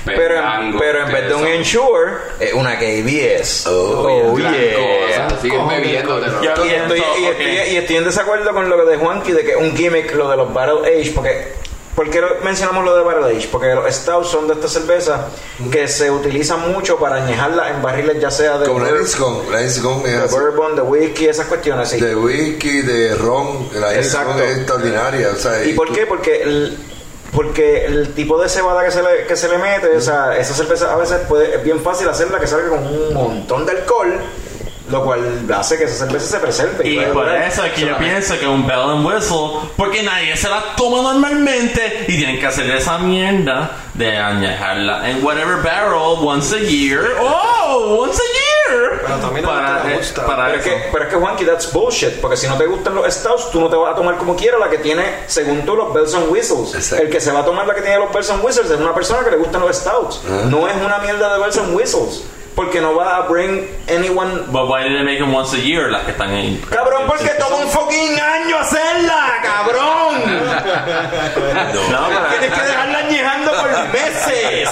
Pero, 0.05 0.35
pero 0.79 1.07
en 1.07 1.13
vez 1.13 1.29
de 1.29 1.35
un 1.35 1.47
Ensure, 1.47 2.13
es 2.39 2.53
una 2.53 2.77
KBS. 2.79 3.67
Oh, 3.69 4.37
yeah. 4.39 5.29
Siguen 5.41 5.67
bebiéndotelo. 5.69 6.43
Ya 6.43 6.51
Y 6.51 6.53
estoy, 6.53 6.69
pienso, 6.69 6.97
y, 6.97 7.01
ok. 7.01 7.31
estoy, 7.31 7.47
y 7.73 7.77
estoy 7.77 7.97
en 7.97 8.05
desacuerdo 8.05 8.53
con 8.53 8.69
lo 8.69 8.85
de 8.85 8.97
Juanqui 8.99 9.33
de 9.33 9.45
que 9.45 9.51
es 9.53 9.57
un 9.57 9.75
gimmick 9.77 10.15
lo 10.15 10.31
de 10.31 10.37
los 10.37 10.53
Battle 10.53 10.81
Age, 10.87 11.13
porque 11.15 11.53
¿por 11.95 12.11
qué 12.11 12.21
mencionamos 12.43 12.85
lo 12.85 12.95
de 12.97 13.03
Battle 13.03 13.35
Age? 13.37 13.49
Porque 13.51 13.75
los 13.75 13.95
stouts 13.95 14.29
son 14.29 14.47
de 14.47 14.55
estas 14.55 14.73
cervezas 14.73 15.21
que 15.71 15.89
se 15.89 16.11
utilizan 16.11 16.71
mucho 16.73 16.99
para 16.99 17.17
añejarlas 17.25 17.71
en 17.71 17.81
barriles 17.83 18.21
ya 18.21 18.31
sea 18.31 18.59
de, 18.59 18.67
Como 18.67 18.81
la 18.81 18.91
la 18.91 18.97
de 19.61 20.27
bourbon, 20.31 20.77
de 20.77 20.83
whisky, 20.83 21.27
esas 21.29 21.47
cuestiones 21.47 21.89
así. 21.89 22.01
De 22.01 22.15
whisky, 22.15 22.83
de 22.83 23.15
ron, 23.15 23.69
la 23.75 23.95
es 23.95 24.07
extraordinaria. 24.15 25.31
O 25.35 25.37
sea, 25.37 25.65
¿Y 25.65 25.73
por 25.73 25.89
tú- 25.89 25.95
qué? 25.95 26.07
Porque 26.07 26.43
el, 26.43 26.77
porque 27.35 27.85
el 27.87 28.15
tipo 28.15 28.41
de 28.41 28.49
cebada 28.49 28.85
que 28.85 28.91
se 28.91 29.03
le, 29.03 29.27
que 29.27 29.37
se 29.37 29.49
le 29.49 29.59
mete, 29.59 29.97
o 29.97 30.01
sea, 30.01 30.37
esa 30.37 30.55
cerveza 30.55 30.93
a 30.93 30.97
veces 30.97 31.21
puede, 31.29 31.57
es 31.57 31.65
bien 31.65 31.81
fácil 31.81 32.09
hacerla 32.09 32.39
que 32.39 32.47
salga 32.47 32.69
con 32.69 32.87
un 32.87 33.13
montón 33.13 33.67
de 33.67 33.73
alcohol, 33.73 34.15
lo 34.91 35.05
cual 35.05 35.21
hace 35.53 35.77
que 35.77 35.85
esa 35.85 36.07
cerveza 36.07 36.27
se 36.27 36.39
preserve. 36.39 36.89
Y 36.89 36.97
puede 36.97 37.09
por 37.09 37.29
eso 37.29 37.65
es 37.65 37.73
que 37.73 37.81
yo 37.81 37.99
pienso 37.99 38.39
que 38.39 38.47
un 38.47 38.67
bell 38.67 38.91
and 38.91 39.05
whistle, 39.07 39.69
porque 39.77 40.03
nadie 40.03 40.37
se 40.37 40.49
la 40.49 40.63
toma 40.77 41.03
normalmente 41.03 42.05
y 42.07 42.17
tienen 42.17 42.39
que 42.39 42.47
hacer 42.47 42.71
esa 42.71 42.99
mierda 42.99 43.71
de 43.95 44.17
añejarla 44.17 45.11
en 45.11 45.25
whatever 45.25 45.57
barrel 45.57 46.19
once 46.21 46.55
a 46.55 46.61
year. 46.61 47.01
Oh, 47.21 47.99
once 48.01 48.21
a 48.21 48.27
year. 48.27 48.54
Pero 48.67 49.17
también 49.21 49.45
para, 49.47 49.83
ti 49.83 49.89
te 49.89 49.95
eh, 49.95 49.97
gusta. 49.99 50.27
para 50.27 50.47
Pero 50.47 50.59
es, 50.59 50.65
que, 50.65 50.89
pero 50.93 51.05
es 51.05 51.11
que 51.11 51.17
Juanqui, 51.17 51.45
that's 51.45 51.73
bullshit. 51.73 52.21
Porque 52.21 52.37
si 52.37 52.47
no 52.49 52.57
te 52.57 52.67
gustan 52.67 52.95
los 52.95 53.13
stouts, 53.13 53.51
tú 53.51 53.61
no 53.61 53.69
te 53.69 53.77
vas 53.77 53.93
a 53.93 53.97
tomar 53.97 54.17
como 54.17 54.35
quieras 54.37 54.61
la 54.61 54.71
que 54.71 54.79
tiene, 54.79 55.05
según 55.27 55.65
tú, 55.65 55.77
los 55.77 55.93
bells 55.93 56.15
and 56.15 56.31
whistles. 56.31 56.75
Exacto. 56.75 57.05
El 57.05 57.11
que 57.11 57.21
se 57.21 57.31
va 57.33 57.41
a 57.41 57.45
tomar 57.45 57.67
la 57.67 57.75
que 57.75 57.83
tiene 57.83 57.99
los 57.99 58.13
bells 58.13 58.31
and 58.31 58.45
whistles 58.45 58.71
es 58.71 58.81
una 58.81 58.95
persona 58.95 59.23
que 59.25 59.31
le 59.31 59.37
gustan 59.37 59.61
los 59.61 59.77
stouts. 59.77 60.23
No 60.47 60.67
es 60.69 60.77
una 60.77 60.99
mierda 60.99 61.35
de 61.35 61.41
bells 61.41 61.59
and 61.59 61.75
whistles. 61.77 62.23
Porque 62.55 62.81
no 62.81 62.95
va 62.95 63.17
a 63.17 63.23
bring 63.23 63.69
anyone. 63.89 64.45
But 64.47 64.69
why 64.69 64.85
did 64.85 64.97
they 64.97 65.03
make 65.03 65.19
them 65.19 65.35
once 65.35 65.53
a 65.55 65.59
year 65.61 65.91
las 65.91 66.05
que 66.05 66.13
están 66.13 66.31
ahí? 66.31 66.63
Cabrón, 66.71 67.03
porque 67.09 67.31
toma 67.31 67.57
un 67.57 67.69
fucking 67.69 68.21
año 68.21 68.59
hacerla, 68.59 69.33
cabrón. 69.43 70.23
No, 71.91 72.07
pero- 72.09 72.29
Tienes 72.31 72.53
que 72.57 72.67
dejarla 72.67 72.99
añejando 72.99 73.51
por 73.51 73.89
meses. 73.93 74.69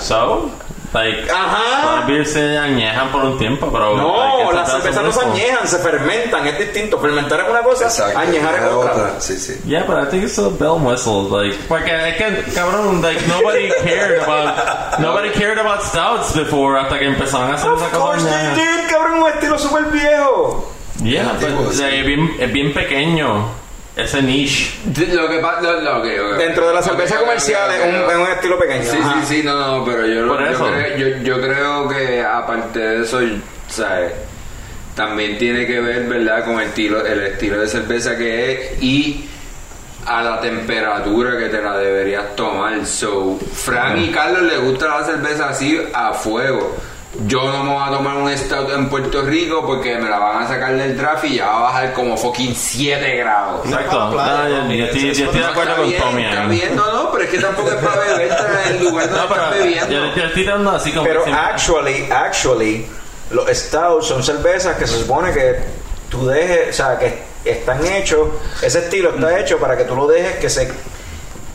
So, 0.00 0.50
like, 0.92 1.30
Ajá. 1.30 1.96
las 1.96 2.06
beers 2.06 2.32
se 2.32 2.58
añejan 2.58 3.10
por 3.12 3.24
un 3.24 3.38
tiempo, 3.38 3.68
pero. 3.72 3.96
No, 3.96 4.38
like, 4.38 4.54
las 4.54 4.70
cervezas 4.70 5.04
no 5.04 5.12
se 5.12 5.24
añejan, 5.24 5.68
se 5.68 5.78
fermentan, 5.78 6.46
es 6.46 6.58
distinto. 6.58 6.98
Fermentar 6.98 7.40
es 7.40 7.48
una 7.48 7.62
cosa, 7.62 7.84
Exacto. 7.84 8.18
añejar 8.18 8.54
es 8.56 8.72
otra. 8.72 9.20
Sí, 9.20 9.36
sí. 9.38 9.60
Yeah, 9.66 9.84
but 9.84 9.96
I 9.96 10.10
think 10.10 10.24
it's 10.24 10.32
still 10.32 10.50
bell 10.50 10.76
and 10.76 10.86
whistles. 10.86 11.30
Like, 11.30 11.56
porque 11.68 11.90
es 12.08 12.16
que, 12.16 12.52
cabrón, 12.52 13.00
like, 13.02 13.20
nobody 13.26 13.68
cared 13.84 14.20
about, 14.22 14.98
nobody 14.98 15.30
cared 15.30 15.58
about 15.58 15.82
stouts 15.82 16.34
before 16.34 16.78
hasta 16.78 16.98
que 16.98 17.06
empezaron 17.06 17.50
a 17.50 17.54
hacer 17.54 17.72
esa 17.74 17.86
Of 17.86 17.92
course 17.92 18.24
they 18.24 18.54
did, 18.54 18.90
cabrón, 18.90 19.22
un 19.22 19.28
estilo 19.28 19.58
súper 19.58 19.84
viejo. 19.86 20.72
Yeah, 21.02 21.32
sí. 21.40 21.82
es, 21.82 22.04
bien, 22.06 22.36
es 22.38 22.52
bien 22.52 22.74
pequeño. 22.74 23.59
Ese 24.02 24.22
niche. 24.22 24.72
Lo 25.12 25.28
que 25.28 25.38
pasa, 25.38 25.60
lo, 25.60 25.80
lo 25.80 26.02
que- 26.02 26.16
lo 26.16 26.30
que- 26.36 26.44
Dentro 26.44 26.68
de 26.68 26.74
la 26.74 26.82
cerveza 26.82 27.14
ok, 27.16 27.20
ok, 27.20 27.26
comercial 27.26 27.70
es 27.70 28.16
un, 28.16 28.26
estilo 28.32 28.58
pequeño. 28.58 28.82
Sí, 28.84 28.98
ajá. 29.00 29.20
sí, 29.26 29.36
sí, 29.36 29.42
no, 29.42 29.54
no, 29.78 29.84
pero 29.84 30.06
yo, 30.06 30.26
Por 30.28 30.40
yo, 30.40 30.46
eso. 30.46 30.66
creo, 30.66 30.96
yo, 30.96 31.16
yo 31.18 31.40
creo 31.40 31.88
que 31.88 32.22
aparte 32.22 32.78
de 32.78 33.02
eso, 33.02 33.20
¿sabes? 33.68 34.12
También 34.94 35.38
tiene 35.38 35.66
que 35.66 35.80
ver, 35.80 36.04
¿verdad?, 36.08 36.44
con 36.44 36.60
el 36.60 36.68
estilo, 36.68 37.04
el 37.04 37.20
estilo 37.22 37.60
de 37.60 37.68
cerveza 37.68 38.16
que 38.16 38.52
es 38.74 38.82
y 38.82 39.26
a 40.06 40.22
la 40.22 40.40
temperatura 40.40 41.36
que 41.38 41.48
te 41.48 41.62
la 41.62 41.76
deberías 41.76 42.34
tomar. 42.36 42.84
So, 42.86 43.38
Frank 43.54 43.98
y 43.98 44.10
Carlos 44.10 44.42
les 44.42 44.60
gusta 44.60 44.88
la 44.88 45.04
cerveza 45.04 45.48
así 45.50 45.80
a 45.92 46.12
fuego. 46.12 46.76
Yo 47.26 47.42
no 47.50 47.64
me 47.64 47.72
voy 47.74 47.82
a 47.82 47.90
tomar 47.90 48.16
un 48.18 48.38
stout 48.38 48.70
en 48.70 48.88
Puerto 48.88 49.22
Rico 49.22 49.66
porque 49.66 49.96
me 49.98 50.08
la 50.08 50.18
van 50.18 50.44
a 50.44 50.48
sacar 50.48 50.76
del 50.76 50.96
draft 50.96 51.24
y 51.24 51.36
ya 51.36 51.46
va 51.46 51.58
a 51.58 51.60
bajar 51.62 51.92
como 51.92 52.16
fucking 52.16 52.54
7 52.54 53.16
grados. 53.16 53.66
Exacto. 53.66 54.10
playa, 54.12 54.62
No, 54.62 54.72
yo, 54.72 54.84
estoy, 54.84 55.10
eso- 55.10 55.18
yo 55.20 55.24
estoy 55.26 55.40
de 55.40 55.46
No, 55.46 55.50
acuerdo 55.52 55.76
con 55.76 55.92
Tommy 55.92 56.24
Está 56.24 56.46
bien, 56.46 56.76
no, 56.76 56.92
no, 56.92 57.10
pero 57.10 57.24
es 57.24 57.30
que 57.30 57.38
tampoco 57.38 57.68
es 57.68 57.74
para 57.76 58.00
beber 58.00 58.30
en 58.66 58.76
el 58.76 58.84
lugar 58.84 59.10
donde 59.10 59.26
No, 59.28 59.34
estás 59.34 59.50
bebiendo. 59.58 59.90
yo, 59.90 60.14
yo 60.14 60.24
estoy 60.24 60.44
dando 60.44 60.70
así 60.70 60.92
como. 60.92 61.04
Pero 61.06 61.24
actually, 61.26 62.08
actually, 62.12 62.86
los 63.32 63.48
stouts 63.58 64.06
son 64.06 64.22
cervezas 64.22 64.76
que 64.76 64.86
se 64.86 64.98
supone 65.00 65.32
que 65.32 65.56
tú 66.10 66.28
dejes, 66.28 66.70
o 66.70 66.72
sea, 66.72 66.96
que 66.98 67.22
están 67.44 67.84
hechos, 67.86 68.28
ese 68.62 68.78
estilo 68.78 69.10
está 69.10 69.36
hecho 69.40 69.58
para 69.58 69.76
que 69.76 69.82
tú 69.84 69.96
lo 69.96 70.06
dejes 70.06 70.36
que 70.36 70.48
se 70.48 70.72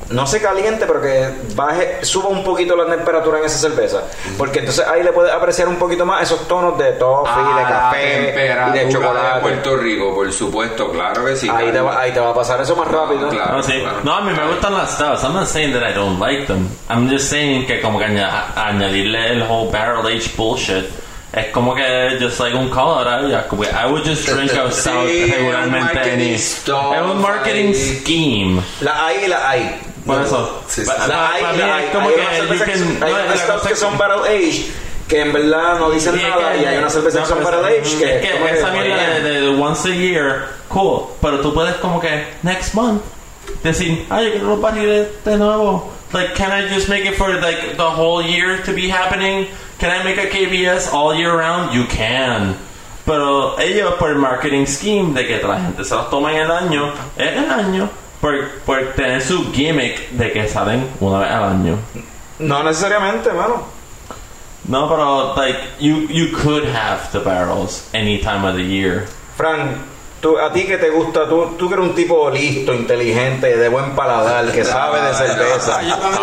no 0.10 0.28
se 0.28 0.42
caliente, 0.42 0.86
pero 0.86 1.02
que 1.02 1.30
baje, 1.56 2.06
suba 2.06 2.30
un 2.30 2.44
poquito 2.44 2.76
la 2.76 2.86
temperatura 2.86 3.40
en 3.40 3.46
esa 3.46 3.58
cerveza. 3.58 4.04
Porque 4.38 4.60
entonces 4.60 4.86
ahí 4.88 5.04
le 5.04 5.12
puedes 5.12 5.32
apreciar 5.34 5.68
un 5.68 5.78
poquito 5.78 6.06
más 6.06 6.22
esos 6.24 6.48
tonos 6.48 6.78
de 6.78 6.92
toffee, 6.94 7.34
Ah, 7.36 7.58
de 7.58 7.64
café 8.44 8.70
y 8.70 8.86
de 8.86 8.92
chocolate. 8.92 9.42
Puerto 9.42 9.78
Rico, 9.78 10.14
por 10.14 10.32
supuesto, 10.32 10.92
claro 10.92 11.26
que 11.26 11.36
sí. 11.36 11.50
ahí, 11.50 11.72
te 11.72 11.80
va, 11.82 12.00
ahí 12.00 12.12
te 12.12 12.20
va 12.20 12.30
a 12.30 12.34
pasar 12.36 12.62
eso 12.62 12.76
más 12.76 12.88
rápido. 12.88 13.30
claro. 13.30 13.58
No, 13.58 13.64
sí. 13.64 13.80
claro. 13.82 13.98
No, 14.04 14.14
a 14.16 14.22
mí 14.22 14.32
me 14.32 14.48
gustan 14.48 14.74
las 14.78 14.92
stouts. 14.94 15.24
I'm 15.24 15.34
not 15.34 15.48
saying 15.48 15.74
that 15.74 15.82
I 15.90 15.94
don't 15.94 16.20
like 16.20 16.46
them. 16.48 16.70
I'm 16.90 17.10
just 17.10 17.30
saying 17.30 17.66
que 17.66 17.82
como 17.82 17.98
que 18.00 18.06
aña- 18.06 18.54
añadirle 18.56 19.32
el 19.32 19.42
whole 19.44 19.72
barrel 19.72 20.06
aged 20.06 20.36
bullshit 20.38 20.86
es 21.34 21.48
como 21.52 21.76
que 21.76 22.18
just 22.22 22.40
like 22.40 22.56
un 22.56 22.70
color. 22.70 23.06
I 23.08 23.86
would 23.92 24.06
just 24.06 24.26
drink 24.30 24.52
a 24.54 24.72
stout 24.72 25.08
Sí, 25.08 25.26
regularmente. 25.30 25.78
un 25.80 25.96
marketing 25.96 26.34
Es 26.34 26.64
un 26.70 27.22
marketing 27.22 27.74
scheme. 27.74 28.62
La 28.82 29.08
hay 29.08 29.26
y 29.26 29.28
la 29.28 29.50
hay. 29.50 29.82
Por 30.06 30.22
eso. 30.22 30.64
sí, 30.68 30.86
sí. 30.86 30.92
hay 30.92 31.44
hay. 31.62 31.90
como 31.92 32.10
hay 32.10 32.16
que 32.16 32.22
unas 32.22 32.36
cervezas 32.38 32.68
que 32.70 32.78
son, 32.78 32.88
hay 33.04 33.14
no, 33.14 33.18
que 33.62 33.98
barrel 33.98 34.20
aged 34.26 34.66
que 35.08 35.22
en 35.22 35.34
verdad 35.34 35.80
no 35.80 35.92
dicen 35.92 36.16
Sí, 36.16 36.22
nada 36.24 36.56
y 36.58 36.66
hay 36.66 36.78
unas 36.78 36.94
cervezas 36.94 37.22
no, 37.22 37.28
que 37.28 37.44
son 37.44 37.44
barrel 37.44 37.74
es- 37.74 37.94
que, 37.96 38.16
es 38.16 38.22
que 38.22 38.50
esa 38.58 38.72
mierda 38.72 39.20
de, 39.20 39.48
once 39.50 39.90
a 39.92 39.96
year, 39.96 40.48
cool. 40.68 41.08
Pero 41.22 41.40
tú 41.42 41.54
puedes 41.54 41.76
como 41.76 42.00
que 42.00 42.28
next 42.44 42.74
month 42.74 43.02
decir, 43.64 44.06
ay, 44.10 44.26
yo 44.26 44.32
quiero 44.32 44.48
los 44.48 44.62
barriles 44.62 45.08
de 45.24 45.38
nuevo. 45.38 45.92
Like, 46.14 46.34
can 46.34 46.52
I 46.52 46.68
just 46.74 46.88
make 46.88 47.06
it 47.06 47.16
for 47.16 47.30
like 47.42 47.76
the 47.78 47.84
whole 47.84 48.22
year 48.24 48.62
to 48.64 48.72
be 48.74 48.90
happening? 48.90 49.48
Can 49.80 49.92
I 49.92 50.04
make 50.04 50.18
a 50.18 50.30
KBS 50.30 50.94
all 50.94 51.14
year 51.16 51.34
round? 51.36 51.74
You 51.74 51.86
can. 51.88 52.56
Pero 53.06 53.60
ellos 53.60 53.94
por 54.00 54.10
el 54.10 54.16
marketing 54.16 54.66
scheme 54.66 55.14
de 55.14 55.28
que 55.28 55.46
la 55.46 55.60
gente 55.60 55.84
se 55.84 55.94
los 55.94 56.10
toma 56.10 56.32
en 56.32 56.38
el 56.42 56.52
año, 56.52 56.92
es 57.18 57.28
el 57.38 57.52
año. 57.52 57.90
Por, 58.26 58.50
por 58.66 58.94
tener 58.96 59.22
su 59.22 59.52
gimmick 59.54 60.10
de 60.10 60.32
que 60.32 60.48
salen 60.48 60.90
una 61.00 61.20
vez 61.20 61.30
al 61.32 61.44
año. 61.44 61.78
No 62.40 62.64
necesariamente, 62.64 63.32
mano. 63.32 63.64
No, 64.68 64.90
pero 64.90 65.36
like 65.36 65.60
you 65.80 66.08
you 66.10 66.36
could 66.36 66.66
have 66.66 67.12
the 67.12 67.20
barrels 67.20 67.88
any 67.94 68.18
time 68.18 68.44
of 68.50 68.56
the 68.56 68.64
year. 68.64 69.06
Frank, 69.38 69.78
tú, 70.22 70.40
a 70.40 70.52
ti 70.52 70.64
que 70.66 70.80
te 70.80 70.90
gusta, 70.90 71.30
tú, 71.30 71.56
tú 71.56 71.68
que 71.68 71.76
eres 71.76 71.86
un 71.88 71.94
tipo 71.94 72.32
listo, 72.32 72.74
inteligente, 72.74 73.58
de 73.58 73.70
buen 73.70 73.96
paladar, 73.96 74.52
que 74.52 74.66
sabe 74.66 75.02
de 75.02 75.14
cerveza. 75.14 75.84
Ellos 75.84 76.00
van 76.02 76.14
a 76.14 76.20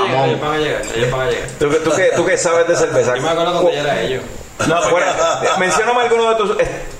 llegar, 0.58 0.82
ellos 0.96 1.10
van 1.12 1.20
a 1.20 1.30
llegar. 1.30 1.46
Tú, 1.60 1.68
que- 1.70 1.76
tú 1.76 1.90
que, 1.92 2.10
tú 2.16 2.26
que 2.26 2.36
sabes 2.36 2.66
de 2.66 2.74
cerveza. 2.74 3.14
Yo 3.16 3.22
me 3.22 3.28
acuerdo 3.28 3.52
cuando 3.52 3.70
yo 3.70 3.78
era 3.78 4.00
ellos. 4.00 4.22
No, 4.66 4.82
fuera, 4.82 5.14
mencióname 5.60 6.00
alguno 6.02 6.30
de 6.30 6.34
tus 6.34 6.56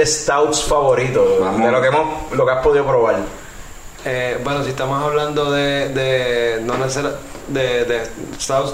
stouts 0.09 0.63
favoritos, 0.63 1.41
Vamos. 1.41 1.61
de 1.67 1.73
lo 1.73 1.81
que 1.83 1.89
hemos, 1.89 2.33
lo 2.33 2.47
que 2.47 2.53
has 2.53 2.63
podido 2.63 2.85
probar. 2.87 3.17
Eh, 4.05 4.39
bueno, 4.43 4.63
si 4.65 4.71
estamos 4.71 5.03
hablando 5.03 5.51
de, 5.53 5.89
de 5.91 6.61
no 6.63 6.75
necesar- 6.75 7.17
de, 7.49 7.85
de 7.85 8.01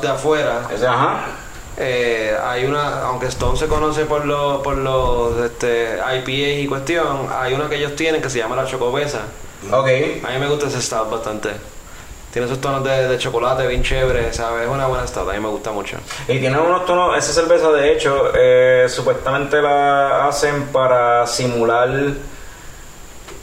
de 0.01 0.09
afuera, 0.09 0.63
ajá. 0.89 1.21
eh, 1.77 2.35
hay 2.45 2.65
una, 2.65 3.03
aunque 3.03 3.27
Stone 3.27 3.59
se 3.59 3.67
conoce 3.67 4.05
por 4.07 4.25
los 4.25 4.63
por 4.63 4.77
los 4.79 5.37
este, 5.45 5.97
IPA 5.99 6.31
y 6.61 6.67
cuestión, 6.67 7.29
hay 7.33 7.53
una 7.55 7.69
que 7.69 7.77
ellos 7.77 7.95
tienen 7.97 8.23
que 8.23 8.31
se 8.31 8.39
llama 8.39 8.57
la 8.57 8.67
Chocobesa. 8.67 9.21
Ok. 9.71 9.87
A 10.25 10.31
mí 10.31 10.39
me 10.41 10.49
gusta 10.49 10.69
ese 10.69 10.81
stout 10.81 11.11
bastante. 11.11 11.51
Tiene 12.33 12.47
esos 12.47 12.61
tonos 12.61 12.85
de, 12.85 13.09
de 13.09 13.19
chocolate 13.19 13.67
bien 13.67 13.83
chévere, 13.83 14.33
¿sabes? 14.33 14.65
Es 14.65 14.69
una 14.69 14.87
buena 14.87 15.07
stout, 15.07 15.29
a 15.29 15.33
mí 15.33 15.41
me 15.41 15.49
gusta 15.49 15.73
mucho. 15.73 15.97
Y 16.29 16.39
tiene 16.39 16.59
unos 16.59 16.85
tonos, 16.87 17.17
esa 17.17 17.33
cerveza 17.33 17.71
de 17.73 17.93
hecho, 17.93 18.33
eh, 18.35 18.87
supuestamente 18.89 19.61
la 19.63 20.27
hacen 20.29 20.67
para 20.67 21.27
simular 21.27 21.89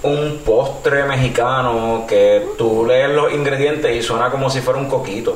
un 0.05 0.39
postre 0.39 1.03
mexicano 1.03 2.05
que 2.07 2.49
tú 2.57 2.85
lees 2.85 3.09
los 3.09 3.33
ingredientes 3.33 3.95
y 3.95 4.01
suena 4.01 4.29
como 4.29 4.49
si 4.49 4.61
fuera 4.61 4.79
un 4.79 4.87
coquito. 4.87 5.35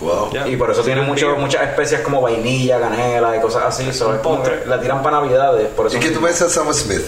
Wow. 0.00 0.28
Y 0.46 0.56
por 0.56 0.70
eso 0.70 0.82
tiene 0.82 1.00
mucho, 1.02 1.36
muchas 1.36 1.62
especias 1.62 2.02
como 2.02 2.20
vainilla, 2.20 2.78
canela 2.78 3.36
y 3.36 3.40
cosas 3.40 3.64
así. 3.64 3.92
so, 3.92 4.14
es 4.14 4.20
como 4.20 4.36
postre. 4.36 4.62
que 4.62 4.68
la 4.68 4.80
tiran 4.80 5.02
para 5.02 5.20
navidades. 5.20 5.68
Por 5.68 5.86
eso 5.86 5.96
¿Y 5.96 6.00
qué 6.00 6.10
tú 6.10 6.20
ves 6.20 6.40
a 6.42 6.48
Sam 6.48 6.72
Smith? 6.74 7.04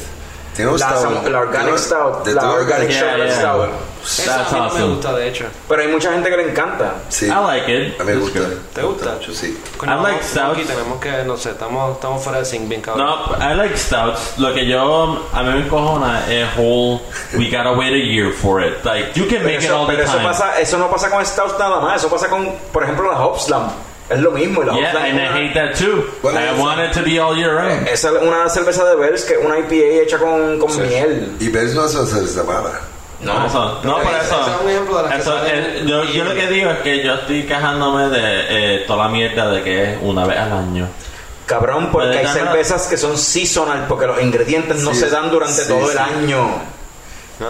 La, 0.65 0.77
stout. 0.77 1.29
la 1.29 1.39
organic 1.41 1.79
stout, 1.79 2.25
de 2.25 2.35
la 2.35 2.51
organic 2.51 2.91
Yeah, 2.91 3.01
chocolate 3.01 3.29
yeah. 3.31 3.39
stout. 3.39 3.69
Eso 4.05 4.31
a 4.31 4.37
That's 4.37 4.53
no 4.53 4.59
me 4.59 4.65
awesome. 4.67 4.95
gusta, 4.95 5.13
de 5.17 5.29
hecho. 5.29 5.45
Pero 5.69 5.83
hay 5.83 5.89
mucha 5.89 6.13
gente 6.13 6.31
que 6.31 6.37
le 6.37 6.51
encanta. 6.51 6.95
Sí. 7.11 7.27
I 7.27 7.31
like 7.47 7.69
it. 7.71 8.01
A 8.01 8.05
mí 8.05 8.13
me 8.13 8.19
gusta. 8.21 8.41
¿Te 8.75 8.83
gusta? 8.83 9.15
mucho, 9.15 9.33
sí. 9.35 9.59
I 9.83 9.87
like 10.03 10.23
stouts. 10.23 10.57
Aquí 10.59 10.65
tenemos 10.67 10.99
que, 11.01 11.25
no 11.25 11.37
sé, 11.37 11.51
estamos, 11.51 11.97
estamos 11.97 12.23
fuera 12.23 12.39
de 12.39 12.45
zinc 12.47 12.69
bien 12.69 12.81
cabrón. 12.81 13.07
No, 13.07 13.37
I 13.39 13.55
like 13.57 13.77
stouts. 13.77 14.39
Lo 14.39 14.55
que 14.55 14.67
yo 14.67 15.27
a 15.33 15.43
mí 15.43 15.51
me 15.51 15.59
encojona 15.67 16.23
es 16.33 16.49
whole. 16.57 17.01
We 17.35 17.51
gotta 17.51 17.73
wait 17.73 17.93
a 17.93 17.97
year 17.97 18.33
for 18.33 18.63
it. 18.65 18.83
Like 18.85 19.13
you 19.15 19.27
can 19.27 19.43
Pero, 19.43 19.45
make 19.45 19.57
it 19.59 19.65
eso, 19.65 19.77
all 19.79 19.87
the 19.87 19.93
pero 19.93 20.05
eso 20.05 20.13
time. 20.17 20.25
pasa, 20.29 20.61
eso 20.61 20.79
no 20.79 20.89
pasa 20.91 21.11
con 21.11 21.27
stouts 21.27 21.59
nada 21.59 21.81
más. 21.81 21.97
Eso 21.99 22.09
pasa 22.09 22.29
con, 22.29 22.51
por 22.73 22.83
ejemplo, 22.85 23.11
la 23.13 23.19
Hopslam. 23.27 23.69
Es 24.11 24.21
lo 24.21 24.31
mismo. 24.31 24.63
y 24.63 24.67
La 24.67 24.75
Yeah, 24.75 24.91
and 24.91 24.99
I 24.99 25.09
es 25.09 25.15
una- 25.15 25.35
hate 25.37 25.55
that 25.55 25.79
too. 25.79 26.05
Bueno, 26.23 26.41
I 26.41 26.45
eso- 26.45 26.63
want 26.63 26.81
it 26.81 26.93
to 26.93 27.03
be 27.05 27.21
all 27.21 27.37
year 27.37 27.51
round. 27.55 27.87
Esa 27.89 28.09
es 28.09 28.23
una 28.23 28.49
cerveza 28.49 28.85
de 28.85 28.97
Bells 28.97 29.25
que 29.25 29.35
es 29.35 29.45
una 29.45 29.59
IPA 29.59 30.03
hecha 30.03 30.19
con, 30.19 30.59
con 30.59 30.77
miel. 30.89 31.37
Y 31.41 31.49
ves 31.49 31.75
no 31.75 31.85
es 31.85 31.95
una 31.95 32.07
cerveza 32.07 32.43
mala. 32.45 32.81
No, 33.21 33.47
eso, 33.47 33.81
no, 33.83 33.95
por 34.01 34.03
eso. 34.15 34.41
ese 34.41 34.51
es 34.51 34.61
un 34.63 34.71
ejemplo 34.71 35.03
de 35.03 35.17
eso, 35.19 35.37
eh, 35.45 35.83
yo, 35.87 36.05
yo 36.05 36.23
lo 36.25 36.35
que 36.35 36.47
digo 36.47 36.71
es 36.71 36.79
que 36.79 37.03
yo 37.05 37.15
estoy 37.15 37.43
quejándome 37.47 38.09
de 38.11 38.21
eh, 38.77 38.85
toda 38.87 39.07
la 39.07 39.09
mierda 39.11 39.51
de 39.51 39.63
que 39.65 39.83
es 39.93 39.99
una 40.03 40.25
vez 40.25 40.39
al 40.39 40.53
año. 40.53 40.87
Cabrón, 41.45 41.89
porque 41.91 42.17
hay 42.19 42.27
cervezas 42.29 42.87
que 42.87 42.97
son 42.97 43.19
seasonal 43.19 43.87
porque 43.89 44.07
los 44.07 44.23
ingredientes 44.23 44.83
no 44.83 44.93
Sí, 44.95 45.01
se 45.01 45.11
dan 45.11 45.31
durante 45.31 45.63
sí, 45.63 45.69
todo 45.69 45.87
sí. 45.87 45.93
el 45.93 45.99
año. 45.99 46.49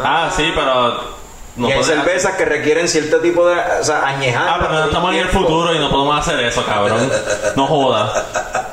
Ah, 0.03 0.31
sí, 0.35 0.51
pero. 0.55 1.19
No 1.59 1.69
y 1.69 1.73
hay 1.73 1.83
cervezas 1.83 2.37
que 2.37 2.45
requieren 2.45 2.87
cierto 2.89 3.19
tipo 3.19 3.47
de. 3.49 3.57
O 3.81 3.85
sea, 3.85 4.07
añejar. 4.07 4.49
Ah, 4.49 4.57
pero 4.61 4.73
no 4.75 4.85
estamos 4.87 5.13
en 5.13 5.21
el 5.21 5.29
futuro 5.29 5.75
y 5.75 5.79
no 5.79 5.91
podemos 5.91 6.19
hacer 6.21 6.39
eso, 6.45 6.65
cabrón. 6.65 7.11
No 7.57 7.67
jodas. 7.67 8.25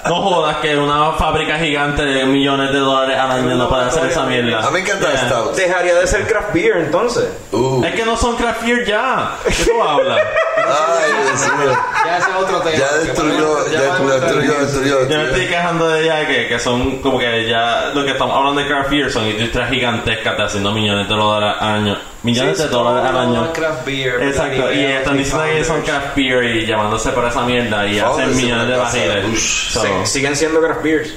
No 0.08 0.22
jodas 0.22 0.58
que 0.58 0.78
una 0.78 1.14
fábrica 1.14 1.58
gigante 1.58 2.04
de 2.04 2.26
millones 2.26 2.72
de 2.72 2.78
dólares 2.78 3.18
al 3.18 3.32
año 3.32 3.56
no 3.56 3.68
puede 3.68 3.86
hacer 3.86 4.06
esa 4.06 4.24
mierda. 4.26 4.60
A 4.60 4.68
mí 4.70 4.74
me 4.74 4.80
encanta 4.82 5.10
Yeah. 5.12 5.28
stout. 5.28 5.56
Dejaría 5.56 5.96
de 5.96 6.06
ser 6.08 6.28
craft 6.28 6.54
beer 6.54 6.78
entonces. 6.78 7.26
Uh. 7.52 7.84
Es 7.84 7.96
que 7.96 8.06
no 8.06 8.16
son 8.16 8.36
craft 8.36 8.64
beer 8.64 8.86
ya. 8.86 9.32
¿Qué 9.46 9.66
tú 9.66 9.82
hablas? 9.82 10.20
Ay, 10.68 11.12
Dios 11.26 11.42
mío. 11.58 11.78
Ya 12.06 12.18
ese 12.18 12.30
es 12.30 12.36
otro 12.36 12.60
tema. 12.62 12.76
Ya 12.78 12.94
destruyó, 12.98 13.72
ya 13.72 13.82
destruyó, 13.82 14.52
eso. 14.54 14.60
destruyó. 14.66 15.10
Yo 15.10 15.18
me 15.18 15.26
estoy 15.26 15.48
quejando 15.48 15.88
de 15.88 16.04
ella 16.04 16.28
que, 16.28 16.48
que 16.48 16.60
son 16.60 17.00
como 17.02 17.20
que 17.20 17.48
ya 17.48 17.92
lo 17.94 18.04
que 18.04 18.12
estamos 18.12 18.36
hablando 18.38 18.62
de 18.62 18.68
craft 18.68 18.90
beer 18.90 19.12
son 19.12 19.26
industrias 19.28 19.70
gigantescas 19.70 20.38
de 20.38 20.44
haciendo 20.44 20.72
millones 20.72 21.08
de 21.10 21.16
dólares 21.16 21.56
al 21.62 21.70
año. 21.76 21.98
Millones 22.24 22.58
Sí, 22.58 22.64
de 22.64 22.70
dólares 22.70 23.10
al 23.10 23.18
año. 23.18 23.54
craft 23.54 23.86
beer, 23.86 24.24
Exacto, 24.24 24.74
y 24.74 24.80
están 24.84 25.18
diciendo 25.18 25.44
que 25.46 25.64
son 25.64 25.82
craft 25.82 26.16
beer 26.16 26.44
y 26.56 26.66
llamándose 26.66 27.10
por 27.12 27.26
esa 27.26 27.42
mierda 27.44 27.86
y 27.86 28.00
hacen 28.00 28.36
millones 28.36 28.68
de 28.68 29.38
Se- 29.38 30.06
siguen 30.06 30.36
siendo 30.36 30.60
craft 30.62 30.82
beers. 30.84 31.14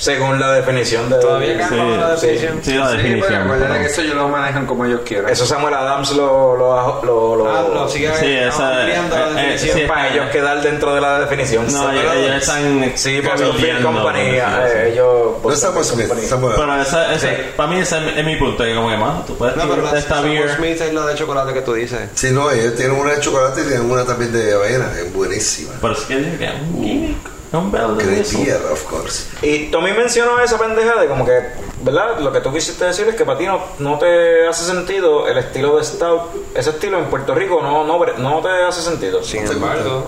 Según 0.00 0.40
la 0.40 0.52
definición 0.52 1.10
de... 1.10 1.16
Todavía 1.18 1.58
cambia 1.58 1.84
la 1.98 2.16
Sí. 2.16 2.26
definición. 2.28 2.60
Sí, 2.62 2.70
la 2.74 2.86
Sí, 2.88 2.92
pero 2.92 3.02
definición. 3.02 3.42
acuérdate 3.42 3.78
que 3.80 3.86
eso 3.86 4.00
ellos 4.00 4.14
lo 4.16 4.28
manejan 4.28 4.66
como 4.66 4.84
ellos 4.86 5.00
quieran. 5.04 5.30
Eso 5.30 5.44
Samuel 5.46 5.74
Adams 5.74 6.12
lo... 6.12 6.56
lo, 6.56 7.02
lo, 7.04 7.36
lo- 7.36 7.50
Ah, 7.50 7.64
lo 7.72 7.88
sigue 7.88 8.10
Sí, 8.18 8.32
esa- 8.32 8.78
ampliando 8.78 9.16
la 9.16 9.22
eh, 9.22 9.30
eh, 9.30 9.34
definición. 9.52 9.78
sí, 9.78 9.84
para 9.86 10.08
ellos 10.08 10.26
quedar 10.30 10.62
dentro 10.62 10.94
de 10.94 11.00
la 11.02 11.20
definición. 11.20 11.64
No, 11.66 11.70
Sí, 11.70 11.76
ellos, 11.92 12.04
pero- 12.08 12.12
ellos 12.20 12.36
están 12.36 12.92
Sí, 12.96 13.20
cambiando, 13.22 13.92
Company, 13.92 14.20
sí, 14.30 14.36
eh, 14.36 14.42
sí. 14.86 14.92
ellos... 14.92 15.32
No 15.44 15.50
Samuel 15.56 15.84
Smith, 15.84 16.08
Samuel. 16.28 16.54
Pero 16.56 16.80
esa, 16.80 17.14
esa, 17.14 17.28
Sí. 17.28 17.34
para 17.56 17.68
mí 17.70 17.78
ese 17.80 17.98
es, 17.98 18.16
es 18.16 18.24
mi 18.24 18.36
punto, 18.36 18.64
que 18.64 18.74
como 18.74 18.88
que 18.88 18.96
más, 18.96 19.26
tú 19.26 19.36
puedes 19.36 19.54
No, 19.56 19.68
pero 19.68 19.82
la 19.82 19.98
esta 19.98 20.14
Samuel 20.16 20.32
beer. 20.38 20.56
Smith 20.56 20.80
es 20.80 20.94
la 20.94 21.06
de 21.06 21.14
chocolate 21.14 21.52
que 21.52 21.60
tú 21.62 21.74
dices. 21.74 22.00
Sí, 22.14 22.30
no, 22.30 22.50
ellos 22.50 22.74
tienen 22.74 22.96
una 22.98 23.12
de 23.12 23.20
chocolate 23.20 23.60
y 23.60 23.64
tienen 23.64 23.90
una 23.90 24.04
también 24.04 24.32
de 24.32 24.54
avena, 24.54 24.90
es 24.98 25.12
buenísima. 25.12 25.72
Pero 25.80 25.92
es 25.92 26.00
que 26.00 26.14
es 26.18 26.38
que 26.38 26.44
es 26.44 26.52
un 26.74 26.82
gimmick, 26.84 27.16
bell 27.52 27.96
de 27.96 28.20
eso. 28.20 28.38
beer, 28.38 28.60
of 28.72 28.84
course. 28.84 29.26
Y 29.42 29.70
Tommy 29.70 29.92
mencionó 29.92 30.38
esa 30.40 30.56
pendeja 30.58 31.00
de 31.00 31.08
como 31.08 31.24
que, 31.24 31.40
¿verdad? 31.82 32.20
Lo 32.20 32.32
que 32.32 32.40
tú 32.40 32.52
quisiste 32.52 32.84
decir 32.84 33.08
es 33.08 33.16
que 33.16 33.24
para 33.24 33.38
ti 33.38 33.46
no, 33.46 33.60
no 33.78 33.98
te 33.98 34.46
hace 34.46 34.64
sentido 34.64 35.26
el 35.26 35.36
estilo 35.38 35.76
de 35.76 35.84
Stout. 35.84 36.22
Ese 36.54 36.70
estilo 36.70 36.98
en 36.98 37.06
Puerto 37.06 37.34
Rico 37.34 37.60
no, 37.60 37.84
no, 37.84 37.98
no 38.18 38.40
te 38.40 38.48
hace 38.48 38.82
sentido. 38.82 39.22
Sin 39.22 39.46
embargo, 39.46 40.06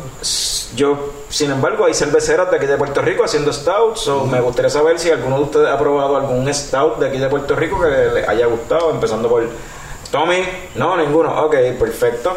Yo, 0.76 1.12
sin 1.28 1.50
embargo, 1.50 1.84
hay 1.84 1.94
cerveceras 1.94 2.50
de 2.50 2.56
aquí 2.56 2.66
de 2.66 2.76
Puerto 2.76 3.02
Rico 3.02 3.24
haciendo 3.24 3.52
Stout. 3.52 3.96
So 3.96 4.24
me 4.26 4.40
gustaría 4.40 4.70
saber 4.70 4.98
si 4.98 5.10
alguno 5.10 5.38
de 5.38 5.42
ustedes 5.42 5.68
ha 5.68 5.78
probado 5.78 6.16
algún 6.16 6.52
Stout 6.54 6.98
de 6.98 7.08
aquí 7.08 7.18
de 7.18 7.28
Puerto 7.28 7.56
Rico 7.56 7.80
que 7.80 7.88
le 7.88 8.26
haya 8.26 8.46
gustado. 8.46 8.90
Empezando 8.92 9.28
por 9.28 9.42
Tommy. 10.12 10.44
No, 10.76 10.96
ninguno. 10.96 11.44
Ok, 11.44 11.56
perfecto. 11.78 12.32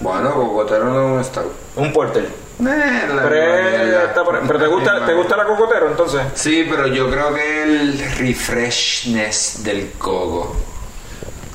Bueno, 0.00 0.32
Cocotero 0.34 0.84
no 0.84 1.00
es 1.00 1.16
un 1.18 1.24
stout. 1.24 1.52
Un 1.76 1.92
porter. 1.92 2.49
Eh, 2.60 3.08
la 3.14 3.22
Pero, 3.28 3.70
mierda. 3.84 4.04
está 4.04 4.22
por- 4.24 4.40
pero 4.46 4.58
te 4.58 4.66
gusta, 4.66 5.06
¿te 5.06 5.14
gusta 5.14 5.36
la 5.36 5.44
cocotero 5.44 5.88
entonces? 5.88 6.20
Sí, 6.34 6.66
pero 6.68 6.86
yo 6.86 7.10
creo 7.10 7.34
que 7.34 7.62
el 7.62 7.98
refreshness 8.18 9.62
del 9.64 9.92
coco. 9.98 10.56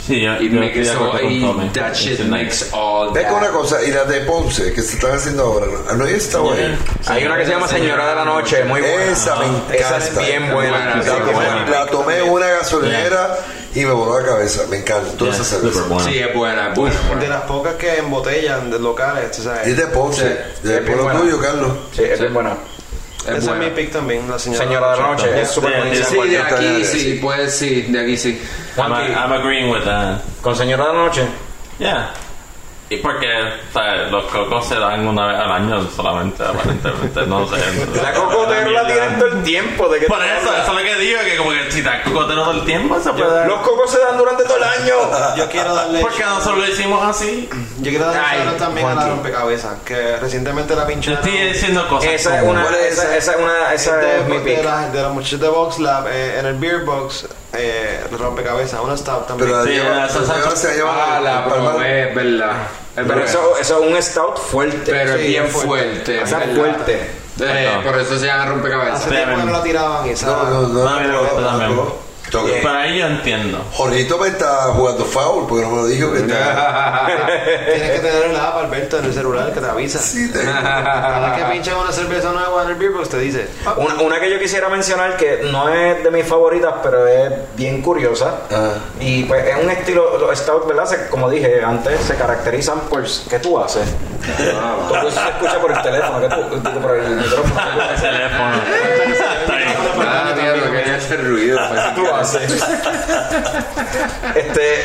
Sí, 0.05 0.21
yo, 0.21 0.35
It 0.35 0.51
yo 0.51 0.59
makes 0.59 0.81
estoy 0.81 0.83
de 0.83 0.85
so, 0.85 1.05
acuerdo 1.05 1.19
con 1.23 1.31
y 1.31 1.41
Tommy. 1.41 1.69
that 1.69 1.93
shit 1.95 2.19
makes 2.27 2.65
all 2.73 3.11
Ve 3.11 3.21
that. 3.23 3.29
con 3.31 3.39
una 3.39 3.49
cosa, 3.49 3.81
y 3.81 3.89
las 3.91 4.07
de 4.07 4.21
Ponce, 4.21 4.71
que 4.71 4.81
se 4.83 4.95
están 4.97 5.13
haciendo 5.13 5.43
ahora, 5.43 5.65
¿no? 5.65 5.93
¿No 5.95 6.05
hay 6.05 6.13
esta 6.13 6.37
ahí? 6.37 6.77
Hay 7.07 7.25
una 7.25 7.37
que 7.37 7.45
se 7.45 7.51
llama 7.51 7.67
Señora 7.67 8.07
de 8.09 8.15
la 8.15 8.23
Noche, 8.25 8.63
muy 8.65 8.81
buena. 8.81 9.03
Esa 9.05 9.35
me 9.37 9.45
encanta. 9.47 9.73
Esa 9.75 9.97
es 9.97 10.17
bien 10.19 10.53
buena. 10.53 10.77
buena, 10.77 10.95
me- 11.25 11.33
buena. 11.33 11.65
la 11.69 11.85
tomé 11.87 12.19
en 12.19 12.29
una 12.29 12.47
gasolinera 12.47 13.35
y 13.75 13.85
me 13.85 13.91
voló 13.91 14.19
la 14.19 14.25
cabeza. 14.25 14.63
Me 14.69 14.77
encantó 14.77 15.25
Yeah, 15.25 15.33
esa 15.35 15.43
super 15.43 15.71
cerveza. 15.73 16.09
Sí, 16.09 16.19
es 16.19 16.33
buena, 16.33 16.69
es 16.69 16.75
buena. 16.75 16.95
de 17.21 17.27
las 17.27 17.41
pocas 17.43 17.75
que 17.75 17.97
embotellan 17.97 18.71
de 18.71 18.79
locales, 18.79 19.31
tú 19.31 19.43
sabes. 19.43 19.67
Y 19.67 19.71
es 19.71 19.77
de 19.77 19.87
Ponce, 19.87 20.37
Sí, 20.61 20.67
de 20.67 20.75
es 20.77 20.81
pueblo 20.81 21.03
buena. 21.03 21.19
tuyo, 21.19 21.39
Carlos. 21.39 21.71
Sí, 21.95 22.03
es 22.03 22.19
bien 22.19 22.33
buena. 22.33 22.51
Es 22.51 23.29
Esa 23.29 23.37
es 23.37 23.45
buena. 23.47 23.63
mi 23.65 23.69
pick 23.71 23.91
también, 23.91 24.29
la 24.29 24.37
señora. 24.39 24.63
Señora 24.65 24.91
de 24.91 24.97
la 25.01 25.07
Noche, 25.07 25.41
es 25.41 25.49
súper 25.49 25.71
Sí, 25.73 25.77
buenísima. 25.79 26.23
Sí, 26.23 26.29
de 26.29 26.37
aquí 26.39 26.85
sí, 26.85 26.99
sí. 26.99 27.19
pues 27.21 27.55
sí, 27.57 27.81
de 27.83 27.99
aquí 27.99 28.17
sí. 28.17 28.41
I'm, 28.77 28.91
I'm 28.93 29.31
agreeing 29.33 29.69
with 29.71 29.83
that. 29.83 30.19
con 30.41 30.55
Señora 30.55 30.85
de 30.87 30.93
la 30.93 30.99
Noche. 30.99 31.21
Yeah. 31.79 32.13
Y 32.95 33.01
porque 33.01 33.27
¿sabes? 33.73 34.11
los 34.11 34.23
cocos 34.25 34.67
se 34.67 34.75
dan 34.75 35.07
una 35.07 35.27
vez 35.27 35.39
al 35.39 35.51
año 35.51 35.87
solamente, 35.95 36.43
aparentemente, 36.43 37.25
no 37.27 37.47
sé. 37.47 37.55
La 38.01 38.13
cocotero 38.13 38.71
la 38.71 38.87
tienen 38.87 39.19
todo 39.19 39.27
el 39.29 39.43
tiempo. 39.43 39.89
¿de 39.89 40.01
Por 40.01 40.23
eso, 40.23 40.49
hablas? 40.49 40.63
eso 40.63 40.71
es 40.71 40.77
lo 40.77 40.83
que 40.83 40.95
digo, 40.99 41.19
que 41.23 41.37
como 41.37 41.51
que 41.51 41.71
si 41.71 41.81
dan 41.81 42.01
cocotero 42.03 42.43
todo 42.43 42.51
el 42.53 42.65
tiempo, 42.65 42.99
se 42.99 43.11
puede 43.13 43.31
dar. 43.33 43.47
Los 43.47 43.59
cocos 43.61 43.91
se 43.91 43.99
dan 43.99 44.17
durante 44.17 44.43
todo 44.43 44.57
el 44.57 44.63
año. 44.63 44.95
Yo 45.37 45.49
quiero 45.49 45.73
darle. 45.75 45.99
Porque 46.01 46.23
nosotros 46.23 46.57
lo 46.59 46.67
hicimos 46.67 47.03
así. 47.05 47.49
Yo 47.79 47.89
quiero 47.91 48.05
darle 48.05 48.21
Ay, 48.25 48.55
también 48.57 48.87
a 48.87 48.95
la 48.95 49.07
rompecabezas, 49.09 49.79
que 49.85 50.17
recientemente 50.17 50.75
la 50.75 50.83
Yo 50.83 50.87
pincharon. 50.87 51.19
estoy 51.23 51.47
diciendo 51.47 51.87
cosas 51.87 52.09
Esa 52.11 52.37
es 52.41 52.43
una, 52.47 52.63
¿Cuál 52.63 52.75
es 52.75 52.93
esa, 52.93 53.15
esa 53.15 53.31
es 53.33 53.37
una, 53.37 53.73
esa 53.73 53.97
de, 53.97 54.19
es 54.21 54.25
mi 54.27 54.37
de, 54.37 54.43
pick. 54.55 54.63
la- 54.63 54.89
de 54.89 55.01
los 55.01 55.13
muchachos 55.13 55.39
de 55.39 55.47
Box 55.49 55.79
Lab 55.79 56.07
eh, 56.07 56.39
en 56.39 56.45
el 56.45 56.53
Beer 56.55 56.83
Box, 56.85 57.27
eh, 57.53 58.03
rompecabezas, 58.17 58.79
una 58.81 58.95
stout 58.97 59.27
también. 59.27 59.49
Pero 59.49 59.59
la 59.59 59.65
Sí, 59.65 59.71
lleva, 59.71 59.95
la 59.95 60.07
lleva- 60.07 60.55
se 60.55 60.75
lleva 60.75 61.15
Ah, 61.17 61.19
la 61.21 61.39
es 61.39 61.45
verdad. 61.45 61.87
Es 61.87 62.15
Pero 62.95 63.23
eso, 63.23 63.57
eso 63.59 63.83
es 63.83 63.91
un 63.91 64.01
stout 64.01 64.37
fuerte. 64.39 64.91
Pero 64.91 65.15
es 65.15 65.21
Sí, 65.21 65.27
bien 65.27 65.47
fuerte. 65.49 65.67
fuerte. 65.67 66.21
Esa 66.21 66.23
es 66.23 66.31
es 66.49 66.55
verdad. 66.55 66.73
fuerte. 66.75 67.11
Eh, 67.41 67.79
por 67.83 67.99
eso 67.99 68.17
se 68.17 68.25
llama 68.27 68.43
Hace 68.43 68.51
rompecabezas. 68.51 69.09
tiempo 69.09 69.35
que 69.35 69.43
no 69.43 69.51
la 69.51 69.63
tiraban 69.63 70.07
esa. 70.07 70.25
No, 70.27 70.43
no, 70.49 70.67
no. 70.69 72.04
No, 72.33 72.39
a 72.39 72.43
mí 72.43 72.49
me 72.49 72.55
gusta 72.55 72.55
también. 72.55 72.55
Tengo 72.55 72.55
que- 72.61 72.61
Para 72.61 72.79
ahí 72.81 72.99
yo 72.99 73.05
entiendo. 73.07 73.65
Jorgito 73.73 74.17
me 74.17 74.27
está 74.27 74.47
jugando 74.73 75.05
foul 75.05 75.47
porque 75.47 75.63
no 75.63 75.71
me 75.71 75.77
lo 75.77 75.85
dijo 75.85 76.11
que 76.11 76.19
está. 76.19 77.05
Tienes 77.65 77.91
que 77.91 77.99
tener 77.99 78.23
el 78.31 78.35
app, 78.35 78.57
Alberto, 78.57 78.97
en 78.99 79.05
el 79.05 79.13
celular 79.13 79.53
que 79.53 79.59
te 79.61 79.67
avisa. 79.67 79.99
Sí, 79.99 80.31
te- 80.31 80.43
Cada 80.43 81.29
vez 81.35 81.43
que 81.45 81.51
pinchan 81.53 81.77
una 81.77 81.91
cerveza 81.91 82.31
nueva 82.31 82.63
en 82.63 82.69
el 82.69 82.75
Beer 82.75 82.91
Box 82.91 83.09
te 83.09 83.19
dice. 83.19 83.47
"Ah, 83.65 83.75
Una, 83.77 83.95
una 84.01 84.19
que 84.19 84.29
yo 84.31 84.39
quisiera 84.39 84.69
mencionar 84.69 85.17
que 85.17 85.41
no 85.51 85.69
es 85.69 86.03
de 86.03 86.11
mis 86.11 86.25
favoritas, 86.25 86.73
pero 86.83 87.07
es 87.07 87.31
bien 87.55 87.81
curiosa. 87.81 88.35
Ah. 88.51 88.71
Y 88.99 89.23
pues 89.25 89.45
es 89.45 89.63
un 89.63 89.69
estilo, 89.69 90.17
los 90.17 90.37
stout, 90.37 90.67
¿verdad? 90.67 90.85
Se- 90.85 91.07
como 91.09 91.29
dije 91.29 91.61
antes, 91.63 91.99
se 92.01 92.15
caracterizan 92.15 92.79
por. 92.81 93.03
¿Qué 93.29 93.39
tú 93.39 93.59
haces? 93.59 93.83
Todo 94.89 95.07
eso 95.07 95.19
se 95.21 95.29
escucha 95.29 95.59
por 95.61 95.71
el 95.71 95.81
teléfono, 95.83 96.19
¿qué 96.19 96.27
tú, 96.29 96.81
por 96.81 96.95
el 96.95 97.09
micrófono. 97.15 97.61
El 97.95 98.01
teléfono. 98.01 98.55
Hacer 101.05 101.27
ruido. 101.27 101.59
pues, 101.69 101.81
¿Qué 101.81 102.01
tú 102.01 102.07
haces? 102.13 102.51
este. 104.35 104.83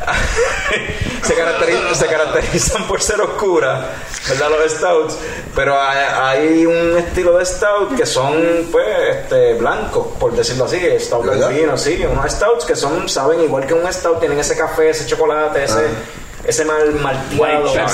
se, 1.22 1.34
caracterizan, 1.34 1.94
se 1.94 2.06
caracterizan 2.06 2.86
por 2.88 3.02
ser 3.02 3.20
oscuras, 3.20 3.84
¿verdad? 4.28 4.50
Los 4.50 4.72
stouts. 4.72 5.18
Pero 5.54 5.80
hay, 5.80 5.98
hay 6.22 6.66
un 6.66 6.96
estilo 6.96 7.36
de 7.36 7.44
stout 7.44 7.96
que 7.96 8.06
son, 8.06 8.68
pues, 8.72 8.86
este, 9.16 9.54
blancos, 9.54 10.06
por 10.18 10.32
decirlo 10.32 10.64
así. 10.64 10.80
Stout 10.98 11.28
albino, 11.28 11.76
sí. 11.76 12.02
Unos 12.10 12.32
stouts 12.32 12.64
que 12.64 12.76
son, 12.76 13.08
saben, 13.08 13.42
igual 13.42 13.66
que 13.66 13.74
un 13.74 13.92
stout, 13.92 14.20
tienen 14.20 14.38
ese 14.38 14.56
café, 14.56 14.90
ese 14.90 15.06
chocolate, 15.06 15.64
ese. 15.64 15.86
Ese 16.44 16.64
mal 16.64 16.94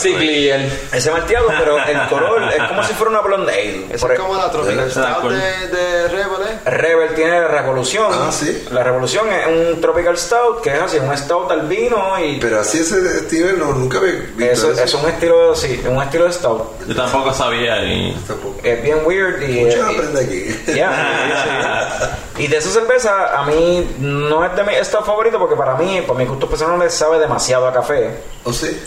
Clear. 0.02 0.60
Ese 0.92 1.10
malteado, 1.10 1.46
pero 1.58 1.78
el 1.84 2.08
color 2.08 2.42
es 2.56 2.62
como 2.68 2.82
si 2.84 2.94
fuera 2.94 3.10
una 3.10 3.20
blonde 3.20 3.52
ale. 3.52 3.86
Esa 3.94 4.12
es 4.12 4.18
como 4.18 4.34
la 4.36 4.50
Tropical 4.50 4.90
Stout 4.90 5.20
cool. 5.20 5.32
de, 5.34 5.68
de 5.68 6.08
Rebel, 6.08 6.42
¿eh? 6.48 6.70
Rebel 6.70 7.14
tiene 7.14 7.40
la 7.40 7.48
Revolución. 7.48 8.10
Ah, 8.12 8.30
sí. 8.32 8.66
La 8.70 8.82
Revolución 8.82 9.26
es 9.32 9.46
un 9.74 9.80
Tropical 9.80 10.16
Stout, 10.16 10.62
que 10.62 10.70
es 10.70 10.80
así, 10.80 10.98
un 10.98 11.16
Stout 11.16 11.50
albino 11.50 12.18
y 12.24 12.38
Pero 12.40 12.60
así 12.60 12.78
ese 12.80 12.98
estilo 13.18 13.52
no, 13.52 13.72
nunca 13.72 14.00
me 14.00 14.12
visto 14.12 14.44
eso, 14.44 14.72
eso. 14.72 14.82
es 14.84 14.94
un 14.94 15.10
estilo, 15.10 15.54
sí, 15.54 15.82
un 15.88 16.02
estilo 16.02 16.24
de 16.26 16.32
Stout. 16.32 16.86
Yo 16.86 16.94
tampoco 16.94 17.32
sabía 17.32 17.82
y... 17.84 18.12
Tampoco. 18.26 18.56
Es 18.62 18.82
bien 18.82 18.98
weird 19.04 19.42
y... 19.42 19.64
Mucho 19.64 19.78
y- 19.78 19.94
aprende 19.94 20.20
aquí. 20.20 20.72
ya, 20.76 21.98
sí. 22.36 22.42
Y 22.44 22.46
de 22.48 22.56
esa 22.58 22.70
cerveza, 22.70 23.38
a 23.38 23.44
mí 23.46 23.96
no 23.98 24.44
es 24.44 24.54
de 24.54 24.62
mi 24.64 24.72
Stout 24.82 25.04
favorito 25.06 25.38
porque 25.38 25.56
para 25.56 25.74
mí, 25.74 26.02
por 26.06 26.16
mi 26.16 26.24
gusto 26.26 26.48
personal, 26.48 26.78
le 26.78 26.90
sabe 26.90 27.18
demasiado 27.18 27.66
a 27.66 27.72
café. 27.72 28.10
¿O 28.46 28.52
sí? 28.52 28.80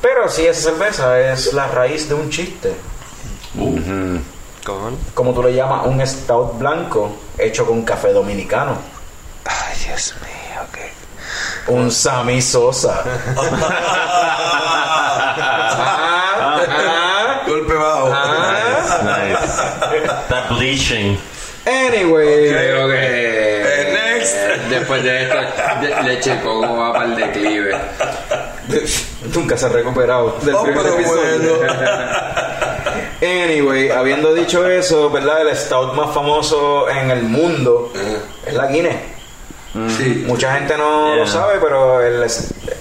Pero 0.00 0.28
sí, 0.28 0.46
esa 0.46 0.70
cerveza 0.70 1.20
es 1.20 1.52
la 1.52 1.66
raíz 1.68 2.08
de 2.08 2.14
un 2.14 2.30
chiste. 2.30 2.72
Con. 4.64 4.96
Como 5.14 5.34
tú 5.34 5.42
le 5.42 5.52
llamas, 5.54 5.86
un 5.86 6.04
Stout 6.06 6.58
blanco 6.58 7.12
hecho 7.38 7.66
con 7.66 7.82
café 7.82 8.12
dominicano. 8.12 8.76
Ay, 9.44 9.76
Dios 9.86 10.14
mío, 10.22 10.60
qué. 10.72 10.92
Un 11.72 11.90
Sammy 11.90 12.40
Sosa. 12.40 13.02
Golpe 17.46 17.74
bajo. 17.74 18.10
ah. 18.12 19.00
Nice. 19.02 19.56
That 20.28 20.48
bleaching. 20.50 21.18
Anyway. 21.66 22.48
Creo 22.50 22.88
que. 22.88 23.90
next. 23.92 24.36
Después 24.70 25.02
de 25.02 25.22
esto, 25.24 25.36
de- 25.80 26.02
leche 26.04 26.40
coco 26.42 26.76
va 26.76 26.92
para 26.92 27.04
el 27.06 27.16
declive. 27.16 27.76
Nunca 29.34 29.56
se 29.56 29.66
ha 29.66 29.68
recuperado 29.68 30.36
del 30.42 30.54
Oh, 30.54 30.62
primer 30.62 30.82
pero 30.82 30.94
episodio. 30.96 31.56
bueno. 31.58 31.74
Anyway, 33.22 33.90
habiendo 33.90 34.32
dicho 34.32 34.66
eso, 34.66 35.10
¿verdad? 35.10 35.42
El 35.46 35.54
stout 35.54 35.94
más 35.94 36.14
famoso 36.14 36.88
en 36.88 37.10
el 37.10 37.22
mundo 37.22 37.92
es 38.46 38.54
la 38.54 38.66
Guinness. 38.66 38.96
Sí. 39.96 40.24
Mucha 40.26 40.54
gente 40.54 40.76
no 40.78 41.08
Yeah. 41.08 41.16
lo 41.16 41.26
sabe, 41.26 41.58
pero 41.60 42.00
el, 42.00 42.26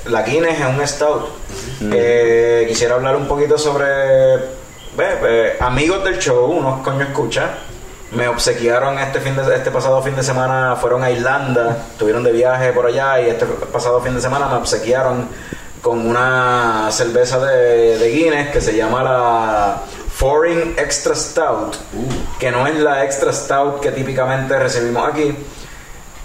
la 0.06 0.22
Guinness 0.24 0.60
es 0.60 0.66
un 0.66 0.88
stout. 0.88 1.28
Eh, 1.92 2.66
quisiera 2.70 2.96
hablar 2.96 3.16
un 3.18 3.28
poquito 3.28 3.58
sobre 3.58 3.86
ve, 3.86 5.16
ve, 5.22 5.58
amigos 5.60 6.04
del 6.06 6.18
show, 6.20 6.46
unos 6.46 6.82
coño 6.84 7.04
escucha. 7.04 7.50
Me 8.12 8.28
obsequiaron 8.28 8.98
este 8.98 9.20
fin 9.20 9.36
de, 9.36 9.56
este 9.56 9.70
pasado 9.72 10.02
fin 10.02 10.16
de 10.16 10.24
semana, 10.24 10.76
fueron 10.78 11.04
a 11.04 11.12
Irlanda, 11.12 11.86
estuvieron 11.92 12.24
de 12.24 12.32
viaje 12.32 12.72
por 12.72 12.86
allá 12.88 13.22
y 13.22 13.30
este 13.30 13.46
pasado 13.46 14.00
fin 14.02 14.16
de 14.16 14.22
semana 14.22 14.48
me 14.48 14.56
obsequiaron 14.56 15.28
con 15.82 16.08
una 16.08 16.90
cerveza 16.92 17.40
de, 17.40 17.98
de 17.98 18.10
Guinness 18.10 18.50
que 18.50 18.62
se 18.62 18.76
llama 18.76 19.04
la 19.04 19.82
Foreign 20.14 20.76
Extra 20.78 21.16
Stout, 21.16 21.76
que 22.40 22.52
no 22.52 22.68
es 22.68 22.76
la 22.76 23.06
Extra 23.06 23.32
Stout 23.32 23.80
que 23.80 23.92
típicamente 23.92 24.58
recibimos 24.60 25.08
aquí. 25.08 25.36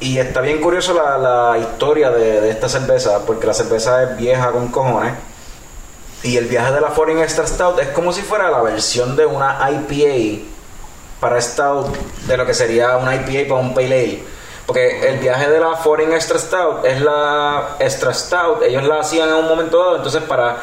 Y 0.01 0.19
está 0.19 0.41
bien 0.41 0.61
curioso 0.61 0.93
la, 0.93 1.17
la 1.19 1.59
historia 1.59 2.11
de, 2.11 2.41
de 2.41 2.51
esta 2.51 2.69
cerveza, 2.69 3.25
porque 3.25 3.47
la 3.47 3.55
cerveza 3.55 4.03
es 4.03 4.17
vieja 4.17 4.51
con 4.51 4.69
cojones. 4.69 5.15
Y 6.23 6.37
el 6.37 6.47
viaje 6.47 6.73
de 6.73 6.81
la 6.81 6.89
Foreign 6.89 7.21
Extra 7.21 7.47
Stout 7.47 7.79
es 7.81 7.89
como 7.89 8.13
si 8.13 8.23
fuera 8.23 8.51
la 8.51 8.63
versión 8.63 9.15
de 9.15 9.27
una 9.27 9.59
IPA 9.71 10.45
para 11.21 11.41
stout 11.41 11.97
de 12.27 12.37
lo 12.37 12.45
que 12.45 12.53
sería 12.53 12.99
una 12.99 13.15
IPA 13.15 13.49
para 13.49 13.61
un 13.61 13.73
pale 13.73 13.87
ale. 13.87 14.34
Porque 14.67 15.09
el 15.09 15.19
viaje 15.19 15.51
de 15.51 15.61
la 15.61 15.77
Foreign 15.77 16.13
Extra 16.13 16.39
Stout 16.39 16.85
es 16.85 17.01
la 17.01 17.77
Extra 17.79 18.15
Stout, 18.15 18.63
ellos 18.63 18.85
la 18.85 19.01
hacían 19.01 19.29
en 19.29 19.35
un 19.35 19.49
momento 19.49 19.79
dado, 19.79 19.97
entonces 19.97 20.23
para 20.23 20.57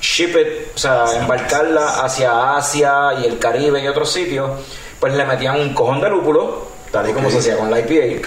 ship 0.00 0.36
it, 0.36 0.74
o 0.74 0.78
sea, 0.78 1.04
embarcarla 1.16 2.02
hacia 2.04 2.56
Asia 2.56 3.14
y 3.22 3.26
el 3.26 3.38
Caribe 3.38 3.80
y 3.80 3.86
otros 3.86 4.10
sitios, 4.10 4.50
pues 4.98 5.14
le 5.14 5.24
metían 5.24 5.60
un 5.60 5.74
cojón 5.74 6.00
de 6.00 6.08
lúpulo, 6.08 6.66
tal 6.90 7.08
y 7.08 7.12
como 7.12 7.30
se 7.30 7.38
hacía 7.38 7.56
con 7.56 7.70
la 7.70 7.80
IPA. 7.80 8.22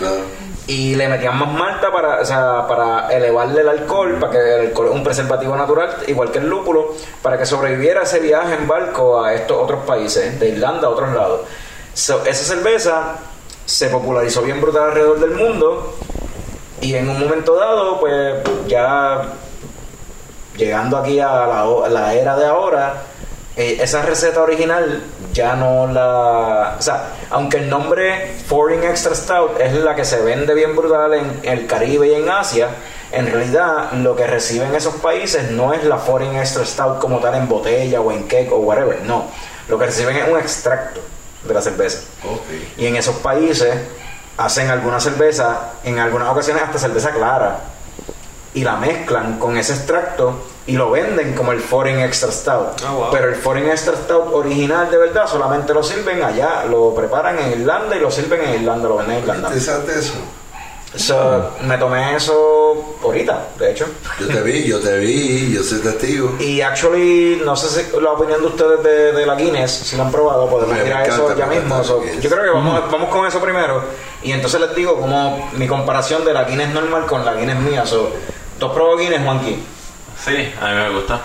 Y 0.68 0.96
le 0.96 1.08
metían 1.08 1.38
más 1.38 1.50
malta 1.50 1.92
para, 1.92 2.22
o 2.22 2.26
sea, 2.26 2.66
para 2.68 3.08
elevarle 3.14 3.62
el 3.62 3.70
alcohol, 3.70 4.18
para 4.20 4.34
que 4.34 4.56
el 4.56 4.62
alcohol 4.68 4.88
es 4.88 4.96
un 4.96 5.04
preservativo 5.04 5.56
natural, 5.56 5.98
igual 6.08 6.32
que 6.32 6.40
el 6.40 6.48
lúpulo, 6.48 6.96
para 7.22 7.38
que 7.38 7.46
sobreviviera 7.46 8.02
ese 8.02 8.20
viaje 8.20 8.56
en 8.56 8.68
barco 8.68 9.24
a 9.24 9.34
estos 9.34 9.58
otros 9.62 9.84
países, 9.86 10.40
de 10.40 10.50
Irlanda 10.50 10.88
a 10.88 10.90
otros 10.90 11.14
lados. 11.14 11.42
So, 11.94 12.26
esa 12.26 12.56
cerveza 12.56 13.16
se 13.66 13.90
popularizó 13.90 14.42
bien 14.42 14.62
brutal 14.62 14.90
alrededor 14.90 15.20
del 15.20 15.32
mundo 15.32 15.96
y 16.82 16.94
en 16.96 17.10
un 17.10 17.20
momento 17.20 17.56
dado, 17.56 18.00
pues 18.00 18.36
ya 18.68 19.34
llegando 20.56 20.98
aquí 20.98 21.20
a 21.20 21.48
la, 21.48 21.90
la 21.90 22.14
era 22.14 22.38
de 22.38 22.46
ahora, 22.46 23.04
eh, 23.58 23.78
esa 23.82 24.02
receta 24.02 24.42
original 24.42 25.02
ya 25.34 25.56
no 25.56 25.88
la... 25.88 26.76
O 26.78 26.82
sea, 26.82 27.14
aunque 27.32 27.58
el 27.58 27.70
nombre 27.70 28.34
Foreign 28.48 28.84
Extra 28.84 29.16
Stout 29.16 29.60
es 29.60 29.74
la 29.74 29.96
que 29.96 30.06
se 30.06 30.22
vende 30.22 30.54
bien 30.54 30.76
brutal 30.76 31.14
en 31.14 31.40
el 31.44 31.66
Caribe 31.66 32.08
y 32.08 32.14
en 32.14 32.30
Asia, 32.30 32.70
en 33.12 33.32
realidad 33.32 33.94
lo 33.94 34.16
que 34.16 34.28
reciben 34.28 34.76
esos 34.76 34.96
países 34.96 35.52
no 35.52 35.74
es 35.74 35.84
la 35.86 35.98
Foreign 35.98 36.36
Extra 36.36 36.66
Stout 36.66 37.00
como 37.00 37.20
tal 37.20 37.36
en 37.36 37.48
botella 37.48 38.02
o 38.02 38.12
en 38.12 38.24
cake 38.24 38.52
o 38.52 38.58
whatever, 38.58 39.02
no. 39.04 39.26
Lo 39.70 39.80
que 39.80 39.86
reciben 39.86 40.16
es 40.18 40.28
un 40.30 40.38
extracto 40.38 41.02
de 41.48 41.54
la 41.54 41.62
cerveza. 41.62 42.00
Y 42.78 42.86
en 42.86 42.96
esos 42.96 43.16
países 43.18 43.74
hacen 44.38 44.70
alguna 44.70 45.00
cerveza, 45.00 45.74
en 45.84 46.00
algunas 46.00 46.30
ocasiones 46.30 46.64
hasta 46.64 46.80
cerveza 46.80 47.12
clara, 47.12 47.60
y 48.54 48.64
la 48.64 48.78
mezclan 48.78 49.38
con 49.38 49.58
ese 49.58 49.74
extracto 49.74 50.46
y 50.66 50.74
lo 50.74 50.90
venden 50.90 51.34
como 51.34 51.52
el 51.52 51.60
Foreign 51.60 52.00
Extra 52.00 52.32
Stout. 52.32 52.82
Pero 53.12 53.30
el 53.30 53.36
Foreign 53.36 53.70
Extra 53.70 53.96
Stout 53.96 54.34
original 54.34 54.90
de 54.90 54.98
verdad 54.98 55.28
solamente 55.28 55.74
lo 55.74 55.84
sirven 55.84 56.24
allá, 56.24 56.66
lo 56.66 56.96
preparan 56.96 57.38
en 57.38 57.62
Irlanda 57.62 57.96
y 57.96 58.00
lo 58.00 58.10
sirven 58.10 58.42
en 58.42 58.62
Irlanda, 58.62 58.88
lo 58.88 58.98
venden 58.98 59.18
en 59.18 59.22
Irlanda. 59.22 59.48
Interesante 59.50 60.00
eso. 60.00 60.14
So, 60.98 61.52
me 61.64 61.78
tomé 61.78 62.16
eso 62.16 62.98
ahorita, 63.04 63.48
de 63.60 63.72
hecho. 63.72 63.86
Yo 64.20 64.28
te 64.28 64.42
vi, 64.42 64.64
yo 64.66 64.80
te 64.80 64.98
vi, 65.00 65.54
yo 65.54 65.64
soy 65.64 65.80
testigo. 65.80 66.36
Y 66.40 66.62
actually, 66.62 67.42
no 67.44 67.56
sé 67.56 67.68
si 67.84 68.00
la 68.02 68.12
opinión 68.12 68.42
de 68.42 68.48
ustedes 68.48 68.84
de, 68.84 69.12
de 69.12 69.26
la 69.26 69.36
Guinness, 69.36 69.72
si 69.72 69.96
lo 69.98 70.04
han 70.04 70.12
probado, 70.12 70.50
podemos 70.50 70.76
Me 70.78 70.86
ir 70.86 70.94
a 70.94 71.04
encanta, 71.06 71.16
eso 71.16 71.38
ya 71.38 71.46
mismo. 71.48 71.84
So, 71.84 72.04
la 72.04 72.14
yo 72.22 72.30
creo 72.30 72.44
que 72.44 72.50
vamos, 72.50 72.92
vamos 72.92 73.10
con 73.10 73.26
eso 73.28 73.42
primero. 73.42 73.84
Y 74.24 74.32
entonces 74.32 74.60
les 74.62 74.76
digo 74.76 75.00
como 75.00 75.50
mi 75.54 75.68
comparación 75.68 76.24
de 76.26 76.34
la 76.34 76.46
Guinness 76.46 76.70
normal 76.70 77.06
con 77.06 77.26
la 77.26 77.34
Guinness 77.34 77.60
mía. 77.60 77.86
So, 77.86 78.10
¿Tú 78.60 78.68
has 78.68 78.72
probado 78.72 78.98
Guinness, 78.98 79.22
Juanqui? 79.24 79.58
Sí, 80.24 80.54
a 80.62 80.68
mí 80.68 80.74
me 80.76 80.90
gusta. 80.92 81.20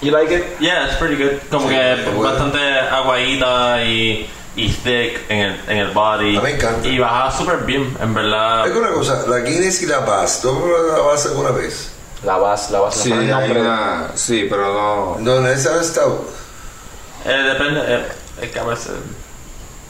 You 0.00 0.10
like 0.10 0.32
it? 0.34 0.44
Yeah, 0.60 0.86
it's 0.86 0.96
pretty 0.96 1.16
good. 1.16 1.38
Como 1.50 1.68
Sí, 1.68 1.74
que 1.74 2.20
bastante 2.22 2.58
aguadita 2.58 3.84
y, 3.84 4.28
y 4.56 4.68
thick 4.70 5.20
en 5.30 5.38
el, 5.38 5.60
en 5.68 5.76
el 5.78 5.88
body. 5.92 6.36
A 6.36 6.40
mí 6.40 6.44
me 6.44 6.50
encanta. 6.56 6.86
Y 6.88 6.98
baja 6.98 7.30
súper 7.36 7.58
bien, 7.58 7.96
en 8.00 8.14
verdad. 8.14 8.62
Hay 8.64 8.70
una 8.72 8.90
cosa, 8.90 9.24
la 9.28 9.38
Guinness 9.38 9.82
y 9.82 9.86
la 9.86 10.00
Bass, 10.00 10.40
¿tú 10.42 10.52
la 10.94 10.98
Bass 11.02 11.26
alguna 11.26 11.50
vez? 11.50 11.90
La 12.24 12.36
vas, 12.36 12.70
la 12.70 12.80
vas. 12.80 12.94
Sí, 12.94 13.12
hay 13.12 13.50
una- 13.50 14.12
sí, 14.14 14.46
pero 14.48 14.72
no. 14.72 15.16
No, 15.18 15.40
no 15.40 15.48
es 15.48 15.64
el 15.66 15.82
Stout. 15.84 16.20
Eh, 17.24 17.30
depende, 17.30 17.80
eh, 17.86 18.06
es 18.42 18.50
que 18.50 18.58
a 18.58 18.64
veces... 18.64 18.92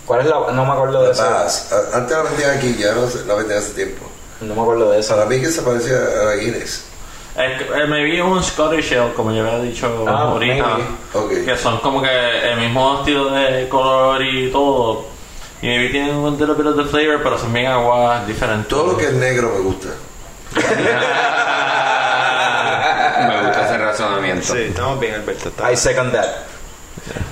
¿Cuál 0.06 0.20
es 0.20 0.26
la? 0.26 0.52
No 0.52 0.64
me 0.64 0.72
acuerdo 0.72 1.00
de 1.02 1.14
La 1.14 1.46
esa. 1.46 1.76
Antes 1.94 2.16
la 2.16 2.22
vendían 2.24 2.56
aquí, 2.58 2.74
ya 2.76 2.92
no 2.94 3.02
la 3.26 3.34
vendían 3.34 3.58
hace 3.60 3.70
tiempo. 3.72 4.04
No 4.40 4.54
me 4.54 4.60
acuerdo 4.62 4.90
de 4.90 4.98
esa. 5.00 5.14
Para 5.14 5.26
mí 5.28 5.40
que 5.40 5.50
se 5.50 5.62
parecía 5.62 5.96
a 5.96 6.24
la 6.24 6.34
Guinness. 6.36 6.84
Eh, 7.34 7.86
me 7.88 8.04
vi 8.04 8.20
un 8.20 8.42
Scottish 8.42 8.92
Ale, 8.92 9.14
como 9.14 9.32
yo 9.32 9.40
había 9.46 9.60
dicho 9.60 10.04
Ah, 10.06 10.28
ahorita. 10.32 10.64
maybe. 10.66 10.84
Ok. 11.14 11.44
Que 11.46 11.56
son 11.56 11.78
como 11.78 12.02
que 12.02 12.50
el 12.52 12.58
mismo 12.58 12.98
estilo 13.00 13.30
de 13.30 13.68
color 13.68 14.22
y 14.22 14.50
todo. 14.50 15.06
Y 15.62 15.66
maybe 15.66 15.88
tienen 15.88 16.14
un 16.16 16.32
little 16.38 16.54
bit 16.54 16.66
of 16.66 16.76
the 16.76 16.84
flavor, 16.84 17.20
pero 17.22 17.38
son 17.38 17.52
bien 17.52 17.66
aguas 17.68 18.26
diferentes. 18.26 18.68
Todo 18.68 18.92
lo 18.92 18.98
que 18.98 19.06
es 19.06 19.12
negro 19.14 19.50
me 19.54 19.60
gusta. 19.60 19.88
Me 23.28 23.40
gusta 23.42 23.64
ese 23.66 23.78
razonamiento. 23.78 24.52
Sí, 24.54 24.58
estamos 24.68 24.98
bien, 25.00 25.14
Alberto. 25.14 25.48
está- 25.48 25.70
I 25.72 25.76
second 25.76 26.12
that. 26.12 26.26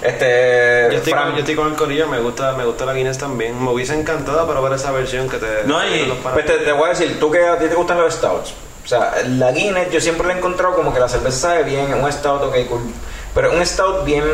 Este. 0.02 0.88
Yo 0.92 0.98
estoy, 0.98 1.12
con, 1.12 1.32
yo 1.32 1.38
estoy 1.40 1.54
con 1.54 1.66
el 1.68 1.74
corillo, 1.74 2.06
me 2.08 2.18
gusta, 2.20 2.52
me 2.52 2.64
gusta 2.64 2.84
la 2.86 2.94
Guinness 2.94 3.18
también. 3.18 3.62
Me 3.62 3.70
hubiese 3.70 3.98
encantado 3.98 4.46
para 4.46 4.60
ver 4.60 4.72
esa 4.74 4.90
versión 4.92 5.28
que 5.28 5.36
te. 5.38 5.64
No, 5.66 5.84
y- 5.86 6.12
Pues 6.32 6.46
te, 6.46 6.58
te 6.58 6.72
voy 6.72 6.86
a 6.86 6.88
decir, 6.90 7.18
tú 7.20 7.30
que 7.30 7.44
a 7.46 7.58
ti 7.58 7.66
te 7.66 7.74
gustan 7.74 7.98
los 7.98 8.14
stouts. 8.14 8.54
O 8.84 8.88
sea, 8.88 9.14
la 9.28 9.52
Guinness 9.52 9.90
yo 9.90 10.00
siempre 10.00 10.26
la 10.26 10.34
he 10.34 10.38
encontrado 10.38 10.74
como 10.74 10.92
que 10.92 11.00
la 11.00 11.08
cerveza 11.08 11.48
sabe 11.48 11.64
bien, 11.64 11.92
un 11.92 12.12
stout, 12.12 12.42
ok, 12.42 12.56
cool. 12.68 12.80
Pero 13.34 13.52
un 13.52 13.64
stout 13.64 14.04
bien, 14.04 14.24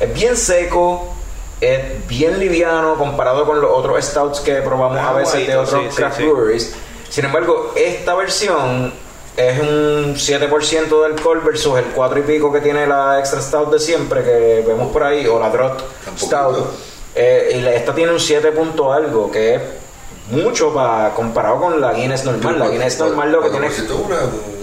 es 0.00 0.14
bien 0.14 0.36
seco, 0.36 1.14
es 1.60 2.06
bien 2.08 2.38
liviano 2.38 2.96
comparado 2.96 3.46
con 3.46 3.60
los 3.60 3.70
otros 3.70 4.04
stouts 4.04 4.40
que 4.40 4.56
probamos 4.56 4.98
a 4.98 5.12
veces 5.12 5.46
de 5.46 5.56
otros 5.56 5.82
sí, 5.90 5.96
craft 5.96 6.16
sí. 6.18 6.24
breweries. 6.24 6.74
Sin 7.08 7.24
embargo, 7.24 7.72
esta 7.76 8.14
versión 8.14 8.92
es 9.36 9.60
un 9.60 10.14
7% 10.14 11.00
de 11.00 11.06
alcohol 11.06 11.40
versus 11.44 11.78
el 11.78 11.84
4 11.86 12.18
y 12.18 12.22
pico 12.22 12.52
que 12.52 12.60
tiene 12.60 12.86
la 12.86 13.18
extra 13.18 13.40
stout 13.40 13.70
de 13.70 13.78
siempre 13.78 14.22
que 14.22 14.64
vemos 14.66 14.92
por 14.92 15.04
ahí, 15.04 15.26
o 15.26 15.38
la 15.38 15.48
Drot 15.48 15.82
Stout. 16.18 16.58
Eh, 17.14 17.60
y 17.62 17.66
esta 17.66 17.94
tiene 17.94 18.12
un 18.12 18.20
7 18.20 18.52
punto 18.52 18.92
algo, 18.92 19.30
que 19.30 19.54
es 19.54 19.62
mucho 20.32 20.72
para 20.72 21.10
comparado 21.14 21.60
con 21.60 21.80
la 21.80 21.92
Guinness 21.92 22.24
normal. 22.24 22.58
La 22.58 22.68
Guinness 22.68 22.98
normal 22.98 23.32
lo 23.32 23.42
que 23.42 23.50
tiene 23.50 23.70
Si 23.70 23.82
tú 23.86 23.96
una 23.98 24.18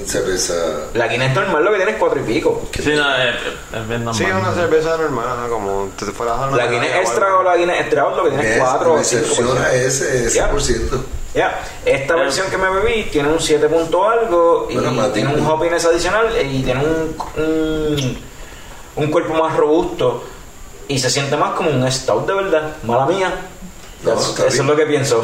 cerveza. 0.05 0.53
la 0.93 1.07
Guinness 1.07 1.33
normal 1.35 1.63
lo 1.63 1.71
que 1.71 1.77
tiene 1.77 1.91
es 1.91 1.97
4 1.97 2.19
y 2.19 2.23
pico. 2.23 2.61
Sí, 2.73 2.91
no, 2.95 3.15
es, 3.15 3.35
es 3.73 3.87
bien 3.87 4.03
normal. 4.03 4.15
Sí, 4.15 4.23
es 4.25 4.33
una 4.33 4.53
cerveza 4.53 4.97
normal, 4.97 5.25
ajá, 5.27 5.47
como 5.49 5.89
te 5.97 6.05
fueras 6.05 6.39
a 6.39 6.51
La 6.51 6.67
Guinness 6.67 6.95
extra 6.95 7.37
o 7.37 7.43
la 7.43 7.55
Guinness 7.55 7.81
extra 7.81 8.09
lo 8.09 8.23
que 8.23 8.29
tiene 8.31 8.53
es 8.55 8.59
4 8.59 8.93
me 8.93 8.99
o 8.99 9.03
5 9.03 9.21
decepciona 9.21 9.71
ese 9.73 10.29
Ya. 10.31 10.51
100%. 10.51 11.03
Ya, 11.35 11.61
esta 11.85 12.15
versión 12.15 12.49
que 12.49 12.57
me 12.57 12.69
bebí 12.71 13.03
tiene 13.11 13.29
un 13.29 13.39
7 13.39 13.67
punto 13.69 14.09
algo 14.09 14.65
y 14.67 14.73
Bueno, 14.73 14.91
más 14.93 15.13
tiene 15.13 15.31
un 15.31 15.45
hoppiness 15.45 15.85
adicional 15.85 16.25
y 16.43 16.63
tiene 16.63 16.83
un, 16.83 17.15
un, 17.37 18.17
un 18.95 19.11
cuerpo 19.11 19.35
más 19.35 19.55
robusto 19.55 20.23
y 20.87 20.97
se 20.97 21.07
siente 21.11 21.37
más 21.37 21.51
como 21.51 21.69
un 21.69 21.89
stout 21.91 22.25
de 22.25 22.33
verdad. 22.33 22.77
Mala 22.81 23.05
mía. 23.05 23.31
No, 24.01 24.13
Eso- 24.17 24.47
es 24.47 24.57
lo 24.59 24.77
que 24.77 24.85
pienso. 24.85 25.17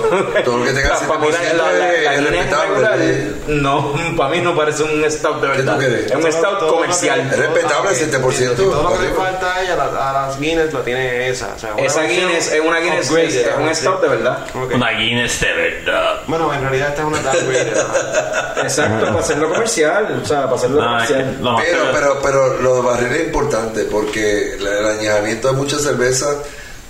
Todo 0.43 0.57
lo 0.57 0.65
que 0.65 0.73
tenga 0.73 0.89
la- 0.89 0.97
7% 0.99 1.55
la- 1.55 1.71
la- 1.71 1.79
la 1.79 2.13
es 2.15 2.23
respetable. 2.29 3.31
No, 3.47 3.93
para 4.17 4.29
mí 4.31 4.41
no 4.41 4.53
parece 4.53 4.83
un 4.83 5.09
stout 5.09 5.41
de 5.41 5.47
¿Qué 5.53 5.59
tú 5.63 5.65
verdad. 5.65 5.81
Es 5.83 6.11
un 6.13 6.21
Todo- 6.21 6.31
stout 6.33 6.59
todo 6.59 6.71
comercial. 6.75 7.19
Es 7.21 7.37
respetable 7.39 7.89
el 7.91 7.95
7%. 7.95 8.63
Todo 8.63 8.83
lo 8.83 8.97
que 8.99 9.05
le 9.07 9.13
falta 9.13 9.55
a 9.55 9.61
ella, 9.63 9.73
a, 9.75 9.77
la- 9.77 10.27
las 10.27 10.39
Guinness, 10.39 10.73
lo 10.73 10.79
tiene 10.81 11.29
esa. 11.29 11.53
O 11.55 11.59
sea, 11.59 11.73
una 11.73 11.83
Esa 11.83 12.01
Guinness 12.03 12.51
es 12.51 12.59
una 12.59 12.79
Guinness, 12.79 13.05
es, 13.05 13.11
upgraded, 13.11 13.47
es 13.47 13.57
un 13.57 13.75
stout 13.75 14.01
de 14.01 14.07
verdad. 14.09 14.39
Una 14.73 14.91
Guinness 14.91 15.39
de 15.39 15.53
verdad. 15.53 16.21
Bueno, 16.27 16.53
en 16.53 16.61
realidad 16.61 16.89
esta 16.89 17.01
es 17.03 17.07
una 17.07 17.21
downgraded. 17.21 17.77
ajá. 17.77 18.53
Exacto, 18.61 19.05
para 19.05 19.19
hacerlo 19.19 19.49
comercial. 19.51 20.19
O 20.21 20.25
sea, 20.27 20.43
para 20.43 20.55
hacerlo 20.57 20.81
No, 20.81 20.87
comercial. 20.87 21.37
más 21.39 21.61
Pero, 21.63 21.79
pero, 21.93 22.19
pero 22.21 22.61
lo 22.61 22.75
de 22.75 22.81
barril 22.81 23.13
es 23.13 23.27
importante 23.27 23.83
porque 23.85 24.57
la- 24.59 24.79
el 24.79 24.99
añadimiento 24.99 25.47
de 25.47 25.53
muchas 25.53 25.81
cervezas 25.81 26.35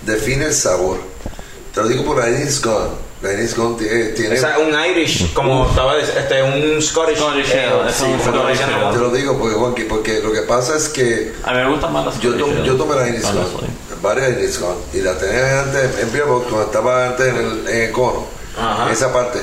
define 0.02 0.46
el 0.46 0.54
sabor. 0.54 0.98
Te 1.76 1.82
lo 1.82 1.88
digo 1.88 2.04
por 2.06 2.16
la 2.18 2.26
Guinness 2.30 2.62
Gone. 2.62 2.88
La 3.20 3.32
Guinness 3.32 3.54
Gone 3.54 3.76
tiene... 3.78 4.04
tiene- 4.06 4.36
O 4.38 4.40
sea, 4.40 4.58
un 4.60 4.74
Irish, 4.90 5.34
como 5.34 5.68
estaba 5.68 5.94
diciendo, 5.96 6.20
este, 6.22 6.42
un 6.42 6.80
Scottish. 6.80 7.18
Scottish 7.18 7.50
eh, 7.52 7.68
sí, 7.94 8.04
un 8.06 8.18
Scottish. 8.20 8.62
Ale. 8.62 8.92
te 8.94 8.98
lo 8.98 9.10
digo 9.10 9.36
porque, 9.38 9.56
Juanqui, 9.56 9.82
porque 9.82 10.20
lo 10.22 10.32
que 10.32 10.40
pasa 10.40 10.74
es 10.74 10.88
que 10.88 11.34
A 11.44 11.52
mí 11.52 11.58
me 11.58 11.68
gustan 11.68 11.92
más 11.92 12.06
las 12.06 12.18
yo, 12.18 12.34
yo 12.34 12.76
tomé 12.76 12.94
la 12.96 13.02
Gone, 13.02 13.18
honestly. 13.18 13.68
varias 14.00 14.36
Guinness 14.38 14.58
Gone, 14.58 14.78
y 14.94 15.00
la 15.02 15.18
tenía 15.18 15.60
antes 15.64 15.98
en 16.00 16.12
Beer 16.12 16.24
Box, 16.24 16.46
cuando 16.48 16.64
estaba 16.66 17.08
antes 17.08 17.26
en 17.28 17.36
el, 17.36 17.68
en 17.68 17.80
el 17.82 17.92
cono, 17.92 18.24
Ajá. 18.58 18.86
en 18.86 18.92
esa 18.92 19.12
parte. 19.12 19.40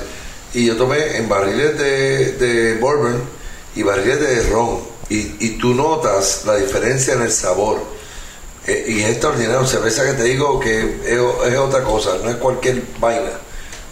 Y 0.55 0.65
yo 0.65 0.75
tomé 0.75 1.17
en 1.17 1.29
barriles 1.29 1.77
de, 1.77 2.31
de 2.33 2.75
bourbon 2.79 3.21
y 3.75 3.83
barriles 3.83 4.19
de 4.19 4.49
ron. 4.49 4.79
Y, 5.09 5.35
y 5.39 5.57
tú 5.59 5.75
notas 5.75 6.43
la 6.47 6.55
diferencia 6.55 7.13
en 7.13 7.21
el 7.21 7.31
sabor. 7.31 7.77
Eh, 8.67 8.85
y 8.87 9.01
es 9.01 9.09
extraordinario. 9.11 9.65
Cerveza 9.65 10.05
que 10.05 10.13
te 10.13 10.23
digo 10.23 10.59
que 10.59 10.79
es, 11.05 11.51
es 11.51 11.57
otra 11.57 11.83
cosa, 11.83 12.11
no 12.23 12.29
es 12.29 12.37
cualquier 12.37 12.81
vaina. 12.99 13.31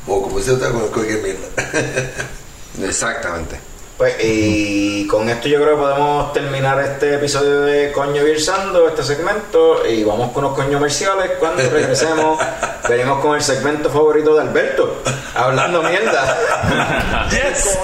O 0.08 0.22
como 0.22 0.40
dice 0.40 0.54
usted, 0.54 0.70
no 0.70 0.86
es 0.86 0.92
cualquier 0.92 1.22
mierda. 1.22 1.48
Exactamente. 2.88 3.72
Pues, 4.02 4.16
y 4.20 5.06
con 5.06 5.30
esto 5.30 5.48
yo 5.48 5.62
creo 5.62 5.76
que 5.76 5.82
podemos 5.84 6.34
terminar 6.34 6.80
este 6.80 7.14
episodio 7.16 7.62
de 7.62 7.92
Coño 7.92 8.24
Virsando, 8.24 8.88
este 8.88 9.04
segmento, 9.04 9.86
y 9.86 10.04
vamos 10.04 10.32
con 10.32 10.44
los 10.44 10.56
coños 10.56 10.74
comerciales. 10.74 11.34
Cuando 11.40 11.62
regresemos, 11.70 12.40
venimos 12.90 13.20
con 13.20 13.36
el 13.36 13.44
segmento 13.44 13.92
favorito 13.92 14.34
de 14.34 14.42
Alberto, 14.42 15.04
hablando 15.36 15.84
mierda. 15.84 16.36
yes. 17.30 17.78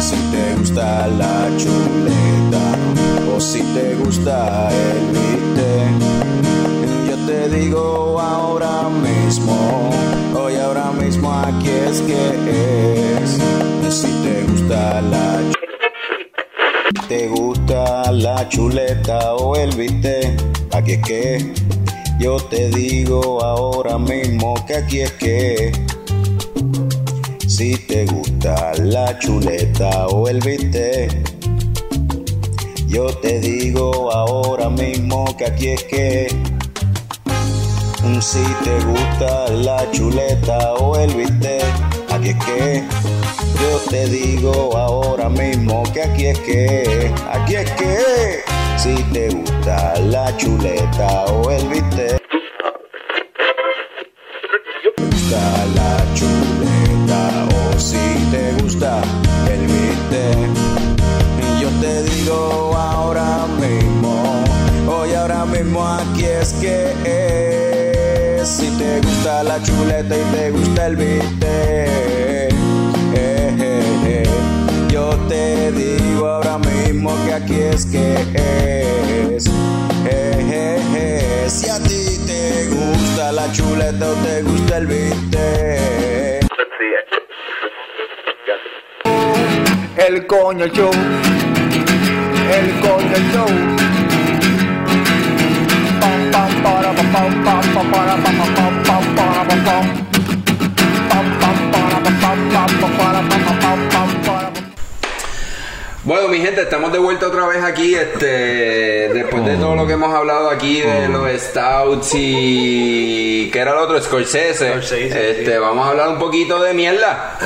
Si 0.00 0.16
te 0.32 0.54
gusta 0.56 1.06
la 1.08 1.48
chuleta 1.56 2.64
o 3.34 3.40
si 3.40 3.60
te 3.74 3.94
gusta 3.96 4.68
el 4.70 5.00
vite, 5.14 5.70
yo 7.08 7.16
te 7.26 7.48
digo 7.48 8.20
ahora 8.20 8.88
mismo, 8.88 9.90
hoy 10.34 10.56
ahora 10.56 10.90
mismo 10.92 11.32
aquí 11.32 11.68
es 11.68 12.00
que 12.02 12.22
es. 13.22 13.38
Si 13.94 14.06
te 14.22 14.42
gusta 14.44 15.00
la 15.02 15.38
chuleta, 15.50 17.08
te 17.08 17.28
gusta 17.28 17.59
la 17.70 18.48
chuleta 18.48 19.34
o 19.36 19.54
el 19.54 19.70
bistec, 19.76 20.42
aquí 20.72 20.92
es 20.92 21.02
que 21.02 21.52
yo 22.18 22.36
te 22.36 22.68
digo 22.70 23.42
ahora 23.44 23.96
mismo 23.96 24.54
que 24.66 24.76
aquí 24.76 25.00
es 25.02 25.12
que 25.12 25.70
si 27.46 27.76
te 27.76 28.06
gusta 28.06 28.72
la 28.78 29.16
chuleta 29.20 30.08
o 30.08 30.28
el 30.28 30.40
bistec, 30.40 31.12
yo 32.88 33.06
te 33.18 33.38
digo 33.38 34.12
ahora 34.12 34.68
mismo 34.68 35.24
que 35.36 35.46
aquí 35.46 35.68
es 35.68 35.84
que 35.84 36.26
si 38.20 38.42
te 38.64 38.84
gusta 38.84 39.48
la 39.48 39.88
chuleta 39.92 40.74
o 40.74 40.96
el 40.96 41.14
bistec, 41.14 41.64
aquí 42.10 42.30
es 42.30 42.44
que 42.44 42.99
yo 43.60 43.78
te 43.90 44.06
digo 44.06 44.76
ahora 44.76 45.28
mismo 45.28 45.82
que 45.92 46.02
aquí 46.02 46.26
es 46.26 46.38
que, 46.40 47.12
aquí 47.30 47.56
es 47.56 47.70
que 47.72 48.42
si 48.76 48.94
te 49.12 49.28
gusta 49.28 49.94
la 50.00 50.34
chuleta 50.36 51.24
o 51.26 51.50
el 51.50 51.66
bistec, 51.68 52.22
gusta 54.96 55.66
la 55.74 55.96
chuleta 56.14 57.46
o 57.54 57.78
si 57.78 57.98
te 58.30 58.52
gusta 58.62 59.02
el 59.50 59.66
bistec, 59.66 60.48
yo 61.60 61.68
te 61.80 62.02
digo 62.04 62.74
ahora 62.76 63.46
mismo, 63.60 64.44
hoy 64.88 65.12
ahora 65.14 65.44
mismo 65.44 65.86
aquí 65.86 66.24
es 66.24 66.52
que 66.54 66.94
es, 67.04 68.48
si 68.48 68.70
te 68.78 69.00
gusta 69.00 69.42
la 69.42 69.62
chuleta 69.62 70.16
y 70.16 70.22
te 70.34 70.50
gusta 70.50 70.86
el 70.86 70.96
bistec, 70.96 72.09
eh, 78.34 79.38
eh, 80.06 80.82
eh, 80.94 81.44
si 81.48 81.68
a 81.68 81.78
ti 81.78 82.18
te 82.26 82.66
gusta 82.68 83.32
la 83.32 83.50
chuleta 83.52 84.10
o 84.10 84.14
te 84.14 84.42
gusta 84.42 84.76
el 84.78 84.86
bistec. 84.86 86.46
El 89.96 90.26
coño 90.26 90.66
show. 90.68 90.90
El 92.58 92.80
coño 92.80 93.18
show. 93.32 93.46
Pam 96.00 96.30
pam 96.32 96.62
para 96.62 96.92
pam 96.92 97.12
pam 97.12 97.44
pam 97.44 97.60
pam 97.74 97.90
para 97.92 98.14
pam 98.16 98.36
pam 98.38 98.54
pam 98.56 98.74
pam 98.84 99.04
para 99.16 99.42
pam 99.48 99.60
pam. 99.66 99.84
Pam 101.10 101.26
pam 101.40 101.56
para 101.72 101.98
pam 102.04 102.16
pam 102.22 102.38
pam 102.52 102.70
pam 102.80 102.92
para 102.98 103.20
pam 103.28 103.44
pam. 103.44 103.59
Bueno, 106.10 106.26
mi 106.26 106.40
gente, 106.40 106.62
estamos 106.62 106.92
de 106.92 106.98
vuelta 106.98 107.28
otra 107.28 107.46
vez 107.46 107.62
aquí, 107.62 107.94
este, 107.94 109.10
después 109.14 109.44
de 109.44 109.54
todo 109.54 109.76
lo 109.76 109.86
que 109.86 109.92
hemos 109.92 110.12
hablado 110.12 110.50
aquí 110.50 110.80
de 110.80 111.06
los 111.06 111.30
stouts 111.40 112.10
y 112.16 113.48
¿qué 113.52 113.60
era 113.60 113.74
el 113.74 113.76
otro? 113.76 114.02
Scorsese. 114.02 114.74
este, 114.74 115.56
vamos 115.60 115.86
a 115.86 115.90
hablar 115.90 116.08
un 116.08 116.18
poquito 116.18 116.60
de 116.60 116.74
mierda. 116.74 117.38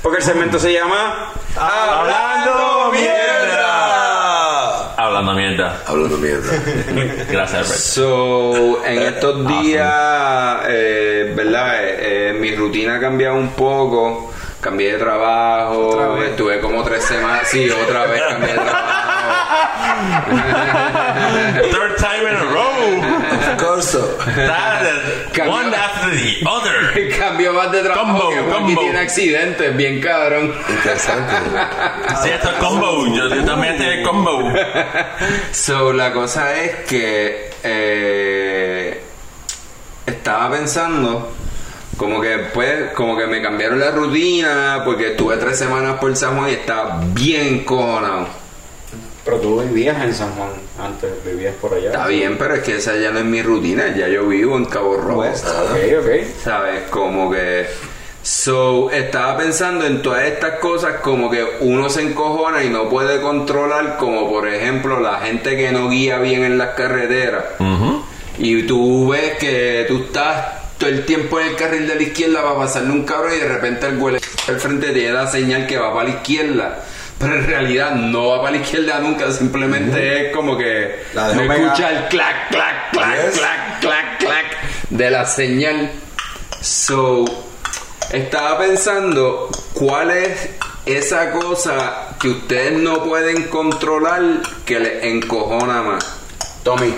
Porque 0.00 0.20
el 0.20 0.24
segmento 0.24 0.58
se 0.58 0.72
llama 0.72 1.34
Hablando 1.54 2.92
Mierda. 2.92 4.94
Hablando 4.96 5.34
mierda. 5.34 5.82
Hablando 5.86 6.16
mierda. 6.16 6.52
Gracias, 7.30 7.60
Albert. 7.60 7.78
So, 7.78 8.86
en 8.86 9.02
estos 9.02 9.46
días, 9.48 10.60
eh, 10.66 11.30
¿verdad? 11.36 11.84
Eh, 11.84 12.30
eh, 12.30 12.32
mi 12.32 12.56
rutina 12.56 12.94
ha 12.94 13.00
cambiado 13.00 13.34
un 13.34 13.50
poco. 13.50 14.32
Cambié 14.60 14.92
de 14.94 14.98
trabajo, 14.98 16.22
estuve 16.22 16.60
como 16.60 16.82
tres 16.82 17.04
semanas. 17.04 17.46
Sí, 17.48 17.68
otra 17.70 18.06
vez 18.06 18.22
cambié 18.28 18.52
de 18.52 18.58
trabajo. 18.58 19.02
Third 21.70 21.96
time 21.98 22.28
in 22.28 22.36
a 22.36 22.44
row. 22.52 23.52
Of 23.52 23.58
course. 23.58 23.92
That 23.92 25.46
one 25.46 25.72
after 25.74 26.10
the 26.10 26.44
other. 26.46 27.10
Cambió 27.18 27.52
más 27.52 27.70
de 27.70 27.82
trabajo 27.82 28.18
Combo, 28.18 28.30
que 28.30 28.52
combo. 28.52 28.80
tiene 28.80 28.98
accidentes, 28.98 29.76
bien 29.76 30.00
cabrón. 30.00 30.54
Interesante. 30.68 31.32
Sí, 32.22 32.30
esto 32.30 32.48
es 32.50 32.56
combo. 32.56 33.06
Yo, 33.14 33.28
yo 33.28 33.44
también 33.44 33.80
en 33.80 34.02
combo. 34.02 34.50
So, 35.52 35.92
la 35.92 36.12
cosa 36.12 36.54
es 36.56 36.76
que 36.86 37.50
eh, 37.62 39.02
estaba 40.06 40.50
pensando 40.50 41.32
como 41.96 42.20
que 42.20 42.38
pues 42.52 42.92
como 42.92 43.16
que 43.16 43.26
me 43.26 43.40
cambiaron 43.40 43.80
la 43.80 43.90
rutina 43.90 44.82
porque 44.84 45.12
estuve 45.12 45.36
tres 45.36 45.58
semanas 45.58 45.98
por 45.98 46.14
San 46.16 46.36
Juan 46.36 46.50
y 46.50 46.54
estaba 46.54 47.00
bien 47.14 47.64
cojonado. 47.64 48.26
Pero 49.24 49.38
tú 49.38 49.60
vivías 49.60 50.00
en 50.04 50.14
San 50.14 50.30
Juan 50.32 50.50
antes, 50.80 51.10
vivías 51.24 51.54
por 51.56 51.74
allá. 51.74 51.88
Está 51.88 52.06
bien, 52.06 52.38
pero 52.38 52.54
es 52.54 52.62
que 52.62 52.76
esa 52.76 52.96
ya 52.96 53.10
no 53.10 53.18
es 53.18 53.24
mi 53.24 53.42
rutina, 53.42 53.94
ya 53.96 54.06
yo 54.08 54.28
vivo 54.28 54.56
en 54.56 54.66
Cabo 54.66 54.96
Rojo. 54.96 55.22
Ok, 55.22 55.76
ok. 56.00 56.10
¿Sabes? 56.44 56.82
Como 56.90 57.32
que. 57.32 57.66
So, 58.22 58.90
estaba 58.90 59.36
pensando 59.36 59.86
en 59.86 60.02
todas 60.02 60.24
estas 60.24 60.58
cosas 60.58 61.00
como 61.00 61.30
que 61.30 61.44
uno 61.60 61.88
se 61.88 62.02
encojona 62.02 62.64
y 62.64 62.68
no 62.68 62.88
puede 62.88 63.20
controlar, 63.20 63.96
como 63.98 64.28
por 64.28 64.48
ejemplo 64.48 64.98
la 64.98 65.20
gente 65.20 65.56
que 65.56 65.70
no 65.70 65.88
guía 65.88 66.18
bien 66.18 66.42
en 66.42 66.58
las 66.58 66.74
carreteras. 66.74 67.44
Y 68.38 68.64
tú 68.64 69.08
ves 69.10 69.38
que 69.38 69.86
tú 69.88 70.04
estás 70.04 70.65
todo 70.86 70.94
el 70.94 71.04
tiempo 71.04 71.40
en 71.40 71.48
el 71.48 71.56
carril 71.56 71.88
de 71.88 71.96
la 71.96 72.02
izquierda 72.02 72.42
para 72.42 72.54
pasarle 72.56 72.92
un 72.92 73.04
cabrón 73.04 73.32
y 73.36 73.40
de 73.40 73.48
repente 73.48 73.86
el 73.86 73.96
güey 73.98 74.16
al 74.48 74.60
frente 74.60 74.92
te 74.92 75.10
da 75.10 75.26
señal 75.26 75.66
que 75.66 75.78
va 75.78 75.92
para 75.92 76.08
la 76.08 76.14
izquierda. 76.14 76.84
Pero 77.18 77.34
en 77.34 77.46
realidad 77.46 77.92
no 77.92 78.28
va 78.28 78.42
para 78.42 78.52
la 78.52 78.62
izquierda 78.62 79.00
nunca, 79.00 79.32
simplemente 79.32 80.26
es 80.28 80.32
como 80.34 80.56
que 80.56 81.02
La 81.14 81.28
pegada. 81.32 81.54
escucha 81.64 81.90
el 81.90 82.08
clac, 82.08 82.48
clac, 82.50 82.90
clac, 82.92 83.24
Yes. 83.24 83.38
clac, 83.38 83.80
clac, 83.80 84.18
clac 84.18 84.46
de 84.90 85.10
la 85.10 85.26
señal. 85.26 85.90
So, 86.60 87.24
estaba 88.12 88.58
pensando 88.58 89.50
cuál 89.72 90.10
es 90.10 90.50
esa 90.84 91.32
cosa 91.32 92.10
que 92.20 92.28
ustedes 92.28 92.72
no 92.78 93.02
pueden 93.02 93.44
controlar 93.48 94.22
que 94.64 94.78
les 94.78 95.02
encojona 95.04 95.82
más. 95.82 96.04
Tommy. 96.62 96.94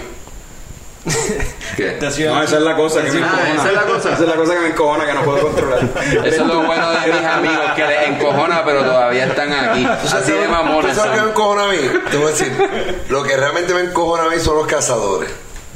¿Qué? 1.76 1.96
No, 2.00 2.42
esa 2.42 2.56
es 2.56 2.62
la 2.62 2.76
cosa 2.76 3.02
que 3.02 3.10
me 3.12 3.22
Ah, 3.22 3.26
encojona. 3.28 3.54
esa 3.54 3.68
es 3.68 3.74
la 3.74 3.82
cosa. 3.82 4.12
Esa 4.12 4.22
es 4.22 4.28
la 4.28 4.34
cosa 4.34 4.54
que 4.54 4.60
me 4.60 4.66
encojona 4.68 5.06
que 5.06 5.14
no 5.14 5.22
puedo 5.22 5.40
controlar. 5.42 5.88
Eso 6.24 6.26
es 6.26 6.46
lo 6.46 6.62
bueno 6.64 6.90
de 6.90 7.12
mis 7.12 7.24
amigos, 7.24 7.70
que 7.76 7.84
les 7.86 8.08
encojona, 8.08 8.64
pero 8.64 8.84
todavía 8.84 9.26
están 9.26 9.52
aquí. 9.52 9.84
Así 9.86 10.32
de 10.32 10.48
mamones 10.48 10.94
¿Tú 10.94 11.00
sabes 11.00 11.16
qué 11.16 11.22
me 11.22 11.30
encojona 11.30 11.64
a 11.64 11.68
mí? 11.68 11.78
Te 12.10 12.16
voy 12.16 12.26
a 12.26 12.30
decir. 12.30 13.02
Lo 13.08 13.22
que 13.22 13.36
realmente 13.36 13.74
me 13.74 13.80
encojona 13.82 14.24
a 14.24 14.28
mí 14.28 14.38
son 14.40 14.56
los 14.56 14.66
cazadores. 14.66 15.30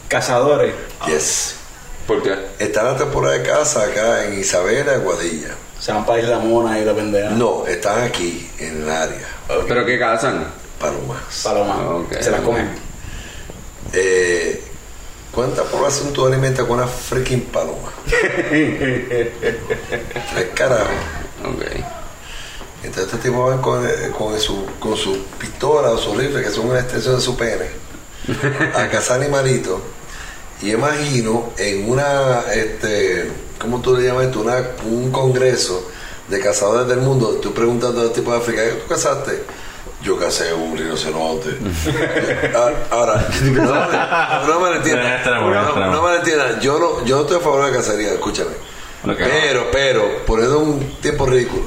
Cazadores. 0.09 0.74
Yes. 1.07 1.55
¿Por 2.07 2.23
qué? 2.23 2.36
Está 2.59 2.82
la 2.82 2.97
temporada 2.97 3.35
de 3.39 3.43
caza 3.43 3.85
acá 3.85 4.24
en 4.24 4.39
Isabela, 4.39 4.97
Guadilla. 4.97 5.55
Se 5.78 5.93
van 5.93 6.05
para 6.05 6.20
Isla 6.20 6.39
Mona 6.39 6.78
y 6.78 6.85
la 6.85 6.94
pendeja. 6.94 7.31
No, 7.31 7.65
están 7.66 8.03
aquí, 8.03 8.51
en 8.59 8.82
el 8.82 8.90
área. 8.90 9.27
¿Pero 9.69 9.86
qué 9.86 9.99
cazan? 9.99 10.47
Palomas. 10.81 11.43
Paloma. 11.44 11.77
Ok. 11.97 12.15
Se 12.20 12.31
las 12.31 12.40
comen. 12.40 12.69
Eh, 13.93 14.62
¿Cuánta 15.32 15.64
población 15.64 16.12
tú 16.12 16.26
alimentas 16.26 16.66
con 16.66 16.76
una 16.78 16.86
freaking 16.86 17.46
paloma? 17.46 17.90
Tres 18.04 19.30
carajo. 20.54 20.90
Ok. 21.44 21.62
Entonces 22.82 23.14
este 23.14 23.28
tipo 23.28 23.46
va 23.46 23.62
con, 23.62 23.86
eh, 23.86 24.10
con 24.16 24.38
su, 24.38 24.66
con 24.78 24.96
su 24.96 25.24
pistola 25.38 25.90
o 25.90 25.98
su 25.98 26.14
rifle, 26.14 26.42
que 26.42 26.50
son 26.50 26.66
una 26.66 26.80
extensión 26.80 27.14
de 27.14 27.20
su 27.22 27.36
pene, 27.36 27.66
a 28.74 28.88
cazar 28.88 29.20
animalitos. 29.20 29.80
Y 30.60 30.72
imagino 30.72 31.52
en 31.56 31.88
una, 31.88 32.42
este, 32.52 33.30
¿cómo 33.59 33.80
tú 33.80 33.96
le 33.96 34.04
llamas 34.06 34.26
esto? 34.26 34.40
Una, 34.40 34.62
un 34.84 35.10
congreso 35.10 35.88
de 36.28 36.40
cazadores 36.40 36.88
del 36.88 36.98
mundo, 36.98 37.38
tú 37.40 37.54
preguntando 37.54 38.00
a 38.00 38.04
los 38.04 38.12
tipos 38.12 38.34
de 38.34 38.40
África, 38.40 38.64
¿qué 38.64 38.72
tú 38.72 38.86
cazaste? 38.86 39.42
Yo 40.02 40.18
cacé 40.18 40.52
un 40.52 40.76
rinoceronte. 40.76 41.50
Ah, 42.54 42.70
Ahora, 42.90 43.26
no, 43.42 44.46
no 44.46 44.60
me 44.60 44.76
entiendan. 44.76 45.22
No, 45.92 46.02
me 46.02 46.16
entiendan. 46.16 46.60
Yo 46.60 46.78
no, 46.78 47.04
yo 47.04 47.16
no 47.16 47.22
estoy 47.22 47.36
a 47.38 47.40
favor 47.40 47.64
de 47.64 47.70
la 47.70 47.76
cacería, 47.76 48.12
escúchame. 48.12 48.50
Pero, 49.16 49.66
pero, 49.72 50.24
poniendo 50.26 50.58
un 50.60 50.80
tiempo 51.00 51.26
ridículo. 51.26 51.64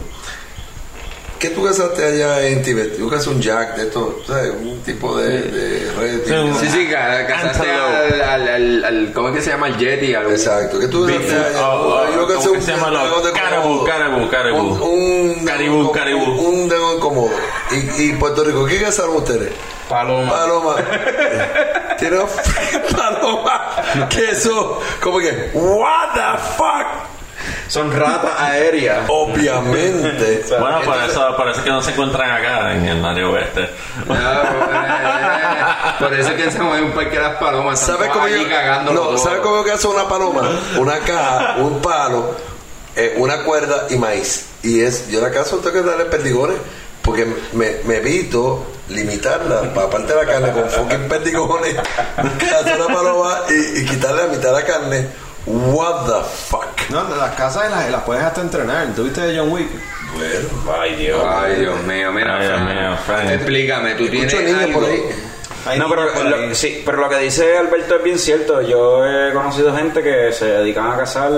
¿Qué 1.39 1.49
tú 1.49 1.63
cazaste 1.63 2.03
allá 2.03 2.41
en 2.47 2.63
Tibet? 2.63 2.97
Yo 2.97 3.09
cazé 3.09 3.29
un 3.29 3.41
jack 3.41 3.75
de 3.75 3.83
esto, 3.83 4.21
¿sabes? 4.25 4.51
Un 4.59 4.81
tipo 4.83 5.17
de, 5.17 5.41
de 5.41 5.91
red. 5.99 6.21
Sí, 6.25 6.65
Sí, 6.65 6.71
sí, 6.71 6.87
ca- 6.89 7.27
cazaste 7.27 7.69
al, 7.69 8.21
al, 8.21 8.47
al, 8.47 8.83
al- 8.85 9.11
¿Cómo 9.13 9.29
es 9.29 9.35
que 9.35 9.41
se 9.41 9.49
llama? 9.51 9.67
El 9.67 9.77
Yeti. 9.77 10.15
Al, 10.15 10.31
Exacto. 10.31 10.79
¿Qué 10.79 10.87
tú 10.87 11.05
Bigfoot, 11.05 11.31
allá? 11.31 11.69
oh, 11.69 12.05
Yo 12.15 12.23
oh, 12.23 12.27
cazé 12.27 12.37
¿cómo 12.39 12.51
un 12.51 12.55
que 12.59 12.61
se 12.65 12.71
llama? 12.71 12.89
dragón 12.89 13.23
de 13.23 13.31
Caribú, 13.33 13.83
caribú, 13.85 14.29
caribú. 14.29 14.59
Un, 14.85 15.45
Caribú, 15.45 15.75
un- 15.81 15.91
caribú. 15.91 16.23
Un 16.23 16.69
dragón 16.69 16.99
cómodo. 16.99 17.31
¿Y, 17.71 18.01
y 18.03 18.13
Puerto 18.13 18.43
Rico 18.43 18.65
qué 18.65 18.81
cazaron 18.81 19.17
ustedes? 19.17 19.51
Paloma. 19.89 20.31
Paloma. 20.31 20.75
Tiene 21.99 22.17
paloma. 22.95 24.07
Que 24.09 24.31
eso, 24.31 24.81
como 25.01 25.19
que, 25.19 25.51
what 25.53 26.13
the 26.13 26.37
fuck. 26.57 27.14
Son 27.67 27.91
ratas 27.91 28.39
aéreas. 28.39 29.05
Obviamente. 29.07 30.43
Bueno, 30.59 30.81
por 30.81 30.97
eso, 30.97 31.35
por 31.35 31.49
eso 31.49 31.59
es 31.59 31.63
que 31.65 31.69
no 31.69 31.81
se 31.81 31.91
encuentran 31.91 32.31
acá 32.31 32.73
en 32.73 32.85
el 32.85 33.05
área 33.05 33.27
oeste. 33.27 33.69
Por 35.99 36.13
eso 36.13 36.29
es 36.29 36.35
que 36.35 36.43
en 36.43 36.51
San 36.51 36.67
Juan 36.67 36.79
hay 36.79 36.83
un 36.83 36.91
parque 36.91 37.17
de 37.17 37.21
las 37.23 37.35
palomas. 37.35 37.79
¿Sabes 37.79 38.09
cómo 38.09 38.27
yo, 38.27 38.37
no, 38.93 39.17
¿sabes 39.17 39.39
cómo 39.41 39.57
yo 39.57 39.65
cazo 39.65 39.91
una 39.91 40.07
paloma? 40.07 40.49
Una 40.77 40.99
caja, 40.99 41.55
un 41.59 41.81
palo, 41.81 42.35
eh, 42.95 43.15
una 43.17 43.43
cuerda 43.43 43.87
y 43.89 43.95
maíz. 43.95 44.45
Y 44.63 44.81
es, 44.81 45.09
yo 45.09 45.21
la 45.21 45.31
cazo, 45.31 45.57
tengo 45.57 45.73
que 45.73 45.89
darle 45.89 46.05
perdigones. 46.05 46.57
Porque 47.01 47.25
me, 47.53 47.77
me 47.85 47.97
evito 47.97 48.65
limitarla 48.89 49.73
para 49.73 49.89
parte 49.89 50.13
de 50.13 50.25
la 50.25 50.31
carne 50.31 50.51
con 50.51 50.69
fucking 50.69 51.07
perdigones. 51.07 51.75
Cazo 52.15 52.75
una 52.75 52.93
paloma 52.95 53.41
y, 53.49 53.81
y 53.81 53.85
quitarle 53.85 54.23
la 54.23 54.27
mitad 54.29 54.49
de 54.49 54.61
la 54.61 54.65
carne. 54.65 55.07
What 55.45 56.05
the 56.07 56.23
fuck. 56.23 56.89
No, 56.89 57.03
las 57.15 57.35
casas 57.35 57.69
las, 57.69 57.89
las 57.91 58.01
puedes 58.03 58.23
hasta 58.23 58.41
entrenar. 58.41 58.88
¿Tuviste 58.95 59.22
de 59.22 59.38
John 59.38 59.51
Wick? 59.51 59.69
Bueno. 60.15 60.80
Ay, 60.80 60.95
Dios. 60.95 61.22
Ay, 61.27 61.55
Dios 61.59 61.84
mío, 61.84 62.11
mira, 62.11 62.38
Ay, 62.39 62.47
Dios 62.47 62.61
mío, 62.61 62.97
Fran. 63.05 63.30
explícame, 63.30 63.95
tú 63.95 64.07
tienes 64.07 64.34
algo... 64.34 64.80
por 64.80 64.89
ahí. 64.89 65.01
Hay 65.67 65.80
No, 65.80 65.89
pero 65.89 66.05
lo, 66.23 66.55
sí, 66.55 66.81
pero 66.85 66.97
lo 66.99 67.09
que 67.09 67.17
dice 67.17 67.57
Alberto 67.57 67.95
es 67.95 68.03
bien 68.03 68.19
cierto. 68.19 68.61
Yo 68.61 69.05
he 69.05 69.34
conocido 69.34 69.76
gente 69.76 70.01
que 70.03 70.31
se 70.31 70.45
dedican 70.45 70.91
a 70.91 70.97
cazar 70.97 71.31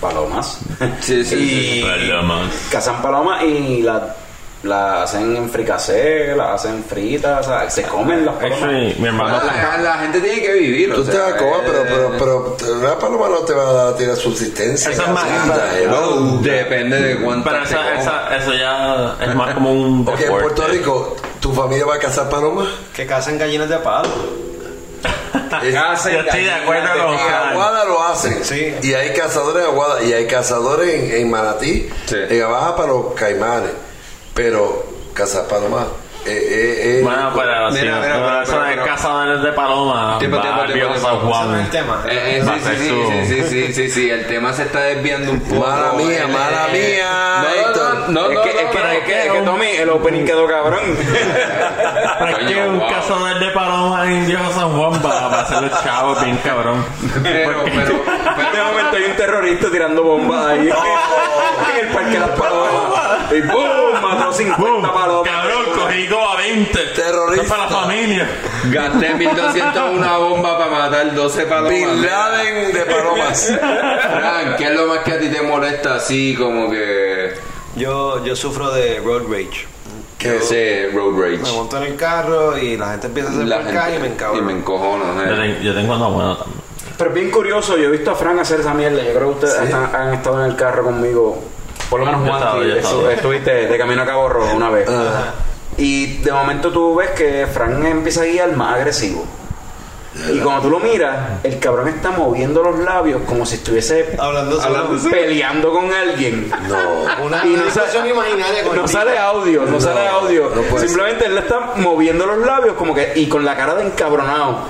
palomas. 0.00 0.58
Sí, 1.00 1.24
sí, 1.24 1.34
y 1.34 1.80
sí. 1.80 1.84
Palomas. 1.84 2.52
Cazan 2.70 3.02
palomas 3.02 3.42
y 3.42 3.82
las 3.82 4.02
la 4.64 5.02
hacen 5.02 5.36
en 5.36 5.50
fricasé, 5.50 6.34
las 6.36 6.60
hacen 6.64 6.82
fritas, 6.84 7.46
o 7.46 7.50
sea, 7.50 7.70
se 7.70 7.82
comen 7.82 8.24
las 8.24 8.34
palomas. 8.36 8.62
Actually, 8.62 8.94
mi 8.98 9.06
hermano. 9.08 9.40
La 9.82 9.94
gente 9.98 10.20
tiene 10.20 10.40
que 10.42 10.52
vivir, 10.54 10.92
o 10.92 10.96
Tú 10.96 11.04
te 11.04 11.18
vas 11.18 11.32
a 11.34 11.36
comer, 11.36 11.60
pero, 11.66 11.82
eh, 11.82 11.86
pero, 12.18 12.56
pero 12.58 12.74
una 12.78 12.98
paloma 12.98 13.28
no 13.28 13.38
te 13.38 13.52
va 13.52 13.88
a 13.88 13.96
tirar 13.96 14.16
subsistencia. 14.16 14.90
Eso 14.90 15.02
es 15.02 15.08
más- 15.08 15.26
hello. 15.78 16.38
Depende 16.40 17.00
de 17.00 17.16
cuánto 17.22 17.50
Pero 17.50 17.64
esa, 17.64 17.94
esa, 17.94 18.36
eso 18.36 18.52
ya 18.54 19.16
es 19.20 19.34
más 19.34 19.54
como 19.54 19.72
un 19.72 20.00
Ok, 20.08 20.14
en 20.14 20.20
deporte. 20.24 20.42
Puerto 20.54 20.66
Rico, 20.72 21.16
¿tu 21.40 21.52
familia 21.52 21.84
va 21.86 21.96
a 21.96 21.98
cazar 21.98 22.28
palomas? 22.28 22.68
Que 22.94 23.06
cazan 23.06 23.38
gallinas 23.38 23.68
de 23.68 23.76
palo. 23.78 24.08
Cazan 25.72 26.12
Yo 26.12 26.20
estoy 26.20 26.44
de 26.44 26.50
acuerdo 26.50 26.88
con 27.04 27.14
En. 27.14 27.20
Aguada 27.20 27.84
lo 27.84 28.02
hacen. 28.02 28.44
Sí. 28.44 28.74
Y 28.82 28.94
hay 28.94 29.12
cazadores 29.12 29.62
en 29.64 29.70
Aguada. 29.70 30.02
Y 30.02 30.12
hay 30.12 30.26
cazadores 30.26 30.94
en, 30.94 31.12
en 31.20 31.30
Manatí. 31.30 31.88
Sí. 32.06 32.16
En 32.28 32.42
Abaja 32.42 32.74
para 32.76 32.88
los 32.88 33.14
caimanes. 33.14 33.70
Pero 34.34 34.84
cazar 35.14 35.46
palomas. 35.46 35.86
Eh, 36.26 36.30
eh, 36.30 37.00
eh, 37.00 37.00
Bueno, 37.02 37.32
pero 37.36 37.70
si 37.70 37.80
Mira, 37.82 37.96
mira, 38.00 38.14
no, 38.16 38.24
pero- 38.24 38.42
eso 38.42 38.52
pero- 38.52 38.64
de 38.64 38.70
pero- 38.72 38.84
cazadores 38.86 39.42
de 39.42 39.52
palomas. 39.52 40.18
Tiempo, 40.18 40.40
tiempo, 40.40 40.64
tiempo. 40.72 40.94
San 40.98 41.16
es 41.16 41.22
Juan. 41.22 41.54
el 41.60 41.68
tema. 41.70 42.02
Eh, 42.08 42.36
eh, 42.38 42.42
sí, 42.42 42.60
sí, 42.64 42.76
sí, 42.78 43.26
sí, 43.26 43.42
sí, 43.66 43.72
sí, 43.74 43.90
sí, 43.90 44.10
el 44.10 44.26
tema 44.26 44.52
se 44.54 44.62
está 44.62 44.80
desviando 44.80 45.30
un 45.32 45.40
poco. 45.40 45.66
Mala 45.66 45.92
mía, 45.92 46.26
mala 46.26 46.68
mía, 46.72 47.44
No, 48.08 48.28
no, 48.28 48.30
es 48.32 48.38
que, 48.38 48.48
es 48.48 48.54
que, 48.56 48.62
es 48.78 49.04
que, 49.04 49.26
es 49.26 49.32
que, 49.32 49.40
Tommy, 49.42 49.66
el 49.68 49.90
opening 49.90 50.24
quedó 50.24 50.46
cabrón. 50.48 50.80
Pero 52.18 52.38
es 52.38 52.46
que 52.52 52.66
un 52.68 52.80
cazador 52.80 53.38
de 53.38 53.50
palomas 53.50 54.06
en 54.08 54.26
viejo 54.26 54.50
San 54.52 54.70
Juan 54.78 54.92
va 55.04 55.28
va 55.28 55.38
a 55.38 55.42
hacer 55.42 55.62
los 55.62 55.82
chavos 55.84 56.24
bien 56.24 56.38
cabrón. 56.38 56.84
Pero, 57.22 57.52
Porque- 57.52 57.70
pero, 57.70 57.80
En 57.80 57.90
este 57.90 58.50
pero, 58.50 58.64
momento 58.66 58.96
hay 58.96 59.04
un 59.04 59.16
terrorista 59.16 59.70
tirando 59.70 60.02
bombas 60.02 60.46
ahí 60.46 60.70
en 61.80 61.86
el 61.86 61.92
parque 61.94 62.10
de 62.12 62.18
las 62.20 62.30
palomas. 62.30 62.93
Y 63.36 63.40
¡boom! 63.42 64.00
Mató 64.02 64.32
50 64.32 64.62
¡Bum! 64.62 64.82
palomas. 64.82 65.30
Cabrón, 65.32 65.64
cogí 65.74 66.06
como 66.08 66.28
a 66.28 66.36
20. 66.36 66.78
Terrorista. 66.94 67.42
Es 67.42 67.48
para 67.50 67.62
la 67.64 67.68
familia. 67.70 68.28
gasté 68.70 69.14
1200 69.14 69.76
en 69.90 69.98
una 69.98 70.16
bomba 70.18 70.58
para 70.58 70.70
matar 70.70 71.14
12 71.14 71.46
palomas. 71.46 71.70
Bin 71.70 72.02
Laden 72.02 72.72
de 72.72 72.80
palomas. 72.84 73.52
Fran, 73.58 74.56
¿qué 74.56 74.64
es 74.64 74.70
lo 74.74 74.86
más 74.86 74.98
que 75.00 75.12
a 75.12 75.18
ti 75.18 75.28
te 75.28 75.42
molesta 75.42 75.94
así 75.96 76.34
como 76.36 76.70
que... 76.70 77.34
Yo, 77.76 78.24
yo 78.24 78.36
sufro 78.36 78.70
de 78.70 79.00
road 79.04 79.22
rage. 79.28 79.66
Que 80.18 80.40
sé, 80.40 80.90
road 80.94 81.12
Me 81.12 81.36
rage? 81.38 81.52
monto 81.52 81.76
en 81.78 81.82
el 81.84 81.96
carro 81.96 82.56
y 82.56 82.76
la 82.76 82.92
gente 82.92 83.08
empieza 83.08 83.30
a 83.30 83.32
hacer 83.32 83.46
La 83.46 83.58
por 83.60 83.68
acá 83.68 83.90
y 83.90 83.98
me 83.98 84.08
gente- 84.08 84.24
y 84.38 84.40
me 84.42 84.52
encojono. 84.52 85.04
Yo, 85.26 85.42
eh. 85.42 85.58
yo 85.62 85.74
tengo 85.74 85.94
uno 85.94 86.10
bueno 86.12 86.36
también. 86.36 86.60
Pero 86.96 87.10
es 87.10 87.14
bien 87.14 87.30
curioso, 87.32 87.76
yo 87.76 87.88
he 87.88 87.90
visto 87.90 88.12
a 88.12 88.14
Fran 88.14 88.38
hacer 88.38 88.60
esa 88.60 88.72
mierda. 88.72 89.02
Yo 89.02 89.12
creo 89.12 89.30
que 89.38 89.44
ustedes 89.46 89.64
están- 89.64 89.90
han 89.94 90.14
estado 90.14 90.44
en 90.44 90.50
el 90.52 90.56
carro 90.56 90.84
conmigo. 90.84 91.42
Por 91.90 92.00
lo 92.00 92.06
menos 92.06 92.26
Juan, 92.28 92.40
sí, 92.62 92.70
estado. 92.78 93.10
estuviste 93.10 93.50
de 93.66 93.78
camino 93.78 94.02
a 94.02 94.06
Cabo 94.06 94.28
Rojo 94.28 94.54
una 94.56 94.70
vez. 94.70 94.88
Ajá. 94.88 95.34
Y 95.76 96.18
de 96.18 96.32
momento 96.32 96.70
tú 96.70 96.94
ves 96.96 97.10
que 97.10 97.46
Fran 97.52 97.84
empieza 97.84 98.22
a 98.22 98.24
guiar 98.26 98.52
más 98.56 98.74
agresivo. 98.76 99.24
Y 100.32 100.38
cuando 100.38 100.62
tú 100.62 100.70
lo 100.70 100.78
miras, 100.78 101.16
el 101.42 101.58
cabrón 101.58 101.88
está 101.88 102.12
moviendo 102.12 102.62
los 102.62 102.78
labios 102.78 103.22
como 103.26 103.44
si 103.44 103.56
estuviese 103.56 104.14
Hablando 104.16 104.60
solo. 104.62 104.76
hablando- 104.78 105.10
peleando 105.10 105.72
con 105.72 105.92
alguien. 105.92 106.52
No. 106.68 107.24
Una, 107.24 107.44
Y 107.44 107.48
no 107.56 107.64
situación 107.64 108.04
sa- 108.04 108.08
imaginaria 108.08 108.62
con 108.62 108.76
No 108.76 108.86
sale 108.86 109.18
audio, 109.18 109.62
no, 109.64 109.72
No, 109.72 109.80
sale 109.80 110.06
audio. 110.06 110.52
no 110.54 110.78
Simplemente 110.78 111.26
él 111.26 111.34
le 111.34 111.40
está 111.40 111.72
moviendo 111.78 112.26
los 112.26 112.38
labios 112.46 112.76
como 112.76 112.94
que 112.94 113.12
y 113.16 113.26
con 113.28 113.44
la 113.44 113.56
cara 113.56 113.74
de 113.74 113.86
encabronado. 113.86 114.68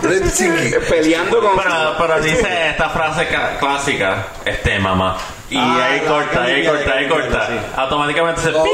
Peleando 0.89 1.41
con 1.41 1.57
Pero, 1.57 1.75
pero 1.99 2.21
dice 2.23 2.71
esta 2.71 2.89
frase 2.89 3.29
ca- 3.29 3.59
clásica, 3.59 4.29
este 4.47 4.79
mamá. 4.79 5.19
Y 5.55 5.57
Ah, 5.57 5.87
ahí 5.87 6.01
corta, 6.01 6.43
ahí 6.43 6.67
corta, 6.67 6.93
ahí 6.95 7.05
ahí 7.05 7.09
corta. 7.09 7.49
Automáticamente 7.77 8.41
se 8.41 8.51
Oh, 8.53 8.65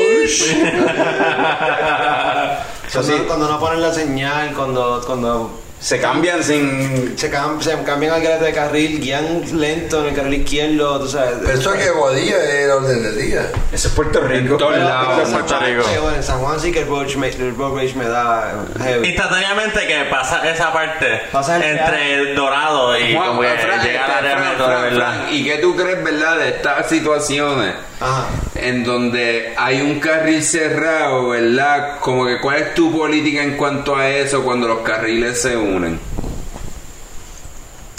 Cuando, 2.93 3.27
cuando 3.27 3.48
no 3.48 3.61
ponen 3.61 3.82
la 3.82 3.93
señal, 3.93 4.52
cuando, 4.55 5.02
cuando 5.07 5.61
se 5.81 5.98
cambian 5.98 6.44
sin 6.44 7.16
se, 7.19 7.32
cam- 7.32 7.61
se 7.61 7.74
cambian 7.85 8.12
al 8.12 8.40
de 8.40 8.52
carril, 8.52 9.01
guían 9.01 9.43
lento 9.59 10.01
en 10.02 10.09
el 10.11 10.15
carril 10.15 10.35
izquierdo, 10.43 11.01
tú 11.01 11.09
sabes. 11.09 11.36
Pero 11.44 11.59
eso 11.59 11.74
es 11.74 11.85
que 11.85 11.90
Guadilla 11.90 12.36
era 12.44 12.77
orden 12.77 13.02
del 13.02 13.16
día. 13.19 13.51
Eso 13.73 13.89
es 13.89 13.94
Puerto 13.94 14.20
Rico. 14.20 14.57
todos 14.59 14.74
Pero- 14.74 14.85
lados. 14.85 15.24
en 15.27 15.32
Puerto 15.32 15.48
San 15.48 15.59
Juan- 15.61 15.70
Rico. 15.70 15.82
sí, 15.90 15.98
bueno, 16.01 16.16
en 16.19 16.23
San 16.23 16.39
Juan 16.40 16.61
sí 16.61 16.70
que 16.73 16.81
el 16.81 16.86
road 16.86 17.05
rage 17.05 17.16
me, 17.16 17.28
el 17.28 17.57
road 17.57 17.74
rage 17.77 17.94
me 17.94 18.05
da 18.05 18.65
heavy. 18.82 19.09
Instantáneamente 19.09 19.86
que 19.86 20.05
pasa 20.11 20.48
esa 20.51 20.73
parte 20.73 21.23
Pasa 21.32 21.57
el 21.57 21.62
entre 21.62 22.15
el 22.15 22.35
dorado 22.36 22.98
y 22.98 23.15
Juan, 23.15 23.27
como 23.28 23.40
que 23.40 23.48
Fran, 23.48 23.82
llega 23.82 24.01
este, 24.01 24.12
al 24.12 24.19
área 24.27 24.36
Fran, 24.36 24.48
metro 24.51 24.66
de 24.69 24.73
Fran, 24.77 24.82
verdad. 24.90 25.28
¿Y 25.31 25.44
qué 25.44 25.57
tú 25.59 25.77
crees, 25.77 26.05
verdad, 26.05 26.36
de 26.39 26.48
estas 26.51 26.89
situaciones 26.89 27.74
Ajá. 28.01 28.27
en 28.55 28.85
donde 28.85 29.55
hay 29.57 29.81
un 29.81 29.98
carril 29.98 30.43
cerrado, 30.43 31.31
verdad? 31.31 31.98
Como 32.01 32.27
que 32.27 32.39
cuál 32.40 32.57
es 32.59 32.74
tu 32.74 32.93
política 32.97 33.43
en 33.43 33.57
cuanto 33.57 33.97
a 33.97 34.09
eso 34.09 34.43
cuando 34.43 34.69
los 34.69 34.81
carriles 34.81 35.40
se 35.40 35.57
unen? 35.57 35.69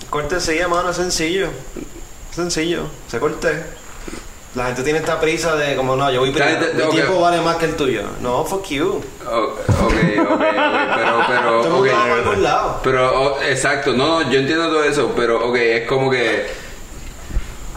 Cortesía, 0.10 0.68
mano, 0.68 0.90
es 0.90 0.98
sencillo. 0.98 1.48
Sencillo. 2.34 2.84
Se 3.08 3.20
corte. 3.20 3.64
La 4.56 4.66
gente 4.66 4.84
tiene 4.84 5.00
esta 5.00 5.18
prisa 5.22 5.56
de 5.56 5.78
como 5.78 5.96
no, 5.96 6.12
yo 6.12 6.20
voy 6.20 6.32
primero. 6.32 6.60
gente- 6.60 6.74
Mi 6.76 6.82
ok. 6.84 6.92
tiempo 6.92 7.22
vale 7.22 7.40
más 7.40 7.56
que 7.56 7.66
el 7.66 7.76
tuyo. 7.78 8.02
No, 8.20 8.44
fuck 8.44 8.66
you. 8.68 9.02
Oh, 9.26 9.44
ok, 9.46 9.58
ok, 9.70 10.32
ok, 10.32 10.40
pero, 10.96 11.24
pero, 11.28 11.62
Todo 11.62 11.66
el 11.66 11.72
ok. 11.72 11.76
mundo 11.76 11.94
va 11.94 12.04
por 12.04 12.12
algún 12.20 12.44
lado. 12.44 12.80
Pero, 12.84 13.22
oh, 13.22 13.42
exacto, 13.42 13.94
no, 13.94 14.22
yo 14.30 14.40
entiendo 14.40 14.68
todo 14.68 14.84
eso, 14.84 15.14
pero, 15.16 15.48
ok, 15.50 15.56
es 15.56 15.88
como 15.88 16.10
que 16.12 16.48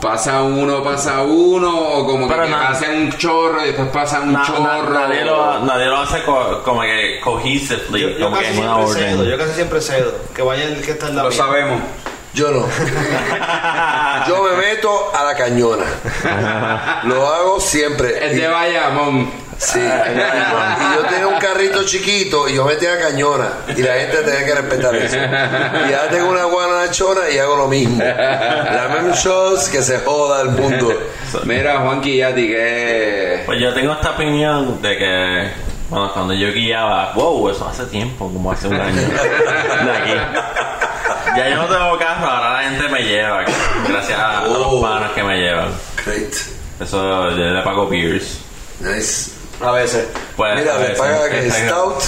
pasa 0.05 0.43
uno, 0.43 0.83
pasa 0.85 1.23
uno, 1.23 1.77
o 1.77 2.07
como 2.07 2.29
que, 2.29 2.35
Pero 2.35 2.45
que 2.47 2.51
na- 2.51 2.69
pasa 2.69 2.87
un 2.91 3.11
chorro 3.17 3.63
y 3.63 3.67
después 3.69 3.89
pasa 3.89 4.21
un 4.21 4.33
Na- 4.33 4.39
na- 4.41 4.45
chorro. 4.47 4.91
nadie, 4.95 5.25
lo, 5.25 5.59
nadie 5.61 5.87
lo 5.87 5.97
hace 5.99 6.23
co- 6.23 6.63
como 6.63 6.83
que 6.83 7.19
cohesively, 7.25 8.01
Yo, 8.03 8.09
yo 8.11 8.25
como 8.27 8.39
que 8.39 8.45
casi 8.45 8.59
en 8.59 8.65
una 8.69 8.75
siempre 8.87 9.03
cedo. 9.03 9.19
orden. 9.21 9.31
Yo 9.33 9.39
casi 9.39 9.53
siempre 9.55 9.81
cedo. 9.81 10.13
Que 10.35 10.43
vaya 10.43 10.65
el 10.65 10.83
que 10.83 10.91
está 10.93 11.09
en 11.09 11.17
la 11.17 11.23
Lo 11.25 11.33
sabemos. 11.33 11.81
Yo 12.35 12.51
no. 12.51 12.67
Yo 14.29 14.43
me 14.43 14.57
meto 14.57 15.13
a 15.15 15.23
la 15.25 15.35
cañona. 15.37 15.85
Lo 17.05 17.27
hago 17.33 17.61
siempre. 17.61 18.27
Es 18.27 18.37
de 18.37 18.49
Bayamón. 18.49 19.31
Sí. 19.59 19.81
Y 19.81 20.97
yo 20.97 21.03
tenía 21.09 21.27
un 21.29 21.39
carrito 21.39 21.85
chiquito 21.85 22.49
y 22.49 22.55
yo 22.55 22.65
metía 22.65 22.95
a 22.95 22.99
cañona. 22.99 23.49
Y 23.77 23.83
la 23.83 23.95
gente 23.95 24.19
tenía 24.19 24.45
que 24.45 24.55
respetar 24.55 24.95
eso. 24.97 25.17
Y 25.17 25.93
ahora 25.93 26.09
tengo 26.11 26.31
una 26.31 26.45
guanachona 26.45 27.31
y 27.31 27.39
hago 27.39 27.57
lo 27.57 27.69
mismo. 27.69 28.03
La 28.03 28.89
misma 28.93 29.15
shows 29.15 29.69
que 29.69 29.83
se 29.83 29.99
joda 30.01 30.43
el 30.43 30.51
mundo. 30.51 30.93
Mira, 31.45 31.79
Juanqui, 31.81 32.19
ya 32.19 32.35
ti 32.35 32.49
que... 32.49 33.43
Pues 33.47 33.61
yo 33.61 33.73
tengo 33.75 33.93
esta 33.93 34.11
opinión 34.13 34.81
de 34.83 34.97
que 34.99 35.51
bueno, 35.91 36.11
cuando 36.13 36.33
yo 36.35 36.51
guiaba, 36.53 37.13
wow, 37.15 37.51
eso 37.51 37.69
hace 37.69 37.85
tiempo, 37.87 38.31
como 38.33 38.51
hace 38.51 38.67
un 38.69 38.81
año. 38.81 39.01
de 39.01 39.93
aquí. 39.93 40.13
Ya 41.37 41.49
yo 41.51 41.57
no 41.57 41.67
tengo 41.67 41.99
carro, 41.99 42.27
ahora 42.27 42.63
la 42.63 42.71
gente 42.71 42.89
me 42.89 43.01
lleva, 43.03 43.45
gracias 43.89 44.19
a 44.19 44.43
los 44.47 44.57
Oh. 44.67 44.81
panos 44.83 45.13
que 45.13 45.23
me 45.23 45.37
llevan. 45.37 45.69
Great. 46.05 46.33
Eso 46.81 47.31
yo 47.31 47.37
le 47.37 47.63
pago 47.63 47.87
beers. 47.89 48.39
Nice. 48.81 49.31
A 49.63 49.71
veces. 49.73 50.09
Pues, 50.37 50.53
a 50.53 50.55
Mira, 50.57 50.73
me 50.75 50.79
veces, 50.81 50.99
paga 50.99 51.29
que. 51.31 51.51
Stout. 51.51 52.03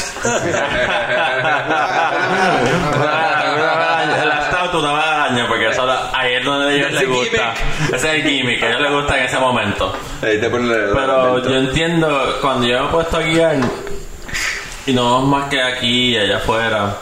La 4.24 4.46
Stout 4.50 4.74
una 4.74 4.92
vez 4.94 5.04
al 5.04 5.20
año, 5.32 5.44
porque 5.48 5.68
eso 5.68 5.86
la- 5.86 6.10
ahí 6.12 6.34
es 6.34 6.44
donde 6.44 6.68
a 6.68 6.72
ellos 6.74 6.92
les 6.92 7.08
gusta. 7.08 7.54
Ese 7.86 7.96
es 7.96 8.04
el 8.04 8.22
gimmick, 8.22 8.62
a 8.62 8.68
ellos 8.68 8.80
les 8.80 8.92
gusta 8.92 9.18
en 9.18 9.24
ese 9.24 9.38
momento. 9.38 9.92
Pero 10.20 11.42
yo 11.42 11.54
entiendo, 11.56 12.36
cuando 12.40 12.66
yo 12.66 12.80
me 12.82 12.86
he 12.86 12.90
puesto 12.90 13.16
a 13.18 13.20
guiar, 13.20 13.56
Y 14.88 14.92
no 14.92 15.20
más 15.22 15.48
que 15.48 15.60
aquí 15.60 16.10
y 16.14 16.16
allá 16.18 16.36
afuera. 16.36 16.96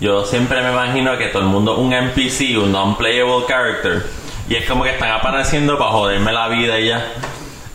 Yo 0.00 0.22
siempre 0.26 0.60
me 0.62 0.70
imagino 0.70 1.16
que 1.16 1.28
todo 1.28 1.40
el 1.42 1.48
mundo 1.48 1.72
es 1.72 1.78
un 1.78 1.90
NPC, 1.92 2.58
un 2.58 2.70
non-playable 2.72 3.46
character. 3.48 4.02
Y 4.50 4.56
es 4.56 4.68
como 4.68 4.84
que 4.84 4.90
están 4.90 5.12
apareciendo 5.12 5.78
para 5.78 5.92
joderme 5.92 6.30
la 6.32 6.48
vida 6.48 6.78
y 6.78 6.88
ya. 6.88 7.06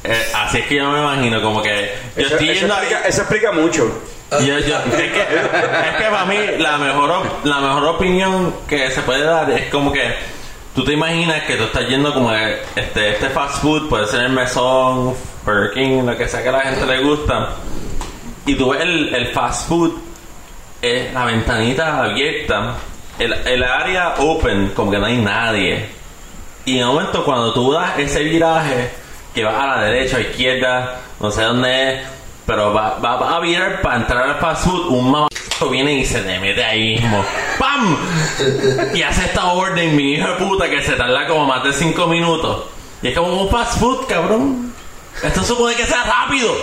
Eh, 0.08 0.26
así 0.36 0.60
es 0.60 0.68
que 0.68 0.76
yo 0.76 0.90
me 0.90 1.00
imagino 1.00 1.42
como 1.42 1.62
que 1.62 1.92
yo 2.16 2.22
Eso, 2.24 2.34
estoy 2.36 2.50
eso 2.50 2.60
yendo 2.62 2.74
a- 2.76 2.80
explica, 2.80 3.08
eso 3.08 3.22
explica 3.22 3.52
mucho. 3.52 4.02
yo- 4.32 4.40
yo- 4.60 4.78
es, 4.78 5.12
que, 5.12 5.22
es 5.22 5.96
que 5.98 6.04
para 6.10 6.26
mí 6.26 6.38
la 6.60 6.78
mejor, 6.78 7.12
op- 7.12 7.46
la 7.46 7.60
mejor 7.60 7.84
opinión 7.86 8.56
que 8.68 8.90
se 8.92 9.02
puede 9.02 9.24
dar 9.24 9.50
es 9.52 9.70
como 9.70 9.92
que 9.92 10.16
tú 10.76 10.84
te 10.86 10.94
imaginas 10.94 11.44
que 11.44 11.56
tú 11.56 11.64
estás 11.66 11.88
yendo 11.88 12.14
como 12.14 12.30
que 12.30 12.60
este, 12.76 13.10
este 13.12 13.30
fast 13.30 13.62
food, 13.62 13.90
puede 13.90 14.08
ser 14.08 14.22
el 14.22 14.30
mesón, 14.32 15.14
Burger 15.46 15.72
King, 15.74 16.04
lo 16.06 16.18
que 16.18 16.28
sea 16.28 16.42
que 16.44 16.50
a 16.50 16.54
la 16.54 16.62
gente 16.62 16.86
le 16.86 17.00
gusta, 17.04 17.50
y 18.46 18.56
tú 18.56 18.70
ves 18.70 18.82
el, 18.82 19.14
el 19.14 19.28
fast 19.28 19.68
food, 19.68 19.92
es 20.82 21.12
la 21.14 21.26
ventanita 21.26 22.04
abierta, 22.04 22.76
el, 23.20 23.34
el 23.34 23.64
área 23.64 24.14
open, 24.20 24.70
como 24.76 24.92
que 24.92 25.00
no 25.00 25.06
hay 25.06 25.18
nadie. 25.18 25.90
Y 26.66 26.76
en 26.76 26.80
el 26.82 26.86
momento 26.88 27.24
cuando 27.26 27.54
tú 27.54 27.72
das 27.74 27.98
ese 27.98 28.24
viraje, 28.24 28.90
que 29.38 29.44
vas 29.44 29.54
a 29.54 29.68
la 29.68 29.82
derecha 29.84 30.18
o 30.18 30.20
izquierda, 30.20 31.00
no 31.20 31.30
sé 31.30 31.44
dónde 31.44 31.94
es, 31.94 32.02
pero 32.48 32.74
va, 32.74 32.98
va, 32.98 33.18
va 33.18 33.36
a 33.36 33.40
virar 33.40 33.84
para 33.84 33.98
entrar 33.98 34.24
al 34.24 34.40
fast 34.40 34.66
food, 34.66 34.88
un 34.88 35.12
mamá 35.12 35.28
viene 35.70 35.94
y 35.94 36.06
se 36.06 36.22
te 36.22 36.40
mete 36.40 36.64
ahí 36.64 36.96
mismo. 36.96 37.24
¡Pam! 37.60 37.98
Y 38.96 39.04
hace 39.04 39.26
esta 39.26 39.54
orden, 39.54 39.96
mi 39.96 40.14
hijo 40.14 40.28
de 40.28 40.36
puta, 40.38 40.68
que 40.68 40.82
se 40.82 40.94
tarda 40.94 41.28
como 41.28 41.46
más 41.46 41.64
de 41.64 41.72
5 41.72 42.08
minutos. 42.08 42.64
Y 43.04 43.10
es 43.10 43.16
como 43.16 43.44
un 43.44 43.50
fast 43.50 43.80
food, 43.80 44.08
cabrón. 44.08 44.67
Esto 45.24 45.44
supone 45.44 45.76
que 45.76 45.86
sea 45.86 46.04
rápido. 46.04 46.54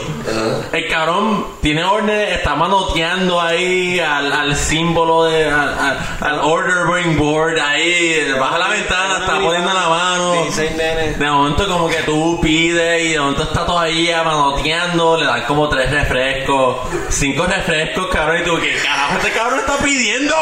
El 0.73 0.89
cabrón 0.89 1.47
tiene 1.61 1.83
órdenes, 1.85 2.37
está 2.39 2.55
manoteando 2.55 3.41
ahí 3.41 3.99
al, 3.99 4.33
al 4.33 4.57
símbolo 4.57 5.25
de. 5.25 5.47
al, 5.51 5.77
al- 5.79 5.99
al 6.21 6.39
ordering 6.41 7.17
board 7.19 7.59
ahí. 7.59 8.31
Baja 8.39 8.59
la 8.59 8.69
ventana, 8.69 9.19
está 9.21 9.41
poniendo 9.41 9.73
la 9.75 9.89
mano. 9.89 10.33
16 10.45 10.77
nenes. 10.77 11.19
De 11.19 11.31
momento, 11.31 11.67
como 11.69 11.89
que 11.89 12.03
tú 12.05 12.39
pides 12.41 13.03
y 13.05 13.09
de 13.09 13.19
momento 13.21 13.43
está 13.43 13.67
todavía 13.67 14.23
manoteando, 14.23 15.17
le 15.19 15.27
dan 15.27 15.43
como 15.47 15.69
tres 15.69 15.91
refrescos, 15.91 16.79
cinco 17.11 17.47
refrescos, 17.47 18.07
cabrón. 18.13 18.41
Y 18.41 18.45
tú, 18.45 18.61
¿qué 18.61 18.77
carajo 18.83 19.17
este 19.19 19.33
cabrón 19.33 19.59
está 19.61 19.77
pidiendo? 19.79 20.35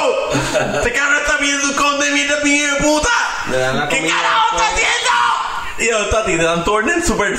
Este 0.75 0.93
cabrón 0.93 1.19
está 1.25 1.39
pidiendo 1.39 1.67
un 1.69 1.75
con 1.75 1.99
de 1.99 2.11
mierda, 2.11 2.37
de 2.41 2.77
puta. 2.83 3.09
¿Qué 3.89 4.07
carajo 4.07 4.57
está 4.57 4.67
haciendo? 4.69 5.11
Y 5.83 5.91
momento 5.91 6.17
a 6.17 6.25
ti 6.25 6.37
te 6.37 6.45
dan 6.45 6.63
tu 6.65 6.73
orden 6.73 7.05
súper, 7.05 7.37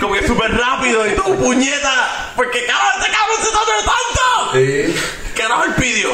como 0.00 0.14
que 0.14 0.24
súper 0.24 0.56
rápido 0.56 1.04
y 1.04 1.16
tú, 1.16 1.36
puñeta, 1.36 2.32
porque 2.36 2.64
cabrón, 2.64 2.92
este 3.00 3.10
cabrón 3.10 3.38
se 3.40 3.50
tardó 3.50 3.72
tanto. 3.84 4.52
Sí. 4.52 5.32
Carajo, 5.34 5.64
él 5.64 5.74
pidió. 5.74 6.10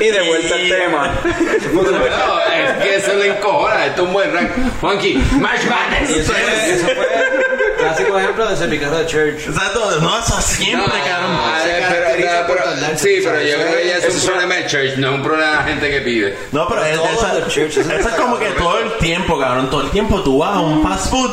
Y 0.00 0.04
de 0.10 0.20
vuelta 0.22 0.54
al 0.54 0.66
Y- 0.66 0.70
tema. 0.70 1.14
No, 1.72 2.40
es 2.40 2.82
que 2.82 2.96
eso 2.96 3.14
le 3.14 3.28
encojona. 3.28 3.86
Esto 3.86 4.02
es 4.02 4.06
un 4.08 4.12
buen 4.12 4.32
rank. 4.34 4.50
Juanqui, 4.80 5.14
March 5.40 5.60
Y 5.64 5.68
Madness. 5.68 6.10
eso 6.10 6.32
fue, 6.32 6.70
eso 6.74 6.84
fue 6.86 7.74
clásico 7.78 8.18
ejemplo 8.18 8.48
de 8.48 8.54
ese 8.54 8.68
picaro 8.68 8.98
de 8.98 9.06
church. 9.06 9.46
Exacto, 9.48 10.00
no, 10.00 10.18
eso 10.18 10.40
siempre, 10.40 10.86
pero- 10.92 12.46
pero- 12.46 12.64
tardarse, 12.64 12.96
Sí, 12.98 13.20
pero 13.24 13.40
yo 13.42 13.56
creo 13.56 13.76
que 13.76 13.86
ya 13.88 13.96
es 13.98 14.14
un 14.14 14.30
problema 14.30 14.54
de 14.56 14.66
church, 14.66 14.96
no 14.96 15.08
es 15.08 15.14
un 15.14 15.22
problema 15.22 15.50
de 15.50 15.56
la 15.56 15.62
gente 15.64 15.90
que 15.90 16.00
pide. 16.00 16.38
No, 16.52 16.68
pero 16.68 16.84
es, 16.84 16.96
Todo 16.96 17.06
esa- 17.06 17.38
eso 17.38 17.60
eso 17.80 18.08
es 18.08 18.14
como 18.16 18.38
que 18.38 18.46
todo 18.50 18.78
el 18.80 18.92
tiempo, 18.98 19.38
cabrón. 19.38 19.70
Todo 19.70 19.82
el 19.82 19.90
tiempo 19.90 20.20
tú 20.22 20.38
vas 20.38 20.56
a 20.56 20.60
un 20.60 20.82
fast 20.82 21.10
food. 21.10 21.30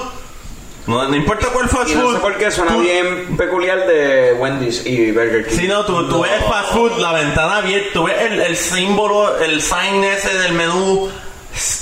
No, 0.86 1.08
no 1.08 1.16
importa 1.16 1.48
cuál 1.54 1.70
fast 1.70 1.90
Y 1.92 1.94
food. 1.94 2.02
no 2.04 2.14
sé 2.14 2.20
por 2.20 2.38
qué 2.38 2.52
suena 2.52 2.74
tú- 2.74 2.82
bien 2.82 3.38
peculiar 3.38 3.88
de 3.88 4.34
Wendy's 4.34 4.86
y 4.86 5.12
Burger 5.12 5.48
King. 5.48 5.56
Si 5.58 5.68
no, 5.68 5.86
tú, 5.86 6.10
tú 6.10 6.22
ves 6.24 6.44
fast 6.50 6.74
food, 6.74 6.98
la 7.00 7.14
ventana 7.14 7.58
abierta, 7.58 7.90
tú 7.94 8.04
ves 8.04 8.22
el, 8.22 8.42
el 8.42 8.58
símbolo, 8.58 9.38
el 9.40 9.62
sign 9.62 10.04
ese 10.04 10.34
del 10.38 10.54
menú 10.54 11.10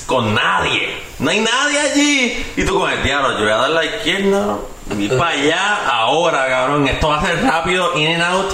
con 0.05 0.35
nadie. 0.35 0.97
No 1.19 1.31
hay 1.31 1.39
nadie 1.39 1.79
allí. 1.79 2.45
Y 2.57 2.63
tú 2.63 2.77
con 2.79 2.91
el 2.91 3.01
diablo, 3.01 3.31
yo 3.33 3.39
voy 3.43 3.51
a 3.51 3.55
dar 3.57 3.69
la 3.71 3.85
izquierda 3.85 4.57
y 4.97 5.07
para 5.09 5.29
allá 5.29 5.87
ahora, 5.89 6.47
cabrón. 6.47 6.87
Esto 6.87 7.07
va 7.09 7.19
a 7.21 7.25
ser 7.25 7.43
rápido, 7.43 7.97
in 7.97 8.21
and 8.21 8.23
out. 8.23 8.51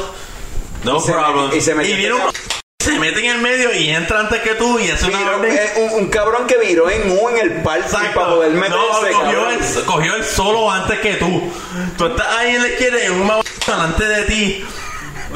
No 0.84 0.98
Y 0.98 1.02
se- 1.02 1.12
problem. 1.12 1.50
y 1.58 1.60
se 1.62 1.76
mete- 1.76 1.94
viene 1.96 2.14
un- 2.14 2.22
se 2.94 3.00
mete 3.00 3.20
en 3.26 3.32
el 3.36 3.42
medio 3.42 3.74
y 3.74 3.90
entra 3.90 4.20
antes 4.22 4.42
que 4.42 4.56
tú 4.56 4.80
y 4.80 4.90
hace 4.90 5.06
una 5.06 5.20
Viró- 5.20 5.36
orden. 5.38 5.52
eh, 5.58 5.74
un, 5.78 5.94
un 6.04 6.08
cabrón 6.10 6.48
que 6.48 6.58
viró 6.58 6.90
en 6.90 7.12
U 7.12 7.30
en 7.30 7.38
el 7.38 7.52
Exacto. 7.60 8.14
para 8.16 8.28
poder 8.30 8.52
meterse. 8.52 8.78
no, 9.12 9.20
cogió 9.22 9.50
el, 9.50 9.86
cogió 9.86 10.16
el 10.16 10.24
solo 10.24 10.72
antes 10.72 11.00
que 11.00 11.14
tú. 11.16 11.52
Tú 11.98 12.06
estás 12.08 12.28
ahí 12.38 12.56
en 12.56 12.62
la 12.64 12.68
izquierda 12.70 13.04
y 13.06 13.10
un 13.10 13.26
mamá 13.28 13.44
delante 13.66 14.04
de 14.06 14.24
ti. 14.24 14.66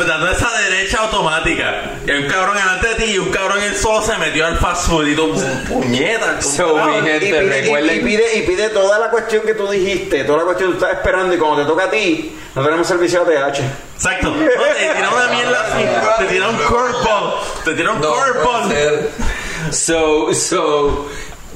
Dando 0.08 0.30
esa 0.30 0.50
derecha 0.62 1.00
automática. 1.00 1.84
Y 2.06 2.12
hay 2.12 2.24
un 2.24 2.28
cabrón 2.30 2.56
delante 2.56 2.88
de 2.90 2.96
ti 2.96 3.04
y 3.14 3.18
un 3.18 3.30
cabrón 3.30 3.60
en 3.60 3.66
el 3.66 3.76
solo 3.76 4.02
se 4.02 4.18
metió 4.18 4.46
al 4.46 4.58
fast 4.58 4.88
food 4.90 5.08
y 5.08 5.16
tú, 5.16 5.34
puñeta. 5.70 6.42
So, 6.42 6.76
mi 6.86 6.98
Y 6.98 7.02
gente, 7.02 7.20
pide, 7.20 7.44
y- 7.44 7.50
recuerden. 7.62 7.96
y 7.98 8.00
pide, 8.00 8.36
y 8.38 8.42
pide 8.44 8.70
toda 8.70 9.00
la 9.00 9.10
cuestión 9.10 9.44
que 9.46 9.54
tú 9.54 9.70
dijiste, 9.70 10.24
toda 10.24 10.40
la 10.40 10.44
cuestión 10.46 10.72
que 10.74 10.78
tú 10.80 10.84
estás 10.86 10.98
esperando 11.00 11.34
y 11.34 11.38
cuando 11.38 11.62
te 11.64 11.68
toca 11.70 11.86
a 11.86 11.90
ti, 11.92 12.36
no 12.56 12.64
tenemos 12.64 12.88
servicio 12.88 13.22
ATH. 13.22 13.60
Exacto. 13.96 14.30
No, 14.32 14.38
te 14.46 14.94
tira 14.96 15.10
una 15.10 15.28
mierda 15.34 15.68
así. 15.68 15.86
Te 16.26 16.34
tira 16.34 16.50
un 16.50 16.58
curveball. 16.58 17.34
Te 17.64 17.74
tira 17.74 17.92
un 17.92 18.02
No, 18.02 18.14
curveball. 18.14 19.10
So, 19.72 20.34
so, 20.34 21.08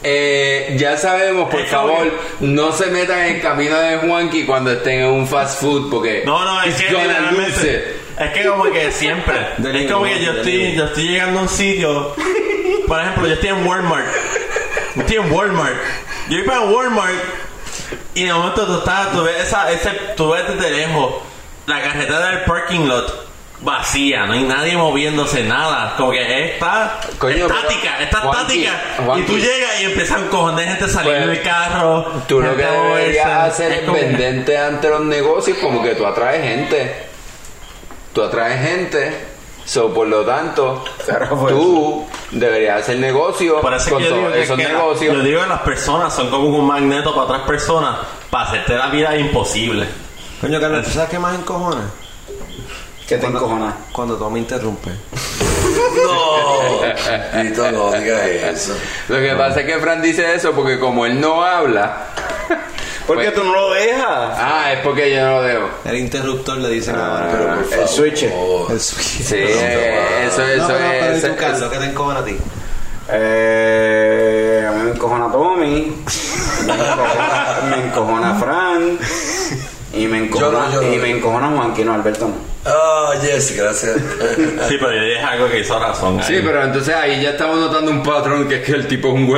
eh, 0.03 0.76
ya 0.77 0.95
sabemos, 0.97 1.49
por 1.49 1.65
favor, 1.65 2.11
no 2.39 2.72
se 2.72 2.85
metan 2.88 3.19
en 3.19 3.35
el 3.38 3.41
camino 3.41 3.76
de 3.80 3.97
Juanqui 3.97 4.45
cuando 4.45 4.72
estén 4.72 4.99
en 5.01 5.07
un 5.07 5.27
fast 5.27 5.59
food 5.59 5.89
porque 5.89 6.22
No, 6.26 6.45
no, 6.45 6.61
es 6.61 6.69
it's 6.80 6.84
que 6.85 6.93
gonna 6.93 7.19
lose 7.31 7.47
literalmente- 7.47 7.73
it. 7.73 8.05
Es 8.18 8.32
que 8.32 8.46
como 8.46 8.64
que 8.66 8.92
siempre. 8.92 9.36
es 9.74 9.92
como 9.92 10.06
que 10.06 10.24
yo 10.24 10.32
estoy, 10.34 10.74
yo 10.76 10.86
estoy 10.86 11.08
llegando 11.08 11.40
a 11.40 11.42
un 11.44 11.50
sitio. 11.50 12.16
Por 12.88 13.00
ejemplo, 13.02 13.28
yo 13.28 13.34
estoy 13.34 13.50
en 13.50 13.66
Walmart. 13.68 14.06
Yo 14.96 15.02
estoy 15.02 15.18
en 15.18 15.32
Walmart. 15.32 15.76
Yo 16.30 16.38
iba 16.40 16.56
a 16.56 16.62
Walmart 16.62 17.14
y 18.14 18.24
de 18.24 18.34
momento 18.34 18.66
tú 18.66 18.78
estás, 18.80 19.12
tú 19.12 19.24
ves 19.24 19.44
esa, 19.44 19.72
ese, 19.72 19.90
tú 20.16 20.32
ves 20.32 20.44
desde 20.48 20.72
lejos 20.72 21.16
la 21.68 21.82
carretera 21.82 22.28
del 22.30 22.40
parking 22.46 22.88
lot 22.88 23.26
vacía, 23.62 24.26
no 24.26 24.34
hay 24.34 24.44
nadie 24.44 24.78
moviéndose, 24.78 25.44
nada. 25.44 25.96
Como 25.98 26.12
que 26.12 26.54
está 26.54 27.00
Coño, 27.18 27.48
estática, 27.48 27.98
está 28.00 28.20
estática. 28.20 28.72
Y 29.18 29.22
tú 29.24 29.38
llegas 29.38 29.82
y 29.82 29.86
empiezan 29.86 30.30
de 30.56 30.64
gente 30.64 30.88
saliendo 30.88 31.26
Pues, 31.28 31.38
del 31.38 31.42
carro. 31.42 32.12
Tú 32.28 32.42
lo 32.42 32.56
que 32.56 32.64
deberías 32.64 33.28
hacer 33.28 33.72
es 33.72 33.80
que- 33.90 34.58
ante 34.58 34.90
los 34.90 35.02
negocios 35.02 35.58
como 35.60 35.82
que 35.84 35.96
tú 35.96 36.06
atraes 36.06 36.44
gente. 36.44 37.15
Tú 38.16 38.24
atraes 38.24 38.62
gente. 38.68 39.36
So, 39.66 39.94
por 39.94 40.08
lo 40.08 40.24
tanto, 40.24 40.84
tú 41.50 42.06
deberías 42.32 42.82
hacer 42.82 42.98
negocio 43.00 43.60
con 43.62 43.74
que 43.74 43.90
yo 43.90 44.16
digo 44.16 44.32
que- 44.32 44.42
esos 44.44 44.58
que 44.58 44.64
la- 44.64 44.70
negocios. 44.70 45.16
yo 45.18 45.22
digo 45.24 45.42
que 45.42 45.48
las 45.48 45.62
personas 45.62 46.14
son 46.16 46.30
como 46.30 46.48
un 46.48 46.66
magneto 46.68 47.14
para 47.14 47.26
otras 47.26 47.42
personas 47.42 47.98
para 48.30 48.46
hacerte 48.46 48.76
la 48.76 48.88
vida 48.88 49.16
imposible. 49.18 49.88
Coño, 50.40 50.62
Carlos, 50.62 50.86
¿tú 50.86 50.92
sabes 50.92 51.10
qué 51.10 51.20
más 51.20 51.36
encojona? 51.36 51.90
¿Qué 53.08 53.18
te 53.18 53.26
encojona? 53.26 53.76
Cuando 53.92 54.16
tú 54.18 54.30
me 54.30 54.40
interrumpes. 54.40 54.94
No. 56.06 57.42
Tito, 57.42 57.72
no 57.72 57.92
digas 57.92 58.22
eso. 58.28 58.78
Lo 59.10 59.18
que 59.18 59.34
pasa 59.36 59.62
es 59.62 59.66
que 59.66 59.80
Fran 59.80 60.02
dice 60.02 60.36
eso 60.36 60.52
porque 60.52 60.80
como 60.80 61.06
él 61.06 61.20
no 61.20 61.44
habla, 61.44 62.08
Porque 63.07 63.26
Pues- 63.26 63.36
tú 63.36 63.44
no 63.44 63.53
lo 63.53 63.72
dejas. 63.72 64.06
ah, 64.07 64.73
es 64.73 64.80
porque 64.80 65.14
yo 65.14 65.22
no 65.26 65.32
lo 65.36 65.44
dejo. 65.44 65.69
El 65.86 65.98
interruptor 65.98 66.57
le 66.57 66.69
dicen 66.69 66.95
ahora. 66.95 67.30
Pero 67.32 67.45
por 67.69 67.80
el 67.80 67.88
switch. 67.88 68.23
El 68.23 68.80
switch. 68.80 69.23
Sí, 69.23 69.36
eh, 69.38 70.26
eso, 70.27 70.41
eso 70.44 70.61
no, 70.64 70.69
no, 70.69 70.76
pero 70.80 71.14
¿y 71.14 71.18
es. 71.18 71.23
eso- 71.23 71.36
Carlos, 71.36 71.72
¿qué 71.72 71.77
te 71.77 71.86
encojona 71.86 72.19
a 72.19 72.26
ti? 72.26 72.38
Eh, 73.10 74.69
me 74.84 74.91
encojona 74.91 75.32
Tommy. 75.32 75.95
Me 76.65 76.73
encojona, 76.73 77.57
me 77.69 77.77
encojona 77.86 78.36
Fran. 78.36 78.98
Y 79.95 80.07
me 80.07 80.17
encojona, 80.19 80.51
Yo 80.51 80.59
no, 80.59 80.72
yo 80.73 80.81
no. 80.81 80.93
y 80.93 80.97
me 80.97 81.09
encojona 81.11 81.47
Juanqui, 81.49 81.84
no, 81.84 81.93
Alberto 81.93 82.27
no. 82.27 82.35
Ah, 82.67 83.13
yes, 83.22 83.55
gracias. 83.55 83.95
Sí, 84.67 84.77
pero 84.80 84.91
yo 84.93 85.01
dije 85.03 85.19
algo 85.22 85.47
que 85.49 85.59
hizo 85.59 85.77
razón. 85.80 86.22
Sí, 86.23 86.35
ahí. 86.35 86.41
pero 86.43 86.63
entonces 86.63 86.95
ahí 86.95 87.22
ya 87.22 87.31
estamos 87.31 87.57
notando 87.59 87.91
un 87.91 88.01
patrón 88.03 88.47
que 88.47 88.55
es 88.55 88.65
que 88.65 88.72
el 88.73 88.88
tipo 88.88 89.09
es 89.09 89.13
un 89.13 89.23
huevo. 89.26 89.38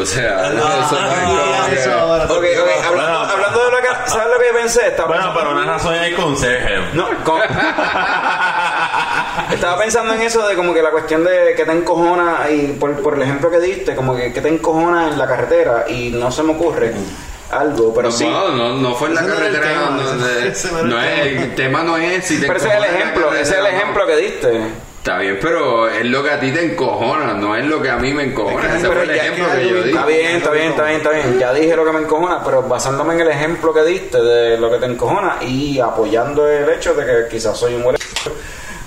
O 0.00 0.06
sea, 0.06 0.46
eso 0.48 1.00
no 1.00 1.12
es 1.12 1.20
como 1.20 1.66
que- 1.68 1.74
Eso 1.80 1.92
ahora. 1.92 2.24
Ok, 2.24 2.30
ok, 2.30 2.84
hablando, 2.86 3.18
Bueno, 3.18 3.32
hablando 3.32 3.64
de 3.64 3.70
lo 3.70 3.76
que. 3.78 3.86
¿Sabes 4.10 4.26
lo 4.34 4.38
que 4.40 4.46
yo 4.48 4.54
pensé? 4.58 4.86
Estaba 4.88 5.08
Bueno, 5.08 5.22
pensando- 5.24 5.50
pero 5.50 5.62
una 5.62 5.72
razón 5.72 5.94
es 5.94 6.02
el 6.08 6.14
conserje. 6.16 6.74
No, 6.94 7.06
con- 7.24 7.40
Estaba 9.52 9.78
pensando 9.78 10.14
en 10.14 10.22
eso 10.22 10.46
de 10.46 10.54
como 10.56 10.72
que 10.74 10.82
la 10.82 10.90
cuestión 10.90 11.24
de 11.24 11.54
que 11.56 11.64
te 11.64 11.72
encojona, 11.72 12.48
y 12.50 12.76
por, 12.78 13.00
por 13.02 13.14
el 13.14 13.22
ejemplo 13.22 13.50
que 13.50 13.58
diste, 13.60 13.94
como 13.96 14.14
que, 14.16 14.32
que 14.32 14.40
te 14.40 14.48
encojona 14.48 15.08
en 15.08 15.18
la 15.18 15.26
carretera 15.26 15.84
y 15.88 16.10
no 16.10 16.30
se 16.30 16.42
me 16.42 16.52
ocurre 16.52 16.92
algo, 17.50 17.92
pero 17.94 18.08
No, 18.08 18.12
sí. 18.12 18.24
no, 18.26 18.48
no, 18.50 18.74
no 18.74 18.94
fue 18.94 19.08
en 19.08 19.14
la 19.16 19.26
carretera. 19.26 19.90
no, 19.90 20.02
es, 20.50 20.62
tema. 20.62 21.22
el 21.24 21.54
tema 21.54 21.82
no 21.82 21.96
es 21.96 22.24
si 22.24 22.40
te 22.40 22.46
Pero 22.46 22.58
ese 22.58 22.68
es 22.68 22.74
el 22.74 22.84
ejemplo, 22.84 23.34
ese 23.34 23.52
es 23.52 23.58
el 23.58 23.66
ejemplo 23.66 24.06
que 24.06 24.16
diste. 24.16 24.60
Está 24.98 25.16
bien, 25.16 25.38
pero 25.40 25.88
es 25.88 26.04
lo 26.04 26.22
que 26.22 26.30
a 26.30 26.38
ti 26.38 26.52
te 26.52 26.62
encojona, 26.62 27.32
no 27.32 27.56
es 27.56 27.64
lo 27.64 27.80
que 27.80 27.88
a 27.88 27.96
mí 27.96 28.12
me 28.12 28.24
encojona. 28.24 28.76
Ese 28.76 28.86
fue 28.86 29.02
el 29.02 29.10
ejemplo 29.10 29.46
que 29.54 29.68
yo 29.68 29.82
di. 29.82 29.90
Está 29.90 30.04
bien, 30.04 30.36
está 30.36 30.50
bien, 30.50 30.66
está 30.68 30.84
bien, 30.84 30.96
está 30.98 31.10
bien. 31.10 31.38
Ya 31.38 31.54
dije 31.54 31.74
lo 31.74 31.86
que 31.86 31.92
me 31.92 32.00
encojona, 32.00 32.44
pero 32.44 32.62
basándome 32.64 33.14
en 33.14 33.20
el 33.20 33.28
ejemplo 33.28 33.72
que 33.72 33.82
diste 33.82 34.20
de 34.22 34.58
lo 34.58 34.70
que 34.70 34.76
te 34.76 34.84
encojona 34.84 35.38
y 35.40 35.80
apoyando 35.80 36.46
el 36.46 36.68
hecho 36.68 36.92
de 36.92 37.06
que 37.06 37.28
quizás 37.30 37.56
soy 37.58 37.74
un 37.76 37.82
buen 37.82 37.96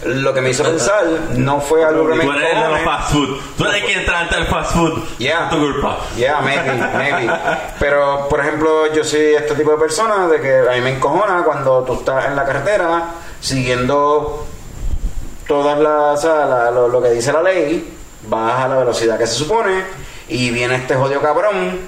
lo 0.05 0.33
que 0.33 0.41
me 0.41 0.49
hizo 0.49 0.63
pensar 0.63 1.05
no 1.35 1.61
fue 1.61 1.83
algo 1.85 2.07
que 2.07 2.15
me 2.15 2.23
Tú 2.25 2.31
eres 2.33 2.61
de 2.61 2.69
los 2.69 2.79
fast 2.81 3.11
food. 3.13 3.37
Tú 3.57 3.65
eres 3.65 3.83
quien 3.85 4.09
ante 4.13 4.35
el 4.37 4.45
fast 4.47 4.73
food. 4.73 5.03
Yeah. 5.17 5.49
Tu 5.49 5.57
culpa. 5.57 5.97
Yeah, 6.17 6.41
maybe, 6.41 6.71
maybe. 6.97 7.31
Pero, 7.79 8.27
por 8.29 8.39
ejemplo, 8.41 8.93
yo 8.93 9.03
soy 9.03 9.35
este 9.35 9.55
tipo 9.55 9.71
de 9.71 9.77
persona 9.77 10.27
de 10.27 10.41
que 10.41 10.59
a 10.69 10.73
mí 10.73 10.81
me 10.81 10.95
encojona 10.95 11.43
cuando 11.43 11.83
tú 11.83 11.93
estás 11.93 12.25
en 12.25 12.35
la 12.35 12.43
carretera 12.45 13.11
siguiendo 13.39 14.45
todas 15.47 15.77
las, 15.79 16.19
o 16.19 16.21
sea, 16.21 16.45
la- 16.45 16.71
lo, 16.71 16.87
lo 16.87 17.01
que 17.01 17.09
dice 17.11 17.31
la 17.31 17.41
ley, 17.43 17.93
vas 18.23 18.59
a 18.61 18.67
la 18.67 18.77
velocidad 18.77 19.17
que 19.17 19.27
se 19.27 19.35
supone 19.35 19.83
y 20.27 20.49
viene 20.51 20.75
este 20.75 20.95
jodido 20.95 21.21
cabrón 21.21 21.79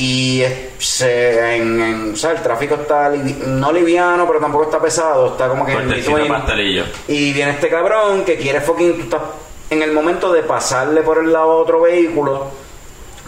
y 0.00 0.44
se, 0.78 1.56
en, 1.56 1.80
en- 1.80 2.12
o 2.14 2.16
sea, 2.16 2.30
el 2.30 2.40
tráfico 2.42 2.76
está 2.76 3.08
no 3.10 3.72
liviano, 3.72 4.26
pero 4.28 4.38
tampoco 4.38 4.64
está 4.64 4.80
pesado, 4.80 5.32
está 5.32 5.48
como 5.48 5.66
que 5.66 5.72
en 5.72 6.28
pastelillo. 6.28 6.84
Y 7.08 7.32
viene 7.32 7.50
este 7.52 7.68
cabrón 7.68 8.24
que 8.24 8.36
quiere 8.36 8.60
fucking. 8.60 8.94
tú 8.96 9.02
estás 9.02 9.22
en 9.70 9.82
el 9.82 9.92
momento 9.92 10.32
de 10.32 10.42
pasarle 10.44 11.02
por 11.02 11.18
el 11.18 11.32
lado 11.32 11.50
a 11.50 11.56
otro 11.56 11.80
vehículo, 11.80 12.46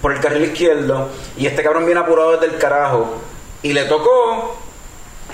por 0.01 0.12
el 0.12 0.20
carril 0.20 0.44
izquierdo, 0.44 1.09
y 1.36 1.47
este 1.47 1.62
cabrón 1.62 1.84
viene 1.86 2.01
apurado 2.01 2.32
desde 2.38 2.55
el 2.55 2.59
carajo. 2.59 3.16
Y 3.62 3.72
le 3.72 3.84
tocó 3.84 4.56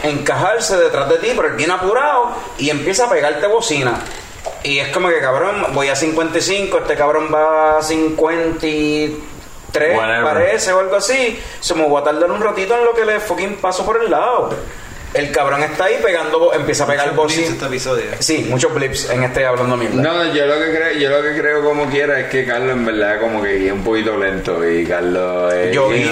encajarse 0.02 0.76
detrás 0.78 1.08
de 1.08 1.18
ti, 1.18 1.28
pero 1.36 1.48
él 1.48 1.54
viene 1.54 1.72
apurado 1.74 2.30
y 2.58 2.70
empieza 2.70 3.04
a 3.04 3.10
pegarte 3.10 3.46
bocina. 3.46 4.00
Y 4.62 4.78
es 4.78 4.88
como 4.88 5.08
que 5.10 5.20
cabrón, 5.20 5.66
voy 5.74 5.88
a 5.88 5.96
55, 5.96 6.78
este 6.78 6.96
cabrón 6.96 7.28
va 7.32 7.78
a 7.78 7.82
53, 9.78 9.96
Whatever. 9.96 10.24
parece, 10.24 10.72
o 10.72 10.80
algo 10.80 10.96
así. 10.96 11.40
Se 11.60 11.74
me 11.74 11.86
voy 11.86 12.00
a 12.00 12.04
tardar 12.04 12.30
un 12.30 12.40
ratito 12.40 12.76
en 12.76 12.84
lo 12.84 12.94
que 12.94 13.04
le 13.04 13.20
fucking 13.20 13.56
paso 13.56 13.84
por 13.84 14.02
el 14.02 14.10
lado. 14.10 14.50
El 15.16 15.30
cabrón 15.32 15.62
está 15.62 15.84
ahí 15.84 15.98
pegando, 16.02 16.38
bo- 16.38 16.54
empieza 16.54 16.84
a 16.84 16.86
pegar 16.86 17.14
bocina. 17.14 17.46
este 17.48 17.66
episodio. 17.66 18.04
Sí, 18.18 18.46
muchos 18.48 18.72
blips 18.74 19.10
en 19.10 19.22
este 19.24 19.44
hablando 19.46 19.76
mierda. 19.76 20.02
No, 20.02 20.32
yo 20.34 20.46
lo 20.46 20.54
que 20.58 20.70
creo, 20.76 20.92
yo 20.98 21.08
lo 21.10 21.22
que 21.22 21.40
creo 21.40 21.64
como 21.64 21.86
quiera 21.86 22.20
es 22.20 22.26
que 22.28 22.44
Carlos 22.44 22.72
en 22.72 22.84
verdad 22.86 23.20
como 23.20 23.42
que 23.42 23.54
guía 23.54 23.72
un 23.74 23.82
poquito 23.84 24.16
lento 24.16 24.68
y 24.68 24.84
Carlos 24.86 25.52
es 25.54 25.72
yo, 25.72 25.92
he's 25.92 26.10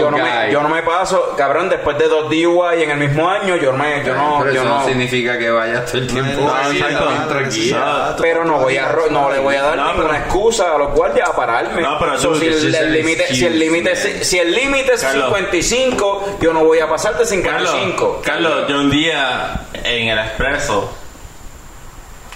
yo, 0.00 0.10
no 0.10 0.18
me, 0.18 0.50
yo 0.52 0.62
no 0.62 0.68
me 0.68 0.82
paso, 0.82 1.34
cabrón, 1.36 1.68
después 1.68 1.98
de 1.98 2.08
dos 2.08 2.28
DUI 2.30 2.82
en 2.82 2.90
el 2.90 2.98
mismo 2.98 3.28
año, 3.28 3.56
yo 3.56 3.72
no 3.72 3.78
me, 3.78 4.04
yo 4.04 4.14
no, 4.14 4.38
Pero 4.40 4.52
yo 4.54 4.60
eso 4.62 4.68
no, 4.70 4.80
no 4.80 4.86
significa 4.86 5.38
que 5.38 5.50
vayas 5.50 5.86
todo 5.86 5.98
el 5.98 6.06
tiempo 6.06 6.40
No, 6.42 6.54
así, 6.54 6.82
pero 8.20 8.44
no 8.44 8.58
voy 8.58 8.76
a, 8.76 8.88
ro- 8.88 9.08
no 9.10 9.30
le 9.30 9.38
voy 9.38 9.54
a 9.56 9.62
dar 9.62 9.76
No, 9.76 9.92
ninguna 9.94 10.18
excusa 10.18 10.74
a 10.74 10.78
los 10.78 10.92
guardias 10.92 11.28
a 11.28 11.36
pararme. 11.36 11.82
No, 11.82 11.98
pero 11.98 12.18
So, 12.18 12.30
tú- 12.30 12.36
si, 12.40 12.46
el, 12.46 12.92
límite, 12.92 13.26
si 13.34 13.44
el 13.46 13.58
límite, 13.58 13.96
si, 13.96 14.24
si 14.24 14.38
el 14.38 14.52
límite 14.54 14.94
es 14.94 15.02
Carlos. 15.02 15.26
55, 15.26 16.38
yo 16.40 16.52
no 16.52 16.64
voy 16.64 16.78
a 16.80 16.88
pasar 16.88 17.16
de 17.18 17.26
55. 17.26 18.22
Carlos, 18.24 18.45
Yo 18.68 18.80
un 18.80 18.90
día 18.90 19.60
en 19.72 20.08
el 20.08 20.18
expreso, 20.18 20.96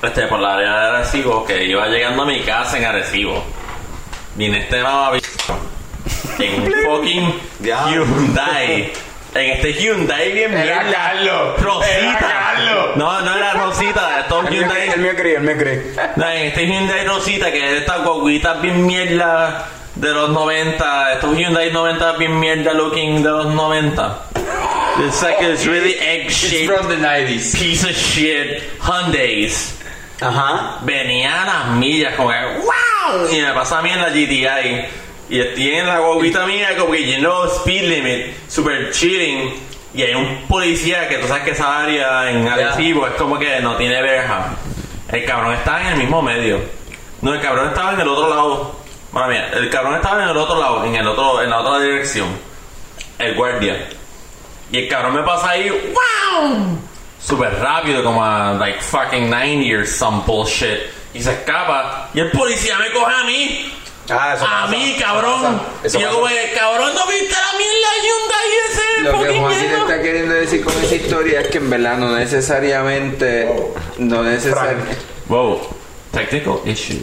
este, 0.03 0.27
por 0.27 0.41
la 0.41 0.55
área 0.55 0.81
de 0.81 0.97
Arecibo, 0.97 1.45
que 1.45 1.65
iba 1.65 1.87
llegando 1.87 2.23
a 2.23 2.27
mi 2.27 2.41
casa 2.41 2.79
en 2.79 2.85
Arecibo, 2.85 3.45
vine 4.35 4.61
este 4.61 4.83
mamabicho 4.83 5.29
en 6.39 6.63
un 6.63 6.73
fucking 6.87 7.41
Hyundai. 7.61 8.93
En 9.35 9.51
este 9.51 9.73
Hyundai 9.75 10.33
bien 10.33 10.53
Era. 10.53 10.91
Carlos, 10.91 11.61
Rosita. 11.63 11.99
era 11.99 12.19
Carlos. 12.19 12.97
No, 12.97 13.21
no 13.21 13.37
era 13.37 13.53
Rosita, 13.53 14.21
estos 14.21 14.45
El 14.47 14.51
mío 14.51 14.63
Hyundai. 14.63 14.89
el 14.89 15.01
mío 15.01 15.13
cree, 15.17 15.37
el 15.37 15.43
mío 15.43 15.57
cree. 15.57 15.95
No, 16.17 16.29
en 16.29 16.47
este 16.49 16.67
Hyundai 16.67 17.07
Rosita, 17.07 17.53
que 17.53 17.65
es 17.73 17.81
esta 17.83 17.99
guaguita 17.99 18.55
bien 18.55 18.85
mierda 18.85 19.69
de 20.01 20.15
los 20.15 20.31
90, 20.31 21.13
estos 21.13 21.37
Hyundai 21.37 21.71
90 21.71 22.13
bien 22.13 22.41
mierda 22.41 22.73
looking 22.73 23.23
de 23.23 23.29
los 23.31 23.47
90. 23.47 24.23
It's 25.07 25.23
like 25.23 25.41
it's 25.43 25.67
really 25.67 25.95
egg 25.99 26.27
It's 26.27 26.37
shaped 26.37 26.73
from 26.75 26.89
the 26.89 26.97
90s. 26.97 27.55
piece 27.55 27.85
of 27.85 27.95
shit 27.95 28.63
Hyundais. 28.81 29.75
Ajá. 30.21 30.79
Venía 30.83 31.43
a 31.43 31.47
las 31.47 31.77
millas 31.77 32.15
como 32.15 32.31
que 32.31 32.37
wow 32.61 33.29
y 33.31 33.41
me 33.41 33.53
pasa 33.53 33.79
a 33.79 33.83
mí 33.83 33.91
en 33.91 34.01
la 34.01 34.11
GTI 34.11 34.85
y 35.29 35.41
estoy 35.41 35.71
en 35.71 35.87
la 35.87 35.99
guaguita 36.01 36.47
mía 36.47 36.77
como 36.79 36.93
que 36.93 37.05
lleno 37.05 37.45
speed 37.47 37.83
limit, 37.85 38.49
super 38.49 38.91
chilling 38.93 39.53
y 39.95 40.03
hay 40.03 40.15
un 40.15 40.43
policía 40.49 41.09
que 41.09 41.19
tú 41.19 41.29
sabes 41.29 41.45
que 41.45 41.51
esa 41.51 41.83
área 41.83 42.31
en 42.31 42.47
Arecibo 42.49 43.07
es 43.07 43.15
como 43.15 43.39
que 43.39 43.61
no 43.61 43.77
tiene 43.77 44.01
verja. 44.01 44.55
El 45.11 45.25
cabrón 45.25 45.55
estaba 45.55 45.83
en 45.83 45.87
el 45.89 45.97
mismo 45.99 46.23
medio. 46.23 46.61
No, 47.21 47.35
el 47.35 47.41
cabrón 47.41 47.69
estaba 47.69 47.93
en 47.95 48.01
el 48.01 48.09
otro 48.09 48.29
lado. 48.31 48.80
Bueno, 49.13 49.29
mía, 49.29 49.51
el 49.55 49.71
cabrón 49.71 49.97
estaba 49.97 50.23
en 50.23 50.29
el 50.31 50.37
otro 50.37 50.59
lado, 50.61 50.85
en 50.85 50.95
el 50.95 51.07
otro, 51.07 51.43
en 51.43 51.51
la 51.51 51.61
otra 51.61 51.81
dirección. 51.81 52.29
El 53.19 53.35
guardia. 53.35 53.89
Y 54.71 54.79
el 54.79 54.89
cabrón 54.89 55.15
me 55.15 55.23
pasa 55.23 55.51
ahí, 55.51 55.69
wow, 55.69 56.79
súper 57.21 57.59
rápido, 57.61 58.05
como 58.05 58.25
a 58.25 58.53
like 58.55 58.81
fucking 58.81 59.29
90 59.29 59.77
or 59.79 59.87
some 59.87 60.23
bullshit. 60.27 60.79
Y 61.13 61.21
se 61.23 61.33
escapa. 61.33 62.09
Y 62.15 62.21
el 62.21 62.31
policía 62.31 62.79
me 62.79 62.91
coge 62.93 63.13
a 63.13 63.25
mí. 63.25 63.73
Ah, 64.09 64.35
eso 64.35 64.45
a 64.45 64.63
pasa. 64.63 64.67
mí, 64.69 64.97
cabrón. 64.99 65.61
Eso 65.83 65.99
y 65.99 66.03
yo 66.03 66.11
como, 66.13 66.27
cabrón, 66.57 66.95
¿no 66.95 67.07
viste 67.07 67.35
la 67.35 67.59
mierda 67.59 67.89
Hyundai 68.03 68.49
ese? 68.69 69.03
Lo 69.03 69.23
que 69.23 69.63
lleno?" 69.65 69.77
está 69.89 70.03
queriendo 70.03 70.35
decir 70.35 70.65
con 70.65 70.73
esa 70.85 70.95
historia 70.95 71.41
es 71.41 71.49
que 71.49 71.59
en 71.59 71.71
verdad 71.71 71.99
no 71.99 72.17
necesariamente, 72.17 73.53
no 73.99 74.23
necesariamente, 74.23 74.97
Wow, 75.27 75.61
technical 76.13 76.61
issue. 76.65 76.97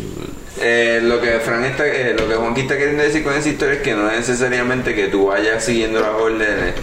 Eh, 0.60 1.00
lo 1.04 1.20
que 1.22 1.40
Fran 1.40 1.64
está, 1.66 1.86
eh, 1.88 2.16
lo 2.18 2.28
que 2.28 2.36
Juanquín 2.36 2.64
está 2.64 2.78
queriendo 2.78 3.04
decir 3.04 3.24
con 3.24 3.34
esa 3.34 3.50
historia 3.50 3.76
es 3.76 3.82
que 3.82 3.94
no 3.94 4.10
necesariamente 4.12 4.94
que 4.96 5.08
tú 5.08 5.28
vayas 5.28 5.64
siguiendo 5.64 6.00
las 6.00 6.10
órdenes, 6.12 6.74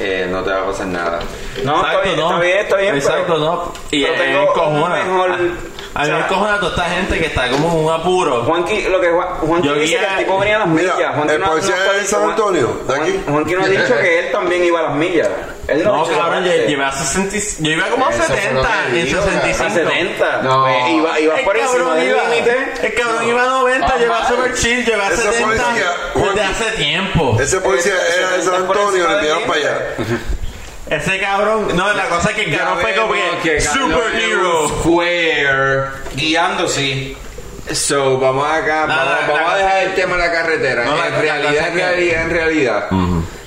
eh, 0.00 0.26
no 0.30 0.42
te 0.42 0.50
va 0.50 0.62
a 0.62 0.66
pasar 0.66 0.86
nada. 0.88 1.20
No, 1.64 1.76
está 1.86 2.00
bien, 2.02 2.18
está 2.18 2.38
bien, 2.40 2.58
está 2.58 2.76
bien. 2.76 2.94
Exacto, 2.96 3.24
pero- 3.34 3.38
no. 3.38 3.72
Y 3.90 4.02
pero 4.02 4.14
es 4.14 4.20
tengo 4.20 4.68
un 4.68 4.92
mejor- 4.92 5.73
A 5.96 6.02
mí 6.04 6.10
o 6.10 6.12
me 6.14 6.18
sea, 6.18 6.26
cojona 6.28 6.58
toda 6.58 6.70
esta 6.72 6.84
gente 6.96 7.18
que 7.20 7.26
está 7.26 7.48
como 7.50 7.68
en 7.70 7.84
un 7.84 7.92
apuro. 7.92 8.42
Juanqui, 8.44 8.82
lo 8.82 9.00
que 9.00 9.10
Juan- 9.10 9.28
Juanqui 9.40 9.68
Yo 9.68 9.74
dice 9.74 9.86
guía- 9.86 10.00
que 10.00 10.06
el 10.14 10.18
tipo 10.26 10.38
venía 10.40 10.56
a 10.56 10.58
las 10.60 10.68
Mira, 10.68 10.94
millas. 10.94 11.14
Juanqui 11.14 11.34
el 11.34 11.40
no- 11.40 11.46
policía 11.50 11.74
no- 11.86 11.92
de 11.92 12.04
San 12.04 12.22
Antonio, 12.30 12.80
de 12.88 12.94
aquí. 12.94 13.10
Juan- 13.12 13.24
Juanqui 13.34 13.54
nos 13.54 13.64
ha 13.64 13.68
dicho 13.68 13.96
que 14.02 14.18
él 14.18 14.32
también 14.32 14.64
iba 14.64 14.80
a 14.80 14.82
las 14.82 14.94
millas. 14.94 15.28
Él 15.68 15.82
no, 15.84 15.96
No, 16.06 16.18
cabrón, 16.18 16.44
yo 16.44 16.52
llevé 16.52 16.84
a 16.84 16.92
60, 16.92 17.36
yo 17.60 17.70
iba 17.70 17.86
como 17.86 18.06
a 18.06 18.10
Eso 18.10 18.22
fue 18.24 18.34
lo 18.36 18.42
70 18.42 18.68
que 18.90 19.00
en 19.00 19.06
dijo, 19.06 19.22
65. 19.22 19.64
A 19.64 19.70
70. 19.70 20.42
No. 20.42 20.62
Pues 20.64 20.76
iba, 20.90 21.20
iba 21.20 21.38
El 21.38 21.44
por 21.44 21.56
encima 21.56 21.72
cabrón 21.78 21.96
del 21.96 22.08
iba- 22.10 22.24
límite. 22.28 22.72
El 22.82 22.94
cabrón 22.94 23.28
iba 23.28 23.42
a 23.42 23.46
90, 23.46 23.96
lleva 23.96 24.28
super 24.28 24.54
chill, 24.54 24.84
lleva 24.84 25.06
a 25.06 25.12
Ese 25.12 25.22
70 25.22 25.64
policía, 25.64 25.90
desde 26.34 26.42
hace 26.42 26.70
tiempo. 26.76 27.36
Ese 27.40 27.60
policía 27.60 27.94
era 28.18 28.30
de 28.36 28.42
San 28.42 28.54
Antonio, 28.56 29.08
le 29.08 29.14
enviaron 29.14 29.42
para 29.44 29.58
allá. 29.60 29.78
Ese 30.90 31.18
cabrón, 31.18 31.68
no, 31.74 31.92
la 31.94 32.08
cosa 32.08 32.30
es 32.30 32.36
que 32.36 32.42
el 32.44 32.56
cabrón 32.58 32.78
fue 32.80 32.94
como 32.94 33.14
que 33.42 33.60
superhero. 33.60 34.68
Square. 34.80 35.84
Guiando, 36.14 36.68
sí. 36.68 37.16
So, 37.72 38.18
vamos 38.18 38.46
acá, 38.46 38.82
No, 38.86 38.94
vamos, 38.94 39.06
la- 39.06 39.26
vamos 39.32 39.40
la- 39.48 39.52
a 39.54 39.56
dejar 39.58 39.82
el 39.84 39.94
tema 39.94 40.16
de 40.16 40.18
la 40.26 40.32
carretera. 40.32 40.84
No, 40.84 40.92
en 41.06 41.12
la 41.12 41.18
realidad, 41.20 41.68
en 41.68 41.74
realidad, 41.74 42.22
en 42.22 42.30
realidad, 42.30 42.88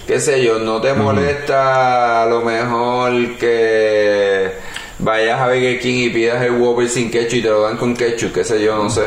qué 0.07 0.19
sé 0.19 0.43
yo, 0.43 0.57
no 0.57 0.81
te 0.81 0.93
molesta 0.93 2.23
a 2.23 2.25
lo 2.25 2.41
mejor 2.41 3.37
que 3.37 4.51
vayas 4.97 5.39
a 5.39 5.45
Burger 5.45 5.79
King 5.79 6.05
y 6.05 6.09
pidas 6.09 6.41
el 6.41 6.53
Whopper 6.53 6.89
sin 6.89 7.11
ketchup 7.11 7.37
y 7.37 7.41
te 7.43 7.49
lo 7.49 7.61
dan 7.61 7.77
con 7.77 7.95
ketchup, 7.95 8.33
qué 8.33 8.43
sé 8.43 8.59
yo, 8.59 8.75
no 8.75 8.89
sé. 8.89 9.03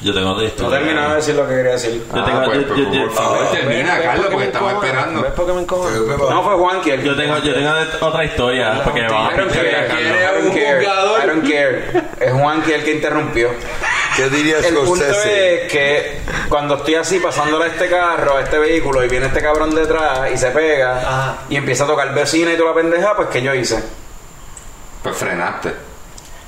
Yo 0.00 0.14
tengo 0.14 0.30
otra 0.30 0.42
No 0.42 0.48
historia. 0.48 0.78
terminaba 0.78 1.08
de 1.10 1.16
decir 1.16 1.34
lo 1.34 1.48
que 1.48 1.54
quería 1.56 1.72
decir. 1.72 1.90
Yo 2.14 2.24
tengo, 2.24 2.38
Ah, 2.38 2.42
pues, 2.44 2.58
yo, 2.60 2.66
pues, 2.68 2.78
yo- 2.80 2.92
yo- 2.92 3.02
por 3.06 3.12
favor, 3.12 3.40
¿Ves- 3.40 3.50
termina, 3.50 3.94
ves 3.96 4.04
Carlos, 4.06 4.26
qué 4.26 4.30
porque 4.32 4.36
me 4.36 4.44
estamos 4.44 4.70
encojona? 4.70 4.88
esperando. 4.92 5.22
¿Ves 5.22 5.32
por 5.32 5.46
qué 5.46 5.52
me 5.52 5.60
encojono? 5.60 6.30
No 6.30 6.42
fue 6.44 6.54
Juanqui. 6.54 6.90
el- 6.90 7.02
yo 7.02 7.16
tengo, 7.16 7.38
yo 7.38 7.54
tengo 7.54 7.70
otra 8.00 8.24
historia 8.24 8.80
porque 8.84 9.00
I 9.00 9.02
don't 9.04 9.36
pinchar 9.36 9.64
care. 9.64 9.76
a 9.76 9.86
Carlos. 9.88 10.02
¿Quiere 10.12 10.22
I 10.22 10.42
don't 10.42 10.54
care. 10.54 10.80
jugador? 10.86 11.20
I 11.20 11.26
don't 11.26 11.48
care. 11.50 12.02
Es 12.20 12.32
Juanqui 12.32 12.72
el 12.72 12.84
que 12.84 12.92
interrumpió. 12.92 13.50
¿Qué 14.16 14.28
diría 14.30 14.58
El 14.58 14.74
punto 14.74 15.04
es 15.04 15.70
que 15.72 16.20
cuando 16.48 16.76
estoy 16.76 16.94
así 16.96 17.18
pasándole 17.20 17.64
a 17.64 17.68
este 17.68 17.88
carro, 17.88 18.36
a 18.36 18.40
este 18.42 18.58
vehículo, 18.58 19.04
y 19.04 19.08
viene 19.08 19.26
este 19.26 19.40
cabrón 19.40 19.74
detrás 19.74 20.30
y 20.32 20.36
se 20.36 20.50
pega 20.50 20.98
Ajá. 20.98 21.38
y 21.48 21.56
empieza 21.56 21.84
a 21.84 21.86
tocar 21.88 22.12
vecina 22.14 22.52
y 22.52 22.56
toda 22.56 22.70
la 22.70 22.74
pendeja, 22.76 23.14
pues 23.16 23.28
¿qué 23.28 23.42
yo 23.42 23.54
hice? 23.54 23.82
Pues 25.02 25.16
frenaste. 25.16 25.87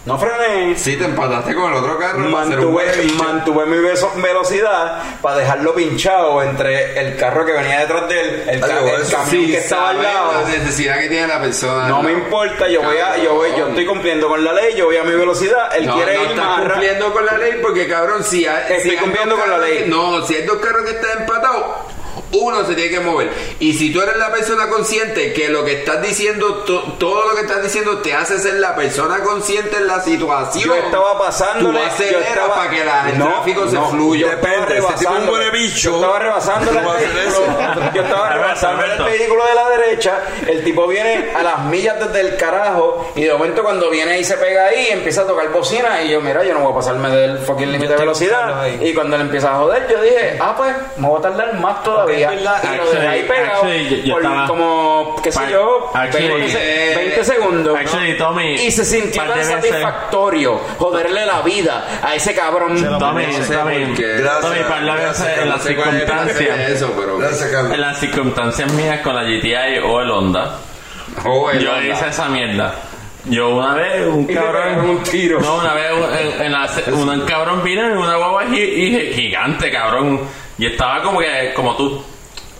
No 0.06 0.18
frené. 0.18 0.78
Sí, 0.78 0.96
te 0.96 1.04
empataste 1.04 1.54
con 1.54 1.70
el 1.70 1.76
otro 1.76 1.98
carro. 1.98 2.20
Mantuve, 2.20 2.84
mantuve 3.22 3.66
mi 3.66 3.76
beso- 3.86 4.10
velocidad 4.16 5.02
para 5.20 5.36
dejarlo 5.36 5.74
pinchado 5.74 6.42
entre 6.42 6.98
el 6.98 7.16
carro 7.18 7.44
que 7.44 7.52
venía 7.52 7.80
detrás 7.80 8.08
de 8.08 8.20
él, 8.20 8.44
el, 8.48 8.60
ca- 8.60 8.78
el 8.80 9.08
camión 9.10 9.26
Sí, 9.28 9.46
que 9.50 9.58
estaba 9.58 9.90
al 9.90 10.02
lado. 10.02 10.32
la 10.42 10.48
necesidad 10.48 10.98
que 11.00 11.08
tiene 11.08 11.26
la 11.26 11.38
persona. 11.38 11.86
No 11.88 12.02
me 12.02 12.12
importa, 12.12 12.66
yo 12.66 12.82
voy 12.82 12.96
a, 12.96 13.18
yo 13.18 13.34
voy, 13.34 13.50
yo 13.58 13.68
estoy 13.68 13.84
cumpliendo 13.84 14.26
con 14.28 14.42
la 14.42 14.54
ley, 14.54 14.74
yo 14.74 14.86
voy 14.86 14.96
a 14.96 15.02
mi 15.04 15.12
velocidad, 15.14 15.76
él 15.76 15.84
no, 15.86 15.94
quiere 15.96 16.14
no 16.16 16.24
ir 16.30 16.34
más 16.36 16.46
rápido. 16.56 16.70
cumpliendo 16.72 17.12
con 17.12 17.26
la 17.26 17.36
ley 17.36 17.52
porque 17.60 17.86
cabrón 17.86 18.24
si 18.24 18.46
hay, 18.46 18.72
Estoy 18.72 18.92
si 18.92 18.96
cumpliendo 18.96 19.36
con 19.38 19.50
la 19.50 19.58
ley. 19.58 19.78
que- 19.80 19.86
no 19.86 20.26
si 20.26 20.34
hay 20.34 20.42
dos 20.46 20.56
carros 20.60 20.82
que 20.84 20.92
están 20.92 21.20
empatados 21.20 21.66
uno 22.32 22.64
se 22.64 22.74
tiene 22.74 22.90
que 22.90 23.00
mover. 23.00 23.30
Y 23.58 23.74
si 23.74 23.92
tú 23.92 24.00
eres 24.00 24.16
la 24.16 24.30
persona 24.30 24.68
consciente 24.68 25.32
que 25.32 25.48
lo 25.48 25.64
que 25.64 25.72
estás 25.80 26.00
diciendo, 26.02 26.58
to- 26.66 26.94
todo 26.98 27.26
lo 27.28 27.34
que 27.34 27.42
estás 27.42 27.62
diciendo 27.62 27.98
te 27.98 28.14
hace 28.14 28.38
ser 28.38 28.54
la 28.54 28.74
persona 28.76 29.20
consciente 29.22 29.76
en 29.78 29.86
la 29.86 30.00
situación. 30.00 30.64
Yo 30.64 30.74
estaba 30.74 31.18
pasándole, 31.18 31.78
Tú 31.80 31.84
aceleras 31.86 32.22
yo 32.24 32.28
estaba- 32.34 32.54
para 32.54 32.70
que 32.70 32.84
la- 32.84 33.10
el 33.10 33.18
No, 33.18 33.26
tráfico 33.26 33.68
se 33.68 33.74
no, 33.74 33.90
fluya. 33.90 34.26
yo 34.26 34.32
estaba 34.32 34.66
rebasando- 34.66 35.32
Yo 35.40 35.96
estaba 35.96 36.18
rebasando 36.18 36.70
el 36.70 36.76
vehículo. 37.12 37.92
Yo 37.94 38.02
estaba 38.02 38.28
rebasando 38.30 38.84
el 38.84 39.02
vehículo 39.04 39.44
de 39.46 39.54
la 39.54 39.68
derecha. 39.70 40.18
El 40.46 40.64
tipo 40.64 40.86
viene 40.86 41.32
a 41.34 41.42
las 41.42 41.64
millas 41.64 41.98
desde 41.98 42.20
el 42.20 42.36
carajo. 42.36 43.12
Y 43.16 43.24
de 43.24 43.32
momento, 43.32 43.62
cuando 43.62 43.90
viene 43.90 44.18
y 44.20 44.24
se 44.24 44.36
pega 44.36 44.66
ahí, 44.66 44.88
empieza 44.90 45.22
a 45.22 45.26
tocar 45.26 45.48
bocina. 45.50 46.02
Y 46.02 46.10
yo, 46.10 46.20
mira, 46.20 46.44
yo 46.44 46.54
no 46.54 46.60
voy 46.60 46.72
a 46.72 46.76
pasarme 46.76 47.10
del 47.10 47.38
fucking 47.38 47.70
límite 47.72 47.92
de 47.94 47.98
velocidad. 47.98 48.66
Y 48.80 48.94
cuando 48.94 49.16
le 49.16 49.24
empieza 49.24 49.52
a 49.54 49.58
joder, 49.58 49.86
yo 49.90 50.00
dije, 50.02 50.36
ah, 50.40 50.54
pues, 50.56 50.74
me 50.96 51.08
voy 51.08 51.18
a 51.18 51.22
tardar 51.22 51.54
más 51.60 51.82
todavía. 51.82 52.19
Y 52.20 52.76
lo 52.76 52.90
dejé 52.90 53.06
ahí 53.08 53.22
pegado 53.24 53.62
actually, 53.62 53.88
yo- 53.88 53.96
yo 54.04 54.14
por 54.14 54.22
estaba- 54.22 54.46
como, 54.46 55.16
qué 55.22 55.32
sé 55.32 55.40
yo, 55.50 55.90
actually- 55.94 56.28
20, 56.28 56.48
se- 56.50 56.94
20 56.96 57.24
segundos. 57.24 57.78
Actually, 57.78 58.16
Tommy, 58.18 58.54
y 58.54 58.70
se 58.70 58.84
sintió 58.84 59.22
par 59.22 59.28
tan 59.34 59.38
de 59.48 59.54
veces- 59.54 59.70
satisfactorio 59.70 60.60
joderle 60.78 61.26
la 61.26 61.40
vida 61.42 62.00
a 62.02 62.14
ese 62.14 62.34
cabrón. 62.34 62.76
Tommy, 62.98 63.32
sé 63.32 63.54
Tommy, 63.54 63.84
por 63.86 63.96
qué. 63.96 64.12
Gracias, 64.18 64.40
Tommy, 64.40 64.58
par 64.68 64.80
de 64.80 64.86
gracias, 64.86 65.20
veces 65.20 65.38
en 65.38 65.44
No 65.48 65.52
las 65.54 65.62
sé 65.62 65.76
cuál 65.76 65.88
es 65.88 65.94
el 65.94 66.06
plan 66.06 66.26
de 66.26 66.34
circunstancias, 66.34 66.70
eso, 66.82 66.94
pero. 66.98 67.18
Gracias, 67.18 67.48
Carlos. 67.50 67.72
en 67.74 67.80
las 67.80 67.98
circunstancias 68.00 68.72
mías 68.72 69.00
con 69.00 69.14
la 69.16 69.22
GTI 69.24 69.78
o 69.84 70.00
el 70.00 70.10
Honda, 70.10 70.56
Oh, 71.24 71.50
el 71.50 71.60
yo 71.60 71.72
Honda. 71.72 71.86
hice 71.86 72.08
esa 72.08 72.28
mierda. 72.28 72.74
Yo 73.26 73.50
una 73.50 73.74
vez, 73.74 74.06
un 74.06 74.24
cabrón. 74.26 74.52
pegaron 74.62 74.90
un 74.90 75.02
tiro. 75.02 75.40
No, 75.40 75.56
una 75.58 75.74
vez 75.74 75.92
un- 75.92 76.14
en, 76.36 76.42
en 76.46 76.52
la, 76.52 76.70
un 76.92 77.20
cabrón 77.26 77.62
vino 77.62 77.84
en 77.84 77.98
una 77.98 78.16
guagua 78.16 78.44
gi- 78.46 78.56
gi- 78.74 79.12
gigante, 79.12 79.70
cabrón. 79.70 80.20
Y 80.56 80.66
estaba 80.66 81.02
como 81.02 81.18
que, 81.20 81.52
como 81.54 81.76
tú. 81.76 82.02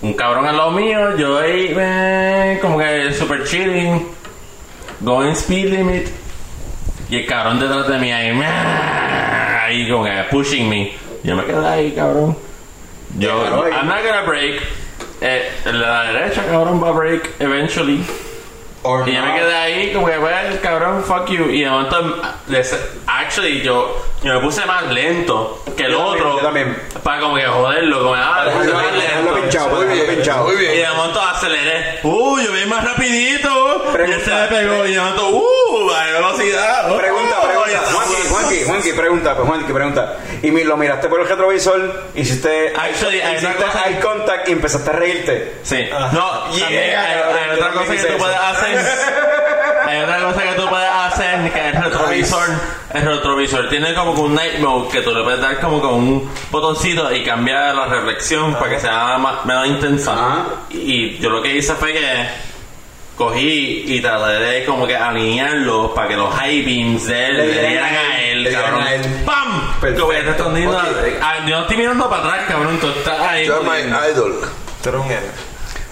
Un 0.02 0.14
cabrón 0.14 0.46
al 0.46 0.56
lado 0.56 0.70
mío, 0.70 1.16
yo 1.16 1.38
ahí, 1.38 1.74
eh, 1.76 2.58
como 2.62 2.78
que 2.78 3.12
super 3.12 3.44
chilling. 3.44 4.06
Going 5.00 5.32
speed 5.32 5.72
limit. 5.72 6.08
Y 7.10 7.16
el 7.16 7.26
cabrón 7.26 7.58
detrás 7.60 7.88
de 7.88 7.98
mí 7.98 8.12
ahí, 8.12 8.30
ahí 8.42 9.90
como 9.90 10.04
que 10.04 10.24
pushing 10.30 10.68
me. 10.68 10.92
Yo 11.22 11.36
me 11.36 11.44
quedé 11.44 11.66
ahí, 11.66 11.92
cabrón. 11.92 12.36
Yo. 13.18 13.66
I'm 13.68 13.86
not 13.88 14.02
gonna 14.02 14.22
break. 14.22 14.62
Eh, 15.20 15.50
la 15.66 16.04
derecha, 16.12 16.44
cabrón, 16.46 16.82
va 16.82 16.88
a 16.88 16.92
break 16.92 17.30
eventually. 17.40 18.02
Or 18.82 19.06
Y 19.06 19.12
yo 19.14 19.22
me 19.22 19.34
quedé 19.34 19.54
ahí 19.54 19.92
como 19.92 20.06
que, 20.06 20.18
well, 20.18 20.58
cabrón, 20.62 21.04
fuck 21.04 21.28
you. 21.28 21.50
Y 21.50 21.62
de 21.62 21.70
momento, 21.70 22.22
actually, 23.06 23.60
yo, 23.60 23.94
yo 24.22 24.34
me 24.34 24.40
puse 24.40 24.64
más 24.64 24.84
lento 24.90 25.62
que 25.76 25.84
el 25.84 25.92
Yo 25.92 25.98
también, 25.98 26.16
otro. 26.24 26.36
yo 26.36 26.42
también. 26.42 26.82
Para 27.02 27.20
como 27.20 27.36
que 27.36 27.44
joderlo, 27.46 28.02
como, 28.02 28.14
ah, 28.14 28.44
más 28.46 28.66
lento. 28.66 29.34
pinchado, 29.34 29.76
Muy 29.76 29.86
bien, 29.86 30.06
pinchado. 30.06 30.44
muy 30.44 30.54
Y 30.64 30.76
de 30.78 30.88
momento 30.96 31.20
aceleré. 31.20 32.00
Uh, 32.04 32.38
yo 32.40 32.52
vi 32.52 32.64
más 32.66 32.82
rapidito. 32.84 33.59
Y 33.90 33.92
Pregunta. 33.92 34.24
se 34.24 34.30
me 34.34 34.46
pegó. 34.60 34.86
Y 34.86 34.96
momento, 34.96 35.28
uh, 35.30 35.90
a 35.90 36.04
velocidad. 36.04 36.96
Pregunta, 36.96 37.36
Uh, 37.42 37.46
pregunta. 37.46 37.70
y- 37.70 37.92
Juanqui, 37.92 38.28
Juanqui, 38.28 38.64
Juanqui, 38.64 38.92
pregunta, 38.92 39.34
pues 39.36 39.48
Juanqui, 39.48 39.72
pregunta. 39.72 40.16
Y 40.42 40.50
mi- 40.50 40.64
lo 40.64 40.76
miraste 40.76 41.08
por 41.08 41.20
el 41.20 41.28
retrovisor, 41.28 42.04
hiciste, 42.14 42.72
Actually, 42.76 43.20
hay 43.20 43.36
hiciste 43.36 43.54
una 43.56 43.66
cosa- 43.66 43.88
eye 43.88 44.00
contact 44.00 44.48
y 44.48 44.52
empezaste 44.52 44.90
a 44.90 44.92
reírte. 44.92 45.54
Sí. 45.62 45.88
No, 46.12 46.50
Yeah, 46.52 46.60
también 46.64 46.82
hay, 46.82 46.94
hay 46.94 47.48
yo 47.48 47.54
otra 47.54 47.72
cosa 47.72 47.86
que 47.86 47.94
hice 47.94 48.06
tú 48.06 48.12
eso. 48.14 48.18
puedes 48.18 48.36
hacer. 48.38 48.78
Hay 49.86 50.02
otra 50.02 50.20
cosa 50.20 50.42
que 50.42 50.52
tú 50.52 50.68
puedes 50.68 50.88
hacer 50.90 51.52
que 51.52 51.68
el 51.68 51.82
retrovisor, 51.82 52.48
el 52.94 53.02
retrovisor 53.02 53.68
tiene 53.68 53.94
como 53.94 54.14
que 54.14 54.20
un 54.20 54.34
night 54.34 54.58
mode 54.60 54.88
que 54.90 55.00
tú 55.02 55.12
le 55.12 55.22
puedes 55.24 55.40
dar 55.40 55.58
como 55.60 55.80
con 55.80 55.94
un 55.94 56.30
botoncito 56.50 57.12
y 57.12 57.24
cambiar 57.24 57.74
la 57.74 57.86
reflexión 57.86 58.54
para 58.54 58.70
que 58.70 58.80
sea 58.80 59.18
más, 59.18 59.44
menos 59.46 59.66
intensa. 59.66 60.12
Ajá. 60.12 60.44
Y 60.70 61.18
yo 61.18 61.30
lo 61.30 61.42
que 61.42 61.56
hice 61.56 61.74
fue 61.74 61.92
que 61.92 62.28
cogí 63.20 63.84
y 63.86 64.00
traté 64.00 64.32
de 64.40 64.64
como 64.64 64.86
que 64.86 64.96
alinearlo 64.96 65.92
para 65.94 66.08
que 66.08 66.16
los 66.16 66.34
high 66.34 66.62
beams 66.62 67.06
de 67.06 67.26
él 67.26 67.36
Le 67.36 67.46
le 67.48 67.68
dieran 67.68 67.94
a 67.94 68.20
él, 68.22 68.42
le 68.44 68.50
cabrón. 68.50 68.82
a 68.82 68.94
él. 68.94 69.02
¡Pam! 69.26 69.74
Perfecto. 69.78 70.08
Te 70.08 70.18
estoy 70.30 70.54
diciendo- 70.54 70.78
Ok. 70.78 71.46
Yo 71.46 71.56
no 71.56 71.60
estoy 71.62 71.76
mirando 71.76 72.08
para 72.08 72.22
atrás, 72.24 72.44
cabrón. 72.48 72.78
Tú 72.80 72.88
estás 72.88 73.20
ahí. 73.20 73.46
You're 73.46 73.60
my 73.62 73.68
jodiendo. 73.68 73.98
idol. 74.10 74.40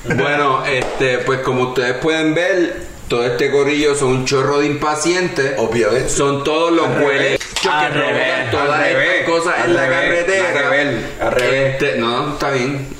Bueno, 0.04 0.64
este, 0.64 1.18
pues 1.18 1.40
como 1.40 1.64
ustedes 1.64 1.94
pueden 1.98 2.34
ver, 2.34 2.86
todo 3.08 3.24
este 3.26 3.50
corillo 3.50 3.94
son 3.94 4.08
un 4.08 4.24
chorro 4.24 4.60
de 4.60 4.66
impacientes. 4.66 5.52
Obviamente. 5.58 6.08
Son 6.08 6.42
todos 6.44 6.72
los 6.72 6.86
hueles 6.98 7.38
que 7.60 7.68
provocan 7.68 8.50
todas 8.50 8.86
estas 8.86 9.24
cosas 9.28 9.54
en 9.66 9.74
la 9.74 9.86
revés, 9.86 10.24
carretera. 10.24 10.48
al 10.48 10.54
revés, 10.70 11.04
al 11.20 11.32
revés. 11.32 11.72
Este, 11.82 11.96
no, 11.98 12.32
está 12.32 12.50
bien. 12.52 12.97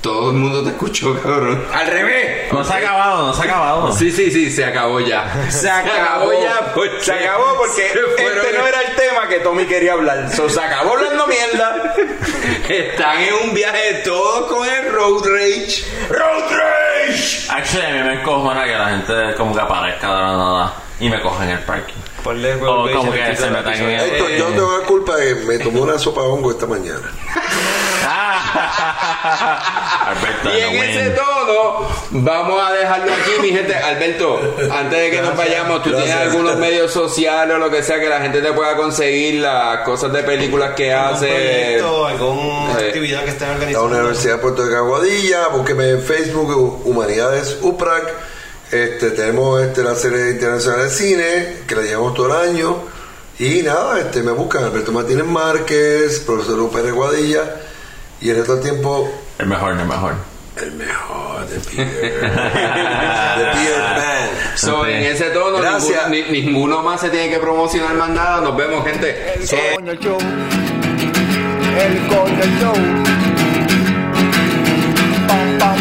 Todo 0.00 0.30
el 0.30 0.36
mundo 0.36 0.62
te 0.62 0.70
escuchó, 0.70 1.20
cabrón. 1.20 1.62
Al 1.72 1.86
revés. 1.86 2.52
No 2.52 2.64
se 2.64 2.72
ha 2.72 2.76
acabado, 2.76 3.26
no 3.26 3.34
se 3.34 3.42
ha 3.42 3.44
acabado. 3.44 3.92
Sí, 3.92 4.10
sí, 4.10 4.30
sí, 4.30 4.50
se 4.50 4.64
acabó 4.64 5.00
ya. 5.00 5.50
Se 5.50 5.68
acabó 5.70 6.32
ya. 6.32 6.72
porque 6.74 7.00
Se 7.04 7.12
acabó 7.12 7.56
porque 7.58 7.86
este 7.86 8.58
no 8.58 8.66
era 8.66 8.80
el 8.82 8.94
tema 8.96 9.28
que 9.28 9.40
Tommy 9.40 9.66
quería 9.66 9.92
hablar. 9.92 10.30
So, 10.34 10.48
se 10.48 10.60
acabó 10.60 10.94
hablando 10.96 11.26
mierda. 11.26 11.94
Están 12.68 13.20
en 13.20 13.34
un 13.48 13.54
viaje 13.54 14.00
todos 14.04 14.50
con 14.50 14.66
el 14.66 14.92
road 14.92 15.24
rage. 15.26 15.84
Road 16.08 16.50
Rage. 16.50 17.46
Actually, 17.50 17.86
a 17.86 17.90
mí 17.90 18.08
me 18.08 18.20
encojona 18.20 18.64
que 18.64 18.72
la 18.72 18.88
gente 18.90 19.34
como 19.36 19.54
que 19.54 19.60
aparezca 19.60 20.06
de 20.06 20.14
la 20.14 20.36
nada 20.36 20.74
y 20.98 21.08
me 21.10 21.20
coja 21.20 21.44
en 21.44 21.50
el 21.50 21.58
parking. 21.60 21.94
Ponle 22.22 22.54
O 22.56 22.58
como 22.92 23.12
que 23.12 23.36
se 23.36 23.46
en 23.46 23.54
el... 23.56 24.00
Héctor, 24.00 24.30
yo 24.30 24.44
tengo 24.46 24.78
la 24.78 24.86
culpa 24.86 25.16
que 25.16 25.34
me 25.36 25.58
tomé 25.58 25.80
una 25.80 25.98
sopa 25.98 26.20
de 26.22 26.26
hongo 26.28 26.50
esta 26.50 26.66
mañana. 26.66 27.10
Alberto, 30.06 30.50
Y 30.56 30.60
en 30.60 30.76
no 30.76 30.82
ese 30.82 31.02
win. 31.08 31.14
tono, 31.16 31.88
vamos 32.10 32.60
a 32.62 32.72
dejarlo 32.72 33.12
aquí, 33.12 33.30
mi 33.40 33.48
gente. 33.50 33.74
Alberto, 33.74 34.40
antes 34.72 34.98
de 34.98 35.10
que 35.10 35.22
nos 35.22 35.36
vayamos, 35.36 35.82
¿tú 35.82 35.90
tienes 35.90 36.06
Gracias. 36.08 36.28
algunos 36.32 36.56
medios 36.56 36.92
sociales 36.92 37.54
o 37.54 37.58
lo 37.58 37.70
que 37.70 37.82
sea 37.82 38.00
que 38.00 38.08
la 38.08 38.20
gente 38.20 38.40
te 38.40 38.52
pueda 38.52 38.76
conseguir 38.76 39.40
las 39.40 39.78
cosas 39.80 40.12
de 40.12 40.22
películas 40.22 40.74
que 40.74 40.92
hace? 40.92 41.26
proyecto, 41.28 42.06
alguna 42.06 42.80
eh, 42.80 42.86
actividad 42.88 43.24
que 43.24 43.30
estén 43.30 43.48
La 43.48 43.54
organizando. 43.54 43.86
Universidad 43.88 44.34
de 44.36 44.40
Puerto 44.42 44.66
de 44.66 44.76
Aguadilla, 44.76 45.48
búsqueme 45.48 45.90
en 45.90 46.02
Facebook, 46.02 46.50
Hu- 46.50 46.80
Humanidades 46.84 47.58
UPRAC. 47.60 48.14
Este, 48.72 49.10
tenemos 49.10 49.60
este, 49.62 49.82
la 49.82 49.94
serie 49.96 50.30
internacional 50.30 50.82
de 50.84 50.90
cine, 50.90 51.56
que 51.66 51.74
la 51.74 51.82
llevamos 51.82 52.14
todo 52.14 52.26
el 52.42 52.50
año. 52.50 52.76
Y 53.38 53.62
nada, 53.62 53.98
este, 53.98 54.22
me 54.22 54.32
buscan 54.32 54.62
Alberto 54.64 54.92
Martínez 54.92 55.24
Márquez, 55.26 56.20
profesor 56.20 56.70
Pérez 56.70 56.92
Guadilla. 56.92 57.56
Y 58.20 58.30
el 58.30 58.36
resto 58.36 58.56
del 58.56 58.64
tiempo, 58.64 59.10
El 59.38 59.46
mejor, 59.46 59.72
el 59.72 59.86
mejor. 59.86 60.14
el 60.62 60.72
mejor 60.72 61.46
de 61.48 61.58
Peter. 61.58 61.86
de 62.20 63.44
Peter 63.52 63.82
Pan. 63.96 64.28
So, 64.56 64.86
en 64.86 65.02
ese 65.04 65.30
tono, 65.30 65.56
Gracias. 65.58 66.08
ninguno, 66.10 66.30
ni- 66.32 66.42
ninguno 66.42 66.82
más 66.82 67.00
se 67.00 67.08
tiene 67.08 67.30
que 67.30 67.38
promocionar 67.38 67.94
más 67.94 68.10
nada. 68.10 68.40
Nos 68.42 68.56
vemos, 68.56 68.84
gente. 68.86 69.34
El 69.34 69.42
Eh, 69.42 69.72
coño 69.74 69.94
show. 69.94 70.18
El 71.78 72.06
coño 72.08 72.44
show. 72.60 72.74
Pam 75.26 75.58
pam 75.58 75.79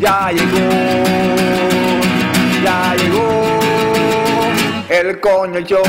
ya 0.00 0.30
llegó, 0.30 0.68
ya 2.64 2.94
llegó 2.94 3.28
el 4.88 5.20
coño 5.20 5.60
show, 5.60 5.82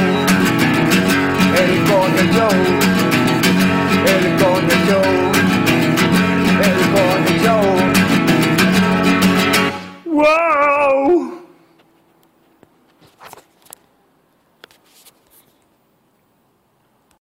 el 1.56 1.84
coño 1.84 2.48
el 4.06 4.26
coño 4.42 4.76
show, 4.88 5.10
el 6.66 6.80
coño 6.96 7.34
show. 7.44 7.66
¡Wow! 10.06 11.19